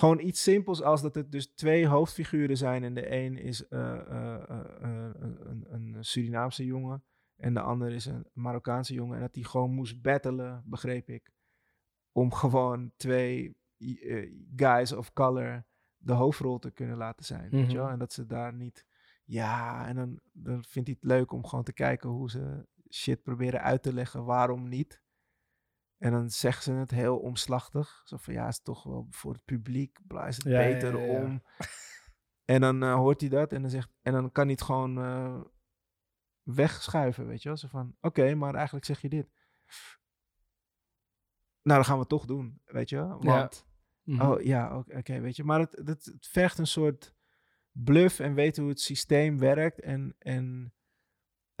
gewoon 0.00 0.20
iets 0.20 0.42
simpels 0.42 0.82
als 0.82 1.02
dat 1.02 1.14
het 1.14 1.32
dus 1.32 1.46
twee 1.46 1.86
hoofdfiguren 1.86 2.56
zijn. 2.56 2.84
En 2.84 2.94
de 2.94 3.12
een 3.12 3.38
is 3.38 3.68
eh, 3.68 3.96
eh, 3.96 4.50
eh, 4.50 5.10
een, 5.20 5.66
een 5.68 6.04
Surinaamse 6.04 6.64
jongen 6.64 7.04
en 7.36 7.54
de 7.54 7.60
ander 7.60 7.92
is 7.92 8.06
een 8.06 8.26
Marokkaanse 8.32 8.94
jongen. 8.94 9.14
En 9.14 9.20
dat 9.20 9.34
die 9.34 9.44
gewoon 9.44 9.70
moest 9.70 10.02
battelen, 10.02 10.62
begreep 10.66 11.08
ik. 11.08 11.32
Om 12.12 12.32
gewoon 12.42 12.92
twee 12.96 13.56
guys 14.56 14.92
of 14.92 15.12
color 15.12 15.64
de 15.96 16.12
hoofdrol 16.12 16.58
te 16.58 16.70
kunnen 16.70 16.96
laten 16.96 17.24
zijn. 17.24 17.50
weet 17.50 17.70
je 17.70 17.76
wel? 17.76 17.84
Mhm. 17.84 17.92
En 17.92 17.98
dat 17.98 18.12
ze 18.12 18.26
daar 18.26 18.54
niet... 18.54 18.86
Ja, 19.24 19.86
en 19.86 19.96
dan, 19.96 20.20
dan 20.32 20.64
vindt 20.64 20.88
hij 20.88 20.96
het 21.00 21.10
leuk 21.10 21.32
om 21.32 21.46
gewoon 21.46 21.64
te 21.64 21.72
kijken 21.72 22.10
hoe 22.10 22.30
ze 22.30 22.66
shit 22.90 23.22
proberen 23.22 23.62
uit 23.62 23.82
te 23.82 23.92
leggen 23.92 24.24
waarom 24.24 24.68
niet. 24.68 25.02
En 26.00 26.12
dan 26.12 26.30
zeggen 26.30 26.62
ze 26.62 26.72
het 26.72 26.90
heel 26.90 27.18
omslachtig. 27.18 28.02
Zo 28.04 28.16
van 28.16 28.34
ja, 28.34 28.48
is 28.48 28.62
toch 28.62 28.82
wel 28.82 29.06
voor 29.10 29.32
het 29.32 29.44
publiek, 29.44 29.98
bla, 30.06 30.26
is 30.26 30.36
het 30.36 30.44
Ja, 30.44 30.58
beter 30.58 30.98
ja, 30.98 31.04
ja. 31.12 31.22
om. 31.22 31.42
En 32.44 32.60
dan 32.60 32.82
eh, 32.82 32.94
hoort 32.94 33.20
hij 33.20 33.30
dat 33.30 33.52
en 33.52 33.60
dan, 33.60 33.70
zegt, 33.70 33.90
en 34.02 34.12
dan 34.12 34.32
kan 34.32 34.42
hij 34.44 34.52
het 34.52 34.62
gewoon 34.62 34.98
eh, 34.98 35.40
wegschuiven, 36.42 37.26
weet 37.26 37.42
je 37.42 37.48
wel. 37.48 37.58
Zo 37.58 37.68
van, 37.68 37.96
oké, 38.00 38.34
maar 38.34 38.54
eigenlijk 38.54 38.84
zeg 38.84 39.00
je 39.00 39.08
dit. 39.08 39.30
Nou, 41.62 41.76
dan 41.76 41.84
gaan 41.84 41.94
we 41.94 42.00
het 42.00 42.08
toch 42.08 42.26
doen, 42.26 42.60
weet 42.64 42.88
je 42.88 42.96
wel. 42.96 43.22
Want, 43.22 43.66
Mhm. 44.02 44.20
oh 44.22 44.42
ja, 44.42 44.76
oké, 44.78 44.96
oké, 44.96 45.20
weet 45.20 45.36
je. 45.36 45.44
Maar 45.44 45.60
het, 45.60 45.72
het, 45.84 46.04
het 46.04 46.26
vergt 46.26 46.58
een 46.58 46.66
soort 46.66 47.14
bluff 47.72 48.18
en 48.18 48.34
weten 48.34 48.62
hoe 48.62 48.70
het 48.72 48.80
systeem 48.80 49.38
werkt. 49.38 49.80
En, 49.80 50.14
en, 50.18 50.74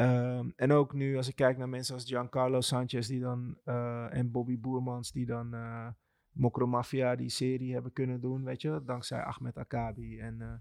ehm, 0.00 0.50
en 0.56 0.72
ook 0.72 0.92
nu, 0.92 1.16
als 1.16 1.28
ik 1.28 1.34
kijk 1.36 1.56
naar 1.56 1.68
mensen 1.68 1.94
als 1.94 2.04
Giancarlo 2.04 2.60
Sanchez 2.60 3.08
die 3.08 3.20
dan, 3.20 3.58
eh, 3.64 4.14
en 4.14 4.30
Bobby 4.30 4.58
Boermans, 4.58 5.12
die 5.12 5.26
dan 5.26 5.54
eh 5.54 5.88
Mokro 6.30 6.66
Mafia, 6.66 7.16
die 7.16 7.28
serie 7.28 7.72
hebben 7.72 7.92
kunnen 7.92 8.20
doen, 8.20 8.44
weet 8.44 8.62
je, 8.62 8.82
dankzij 8.84 9.22
Ahmed 9.22 9.56
Akabi 9.56 10.18
en 10.18 10.40
eh 10.40 10.52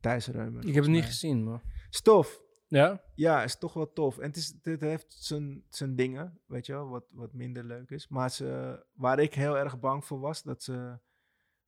Thijs 0.00 0.26
Reumer. 0.26 0.66
ik 0.66 0.74
heb 0.74 0.82
het 0.82 0.92
niet 0.92 1.04
gezien, 1.04 1.44
maar... 1.44 1.62
Stof, 1.90 2.42
Ja? 2.66 3.02
ja, 3.14 3.42
is 3.42 3.58
toch 3.58 3.72
wel 3.72 3.92
tof. 3.92 4.18
En 4.18 4.26
het, 4.26 4.36
is, 4.36 4.54
het 4.62 4.80
heeft 4.80 5.12
zijn, 5.12 5.64
zijn 5.68 5.96
dingen, 5.96 6.40
weet 6.46 6.66
je 6.66 6.72
wel, 6.72 6.88
wat, 6.88 7.04
wat 7.12 7.32
minder 7.32 7.64
leuk 7.64 7.90
is. 7.90 8.08
Maar 8.08 8.30
ze, 8.30 8.80
waar 8.92 9.18
ik 9.18 9.34
heel 9.34 9.58
erg 9.58 9.80
bang 9.80 10.04
voor 10.04 10.20
was, 10.20 10.42
dat 10.42 10.62
ze, 10.62 10.98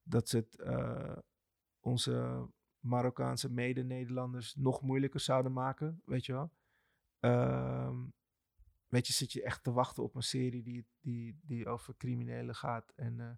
dat 0.02 0.28
ze 0.28 0.36
het, 0.36 0.60
eh, 0.60 1.16
onze 1.80 2.46
Marokkaanse 2.78 3.50
mede-Nederlanders 3.50 4.54
nog 4.54 4.82
moeilijker 4.82 5.20
zouden 5.20 5.52
maken, 5.52 6.02
weet 6.04 6.26
je 6.26 6.32
wel. 6.32 6.50
Ehm, 7.22 7.96
weet 8.86 9.06
je, 9.06 9.12
zit 9.12 9.32
je 9.32 9.42
echt 9.42 9.62
te 9.62 9.72
wachten 9.72 10.02
op 10.02 10.14
een 10.14 10.22
serie 10.22 10.62
die, 10.62 10.86
die, 11.00 11.40
die 11.42 11.66
over 11.66 11.96
criminelen 11.96 12.54
gaat. 12.54 12.92
En, 12.96 13.20
eh, 13.20 13.30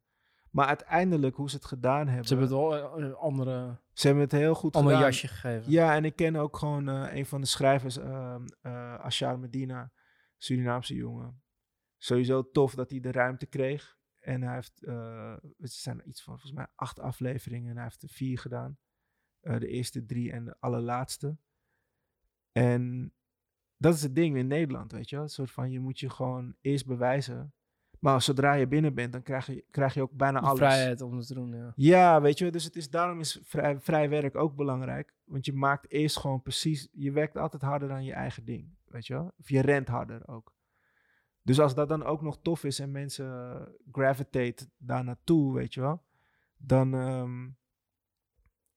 maar 0.51 0.67
uiteindelijk, 0.67 1.37
hoe 1.37 1.51
ze 1.51 1.57
het 1.57 1.65
gedaan 1.65 2.07
hebben, 2.07 2.27
Ze 2.27 2.37
hebben 2.37 2.73
het 2.73 2.93
een 2.97 3.15
andere, 3.15 3.81
ze 3.93 4.07
hebben 4.07 4.25
het 4.25 4.33
heel 4.33 4.55
goed 4.55 4.77
ander 4.77 4.93
gedaan. 4.93 5.07
jasje 5.09 5.29
gegeven. 5.29 5.71
Ja, 5.73 5.95
en 5.95 6.05
ik 6.05 6.17
ken 6.17 6.37
ook 6.37 6.57
gewoon 6.57 6.89
eh, 6.89 7.15
een 7.15 7.27
van 7.27 7.41
de 7.41 7.47
schrijvers, 7.47 7.97
ehm 7.97 8.45
eh 8.61 8.95
Ashar 8.95 9.39
Medina, 9.39 9.93
Surinaamse 10.39 10.95
jongen. 10.95 11.43
Sowieso 11.99 12.51
tof 12.51 12.75
dat 12.75 12.91
hij 12.91 13.01
de 13.01 13.13
ruimte 13.13 13.47
kreeg. 13.47 13.99
En 14.19 14.43
hij 14.43 14.55
heeft, 14.55 14.83
eh, 14.83 15.37
het 15.59 15.73
zijn 15.73 16.09
iets 16.09 16.23
van 16.23 16.33
volgens 16.33 16.53
mij 16.53 16.67
acht 16.75 17.01
afleveringen 17.01 17.71
en 17.71 17.75
hij 17.75 17.85
heeft 17.85 18.03
er 18.03 18.09
vier 18.09 18.39
gedaan. 18.39 18.79
Eh, 19.41 19.59
de 19.59 19.69
eerste 19.69 20.05
drie 20.05 20.33
en 20.33 20.45
de 20.45 20.57
allerlaatste. 20.61 21.39
En 22.53 23.13
dat 23.77 23.95
is 23.95 24.03
het 24.03 24.15
ding 24.15 24.37
in 24.37 24.47
Nederland, 24.47 24.93
weet 24.93 25.09
je 25.09 25.17
wel. 25.17 25.25
Een 25.25 25.31
soort 25.31 25.51
van, 25.51 25.71
je 25.71 25.81
moet 25.81 26.01
je 26.01 26.11
gewoon 26.11 26.55
eerst 26.61 26.87
bewijzen. 26.87 27.53
Maar 27.99 28.23
zodra 28.23 28.53
je 28.53 28.67
binnen 28.67 28.95
bent, 28.95 29.13
dan 29.13 29.23
krijg 29.23 29.47
je, 29.47 29.65
krijg 29.71 29.95
je 29.95 30.03
ook 30.03 30.13
bijna 30.13 30.41
De 30.41 30.47
alles. 30.47 30.59
vrijheid 30.59 31.01
om 31.01 31.17
het 31.17 31.27
te 31.27 31.35
doen, 31.35 31.53
ja. 31.53 31.73
Ja, 31.77 32.21
weet 32.21 32.39
je, 32.39 32.51
dus 32.51 32.65
het 32.65 32.77
is, 32.77 32.91
daarom 32.91 33.21
is 33.21 33.41
vrij, 33.43 33.81
vrij 33.81 34.09
werk 34.09 34.37
ook 34.37 34.57
belangrijk. 34.57 35.15
Want 35.25 35.47
je 35.47 35.53
maakt 35.53 35.91
eerst 35.91 36.19
gewoon 36.19 36.43
precies, 36.43 36.89
je 36.93 37.13
werkt 37.13 37.37
altijd 37.37 37.63
harder 37.63 37.89
dan 37.89 38.05
je 38.05 38.13
eigen 38.13 38.45
ding, 38.45 38.77
weet 38.85 39.07
je 39.07 39.15
wel. 39.15 39.33
Of 39.39 39.49
je 39.49 39.61
rent 39.61 39.89
harder 39.89 40.29
ook. 40.29 40.53
Dus 41.43 41.61
als 41.61 41.75
dat 41.75 41.89
dan 41.89 42.05
ook 42.05 42.23
nog 42.23 42.39
tof 42.43 42.65
is 42.65 42.79
en 42.79 42.91
mensen 42.91 43.69
gravitate 43.93 44.69
daar 44.77 45.05
naartoe, 45.05 45.55
weet 45.55 45.75
je 45.75 45.81
wel. 45.81 46.03
Dan, 46.57 46.95
ehm, 46.95 47.49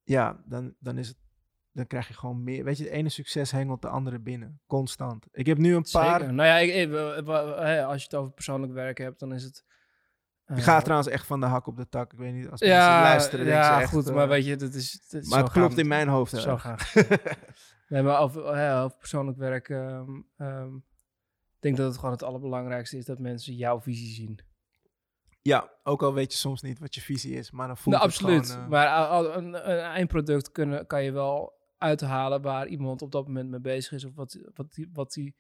ja, 0.04 0.44
dan, 0.46 0.76
dan 0.80 0.98
is 0.98 1.08
het, 1.08 1.18
dan 1.78 1.88
krijg 1.88 2.08
je 2.08 2.14
gewoon 2.14 2.44
meer. 2.44 2.64
Weet 2.64 2.78
je, 2.78 2.84
het 2.84 2.94
ene 2.94 3.10
succes 3.10 3.52
hengelt 3.52 3.82
de 3.82 3.88
andere 3.88 4.20
binnen, 4.20 4.62
constant. 4.68 5.26
Ik 5.32 5.46
heb 5.46 5.58
nu 5.58 5.76
een 5.76 5.86
paar, 5.92 6.20
Zeker. 6.20 6.34
Nou 6.34 6.48
ja, 6.50 6.58
ik, 6.58 6.74
ik- 6.74 6.90
we- 6.90 7.22
we- 7.26 7.62
hè, 7.66 7.86
als 7.86 7.98
je 7.98 8.04
het 8.04 8.16
over 8.16 8.32
persoonlijk 8.32 8.74
werk 8.74 8.98
hebt, 8.98 9.20
dan 9.20 9.34
is 9.34 9.44
het... 9.44 9.64
ik 10.48 10.58
eh, 10.58 10.64
ga 10.64 10.82
trouwens 10.82 11.10
echt 11.10 11.26
van 11.26 11.40
de 11.40 11.46
hak 11.46 11.68
op 11.68 11.78
de 11.78 11.90
tak. 11.90 12.14
Ik 12.14 12.20
weet 12.20 12.34
niet, 12.34 12.50
als 12.50 12.60
mensen 12.60 12.78
Ja, 12.80 13.02
luisteren, 13.02 13.46
ja 13.46 13.82
echt, 13.82 13.90
goed, 13.92 14.08
eh, 14.08 14.16
maar 14.16 14.28
weet 14.28 14.46
je, 14.46 14.56
dat 14.56 14.74
is... 14.74 15.06
dat 15.10 15.24
maar 15.26 15.44
het 15.44 15.52
klopt 15.52 15.78
in 15.78 15.88
mijn 15.88 16.08
hoofd. 16.08 16.36
Zo 16.42 16.58
gaan. 16.58 16.78
nee, 17.90 18.02
maar 18.02 18.20
over, 18.20 18.42
persoonlijk 18.98 19.38
werk... 19.38 19.70
ehm, 19.70 20.10
ehm, 20.38 20.76
ik 20.76 21.64
denk 21.64 21.78
dat 21.78 21.88
het 21.88 21.96
gewoon 21.96 22.12
het 22.12 22.24
allerbelangrijkste 22.24 22.98
is 22.98 23.06
dat 23.06 23.20
mensen 23.20 23.56
jouw 23.56 23.82
visie 23.82 24.14
zien. 24.14 24.40
Ja, 25.42 25.70
ook 25.84 26.04
al 26.04 26.14
weet 26.14 26.32
je 26.32 26.38
soms 26.38 26.62
niet 26.62 26.80
wat 26.80 26.96
je 26.96 27.02
visie 27.02 27.34
is, 27.36 27.52
maar 27.52 27.68
dan 27.68 27.78
voelt 27.78 27.96
Nou, 27.96 28.08
het 28.08 28.16
absoluut. 28.16 28.50
gewoon... 28.50 28.64
eh, 28.64 28.70
Maar 28.70 29.12
een, 29.38 29.72
een 29.72 29.80
eindproduct 29.80 30.52
kunnen, 30.52 30.88
kan 30.88 31.04
je 31.04 31.12
wel 31.12 31.57
uithalen 31.78 32.42
waar 32.42 32.68
iemand 32.68 33.02
op 33.02 33.12
dat 33.12 33.28
moment 33.28 33.50
mee 33.50 33.60
bezig 33.60 33.92
is 33.92 34.06
of 34.06 34.16
wat, 34.16 34.40
wat, 34.54 34.74
die, 34.74 34.90
wat, 34.94 35.14
die, 35.14 35.36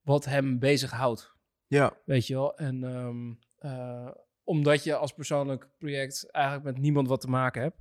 wat 0.00 0.24
hem 0.24 0.58
bezighoudt. 0.58 1.34
ja, 1.66 1.96
Weet 2.04 2.26
je 2.26 2.34
wel? 2.34 2.56
En 2.56 2.84
ehm, 2.84 3.34
eh, 3.56 4.10
omdat 4.44 4.84
je 4.84 4.96
als 4.96 5.12
persoonlijk 5.12 5.68
project 5.78 6.30
eigenlijk 6.30 6.64
met 6.64 6.78
niemand 6.78 7.08
wat 7.08 7.20
te 7.20 7.28
maken 7.28 7.62
hebt, 7.62 7.78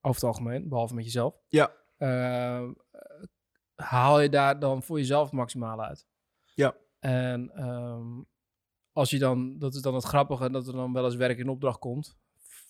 over 0.00 0.20
het 0.20 0.30
algemeen, 0.30 0.68
behalve 0.68 0.94
met 0.94 1.04
jezelf, 1.04 1.34
ja, 1.48 1.72
eh, 1.96 2.68
haal 3.74 4.20
je 4.20 4.28
daar 4.28 4.58
dan 4.58 4.82
voor 4.82 4.98
jezelf 4.98 5.24
het 5.24 5.32
maximale 5.32 5.82
uit. 5.82 6.06
Ja. 6.54 6.76
En 6.98 7.50
ehm, 7.50 8.22
als 8.92 9.10
je 9.10 9.18
dan, 9.18 9.58
dat 9.58 9.74
is 9.74 9.80
dan 9.80 9.94
het 9.94 10.04
grappige, 10.04 10.50
dat 10.50 10.66
er 10.66 10.72
dan 10.72 10.92
wel 10.92 11.04
eens 11.04 11.14
werk 11.16 11.38
in 11.38 11.48
opdracht 11.48 11.78
komt, 11.78 12.18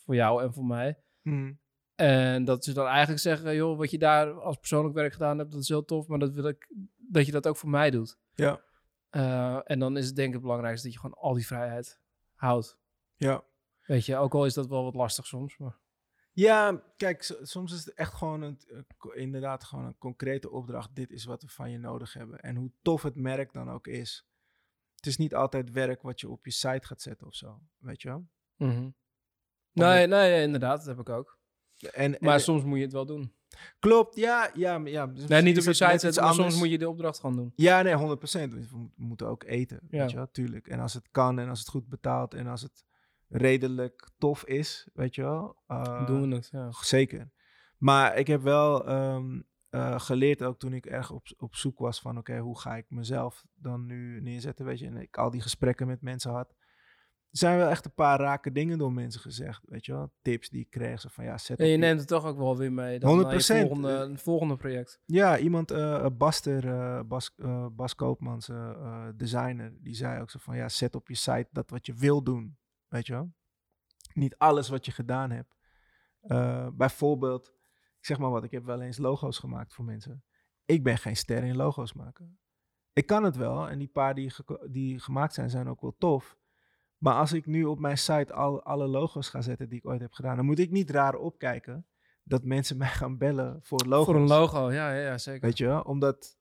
voor 0.05 0.15
jou 0.15 0.43
en 0.43 0.53
voor 0.53 0.65
mij. 0.65 1.03
mm, 1.23 1.61
En 2.01 2.45
dat 2.45 2.65
ze 2.65 2.73
dan 2.73 2.87
eigenlijk 2.87 3.21
zeggen, 3.21 3.55
joh, 3.55 3.79
wat 3.79 3.91
je 3.91 3.99
daar 3.99 4.33
als 4.41 4.57
persoonlijk 4.57 4.95
werk 4.95 5.13
gedaan 5.13 5.39
hebt, 5.39 5.53
dat 5.53 5.61
is 5.61 5.69
heel 5.69 5.85
tof, 5.85 6.07
maar 6.07 6.19
dat 6.19 6.33
wil 6.33 6.45
ik, 6.45 6.73
dat 6.97 7.27
je 7.27 7.33
dat 7.33 7.47
ook 7.47 7.57
voor 7.57 7.71
mij 7.71 7.91
doet. 7.91 8.19
ja, 8.35 8.61
Eh, 9.11 9.61
en 9.65 9.79
dan 9.79 9.97
is 9.97 10.07
het 10.07 10.17
denk 10.17 10.29
ik 10.29 10.35
het 10.35 10.43
belangrijkste 10.43 10.87
dat 10.87 10.95
je 10.95 11.01
gewoon 11.01 11.19
al 11.19 11.35
die 11.35 11.47
vrijheid 11.47 12.01
houdt. 12.35 12.79
ja. 13.17 13.43
Weet 13.87 14.07
je, 14.07 14.17
ook 14.17 14.35
al 14.35 14.45
is 14.47 14.55
dat 14.55 14.67
wel 14.67 14.85
wat 14.85 14.95
lastig 14.95 15.27
soms. 15.27 15.59
Maar... 15.59 15.79
Ja, 16.33 16.83
kijk, 16.97 17.37
soms 17.43 17.73
is 17.73 17.85
het 17.85 17.95
echt 17.95 18.15
gewoon 18.15 18.43
een, 18.43 18.59
eh, 18.69 19.23
inderdaad 19.23 19.65
gewoon 19.65 19.85
een 19.85 19.99
concrete 19.99 20.51
opdracht. 20.51 20.95
Dit 20.95 21.11
is 21.11 21.25
wat 21.25 21.43
we 21.43 21.49
van 21.49 21.71
je 21.71 21.79
nodig 21.79 22.13
hebben. 22.13 22.41
En 22.41 22.57
hoe 22.57 22.73
tof 22.83 23.03
het 23.03 23.15
merk 23.17 23.53
dan 23.53 23.71
ook 23.71 23.87
is. 23.87 24.27
Het 24.97 25.07
is 25.07 25.17
niet 25.17 25.35
altijd 25.35 25.71
werk 25.71 26.03
wat 26.03 26.21
je 26.21 26.29
op 26.29 26.45
je 26.45 26.51
site 26.51 26.87
gaat 26.87 27.03
zetten 27.03 27.27
of 27.27 27.35
zo, 27.35 27.61
weet 27.79 28.03
je 28.03 28.09
wel? 28.09 28.27
Mhm. 28.57 28.91
Nee, 29.73 30.07
nee, 30.07 30.43
inderdaad, 30.43 30.79
dat 30.79 30.87
heb 30.87 30.99
ik 30.99 31.09
ook. 31.09 31.39
En, 31.93 32.17
Maar 32.21 32.35
en- 32.35 32.41
soms 32.41 32.65
moet 32.65 32.77
je 32.79 32.85
het 32.85 32.93
wel 32.93 33.07
doen. 33.07 33.33
klopt, 33.79 34.17
ja, 34.17 34.51
ja, 34.55 34.81
ja. 34.85 35.07
Nee, 35.07 35.43
niet 35.43 35.59
op 35.59 35.65
je 35.65 35.73
site 35.73 35.99
zetten, 35.99 36.23
maar 36.23 36.35
soms 36.35 36.57
moet 36.59 36.71
je 36.71 36.79
de 36.79 36.89
opdracht 36.89 37.21
gewoon 37.21 37.37
doen. 37.37 37.53
Ja, 37.57 37.83
nee, 37.83 37.95
100%. 37.95 38.53
We 38.55 38.67
mo- 38.71 38.91
moeten 38.97 39.27
ook 39.27 39.45
eten, 39.45 39.81
Ja. 39.91 39.99
weet 40.01 40.11
je 40.11 40.17
wel, 40.17 40.31
tuurlijk. 40.31 40.67
En 40.69 40.81
als 40.81 40.95
het 40.95 41.09
kan 41.11 41.39
en 41.39 41.49
als 41.49 41.59
het 41.59 41.69
goed 41.69 41.89
betaalt 41.89 42.35
en 42.35 42.47
als 42.47 42.63
het 42.63 42.85
redelijk 43.29 44.11
tof 44.19 44.45
is, 44.45 44.89
weet 44.95 45.15
je 45.15 45.23
wel. 45.23 45.57
eh, 45.67 46.07
doen 46.07 46.29
we 46.29 46.35
het, 46.35 46.49
ja. 46.53 46.69
Zeker. 46.73 47.31
Maar 47.79 48.17
ik 48.19 48.27
heb 48.27 48.43
wel 48.43 48.87
ehm, 48.87 49.41
eh, 49.71 50.01
geleerd, 50.01 50.43
ook 50.43 50.59
toen 50.59 50.73
ik 50.73 50.87
erg 50.87 51.11
op, 51.11 51.27
op 51.37 51.55
zoek 51.55 51.79
was 51.79 52.01
van, 52.01 52.19
oké, 52.19 52.39
hoe 52.39 52.59
ga 52.59 52.77
ik 52.77 52.85
mezelf 52.89 53.45
dan 53.55 53.87
nu 53.87 54.21
neerzetten, 54.21 54.65
weet 54.65 54.79
je. 54.79 54.87
En 54.87 54.97
ik 54.97 55.17
al 55.19 55.31
die 55.31 55.41
gesprekken 55.41 55.87
met 55.87 56.03
mensen 56.03 56.31
had. 56.33 56.55
Er 57.31 57.39
zijn 57.39 57.59
wel 57.59 57.69
echt 57.69 57.85
een 57.85 57.95
paar 57.95 58.21
rake 58.21 58.53
dingen 58.53 58.79
door 58.79 58.93
mensen 58.93 59.21
gezegd, 59.21 59.63
weet 59.65 59.87
je 59.87 59.93
wel. 59.93 60.13
Tips 60.23 60.49
die 60.49 60.61
ik 60.61 60.71
kreeg, 60.71 61.01
zo 61.01 61.09
van, 61.13 61.25
ja, 61.25 61.39
zet 61.39 61.59
En 61.59 61.67
je 61.67 61.77
neemt 61.77 61.99
het 61.99 62.09
toch 62.09 62.25
ook 62.25 62.37
wel 62.37 62.57
weer 62.57 62.73
mee. 62.73 62.99
Dan 62.99 63.19
100%. 63.19 63.23
naar 63.23 63.35
je 63.35 63.41
volgende, 63.43 64.13
volgende 64.19 64.57
project. 64.57 65.01
Ja, 65.07 65.39
iemand, 65.39 65.71
eh 65.71 66.07
Baster, 66.13 66.69
eh, 66.69 67.01
Bas, 67.07 67.35
eh, 67.37 67.67
Bas 67.73 67.95
Koopmans, 67.95 68.49
eh, 68.49 68.71
eh, 68.71 69.09
designer, 69.17 69.73
die 69.81 69.95
zei 69.95 70.21
ook 70.21 70.31
zo 70.31 70.39
van, 70.43 70.57
ja, 70.57 70.69
zet 70.69 70.95
op 70.95 71.09
je 71.09 71.15
site 71.15 71.49
dat 71.51 71.71
wat 71.71 71.87
je 71.87 71.95
wil 71.95 72.23
doen, 72.23 72.59
weet 72.89 73.07
je 73.07 73.13
wel. 73.13 73.33
Niet 74.15 74.37
alles 74.39 74.69
wat 74.69 74.85
je 74.87 74.93
gedaan 74.93 75.31
hebt. 75.31 75.57
Eh, 76.21 76.69
bijvoorbeeld, 76.73 77.49
ik 77.99 78.07
zeg 78.07 78.19
maar 78.19 78.31
wat, 78.31 78.45
ik 78.45 78.51
heb 78.51 78.65
wel 78.65 78.81
eens 78.81 78.99
logo's 78.99 79.39
gemaakt 79.39 79.75
voor 79.75 79.85
mensen. 79.85 80.25
Ik 80.65 80.83
ben 80.83 80.99
geen 80.99 81.17
ster 81.17 81.45
in 81.45 81.57
logo's 81.57 81.93
maken. 81.93 82.39
Ik 82.93 83.07
kan 83.07 83.25
het 83.25 83.37
wel 83.37 83.69
en 83.69 83.79
die 83.79 83.89
paar 83.89 84.15
die, 84.15 84.33
die 84.71 84.99
gemaakt 84.99 85.35
zijn, 85.35 85.51
zijn 85.51 85.69
ook 85.69 85.81
wel 85.81 85.95
tof. 85.99 86.39
Maar 87.01 87.15
als 87.15 87.33
ik 87.33 87.47
nu 87.47 87.65
op 87.65 87.79
mijn 87.79 87.99
site 87.99 88.33
al, 88.33 88.63
alle 88.63 88.87
logo's 88.87 89.29
ga 89.29 89.41
zetten 89.41 89.69
die 89.69 89.79
ik 89.79 89.87
ooit 89.87 90.01
heb 90.01 90.13
gedaan, 90.13 90.37
dan 90.37 90.45
moet 90.45 90.59
ik 90.59 90.71
niet 90.71 90.91
raar 90.91 91.15
opkijken 91.15 91.87
dat 92.25 92.45
mensen 92.45 92.77
mij 92.85 92.89
gaan 92.89 93.19
bellen 93.19 93.59
voor 93.63 93.85
logo's. 93.87 94.05
Voor 94.07 94.15
een 94.17 94.27
logo, 94.29 94.73
ja, 94.73 94.95
ja, 94.95 95.01
ja 95.01 95.19
zeker. 95.19 95.41
Weet 95.41 95.59
je 95.59 95.67
wel? 95.67 95.81
Omdat, 95.81 96.39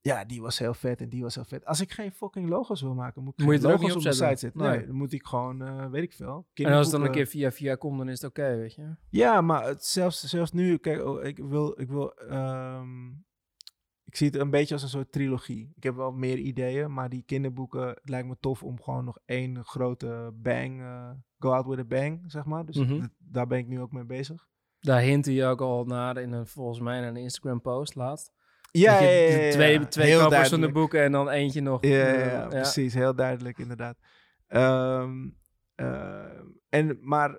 ja, 0.00 0.24
die 0.24 0.42
was 0.42 0.58
heel 0.58 0.74
vet 0.74 1.00
en 1.00 1.08
die 1.08 1.22
was 1.22 1.34
heel 1.34 1.44
vet. 1.44 1.64
Als 1.64 1.80
ik 1.80 1.92
geen 1.92 2.12
fucking 2.12 2.48
logo's 2.48 2.80
wil 2.80 2.94
maken, 2.94 3.22
moet 3.22 3.32
ik 3.40 3.44
Moet 3.44 3.54
je 3.54 3.68
logo's 3.68 3.94
op 3.96 4.02
mijn 4.02 4.14
site 4.14 4.36
zetten? 4.36 4.60
Nee, 4.60 4.76
Nee. 4.76 4.86
dan 4.86 4.96
moet 4.96 5.12
ik 5.12 5.26
gewoon, 5.26 5.62
eh, 5.62 5.90
weet 5.90 6.02
ik 6.02 6.12
veel. 6.12 6.46
En 6.54 6.72
als 6.72 6.86
het 6.86 6.96
dan 6.96 7.04
een 7.04 7.12
keer 7.12 7.26
via 7.26 7.50
via 7.52 7.74
komt, 7.74 7.98
dan 7.98 8.08
is 8.08 8.20
het 8.20 8.30
oké, 8.30 8.56
weet 8.56 8.74
je. 8.74 8.96
Ja, 9.08 9.40
maar 9.40 9.64
het, 9.66 9.84
zelfs, 9.84 10.24
zelfs 10.24 10.52
nu, 10.52 10.76
kijk, 10.78 11.04
oh, 11.04 11.24
ik 11.24 11.38
wil, 11.38 11.80
ik 11.80 11.88
wil, 11.88 12.14
ehm, 12.16 13.10
ik 14.14 14.20
zie 14.20 14.28
het 14.30 14.40
een 14.40 14.50
beetje 14.50 14.74
als 14.74 14.82
een 14.82 14.88
soort 14.88 15.12
trilogie. 15.12 15.72
Ik 15.76 15.82
heb 15.82 15.94
wel 15.94 16.12
meer 16.12 16.38
ideeën, 16.38 16.92
maar 16.92 17.08
die 17.08 17.22
kinderboeken, 17.26 17.88
het 17.88 18.08
lijkt 18.08 18.28
me 18.28 18.36
tof 18.40 18.62
om 18.62 18.82
gewoon 18.82 19.04
nog 19.04 19.18
één 19.24 19.64
grote 19.64 20.30
bang, 20.34 20.80
eh, 20.80 21.10
go 21.38 21.50
out 21.52 21.66
with 21.66 21.78
a 21.78 21.84
bang, 21.84 22.24
zeg 22.26 22.44
maar. 22.44 22.64
Dus 22.64 22.76
Mhm. 22.76 23.06
daar 23.18 23.46
ben 23.46 23.58
ik 23.58 23.66
nu 23.66 23.80
ook 23.80 23.92
mee 23.92 24.04
bezig. 24.04 24.46
Daar 24.80 25.00
hintte 25.00 25.34
je 25.34 25.44
ook 25.44 25.60
al 25.60 25.84
naar 25.84 26.16
in 26.16 26.32
een, 26.32 26.46
volgens 26.46 26.80
mij 26.80 26.98
in 26.98 27.04
een 27.04 27.16
Instagram 27.16 27.60
post 27.60 27.94
laatst. 27.94 28.32
Ja, 28.70 28.98
je 29.00 29.06
ja, 29.06 29.12
ja, 29.36 29.44
ja, 29.44 29.50
Twee, 29.50 29.88
twee 29.88 30.18
kopers 30.18 30.48
van 30.48 30.60
de 30.60 30.72
boeken 30.72 31.02
en 31.02 31.12
dan 31.12 31.28
eentje 31.28 31.60
nog. 31.60 31.84
Ja, 31.84 31.90
ja, 31.90 32.12
eh, 32.14 32.26
ja, 32.32 32.46
precies. 32.46 32.94
Heel 32.94 33.14
duidelijk, 33.14 33.58
inderdaad. 33.58 33.98
Ehm, 34.46 35.28
ehm, 35.74 36.46
en, 36.68 36.98
maar 37.00 37.38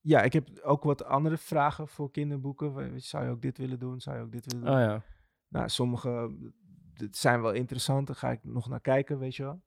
ja, 0.00 0.22
ik 0.22 0.32
heb 0.32 0.48
ook 0.62 0.82
wat 0.82 1.04
andere 1.04 1.36
vragen 1.36 1.88
voor 1.88 2.10
kinderboeken. 2.10 3.00
Zou 3.00 3.24
je 3.24 3.30
ook 3.30 3.42
dit 3.42 3.58
willen 3.58 3.78
doen? 3.78 4.00
Zou 4.00 4.16
je 4.16 4.22
ook 4.22 4.32
dit 4.32 4.52
willen 4.52 4.66
doen? 4.66 4.74
Oh 4.74 4.80
ja. 4.80 5.02
Nou, 5.48 5.68
sommige 5.68 6.36
dit 6.94 7.16
zijn 7.16 7.42
wel 7.42 7.52
interessant. 7.52 8.06
Daar 8.06 8.16
ga 8.16 8.30
ik 8.30 8.40
nog 8.44 8.68
naar 8.68 8.80
kijken, 8.80 9.18
weet 9.18 9.36
je 9.36 9.42
wel. 9.42 9.62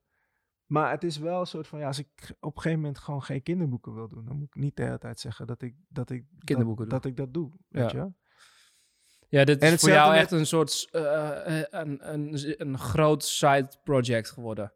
Maar 0.66 0.90
het 0.90 1.04
is 1.04 1.18
wel 1.18 1.40
een 1.40 1.46
soort 1.46 1.66
van, 1.66 1.78
ja, 1.78 1.86
als 1.86 1.98
ik 1.98 2.34
op 2.40 2.56
een 2.56 2.62
gegeven 2.62 2.80
moment 2.80 2.98
gewoon 2.98 3.22
geen 3.22 3.42
kinderboeken 3.42 3.94
wil 3.94 4.08
doen, 4.08 4.24
dan 4.24 4.36
moet 4.36 4.46
ik 4.46 4.54
niet 4.62 4.76
de 4.76 4.82
hele 4.82 4.98
tijd 4.98 5.20
zeggen 5.20 5.46
dat 5.46 5.62
ik 5.62 5.74
dat, 5.88 6.10
ik, 6.10 6.24
Kinderboeken 6.44 6.88
dat, 6.88 7.02
dat 7.02 7.10
ik 7.10 7.16
dat 7.16 7.34
doe, 7.34 7.50
weet 7.68 7.82
Ja. 7.82 7.88
je 7.90 7.96
wel. 7.96 8.14
Ja, 9.28 9.44
dit 9.44 9.62
En 9.62 9.72
is 9.72 9.80
voor 9.80 9.88
jou 9.90 10.10
met- 10.10 10.20
echt 10.20 10.30
een 10.30 10.46
soort 10.46 10.88
eh, 10.90 11.60
eh, 11.60 11.66
een, 11.70 12.12
een, 12.12 12.54
een 12.60 12.78
groot 12.78 13.24
side 13.24 13.68
project 13.84 14.30
geworden. 14.30 14.72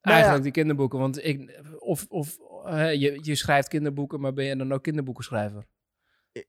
Nou 0.00 0.16
Eigenlijk 0.16 0.36
ja. 0.36 0.42
die 0.42 0.52
kinderboeken. 0.52 0.98
Want 0.98 1.24
ik, 1.24 1.60
of, 1.78 2.06
of 2.08 2.36
je, 2.92 3.18
je 3.22 3.34
schrijft 3.34 3.68
kinderboeken, 3.68 4.20
maar 4.20 4.32
ben 4.32 4.44
je 4.44 4.56
dan 4.56 4.72
ook 4.72 4.82
kinderboekenschrijver? 4.82 5.66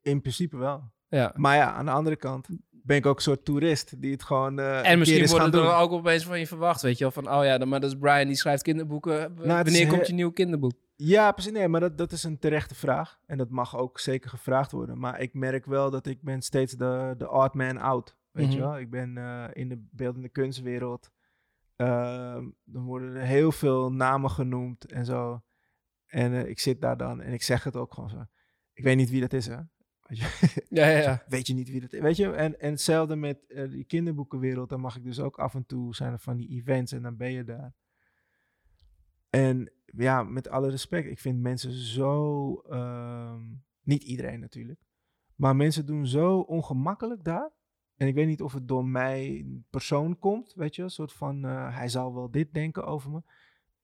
In 0.02 0.22
principe 0.22 0.58
wel. 0.58 0.92
Ja. 1.08 1.34
Maar 1.36 1.56
ja, 1.56 1.74
aan 1.74 1.86
de 1.86 1.92
andere 1.92 2.16
kant 2.16 2.48
ben 2.90 2.98
ik 2.98 3.06
ook 3.06 3.16
een 3.16 3.22
soort 3.22 3.46
toerist 3.46 4.02
die 4.02 4.12
het 4.12 4.24
gewoon 4.24 4.60
eh, 4.60 4.90
En 4.92 5.00
misschien 5.00 5.28
wordt 5.28 5.46
het 5.46 5.54
er 5.54 5.74
ook 5.74 5.92
opeens 5.92 6.24
van 6.26 6.40
je 6.40 6.48
verwacht, 6.48 6.82
weet 6.82 6.98
je 6.98 7.04
wel. 7.04 7.12
Van, 7.12 7.32
oh 7.32 7.44
ja, 7.44 7.58
dan, 7.58 7.68
maar 7.70 7.80
dat 7.80 7.92
is 7.92 7.98
Brian, 7.98 8.28
die 8.28 8.36
schrijft 8.36 8.64
kinderboeken. 8.64 9.34
Nou, 9.36 9.64
Wanneer 9.64 9.88
komt 9.88 10.08
je 10.08 10.14
nieuw 10.14 10.32
kinderboek? 10.32 10.72
Ja, 10.96 11.32
precies. 11.32 11.52
Nee, 11.52 11.68
maar 11.68 11.80
dat, 11.80 11.98
dat 11.98 12.12
is 12.12 12.24
een 12.24 12.40
terechte 12.40 12.76
vraag. 12.76 13.20
En 13.26 13.38
dat 13.38 13.50
mag 13.50 13.78
ook 13.78 14.00
zeker 14.00 14.30
gevraagd 14.30 14.72
worden. 14.72 15.00
Maar 15.00 15.20
ik 15.20 15.34
merk 15.34 15.66
wel 15.66 15.90
dat 15.92 16.06
ik 16.06 16.22
ben 16.22 16.42
steeds 16.42 16.74
de, 16.74 17.14
de 17.18 17.32
odd 17.32 17.54
man 17.54 17.78
out. 17.78 18.16
Weet 18.32 18.46
Mhm. 18.46 18.56
je 18.56 18.62
wel? 18.62 18.80
Ik 18.80 18.90
ben 18.90 19.18
eh, 19.18 19.44
in 19.54 19.70
de 19.70 19.88
beeldende 19.92 20.30
kunstwereld. 20.30 21.12
Ehm 21.76 22.48
dan 22.64 22.84
worden 22.86 23.16
er 23.16 23.22
heel 23.26 23.52
veel 23.52 23.92
namen 23.92 24.30
genoemd 24.30 24.86
en 24.86 25.06
zo. 25.06 25.42
En 26.08 26.34
eh, 26.34 26.46
ik 26.50 26.60
zit 26.60 26.82
daar 26.82 26.98
dan 26.98 27.22
en 27.22 27.34
ik 27.34 27.44
zeg 27.44 27.64
het 27.64 27.76
ook 27.76 27.94
gewoon 27.94 28.10
zo. 28.10 28.26
Ik 28.74 28.84
weet 28.84 28.96
niet 28.98 29.10
wie 29.10 29.22
dat 29.22 29.34
is, 29.34 29.48
hè? 29.48 29.58
Weet 30.10 30.18
je, 30.20 30.64
Ja, 30.70 30.88
ja, 30.88 30.98
ja. 30.98 31.24
weet 31.28 31.48
je 31.48 31.54
niet 31.54 31.70
wie 31.70 31.82
dat 31.82 31.94
is? 31.94 32.02
Weet 32.02 32.16
je? 32.16 32.32
En, 32.32 32.60
en 32.60 32.72
hetzelfde 32.72 33.16
met 33.16 33.46
eh, 33.48 33.70
die 33.70 33.84
kinderboekenwereld. 33.86 34.70
Dan 34.70 34.80
mag 34.80 34.96
ik 34.98 35.04
dus 35.04 35.20
ook 35.20 35.40
af 35.40 35.54
en 35.54 35.66
toe 35.66 35.96
zijn 35.96 36.12
er 36.14 36.20
van 36.20 36.38
die 36.38 36.50
events 36.50 36.92
en 36.92 37.02
dan 37.02 37.18
ben 37.18 37.32
je 37.32 37.44
daar. 37.44 37.74
En 39.30 39.72
ja, 39.86 40.24
met 40.24 40.50
alle 40.50 40.70
respect, 40.70 41.08
ik 41.08 41.20
vind 41.20 41.40
mensen 41.42 41.72
zo. 41.72 42.54
ehm, 42.70 43.42
niet 43.84 44.04
iedereen 44.04 44.40
natuurlijk. 44.40 44.80
Maar 45.36 45.56
mensen 45.56 45.86
doen 45.86 46.08
zo 46.08 46.40
ongemakkelijk 46.40 47.24
daar. 47.24 47.52
En 47.96 48.08
ik 48.08 48.16
weet 48.16 48.28
niet 48.28 48.42
of 48.42 48.54
het 48.54 48.68
door 48.68 48.86
mij 48.86 49.46
persoon 49.70 50.20
komt, 50.20 50.54
weet 50.54 50.76
je, 50.76 50.84
een 50.84 50.90
soort 50.90 51.14
van 51.14 51.46
eh, 51.46 51.76
hij 51.76 51.88
zal 51.88 52.14
wel 52.14 52.32
dit 52.32 52.54
denken 52.54 52.86
over 52.86 53.12
me. 53.12 53.22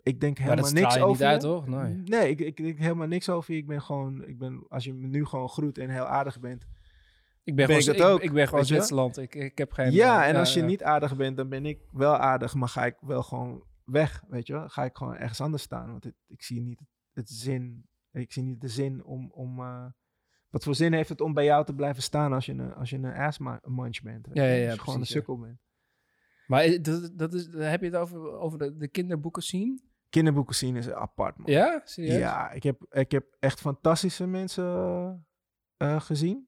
Ik 0.06 0.20
denk 0.22 0.38
helemaal 0.38 0.72
niks 0.72 0.96
niet 0.96 1.04
over 1.04 1.26
uit, 1.26 1.42
je. 1.42 1.48
toch? 1.48 1.68
Nee. 1.68 2.02
Nee, 2.04 2.30
ik, 2.30 2.40
ik 2.40 2.58
denk 2.58 2.78
helemaal 2.78 3.08
niks 3.08 3.30
over 3.30 3.54
je. 3.54 3.60
Ik 3.60 3.68
ben 3.68 3.82
gewoon, 3.82 4.28
ik 4.28 4.38
ben, 4.38 4.66
als 4.70 4.84
je 4.84 4.94
me 4.94 5.08
nu 5.08 5.26
gewoon 5.26 5.50
groet 5.50 5.78
en 5.78 5.90
heel 5.90 6.06
aardig 6.06 6.40
bent. 6.40 6.62
Ik 7.44 7.56
ben, 7.56 7.68
Ben 7.68 7.82
gewoon, 7.82 7.96
ik 7.96 8.02
dat 8.02 8.12
ook, 8.12 8.22
ik 8.22 8.32
ben 8.32 8.48
gewoon? 8.48 8.66
Zwitserland. 8.66 9.18
Ik, 9.18 9.36
ik 9.36 9.58
heb 9.58 9.72
geen... 9.72 9.92
ja, 9.92 10.24
eh, 10.24 10.30
en 10.30 10.36
als 10.36 10.54
je 10.54 10.62
niet 10.62 10.84
aardig 10.84 11.16
bent, 11.16 11.38
dan 11.38 11.50
ben 11.50 11.66
ik 11.66 11.80
wel 11.92 12.18
aardig, 12.18 12.54
maar 12.54 12.68
ga 12.68 12.86
ik 12.86 12.96
wel 13.00 13.24
gewoon 13.24 13.64
weg, 13.84 14.24
weet 14.28 14.48
je 14.48 14.54
wel. 14.54 14.70
Ga 14.70 14.84
ik 14.84 14.98
gewoon 14.98 15.16
ergens 15.16 15.42
anders 15.42 15.64
staan, 15.64 15.92
want 15.92 16.04
het, 16.04 16.16
ik 16.28 16.44
zie 16.44 16.62
niet 16.62 16.82
het 17.14 17.30
zin, 17.30 17.88
ik 18.12 18.32
zie 18.32 18.44
niet 18.44 18.62
de 18.62 18.68
zin 18.68 19.04
om, 19.04 19.32
om 19.32 19.60
eh, 19.60 19.86
wat 20.50 20.64
voor 20.64 20.76
zin 20.76 20.94
heeft 20.94 21.10
het 21.10 21.22
om 21.22 21.34
bij 21.34 21.46
jou 21.46 21.66
te 21.66 21.76
blijven 21.76 22.04
staan 22.04 22.34
als 22.34 22.46
je 22.46 22.52
een, 22.52 22.74
als 22.74 22.90
je 22.90 22.98
een 22.98 23.14
assmunch 23.14 24.02
bent? 24.02 24.28
Ja, 24.34 24.44
je? 24.44 24.50
ja, 24.50 24.56
ja, 24.56 24.66
als 24.66 24.74
je 24.74 24.80
gewoon 24.80 24.96
een 24.96 25.00
ja. 25.00 25.12
sukkel 25.12 25.38
bent. 25.38 25.60
Maar 26.48 26.82
dat, 26.82 27.12
dat 27.14 27.34
is, 27.34 27.48
heb 27.52 27.82
je 27.82 27.86
het 27.86 27.96
over, 27.96 28.38
over 28.38 28.60
de, 28.60 28.78
de 28.78 28.88
kinderboeken 28.88 29.44
zien? 29.44 29.85
Kinderboeken 30.16 30.56
zien 30.56 30.76
is 30.76 30.90
apart, 30.92 31.38
man. 31.38 31.52
Ja? 31.52 31.82
Serieus? 31.86 32.18
Ja, 32.18 32.52
ik 32.52 32.64
heb, 32.64 32.86
ik 32.90 33.12
heb 33.12 33.36
echt 33.40 33.60
fantastische 33.60 34.28
mensen 34.28 34.66
eh, 35.78 36.02
gezien. 36.02 36.48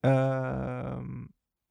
Ehm, 0.00 1.24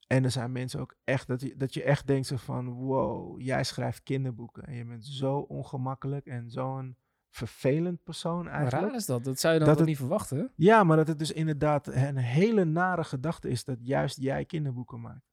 en 0.06 0.24
er 0.24 0.30
zijn 0.30 0.52
mensen 0.52 0.80
ook 0.80 0.94
echt, 1.04 1.26
dat 1.26 1.40
je, 1.40 1.56
dat 1.56 1.74
je 1.74 1.82
echt 1.82 2.06
denkt 2.06 2.26
zo 2.26 2.36
van, 2.36 2.68
wow, 2.68 3.40
jij 3.40 3.64
schrijft 3.64 4.02
kinderboeken. 4.02 4.62
En 4.64 4.74
je 4.74 4.84
bent 4.84 5.04
zo 5.06 5.36
ongemakkelijk 5.38 6.26
en 6.26 6.50
zo'n 6.50 6.96
vervelend 7.30 8.02
persoon 8.02 8.48
eigenlijk. 8.48 8.86
raar 8.86 8.94
is 8.94 9.06
dat? 9.06 9.24
Dat 9.24 9.38
zou 9.40 9.52
je 9.52 9.58
dan 9.58 9.68
Dat 9.68 9.78
het- 9.78 9.86
niet 9.86 9.96
verwachten? 9.96 10.52
Ja, 10.56 10.84
maar 10.84 10.96
dat 10.96 11.08
het 11.08 11.18
dus 11.18 11.32
inderdaad 11.32 11.86
een 11.86 12.16
hele 12.16 12.64
nare 12.64 13.04
gedachte 13.04 13.48
is 13.48 13.64
dat 13.64 13.78
juist 13.80 14.16
jij 14.20 14.44
kinderboeken 14.44 15.00
maakt. 15.00 15.30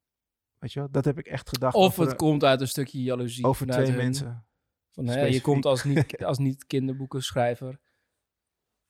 Weet 0.58 0.72
je 0.72 0.80
wel, 0.80 0.90
dat 0.90 1.04
heb 1.04 1.18
ik 1.18 1.26
echt 1.26 1.48
gedacht 1.48 1.74
Of 1.74 1.84
over, 1.86 2.06
het 2.06 2.16
komt 2.16 2.44
uit 2.44 2.60
een 2.60 2.68
stukje 2.68 3.02
jaloezie. 3.02 3.44
over 3.44 3.66
twee 3.66 3.86
hun. 3.86 3.96
mensen. 3.96 4.44
Van, 5.06 5.18
hè, 5.18 5.24
je 5.24 5.40
komt 5.40 5.64
als 5.64 5.84
niet, 5.84 6.16
als 6.24 6.38
niet 6.38 6.66
kinderboekenschrijver. 6.66 7.80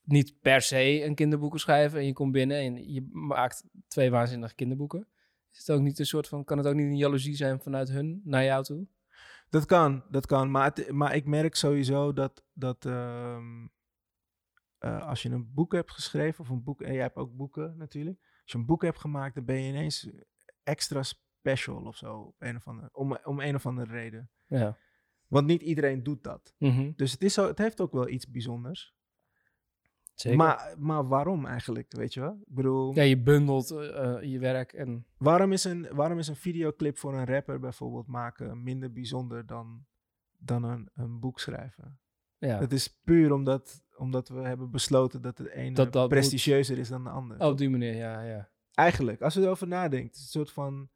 Niet 0.02 0.40
per 0.40 0.60
se 0.60 1.04
een 1.04 1.14
kinderboekenschrijver. 1.14 1.98
En 1.98 2.06
je 2.06 2.12
komt 2.12 2.32
binnen 2.32 2.56
en 2.56 2.92
je 2.92 3.08
maakt 3.12 3.64
twee 3.88 4.10
waanzinnige 4.10 4.54
kinderboeken. 4.54 5.08
Is 5.52 5.58
het 5.58 5.70
ook 5.70 5.80
niet 5.80 5.98
een 5.98 6.06
soort 6.06 6.28
van, 6.28 6.44
kan 6.44 6.58
het 6.58 6.66
ook 6.66 6.74
niet 6.74 6.86
een 6.86 6.96
jaloezie 6.96 7.34
zijn 7.34 7.60
vanuit 7.60 7.88
hun 7.88 8.20
naar 8.24 8.44
jou 8.44 8.64
toe? 8.64 8.86
Dat 9.50 9.66
kan, 9.66 10.04
dat 10.10 10.26
kan. 10.26 10.50
Maar, 10.50 10.64
het, 10.64 10.90
maar 10.90 11.14
ik 11.14 11.26
merk 11.26 11.54
sowieso 11.54 12.12
dat, 12.12 12.44
dat 12.52 12.84
ehm, 12.84 13.66
eh, 14.78 15.08
als 15.08 15.22
je 15.22 15.30
een 15.30 15.54
boek 15.54 15.72
hebt 15.72 15.90
geschreven, 15.90 16.40
of 16.40 16.48
een 16.48 16.62
boek, 16.62 16.82
en 16.82 16.92
jij 16.92 17.02
hebt 17.02 17.16
ook 17.16 17.36
boeken 17.36 17.76
natuurlijk. 17.76 18.18
Als 18.42 18.52
je 18.52 18.58
een 18.58 18.66
boek 18.66 18.82
hebt 18.82 18.98
gemaakt, 18.98 19.34
dan 19.34 19.44
ben 19.44 19.62
je 19.62 19.68
ineens 19.68 20.10
extra 20.62 21.02
special 21.02 21.82
of 21.82 21.96
zo. 21.96 22.18
Op 22.18 22.34
een 22.38 22.56
of 22.56 22.66
andere, 22.66 22.88
om, 22.92 23.18
om 23.24 23.40
een 23.40 23.54
of 23.54 23.66
andere 23.66 23.92
reden. 23.92 24.30
Ja. 24.46 24.76
Want 25.30 25.46
niet 25.46 25.62
iedereen 25.62 26.02
doet 26.02 26.22
dat. 26.22 26.54
Mhm. 26.58 26.92
Dus 26.96 27.12
het, 27.12 27.22
is 27.22 27.34
zo, 27.34 27.46
het 27.46 27.58
heeft 27.58 27.80
ook 27.80 27.92
wel 27.92 28.08
iets 28.08 28.30
bijzonders. 28.30 28.94
Zeker. 30.14 30.38
Maar, 30.38 30.74
maar 30.78 31.08
waarom 31.08 31.46
eigenlijk, 31.46 31.92
weet 31.92 32.14
je 32.14 32.20
wel? 32.20 32.38
Ik 32.46 32.54
bedoel, 32.54 32.94
ja, 32.94 33.02
je 33.02 33.22
bundelt 33.22 33.70
eh, 33.70 34.14
eh, 34.16 34.22
je 34.22 34.38
werk 34.38 34.72
en... 34.72 35.06
waarom, 35.16 35.52
is 35.52 35.64
een, 35.64 35.88
waarom 35.94 36.18
is 36.18 36.28
een 36.28 36.36
videoclip 36.36 36.98
voor 36.98 37.14
een 37.14 37.26
rapper 37.26 37.60
bijvoorbeeld 37.60 38.06
maken 38.06 38.62
minder 38.62 38.92
bijzonder 38.92 39.46
dan, 39.46 39.86
dan 40.38 40.62
een, 40.62 40.88
een 40.94 41.20
boek 41.20 41.40
schrijven? 41.40 42.00
Ja. 42.38 42.58
Het 42.58 42.72
is 42.72 43.00
puur 43.04 43.32
omdat, 43.32 43.82
omdat 43.96 44.28
we 44.28 44.40
hebben 44.40 44.70
besloten 44.70 45.22
dat 45.22 45.36
de 45.36 45.54
ene 45.54 45.74
Dat 45.74 45.92
dat 45.92 46.02
moet- 46.02 46.10
prestigieuzer 46.10 46.78
is 46.78 46.88
dan 46.88 47.04
de 47.04 47.10
ander. 47.10 47.40
Oh, 47.40 47.48
op 47.48 47.58
die 47.58 47.70
manier, 47.70 47.94
ja, 47.94 48.22
ja. 48.22 48.50
Eigenlijk, 48.74 49.22
als 49.22 49.34
je 49.34 49.40
erover 49.40 49.66
nadenkt, 49.68 50.16
een 50.16 50.22
soort 50.22 50.50
van 50.52 50.88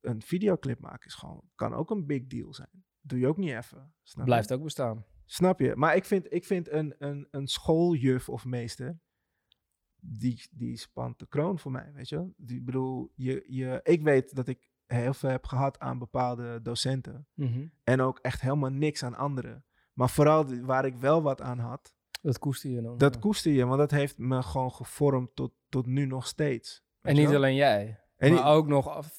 een 0.00 0.22
videoclip 0.22 0.80
maken 0.80 1.06
is 1.06 1.14
gewoon, 1.14 1.42
kan 1.54 1.74
ook 1.74 1.90
een 1.90 2.06
big 2.06 2.26
deal 2.26 2.54
zijn. 2.54 2.84
Doe 3.06 3.18
je 3.18 3.26
ook 3.26 3.36
niet 3.36 3.50
even. 3.52 3.94
Snap 4.02 4.24
Blijft 4.24 4.48
je? 4.48 4.54
ook 4.54 4.62
bestaan. 4.62 5.04
Snap 5.24 5.60
je? 5.60 5.76
Maar 5.76 5.96
ik 5.96 6.04
vind, 6.04 6.32
ik 6.32 6.44
vind 6.44 6.70
een, 6.70 6.94
een, 6.98 7.28
een 7.30 7.46
schooljuf 7.46 8.28
of 8.28 8.44
meester, 8.44 8.98
die, 10.00 10.48
die 10.50 10.76
spant 10.76 11.18
de 11.18 11.26
kroon 11.26 11.58
voor 11.58 11.70
mij, 11.70 11.92
weet 11.94 12.08
je? 12.08 12.32
Die, 12.36 12.58
ik 12.58 12.64
bedoel, 12.64 13.12
je, 13.14 13.44
je, 13.48 13.80
ik 13.82 14.02
weet 14.02 14.34
dat 14.34 14.48
ik 14.48 14.70
heel 14.86 15.14
veel 15.14 15.30
heb 15.30 15.44
gehad 15.46 15.78
aan 15.78 15.98
bepaalde 15.98 16.62
docenten. 16.62 17.26
Mhm. 17.34 17.66
En 17.84 18.00
ook 18.00 18.18
echt 18.18 18.40
helemaal 18.40 18.70
niks 18.70 19.02
aan 19.02 19.14
anderen. 19.16 19.64
Maar 19.92 20.10
vooral 20.10 20.44
die- 20.46 20.64
waar 20.64 20.84
ik 20.84 20.96
wel 20.96 21.22
wat 21.22 21.40
aan 21.40 21.58
had, 21.58 21.94
Dat 22.22 22.38
koester 22.38 22.70
je 22.70 22.82
dan. 22.82 22.98
Dat 22.98 23.14
ja. 23.14 23.20
koester 23.20 23.52
je, 23.52 23.64
want 23.66 23.78
dat 23.78 23.90
heeft 23.90 24.18
me 24.18 24.42
gewoon 24.42 24.72
gevormd 24.72 25.34
tot, 25.36 25.52
tot 25.68 25.86
nu 25.86 26.06
nog 26.06 26.26
steeds. 26.26 26.84
En 27.00 27.14
niet 27.14 27.28
alleen 27.34 27.54
jij, 27.54 28.00
En 28.16 28.32
maar 28.34 28.46
ook 28.52 28.66
nog 28.66 29.10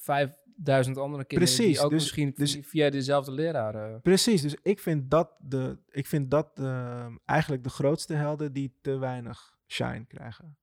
5000 0.56 0.96
andere 0.98 1.24
kinderen 1.24 1.54
Precies, 1.54 1.74
die 1.76 1.84
ook 1.84 1.90
dus- 1.90 2.00
misschien 2.02 2.32
dus- 2.34 2.52
vi- 2.52 2.62
via 2.64 2.90
dezelfde 2.90 3.32
leraar... 3.32 3.74
eh, 3.74 4.00
Precies, 4.00 4.42
dus 4.42 4.56
ik 4.62 4.80
vind 4.80 5.10
dat, 5.10 5.30
de, 5.38 5.78
ik 5.88 6.06
vind 6.06 6.30
dat 6.30 6.50
eh, 6.58 7.06
eigenlijk 7.24 7.62
de 7.64 7.70
grootste 7.70 8.14
helden 8.14 8.52
die 8.52 8.78
te 8.80 8.96
weinig 8.98 9.56
shine 9.66 10.04
krijgen. 10.06 10.58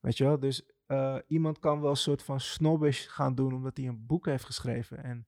Weet 0.00 0.16
je 0.16 0.24
wel? 0.24 0.38
Dus 0.38 0.70
eh, 0.86 1.16
iemand 1.26 1.58
kan 1.58 1.80
wel 1.80 1.90
een 1.90 1.96
soort 1.96 2.22
van 2.22 2.40
snobbish 2.40 3.06
gaan 3.08 3.34
doen 3.34 3.54
omdat 3.54 3.76
hij 3.76 3.86
een 3.86 4.06
boek 4.06 4.26
heeft 4.26 4.44
geschreven. 4.44 5.04
En, 5.04 5.26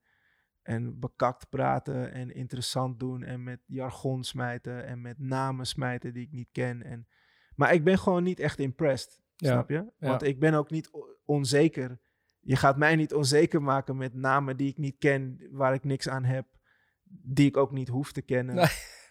en 0.62 0.99
bekakt 0.99 1.49
praten 1.49 2.12
en 2.12 2.35
interessant 2.35 3.01
doen 3.01 3.23
en 3.23 3.43
met 3.43 3.61
jargon 3.66 4.25
smijten 4.25 4.85
en 4.87 5.01
met 5.01 5.19
namen 5.19 5.66
smijten 5.66 6.12
die 6.12 6.23
ik 6.25 6.33
niet 6.33 6.49
ken. 6.53 6.83
En, 6.83 7.09
maar 7.55 7.75
ik 7.75 7.85
ben 7.85 7.99
gewoon 7.99 8.23
niet 8.23 8.41
echt 8.41 8.59
impressed, 8.59 9.21
Ja, 9.37 9.51
snap 9.53 9.69
je? 9.69 9.75
ja. 9.99 10.09
Want 10.09 10.23
ik 10.23 10.39
ben 10.39 10.55
ook 10.55 10.71
niet 10.71 10.91
onzeker 11.25 12.01
Je 12.41 12.57
gaat 12.57 12.76
mij 12.76 12.97
niet 12.97 13.14
onzeker 13.14 13.62
maken 13.62 13.97
met 13.97 14.14
namen 14.14 14.57
die 14.57 14.68
ik 14.68 14.76
niet 14.78 14.99
ken, 14.99 15.49
waar 15.51 15.74
ik 15.74 15.84
niks 15.84 16.09
aan 16.09 16.24
heb, 16.24 16.47
die 17.05 17.47
ik 17.49 17.57
ook 17.57 17.72
niet 17.72 17.89
hoef 17.89 18.12
te 18.12 18.22
kennen. 18.22 18.55
Nee. 18.55 18.66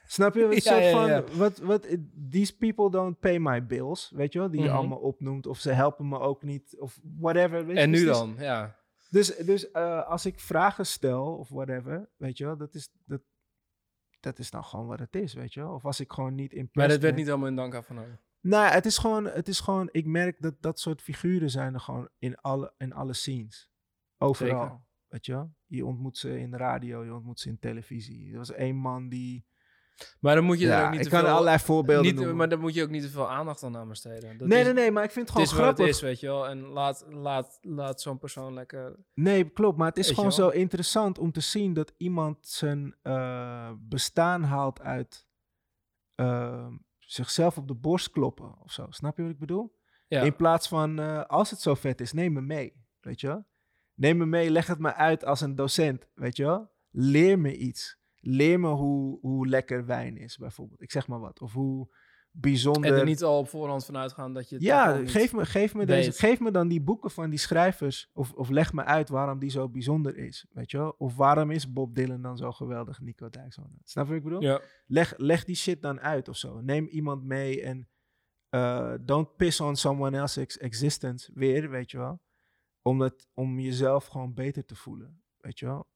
Snap 0.09 0.33
je? 0.35 0.47
Wat 0.47 0.63
Ja, 0.63 0.75
ja, 0.77 0.91
van, 0.91 1.07
ja. 1.07 1.23
Wat, 1.23 1.57
wat, 1.57 1.87
these 2.29 2.57
people 2.57 2.91
don't 2.91 3.19
pay 3.19 3.37
my 3.39 3.65
bills, 3.65 4.11
weet 4.15 4.33
je 4.33 4.39
wel? 4.39 4.49
Die 4.51 4.61
je 4.61 4.67
Mhm. 4.67 4.75
allemaal 4.75 4.97
opnoemt. 4.97 5.47
Of 5.47 5.59
ze 5.59 5.71
helpen 5.71 6.07
me 6.09 6.19
ook 6.19 6.43
niet, 6.43 6.75
of 6.79 6.99
whatever. 7.19 7.65
Weet 7.65 7.75
je? 7.75 7.81
En 7.81 7.91
Dus 7.91 7.99
nu 7.99 8.05
dan? 8.05 8.35
Ja. 8.37 8.75
Dus, 9.09 9.35
dus 9.35 9.71
eh, 9.71 10.07
als 10.07 10.25
ik 10.25 10.39
vragen 10.39 10.85
stel 10.85 11.37
of 11.37 11.49
whatever, 11.49 12.09
weet 12.17 12.37
je 12.37 12.45
wel, 12.45 12.57
dat 12.57 12.73
is, 12.75 12.89
dat, 13.05 13.21
dat 14.19 14.39
is 14.39 14.49
dan 14.51 14.63
gewoon 14.63 14.87
wat 14.87 14.99
het 14.99 15.15
is, 15.15 15.33
weet 15.33 15.53
je 15.53 15.59
wel. 15.59 15.73
Of 15.73 15.85
als 15.85 15.99
ik 15.99 16.11
gewoon 16.11 16.35
niet 16.35 16.53
in 16.53 16.69
Maar 16.71 16.87
dat 16.87 16.99
werd 17.01 17.15
niet 17.15 17.29
allemaal 17.29 17.47
in 17.47 17.55
dank 17.55 17.73
afgenomen. 17.75 18.19
Nou, 18.47 18.65
ja, 18.65 18.71
het 18.71 18.85
is 18.85 18.97
gewoon, 18.97 19.25
het 19.25 19.47
is 19.47 19.59
gewoon, 19.59 19.89
ik 19.91 20.05
merk 20.05 20.41
dat 20.41 20.61
dat 20.61 20.79
soort 20.79 21.01
figuren 21.01 21.49
zijn 21.49 21.73
er 21.73 21.79
gewoon 21.79 22.09
in 22.19 22.35
alle, 22.35 22.73
in 22.77 22.93
alle 22.93 23.13
scenes. 23.13 23.71
Overal, 24.17 24.61
Zeker. 24.61 24.81
weet 25.07 25.25
je 25.25 25.31
wel. 25.31 25.55
Je 25.65 25.85
ontmoet 25.85 26.17
ze 26.17 26.39
in 26.39 26.51
de 26.51 26.57
radio, 26.57 27.03
je 27.03 27.13
ontmoet 27.13 27.39
ze 27.39 27.49
in 27.49 27.59
televisie. 27.59 28.31
Er 28.31 28.37
was 28.37 28.51
één 28.51 28.75
man 28.75 29.09
die... 29.09 29.45
Maar 30.19 30.35
dan 30.35 30.43
moet 30.43 30.59
je 30.59 30.71
er 30.71 30.85
ook 30.85 30.91
niet 30.91 30.99
ik 30.99 31.05
te 31.05 31.11
kan 31.11 31.19
veel... 31.19 31.29
allerlei 31.29 31.59
voorbeelden 31.59 32.05
niet, 32.05 32.15
noemen. 32.15 32.35
Maar 32.35 32.49
dan 32.49 32.59
moet 32.59 32.73
je 32.73 32.83
ook 32.83 32.89
niet 32.89 33.01
te 33.01 33.09
veel 33.09 33.29
aandacht 33.29 33.63
aan 33.63 33.77
aan 33.77 33.87
besteden. 33.87 34.37
Dat 34.37 34.47
nee, 34.47 34.59
is, 34.59 34.65
nee, 34.65 34.73
nee, 34.73 34.91
maar 34.91 35.03
ik 35.03 35.11
vind 35.11 35.29
het 35.29 35.37
Het 35.37 35.49
gewoon 35.49 35.67
is 35.69 35.75
wat 35.75 35.75
grappig. 35.75 35.95
het 35.95 35.95
is, 35.95 36.09
weet 36.09 36.19
je 36.19 36.27
wel. 36.27 36.47
En 36.47 36.61
laat, 36.61 37.05
laat, 37.09 37.57
laat 37.61 38.01
zo'n 38.01 38.17
persoon 38.17 38.53
lekker... 38.53 38.95
Nee, 39.13 39.49
klopt. 39.49 39.77
Maar 39.77 39.87
het 39.87 39.97
is 39.97 40.11
gewoon 40.11 40.31
zo 40.31 40.49
interessant 40.49 41.19
om 41.19 41.31
te 41.31 41.41
zien 41.41 41.73
dat 41.73 41.93
iemand 41.97 42.47
zijn 42.47 42.95
eh, 43.01 43.71
bestaan 43.79 44.43
haalt 44.43 44.81
uit 44.81 45.27
eh, 46.15 46.67
zichzelf 47.07 47.57
op 47.57 47.67
de 47.67 47.75
borst 47.75 48.11
kloppen 48.11 48.61
of 48.63 48.71
zo. 48.71 48.85
Snap 48.89 49.17
je 49.17 49.23
wat 49.23 49.31
ik 49.31 49.39
bedoel? 49.39 49.75
Ja. 50.07 50.21
In 50.21 50.35
plaats 50.35 50.67
van, 50.67 50.99
eh, 50.99 51.23
als 51.23 51.49
het 51.49 51.59
zo 51.59 51.73
vet 51.73 52.01
is, 52.01 52.11
neem 52.13 52.33
me 52.33 52.41
mee. 52.41 52.85
Weet 52.99 53.21
je 53.21 53.27
wel? 53.27 53.45
Neem 53.93 54.17
me 54.17 54.25
mee, 54.25 54.51
leg 54.51 54.67
het 54.67 54.79
me 54.79 54.93
uit 54.93 55.25
als 55.25 55.41
een 55.41 55.55
docent. 55.55 56.07
Weet 56.13 56.37
je 56.37 56.43
wel? 56.43 56.71
Leer 56.91 57.39
me 57.39 57.57
iets. 57.57 57.97
Leer 58.19 58.59
me 58.59 58.69
hoe, 58.69 59.19
hoe 59.21 59.47
lekker 59.47 59.85
wijn 59.85 60.17
is, 60.17 60.37
bijvoorbeeld. 60.37 60.81
Ik 60.81 60.91
zeg 60.91 61.07
maar 61.07 61.19
wat. 61.19 61.41
Of 61.41 61.53
hoe 61.53 61.95
bijzonder... 62.39 62.91
En 62.91 62.97
er 62.97 63.05
niet 63.05 63.23
al 63.23 63.37
op 63.37 63.47
voorhand 63.49 63.85
vanuit 63.85 64.13
gaan 64.13 64.33
dat 64.33 64.49
je 64.49 64.55
Ja, 64.59 65.01
geef 65.05 65.33
me, 65.33 65.45
geef, 65.45 65.73
me 65.75 65.85
deze, 65.85 66.11
geef 66.11 66.39
me 66.39 66.51
dan 66.51 66.67
die 66.67 66.81
boeken 66.81 67.11
van 67.11 67.29
die 67.29 67.39
schrijvers. 67.39 68.09
Of, 68.13 68.33
of 68.33 68.49
leg 68.49 68.73
me 68.73 68.83
uit 68.83 69.09
waarom 69.09 69.39
die 69.39 69.49
zo 69.49 69.69
bijzonder 69.69 70.17
is. 70.17 70.45
Weet 70.51 70.71
je 70.71 70.77
wel? 70.77 70.95
Of 70.97 71.15
waarom 71.15 71.51
is 71.51 71.73
Bob 71.73 71.95
Dylan 71.95 72.21
dan 72.21 72.37
zo 72.37 72.51
geweldig, 72.51 73.01
Nico 73.01 73.29
Dijkshoorn? 73.29 73.79
Snap 73.83 74.03
je 74.05 74.09
wat 74.09 74.17
ik 74.19 74.23
bedoel? 74.23 74.41
Ja. 74.41 74.61
Leg, 74.87 75.13
leg 75.17 75.43
die 75.43 75.55
shit 75.55 75.81
dan 75.81 75.99
uit 75.99 76.29
of 76.29 76.37
zo. 76.37 76.61
Neem 76.61 76.85
iemand 76.87 77.23
mee 77.23 77.61
en 77.61 77.87
eh, 78.49 78.93
don't 79.01 79.35
piss 79.35 79.59
on 79.61 79.75
someone 79.75 80.17
else's 80.17 80.57
existence 80.57 81.31
weer, 81.33 81.69
weet 81.69 81.91
je 81.91 81.97
wel. 81.97 82.21
Omdat, 82.81 83.27
om 83.33 83.59
jezelf 83.59 84.05
gewoon 84.05 84.33
beter 84.33 84.65
te 84.65 84.75
voelen, 84.75 85.21
weet 85.37 85.59
je 85.59 85.65
wel. 85.65 85.87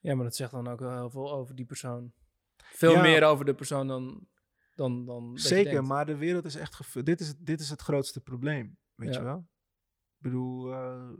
ja, 0.00 0.14
maar 0.14 0.24
dat 0.24 0.36
zegt 0.36 0.50
dan 0.50 0.68
ook 0.68 0.80
wel 0.80 0.92
heel 0.92 1.10
veel 1.10 1.32
over 1.32 1.54
die 1.54 1.64
persoon. 1.64 2.12
Veel 2.56 2.92
Ja. 2.92 3.02
meer 3.02 3.24
over 3.24 3.44
de 3.44 3.54
persoon 3.54 3.86
dan... 3.86 4.26
dan, 4.74 5.04
dan 5.06 5.30
dat 5.34 5.40
Zeker, 5.40 5.72
denkt. 5.72 5.88
maar 5.88 6.06
de 6.06 6.16
wereld 6.16 6.44
is 6.44 6.54
echt... 6.54 6.74
gevu- 6.74 7.02
Dit 7.02 7.20
is, 7.20 7.36
dit 7.36 7.60
is 7.60 7.70
het 7.70 7.80
grootste 7.80 8.20
probleem, 8.20 8.78
weet 8.94 9.12
Ja. 9.14 9.18
je 9.20 9.24
wel. 9.26 9.38
Ik 9.38 10.18
bedoel... 10.30 10.72
eh, 10.72 11.10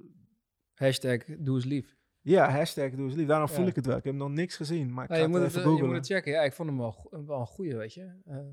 Hashtag 0.75 1.25
doe 1.25 1.55
eens 1.55 1.65
lief. 1.65 1.97
Ja, 2.21 2.51
hashtag 2.51 2.91
doe 2.91 3.05
eens 3.05 3.15
lief. 3.15 3.27
Daarom 3.27 3.49
voel 3.49 3.67
ik 3.67 3.75
het 3.75 3.87
wel. 3.87 3.97
Ik 3.97 4.05
heb 4.05 4.15
nog 4.15 4.31
niks 4.31 4.57
gezien, 4.57 4.93
maar 4.93 5.05
ik 5.05 5.11
Ja, 5.11 5.17
ga 5.17 5.23
je, 5.23 5.29
het 5.29 5.31
moet 5.31 5.41
wel 5.41 5.49
het, 5.49 5.57
even 5.59 5.61
eh, 5.61 5.65
je 5.65 5.71
googlen. 5.71 5.87
moet 5.89 5.97
het 6.09 6.17
checken. 6.17 6.33
Ja, 6.33 6.43
ik 6.43 6.53
vond 6.53 6.69
hem 6.69 6.79
wel, 6.79 6.93
go- 6.93 7.25
wel 7.27 7.41
een 7.41 7.47
goeie, 7.47 7.77
weet 7.77 7.95
je. 7.95 8.21
Eh, 8.25 8.49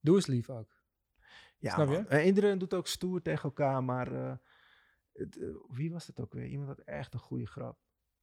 doe 0.00 0.14
eens 0.16 0.26
lief 0.26 0.50
ook. 0.50 0.80
Ja, 1.58 1.72
Snap 1.74 1.88
je? 1.88 1.92
man. 1.94 2.08
En 2.08 2.24
iedereen 2.26 2.58
doet 2.58 2.74
ook 2.74 2.86
stoer 2.86 3.22
tegen 3.22 3.42
elkaar, 3.42 3.84
maar 3.84 4.12
eh, 4.12 4.36
het, 5.12 5.38
eh, 5.38 5.48
wie 5.68 5.92
was 5.92 6.06
het 6.06 6.20
ook 6.20 6.32
weer? 6.32 6.46
Iemand 6.46 6.68
had 6.68 6.78
echt 6.80 7.14
een 7.14 7.20
goede 7.20 7.46
grap. 7.46 7.78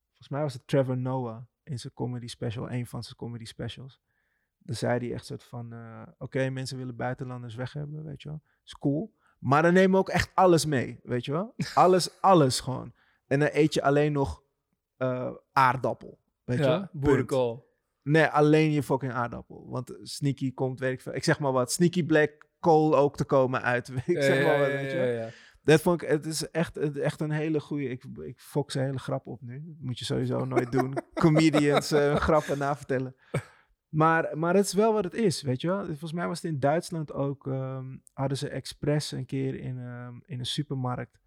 Volgens 0.07 0.29
mij 0.29 0.41
was 0.41 0.53
het 0.53 0.67
Trevor 0.67 0.97
Noah 0.97 1.43
in 1.63 1.79
zijn 1.79 1.93
comedy 1.93 2.27
special, 2.27 2.71
een 2.71 2.85
van 2.85 3.03
zijn 3.03 3.15
comedy 3.15 3.45
specials. 3.45 4.01
Dan 4.59 4.75
zei 4.75 4.99
hij 4.99 5.13
echt 5.13 5.25
soort 5.25 5.43
van, 5.43 5.73
eh, 5.73 6.01
oké, 6.17 6.49
mensen 6.49 6.77
willen 6.77 6.95
buitenlanders 6.95 7.55
weg 7.55 7.73
hebben, 7.73 8.03
weet 8.03 8.21
je 8.21 8.29
wel. 8.29 8.41
Is 8.65 8.75
cool. 8.77 9.13
Maar 9.39 9.61
dan 9.61 9.73
nemen 9.73 9.91
we 9.91 9.97
ook 9.97 10.09
echt 10.09 10.31
alles 10.33 10.65
mee, 10.65 10.99
weet 11.03 11.25
je 11.25 11.31
wel. 11.31 11.53
Alles, 11.73 12.21
alles 12.21 12.59
gewoon. 12.59 12.93
En 13.27 13.39
dan 13.39 13.49
eet 13.51 13.73
je 13.73 13.81
alleen 13.81 14.11
nog 14.11 14.43
eh, 14.97 15.31
aardappel, 15.51 16.19
weet 16.43 16.57
je 16.57 16.63
wel. 16.63 16.73
ja, 16.73 16.79
Punt. 16.91 17.03
boerenkool. 17.03 17.67
Nee, 18.03 18.25
alleen 18.25 18.71
je 18.71 18.83
fucking 18.83 19.11
aardappel. 19.11 19.69
Want 19.69 19.93
Sneaky 20.01 20.53
komt, 20.53 20.79
weet 20.79 20.93
ik 20.93 21.01
veel. 21.01 21.15
Ik 21.15 21.23
zeg 21.23 21.39
maar 21.39 21.51
wat. 21.51 21.71
Sneaky 21.71 22.05
Black 22.05 22.47
Coal 22.59 22.97
ook 22.97 23.17
te 23.17 23.25
komen 23.25 23.61
uit. 23.61 23.89
ik 24.05 24.21
zeg 24.23 24.43
maar 24.43 24.59
wat, 24.59 24.67
weet 24.67 24.91
je 24.91 24.97
wel. 24.97 25.29
Dat 25.63 25.81
vond 25.81 26.01
ik, 26.01 26.09
het 26.09 26.25
is 26.25 26.49
echt, 26.51 26.77
echt 26.99 27.21
een 27.21 27.31
hele 27.31 27.59
goede. 27.59 27.89
Ik, 27.89 28.03
ik 28.25 28.39
fok 28.39 28.71
ze 28.71 28.79
hele 28.79 28.99
grap 28.99 29.27
op 29.27 29.41
nu. 29.41 29.63
Dat 29.65 29.75
moet 29.79 29.99
je 29.99 30.05
sowieso 30.05 30.45
nooit 30.45 30.71
doen. 30.71 30.97
Comedians 31.13 31.91
eh, 31.91 32.15
grappen 32.15 32.57
navertellen. 32.57 33.15
Maar, 33.89 34.37
maar 34.37 34.55
het 34.55 34.65
is 34.65 34.73
wel 34.73 34.93
wat 34.93 35.03
het 35.03 35.13
is, 35.13 35.41
weet 35.41 35.61
je 35.61 35.67
wel. 35.67 35.85
Volgens 35.85 36.11
mij 36.13 36.27
was 36.27 36.41
het 36.41 36.51
in 36.51 36.59
Duitsland 36.59 37.13
ook. 37.13 37.47
ehm, 37.47 37.97
hadden 38.13 38.37
ze 38.37 38.49
expres 38.49 39.11
een 39.11 39.25
keer 39.25 39.55
in, 39.55 39.79
ehm, 39.79 40.19
in 40.25 40.39
een 40.39 40.45
supermarkt. 40.45 41.19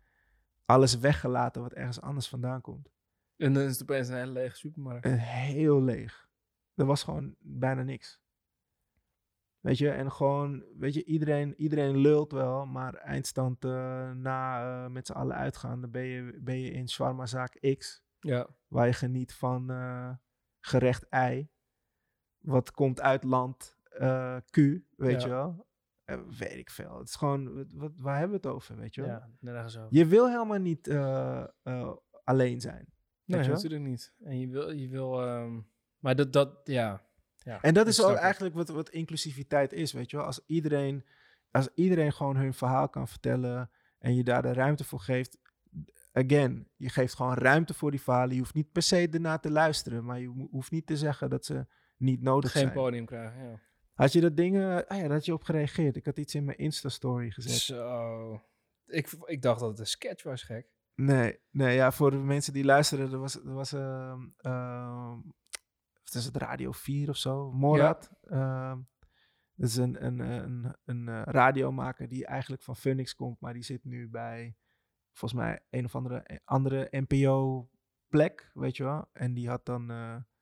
alles 0.64 0.98
weggelaten 0.98 1.62
wat 1.62 1.72
ergens 1.72 2.00
anders 2.00 2.28
vandaan 2.28 2.60
komt. 2.60 2.88
En 3.36 3.52
dan 3.52 3.62
is 3.62 3.72
het 3.72 3.82
opeens 3.82 4.08
een 4.08 4.16
hele 4.16 4.32
lege 4.32 4.56
supermarkt. 4.56 5.06
Heel 5.08 5.82
leeg. 5.82 6.28
Er 6.74 6.84
was 6.84 7.02
gewoon 7.02 7.34
bijna 7.38 7.82
niks. 7.82 8.20
Weet 9.60 9.78
je, 9.78 9.90
en 9.90 10.12
gewoon, 10.12 10.64
weet 10.78 10.94
je, 10.94 11.04
iedereen, 11.04 11.54
iedereen 11.60 11.96
lult 11.96 12.32
wel, 12.32 12.66
maar 12.66 12.94
eindstand 12.94 13.64
eh, 13.64 14.10
na 14.10 14.62
eh, 14.84 14.90
met 14.90 15.06
z'n 15.06 15.12
allen 15.12 15.36
uitgaan, 15.36 15.80
dan 15.80 15.90
ben 15.90 16.02
je, 16.04 16.38
ben 16.42 16.60
je 16.60 16.70
in 16.70 16.88
shawarmazaak 16.88 17.76
X, 17.78 18.02
Ja. 18.20 18.46
waar 18.68 18.86
je 18.86 18.92
geniet 18.92 19.34
van 19.34 19.70
eh, 19.70 20.10
gerecht 20.60 21.08
ei, 21.08 21.50
wat 22.43 22.70
komt 22.70 23.01
uit 23.01 23.24
land 23.24 23.76
eh, 23.99 24.36
Q, 24.51 24.57
weet 24.57 24.82
Ja. 24.97 25.18
je 25.20 25.28
wel. 25.28 25.66
Eh, 26.05 26.18
weet 26.38 26.57
ik 26.59 26.70
veel. 26.70 26.99
Het 26.99 27.09
is 27.09 27.14
gewoon, 27.14 27.55
wat, 27.55 27.72
wat, 27.72 27.93
waar 27.97 28.18
hebben 28.18 28.40
we 28.40 28.47
het 28.49 28.55
over, 28.57 28.76
weet 28.76 28.95
je 28.95 29.01
wel. 29.01 29.11
ja, 29.11 29.28
nergens 29.40 29.76
over. 29.78 29.88
Je 29.97 30.07
wil 30.07 30.28
helemaal 30.28 30.59
niet 30.59 30.86
eh, 30.88 31.45
alleen 32.24 32.61
zijn. 32.61 32.86
Nee, 33.24 33.43
je 33.43 33.49
natuurlijk 33.49 33.82
niet. 33.82 34.14
En 34.24 34.40
je 34.40 34.49
wil, 34.49 34.70
je 34.70 34.88
wil 34.88 35.22
ehm, 35.22 35.61
maar 35.99 36.16
dat, 36.16 36.32
dat, 36.32 36.61
ja. 36.64 37.03
ja 37.36 37.62
En 37.62 37.74
dat 37.74 37.86
is 37.86 38.03
ook 38.03 38.16
eigenlijk 38.16 38.55
wat, 38.55 38.68
wat 38.68 38.88
inclusiviteit 38.88 39.72
is, 39.72 39.93
weet 39.93 40.11
je 40.11 40.16
wel. 40.16 40.26
Als 40.26 40.45
iedereen, 40.47 41.05
als 41.51 41.68
iedereen 41.74 42.12
gewoon 42.12 42.36
hun 42.36 42.55
verhaal 42.55 42.88
kan 42.88 43.09
vertellen 43.09 43.70
en 43.99 44.14
je 44.14 44.24
daar 44.24 44.43
de 44.43 44.53
ruimte 44.53 44.84
voor 44.84 45.01
geeft. 45.01 45.38
Again, 46.12 46.68
je 46.76 46.88
geeft 46.88 47.14
gewoon 47.14 47.34
ruimte 47.34 47.74
voor 47.74 47.90
die 47.90 48.01
verhalen. 48.01 48.34
Je 48.34 48.40
hoeft 48.40 48.55
niet 48.55 48.72
per 48.72 48.82
se 48.82 49.09
ernaar 49.09 49.40
te 49.40 49.51
luisteren, 49.51 50.05
maar 50.05 50.20
je 50.20 50.49
hoeft 50.51 50.70
niet 50.70 50.86
te 50.86 50.97
zeggen 50.97 51.30
dat 51.30 51.45
ze 51.45 51.66
niet 52.03 52.22
nodig 52.22 52.50
Geen 52.50 52.62
zijn. 52.62 52.74
podium 52.74 53.05
krijgen, 53.05 53.42
ja. 53.42 53.61
Had 53.92 54.12
je 54.12 54.20
dat 54.20 54.36
ding, 54.36 54.57
eh, 54.57 54.62
ah 54.62 54.96
ja, 54.96 55.03
daar 55.03 55.11
had 55.11 55.24
je 55.24 55.32
op 55.32 55.42
gereageerd. 55.42 55.96
Ik 55.96 56.05
had 56.05 56.18
iets 56.18 56.34
in 56.34 56.44
mijn 56.44 56.59
Insta-story 56.59 57.30
gezet. 57.30 57.53
Zo. 57.53 58.40
Ik, 58.86 59.09
ik 59.24 59.42
dacht 59.42 59.61
dat 59.61 59.68
het 59.68 59.78
een 59.78 59.86
sketch 59.86 60.22
was, 60.22 60.42
gek. 60.42 60.66
Nee, 60.94 61.38
nee, 61.50 61.74
ja, 61.74 61.92
voor 61.92 62.11
de 62.11 62.16
mensen 62.16 62.53
die 62.53 62.64
luisteren, 62.64 63.12
er 63.12 63.18
was, 63.18 63.34
er 63.34 63.55
was 63.55 63.72
ehm 63.72 64.20
ehm, 64.36 65.16
wat 66.05 66.14
is 66.14 66.24
het, 66.24 66.36
Radio 66.36 66.72
4 66.72 67.09
of 67.09 67.16
zo, 67.16 67.53
Morad. 67.53 68.11
Ehm, 68.22 68.80
dat 69.55 69.68
is 69.68 69.76
een, 69.76 70.05
een, 70.05 70.18
een, 70.18 70.76
een 70.84 71.09
eh, 71.09 71.22
radiomaker 71.24 72.09
die 72.09 72.26
eigenlijk 72.26 72.62
van 72.62 72.76
Phoenix 72.76 73.14
komt, 73.14 73.40
maar 73.40 73.53
die 73.53 73.62
zit 73.62 73.84
nu 73.84 74.09
bij, 74.09 74.57
volgens 75.12 75.40
mij, 75.40 75.61
een 75.70 75.84
of 75.84 75.94
andere, 75.94 76.18
eh, 76.18 76.36
andere 76.44 76.88
NPO-plek, 76.90 78.50
weet 78.55 78.76
je 78.76 78.84
wel. 78.84 79.09
En 79.12 79.34
die 79.34 79.48
had 79.48 79.66
dan... 79.66 79.90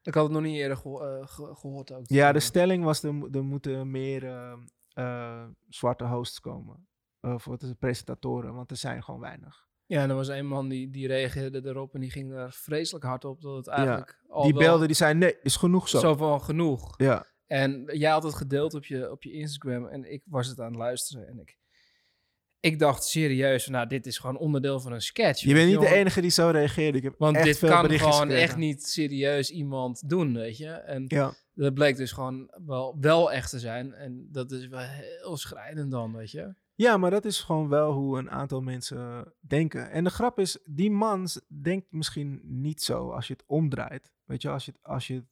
eh, 0.03 0.07
Ik 0.09 0.15
had 0.15 0.25
het 0.25 0.33
nog 0.33 0.43
niet 0.43 0.57
eerder 0.57 0.77
geho- 0.77 1.01
eh, 1.01 1.27
ge- 1.27 1.55
gehoord 1.55 1.93
ook. 1.93 2.03
ja, 2.07 2.33
de 2.33 2.39
Eh, 2.39 2.45
stelling 2.45 2.85
was, 2.85 3.03
er, 3.03 3.29
er 3.33 3.45
moeten 3.45 3.91
meer 3.91 4.27
ehm, 4.27 4.59
eh, 4.93 5.45
zwarte 5.69 6.05
hosts 6.05 6.41
komen. 6.41 6.89
eh, 7.21 7.35
voor 7.39 7.59
de 7.59 7.75
presentatoren, 7.75 8.55
want 8.55 8.71
er 8.71 8.77
zijn 8.77 9.03
gewoon 9.03 9.21
weinig. 9.21 9.69
Ja, 9.87 10.03
en 10.03 10.11
er 10.11 10.17
was 10.17 10.29
een 10.29 10.47
man 10.47 10.69
die, 10.69 10.91
die 10.91 11.07
reageerde 11.07 11.61
erop 11.65 11.95
en 11.95 12.01
die 12.01 12.11
ging 12.11 12.31
daar 12.31 12.53
vreselijk 12.53 13.05
hard 13.05 13.25
op. 13.25 13.41
Dat 13.41 13.57
het 13.57 13.67
eigenlijk 13.67 14.23
al 14.29 14.43
die 14.43 14.53
wel 14.53 14.63
belde, 14.63 14.87
die 14.87 14.97
zei, 14.97 15.15
nee, 15.15 15.37
is 15.43 15.57
genoeg 15.57 15.89
zo. 15.89 15.99
zo 15.99 16.15
van 16.15 16.41
genoeg. 16.43 16.95
Ja. 16.97 17.27
En 17.47 17.85
jij 17.99 18.11
had 18.11 18.23
het 18.23 18.35
gedeeld 18.35 18.75
op 18.75 18.85
je, 18.85 19.11
op 19.11 19.23
je 19.23 19.33
Instagram 19.33 19.87
en 19.87 20.13
ik 20.13 20.23
was 20.25 20.47
het 20.47 20.61
aan 20.61 20.67
het 20.67 20.77
luisteren. 20.77 21.27
En 21.29 21.39
ik, 21.39 21.59
ik 22.61 22.79
dacht 22.79 23.05
serieus, 23.05 23.69
nou, 23.69 23.87
dit 23.87 24.07
is 24.07 24.19
gewoon 24.19 24.39
onderdeel 24.39 24.81
van 24.81 24.93
een 24.93 25.01
sketch. 25.01 25.41
Je 25.41 25.55
bent 25.55 25.71
niet 25.71 25.81
de 25.81 25.95
enige 25.95 26.21
die 26.21 26.31
zo 26.31 26.49
reageerde. 26.49 26.99
Ik 26.99 27.05
heb 27.05 27.15
Want 27.19 27.37
echt 27.37 27.45
dit 27.45 27.59
veel 27.59 27.69
kan 27.69 27.91
gewoon 27.91 28.13
gekregen. 28.13 28.43
echt 28.43 28.57
niet 28.57 28.87
serieus 28.87 29.51
iemand 29.51 30.09
doen, 30.09 30.35
weet 30.35 30.57
je. 30.57 30.69
En 30.71 31.05
Ja, 31.09 31.35
dat 31.55 31.75
bleek 31.75 31.97
dus 31.97 32.13
gewoon 32.13 32.51
wel, 32.67 32.97
wel 33.01 33.33
echt 33.33 33.51
te 33.51 33.59
zijn. 33.59 33.93
En 33.93 34.29
dat 34.31 34.51
is 34.51 34.69
wel 34.69 34.81
heel 34.81 35.37
schrijnend 35.37 35.91
dan, 35.91 36.13
weet 36.13 36.31
je. 36.31 36.55
ja, 36.75 36.97
maar 36.97 37.11
dat 37.11 37.25
is 37.25 37.41
gewoon 37.41 37.69
wel 37.69 37.93
hoe 37.93 38.19
een 38.19 38.31
aantal 38.31 38.61
mensen 38.61 39.33
denken. 39.41 39.91
En 39.91 40.05
de 40.05 40.11
grap 40.11 40.39
is, 40.39 40.59
die 40.65 40.91
man 40.91 41.29
denkt 41.63 41.87
misschien 41.91 42.41
niet 42.45 42.83
zo 42.83 43.11
als 43.11 43.27
je 43.27 43.33
het 43.33 43.45
omdraait. 43.47 44.13
Weet 44.25 44.43
je, 44.43 44.49
als 44.49 44.65
je, 44.65 44.73
als 44.83 45.07
je 45.07 45.25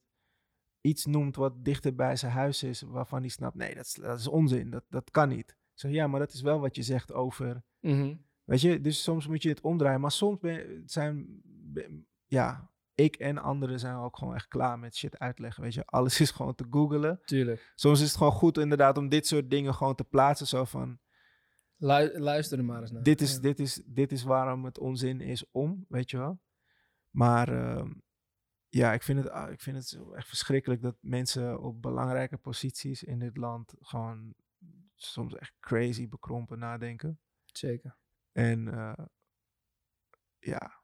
iets 0.80 1.06
noemt 1.06 1.36
wat 1.36 1.64
dichter 1.64 1.94
bij 1.94 2.16
zijn 2.16 2.32
huis 2.32 2.62
is, 2.62 2.80
waarvan 2.80 3.20
hij 3.20 3.28
snapt, 3.28 3.54
nee, 3.54 3.74
dat 3.74 3.84
is, 3.84 3.92
dat 3.92 4.18
is 4.18 4.28
onzin, 4.28 4.70
dat, 4.70 4.84
dat 4.88 5.10
kan 5.10 5.28
niet. 5.28 5.56
Zeg, 5.78 5.90
ja, 5.90 6.06
maar 6.06 6.20
dat 6.20 6.32
is 6.32 6.40
wel 6.40 6.60
wat 6.60 6.76
je 6.76 6.82
zegt 6.82 7.12
over, 7.12 7.62
Mhm. 7.80 8.14
Weet 8.44 8.60
je, 8.60 8.80
dus 8.80 9.02
soms 9.02 9.26
moet 9.26 9.42
je 9.42 9.48
het 9.48 9.60
omdraaien. 9.60 10.00
Maar 10.00 10.10
soms 10.10 10.38
ben, 10.38 10.82
zijn, 10.86 11.40
ben- 11.44 12.06
ja, 12.26 12.70
ik 12.94 13.16
en 13.16 13.38
anderen 13.38 13.78
zijn 13.78 13.96
ook 13.96 14.16
gewoon 14.16 14.34
echt 14.34 14.48
klaar 14.48 14.78
met 14.78 14.96
shit 14.96 15.18
uitleggen. 15.18 15.62
Weet 15.62 15.74
je, 15.74 15.84
alles 15.86 16.20
is 16.20 16.30
gewoon 16.30 16.54
te 16.54 16.66
googelen. 16.70 17.20
Tuurlijk. 17.24 17.72
Soms 17.74 18.00
is 18.00 18.06
het 18.08 18.16
gewoon 18.16 18.32
goed 18.32 18.58
inderdaad 18.58 18.98
om 18.98 19.08
dit 19.08 19.26
soort 19.26 19.50
dingen 19.50 19.74
gewoon 19.74 19.94
te 19.94 20.04
plaatsen. 20.04 20.46
Zo 20.46 20.64
van, 20.64 20.98
Lu- 21.76 22.18
luister 22.18 22.58
er 22.58 22.64
maar 22.64 22.80
eens 22.80 22.90
naar. 22.90 23.02
dit 23.02 23.20
is, 23.20 23.34
Ja. 23.34 23.40
dit, 23.40 23.58
is, 23.60 23.82
dit 23.86 24.12
is 24.12 24.22
waarom 24.22 24.64
het 24.64 24.78
onzin 24.78 25.20
is 25.20 25.44
om, 25.50 25.84
weet 25.88 26.10
je 26.10 26.18
wel. 26.18 26.40
Maar 27.10 27.48
ehm, 27.48 27.92
ja, 28.68 28.92
ik 28.92 29.02
vind, 29.02 29.18
het, 29.18 29.30
ah, 29.30 29.50
ik 29.50 29.60
vind 29.60 29.76
het 29.76 29.98
echt 30.14 30.28
verschrikkelijk 30.28 30.82
dat 30.82 30.96
mensen 31.00 31.60
op 31.60 31.82
belangrijke 31.82 32.36
posities 32.36 33.02
in 33.02 33.18
dit 33.18 33.36
land 33.36 33.74
gewoon 33.80 34.34
soms 35.02 35.34
echt 35.34 35.54
crazy 35.60 36.08
bekrompen 36.08 36.58
nadenken. 36.58 37.20
Zeker. 37.44 37.96
En 38.32 38.68
eh, 38.68 39.04
ja. 40.38 40.82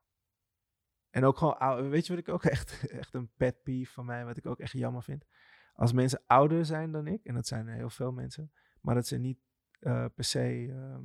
En 1.11 1.25
ook 1.25 1.37
gewoon, 1.37 1.89
weet 1.89 2.07
je 2.07 2.13
wat 2.13 2.23
ik 2.23 2.29
ook 2.29 2.45
echt, 2.57 2.87
echt 2.91 3.15
een 3.15 3.31
pet 3.37 3.63
peeve 3.63 3.93
van 3.93 4.05
mij, 4.05 4.25
wat 4.25 4.37
ik 4.37 4.47
ook 4.47 4.61
echt 4.61 4.73
jammer 4.73 5.03
vind? 5.03 5.27
Als 5.73 5.93
mensen 5.93 6.23
ouder 6.27 6.65
zijn 6.65 6.93
dan 6.93 7.07
ik, 7.07 7.25
en 7.25 7.35
dat 7.35 7.47
zijn 7.47 7.69
heel 7.69 7.91
veel 7.91 8.13
mensen, 8.13 8.53
maar 8.81 8.95
dat 8.95 9.07
ze 9.07 9.19
niet 9.19 9.39
eh, 9.79 10.07
per 10.15 10.25
se 10.25 10.67
ehm, 10.71 11.05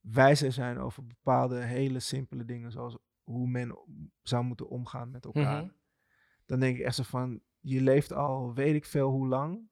wijzer 0.00 0.52
zijn 0.52 0.78
over 0.78 1.06
bepaalde 1.06 1.60
hele 1.62 2.00
simpele 2.00 2.44
dingen, 2.44 2.72
zoals 2.72 2.98
hoe 3.22 3.48
men 3.48 3.78
zou 4.22 4.44
moeten 4.44 4.68
omgaan 4.68 5.10
met 5.10 5.24
elkaar. 5.24 5.64
Mhm. 5.64 5.72
Dan 6.46 6.60
denk 6.60 6.78
ik 6.78 6.84
echt 6.84 6.94
zo 6.94 7.02
van, 7.02 7.42
je 7.60 7.80
leeft 7.80 8.12
al 8.12 8.54
weet 8.54 8.74
ik 8.74 8.84
veel 8.84 9.10
hoe 9.10 9.28
lang, 9.28 9.68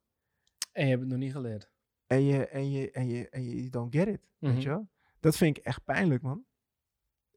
En 0.73 0.85
je 0.85 0.91
hebt 0.91 1.01
het 1.01 1.11
nog 1.11 1.19
niet 1.19 1.33
geleerd. 1.33 1.71
En 2.09 2.25
je, 2.25 2.47
en 2.49 2.71
je, 2.71 2.91
en 2.91 3.09
je, 3.09 3.29
en 3.29 3.45
je 3.45 3.57
you 3.57 3.69
don't 3.69 3.95
get 3.95 4.09
it, 4.09 4.21
Mhm. 4.39 4.53
weet 4.53 4.63
je 4.63 4.69
wel? 4.69 4.89
Dat 5.21 5.37
vind 5.37 5.57
ik 5.57 5.65
echt 5.65 5.85
pijnlijk, 5.85 6.23
man. 6.23 6.45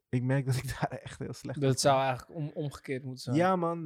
Ik 0.08 0.22
merk 0.22 0.46
dat 0.46 0.56
ik 0.56 0.64
daar 0.80 0.90
echt 1.02 1.18
heel 1.18 1.32
slecht 1.32 1.60
Dat 1.60 1.80
zou 1.80 1.96
ben. 1.98 2.04
eigenlijk 2.06 2.38
om, 2.38 2.50
omgekeerd 2.54 3.02
moeten 3.04 3.22
zijn. 3.22 3.36
Ja, 3.36 3.56
man. 3.56 3.84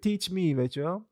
Teach 0.00 0.30
me, 0.30 0.54
weet 0.54 0.74
je 0.74 0.80
wel. 0.80 1.08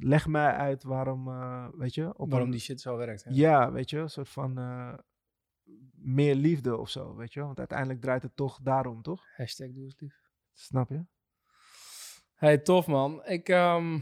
Leg 0.00 0.26
mij 0.26 0.52
uit 0.52 0.82
waarom, 0.82 1.28
eh, 1.28 1.68
weet 1.72 1.94
je. 1.94 2.18
Op 2.18 2.28
Waarom 2.30 2.48
een- 2.48 2.54
die 2.54 2.60
shit 2.64 2.80
zo 2.80 2.96
werkt. 2.96 3.24
hè? 3.24 3.30
Ja, 3.32 3.72
weet 3.72 3.90
je, 3.90 3.98
een 3.98 4.10
soort 4.10 4.28
van 4.28 4.58
eh, 4.58 4.94
meer 5.94 6.34
liefde 6.34 6.76
of 6.76 6.90
zo, 6.90 7.14
weet 7.16 7.32
je 7.32 7.38
wel. 7.38 7.46
Want 7.46 7.58
uiteindelijk 7.58 8.00
draait 8.00 8.22
het 8.22 8.36
toch 8.36 8.60
daarom, 8.62 9.02
toch? 9.02 9.24
Hashtag 9.36 9.70
doe 9.72 9.84
eens 9.84 10.00
lief. 10.00 10.20
Snap 10.52 10.88
je? 10.88 11.04
Hey, 12.34 12.58
tof 12.58 12.86
man. 12.86 13.24
Ik, 13.26 13.48
ehm, 13.48 13.98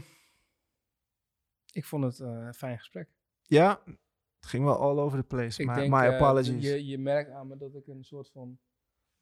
ik 1.71 1.85
vond 1.85 2.03
het 2.03 2.19
eh, 2.19 2.27
een 2.27 2.53
fijn 2.53 2.77
gesprek. 2.77 3.09
Ja, 3.41 3.83
het 4.43 4.51
ging 4.51 4.63
wel 4.63 4.77
all 4.77 4.99
over 4.99 5.17
the 5.17 5.23
place. 5.23 5.61
Ik 5.61 5.67
maar 5.67 5.75
denk, 5.75 5.91
my 5.91 5.99
eh, 5.99 6.13
apologies. 6.13 6.63
je, 6.63 6.85
je 6.85 6.97
merkt 6.97 7.31
aan 7.31 7.47
me 7.47 7.57
dat 7.57 7.75
ik 7.75 7.87
een 7.87 8.03
soort 8.03 8.29
van 8.29 8.59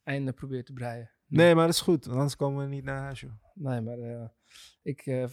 einde 0.04 0.34
probeer 0.34 0.64
te 0.64 0.74
breien. 0.74 1.12
Nee, 1.28 1.56
maar 1.56 1.66
dat 1.66 1.76
is 1.76 1.82
goed, 1.82 2.08
anders 2.08 2.36
komen 2.36 2.64
we 2.64 2.70
niet 2.70 2.84
naar 2.84 3.00
huis, 3.00 3.20
joh. 3.20 3.32
Nee, 3.54 3.82
maar 3.82 4.00
eh, 4.00 4.28
ik 4.82 5.06
eh, 5.06 5.26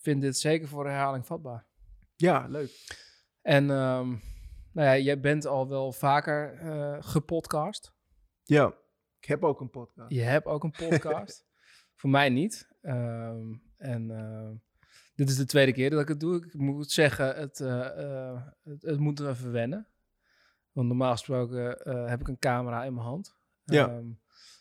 vind 0.00 0.20
dit 0.20 0.36
zeker 0.36 0.68
voor 0.68 0.86
herhaling 0.86 1.26
vatbaar. 1.26 1.66
Ja, 2.16 2.46
leuk. 2.48 2.70
En 3.40 3.70
ehm, 3.70 4.08
nou 4.72 4.88
ja, 4.88 4.98
jij 4.98 5.20
bent 5.20 5.46
al 5.46 5.68
wel 5.68 5.92
vaker 5.92 6.56
gepodcast. 7.02 7.92
Ja, 8.42 8.74
ik 9.18 9.24
heb 9.24 9.44
ook 9.44 9.60
een 9.60 9.70
podcast. 9.70 10.10
Je 10.12 10.22
hebt 10.22 10.46
ook 10.46 10.64
een 10.64 10.74
podcast. 10.88 11.46
Voor 12.00 12.10
mij 12.10 12.28
niet. 12.28 12.68
Ehm, 12.80 13.54
en 13.76 14.10
ehm, 14.10 14.54
dit 15.14 15.28
is 15.28 15.36
de 15.36 15.44
tweede 15.46 15.72
keer 15.72 15.90
dat 15.90 16.00
ik 16.00 16.08
het 16.08 16.20
doe. 16.20 16.36
Ik 16.36 16.54
moet 16.54 16.90
zeggen, 16.90 17.34
het, 17.34 17.60
eh, 17.60 18.30
eh, 18.30 18.42
het, 18.62 18.82
het 18.82 18.98
moet 18.98 19.18
er 19.20 19.28
even 19.28 19.52
wennen. 19.52 19.86
Want 20.72 20.88
normaal 20.88 21.12
gesproken 21.12 21.84
eh, 21.84 22.08
heb 22.08 22.20
ik 22.20 22.28
een 22.28 22.38
camera 22.38 22.84
in 22.84 22.94
mijn 22.94 23.06
hand. 23.06 23.36
Ja. 23.64 23.88
Ehm, 23.88 24.06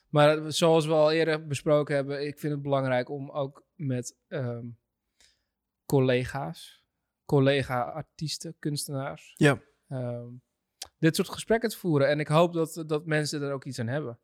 maar 0.10 0.52
zoals 0.52 0.86
we 0.86 0.94
al 0.94 1.12
eerder 1.12 1.48
besproken 1.48 1.96
hebben, 1.96 2.28
ik 2.28 2.40
vind 2.40 2.54
het 2.54 2.62
belangrijk 2.62 3.10
om 3.10 3.30
ook 3.30 3.66
met 3.76 4.18
ehm, 4.28 4.66
collega's, 5.86 6.86
collega-artiesten, 7.26 8.56
kunstenaars, 8.60 9.34
Ja. 9.36 9.62
ehm, 9.88 10.28
dit 10.98 11.16
soort 11.16 11.30
gesprekken 11.30 11.70
te 11.70 11.78
voeren. 11.78 12.08
En 12.10 12.20
ik 12.20 12.28
hoop 12.28 12.54
dat, 12.54 12.84
dat 12.88 13.06
mensen 13.06 13.42
er 13.42 13.54
ook 13.54 13.66
iets 13.66 13.80
aan 13.80 13.88
hebben. 13.88 14.20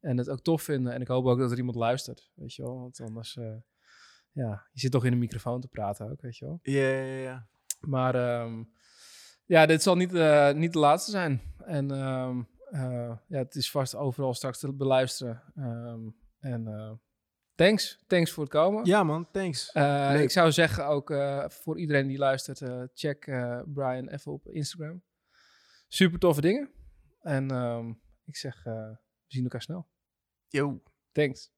En 0.00 0.16
het 0.16 0.28
ook 0.28 0.42
tof 0.42 0.62
vinden. 0.62 0.92
En 0.92 1.00
ik 1.00 1.08
hoop 1.08 1.24
ook 1.26 1.38
dat 1.38 1.50
er 1.50 1.56
iemand 1.56 1.76
luistert, 1.76 2.30
weet 2.34 2.54
je 2.54 2.62
wel. 2.62 2.80
Want 2.80 3.00
anders, 3.00 3.38
ja, 4.34 4.66
je 4.72 4.80
zit 4.80 4.92
toch 4.92 5.04
in 5.04 5.12
een 5.12 5.18
microfoon 5.18 5.60
te 5.60 5.68
praten 5.68 6.10
ook, 6.10 6.20
weet 6.20 6.36
je 6.36 6.44
wel. 6.44 6.58
Ja, 6.62 6.88
ja, 6.88 7.22
ja. 7.22 7.46
Maar 7.80 8.14
ehm, 8.14 8.62
ja, 9.46 9.66
dit 9.66 9.82
zal 9.82 9.96
niet, 9.96 10.14
eh, 10.14 10.52
niet 10.52 10.72
de 10.72 10.78
laatste 10.78 11.10
zijn. 11.10 11.40
En 11.64 11.90
ehm, 11.90 12.42
eh, 12.70 13.16
ja, 13.26 13.38
het 13.38 13.54
is 13.54 13.70
vast 13.70 13.94
overal 13.94 14.34
straks 14.34 14.58
te 14.58 14.72
beluisteren. 14.72 15.42
Ehm, 15.56 16.08
en 16.40 16.66
eh, 16.66 16.92
thanks. 17.54 18.04
Thanks 18.06 18.30
voor 18.30 18.42
het 18.42 18.52
komen. 18.52 18.84
Ja, 18.84 19.02
man, 19.02 19.30
thanks. 19.30 19.72
Ik 20.22 20.30
zou 20.30 20.52
zeggen 20.52 20.86
ook 20.86 21.14
voor 21.48 21.78
iedereen 21.78 22.06
die 22.06 22.18
luistert, 22.18 22.62
check 22.94 23.24
Brian 23.66 24.08
even 24.08 24.32
op 24.32 24.48
Instagram. 24.48 25.02
Super 25.88 26.18
toffe 26.18 26.40
dingen. 26.40 26.70
En 27.20 27.48
ik 28.24 28.36
zeg, 28.36 28.62
we 28.62 28.96
zien 29.26 29.42
elkaar 29.42 29.62
snel. 29.62 29.86
Yo. 30.48 30.82
Thanks. 31.12 31.52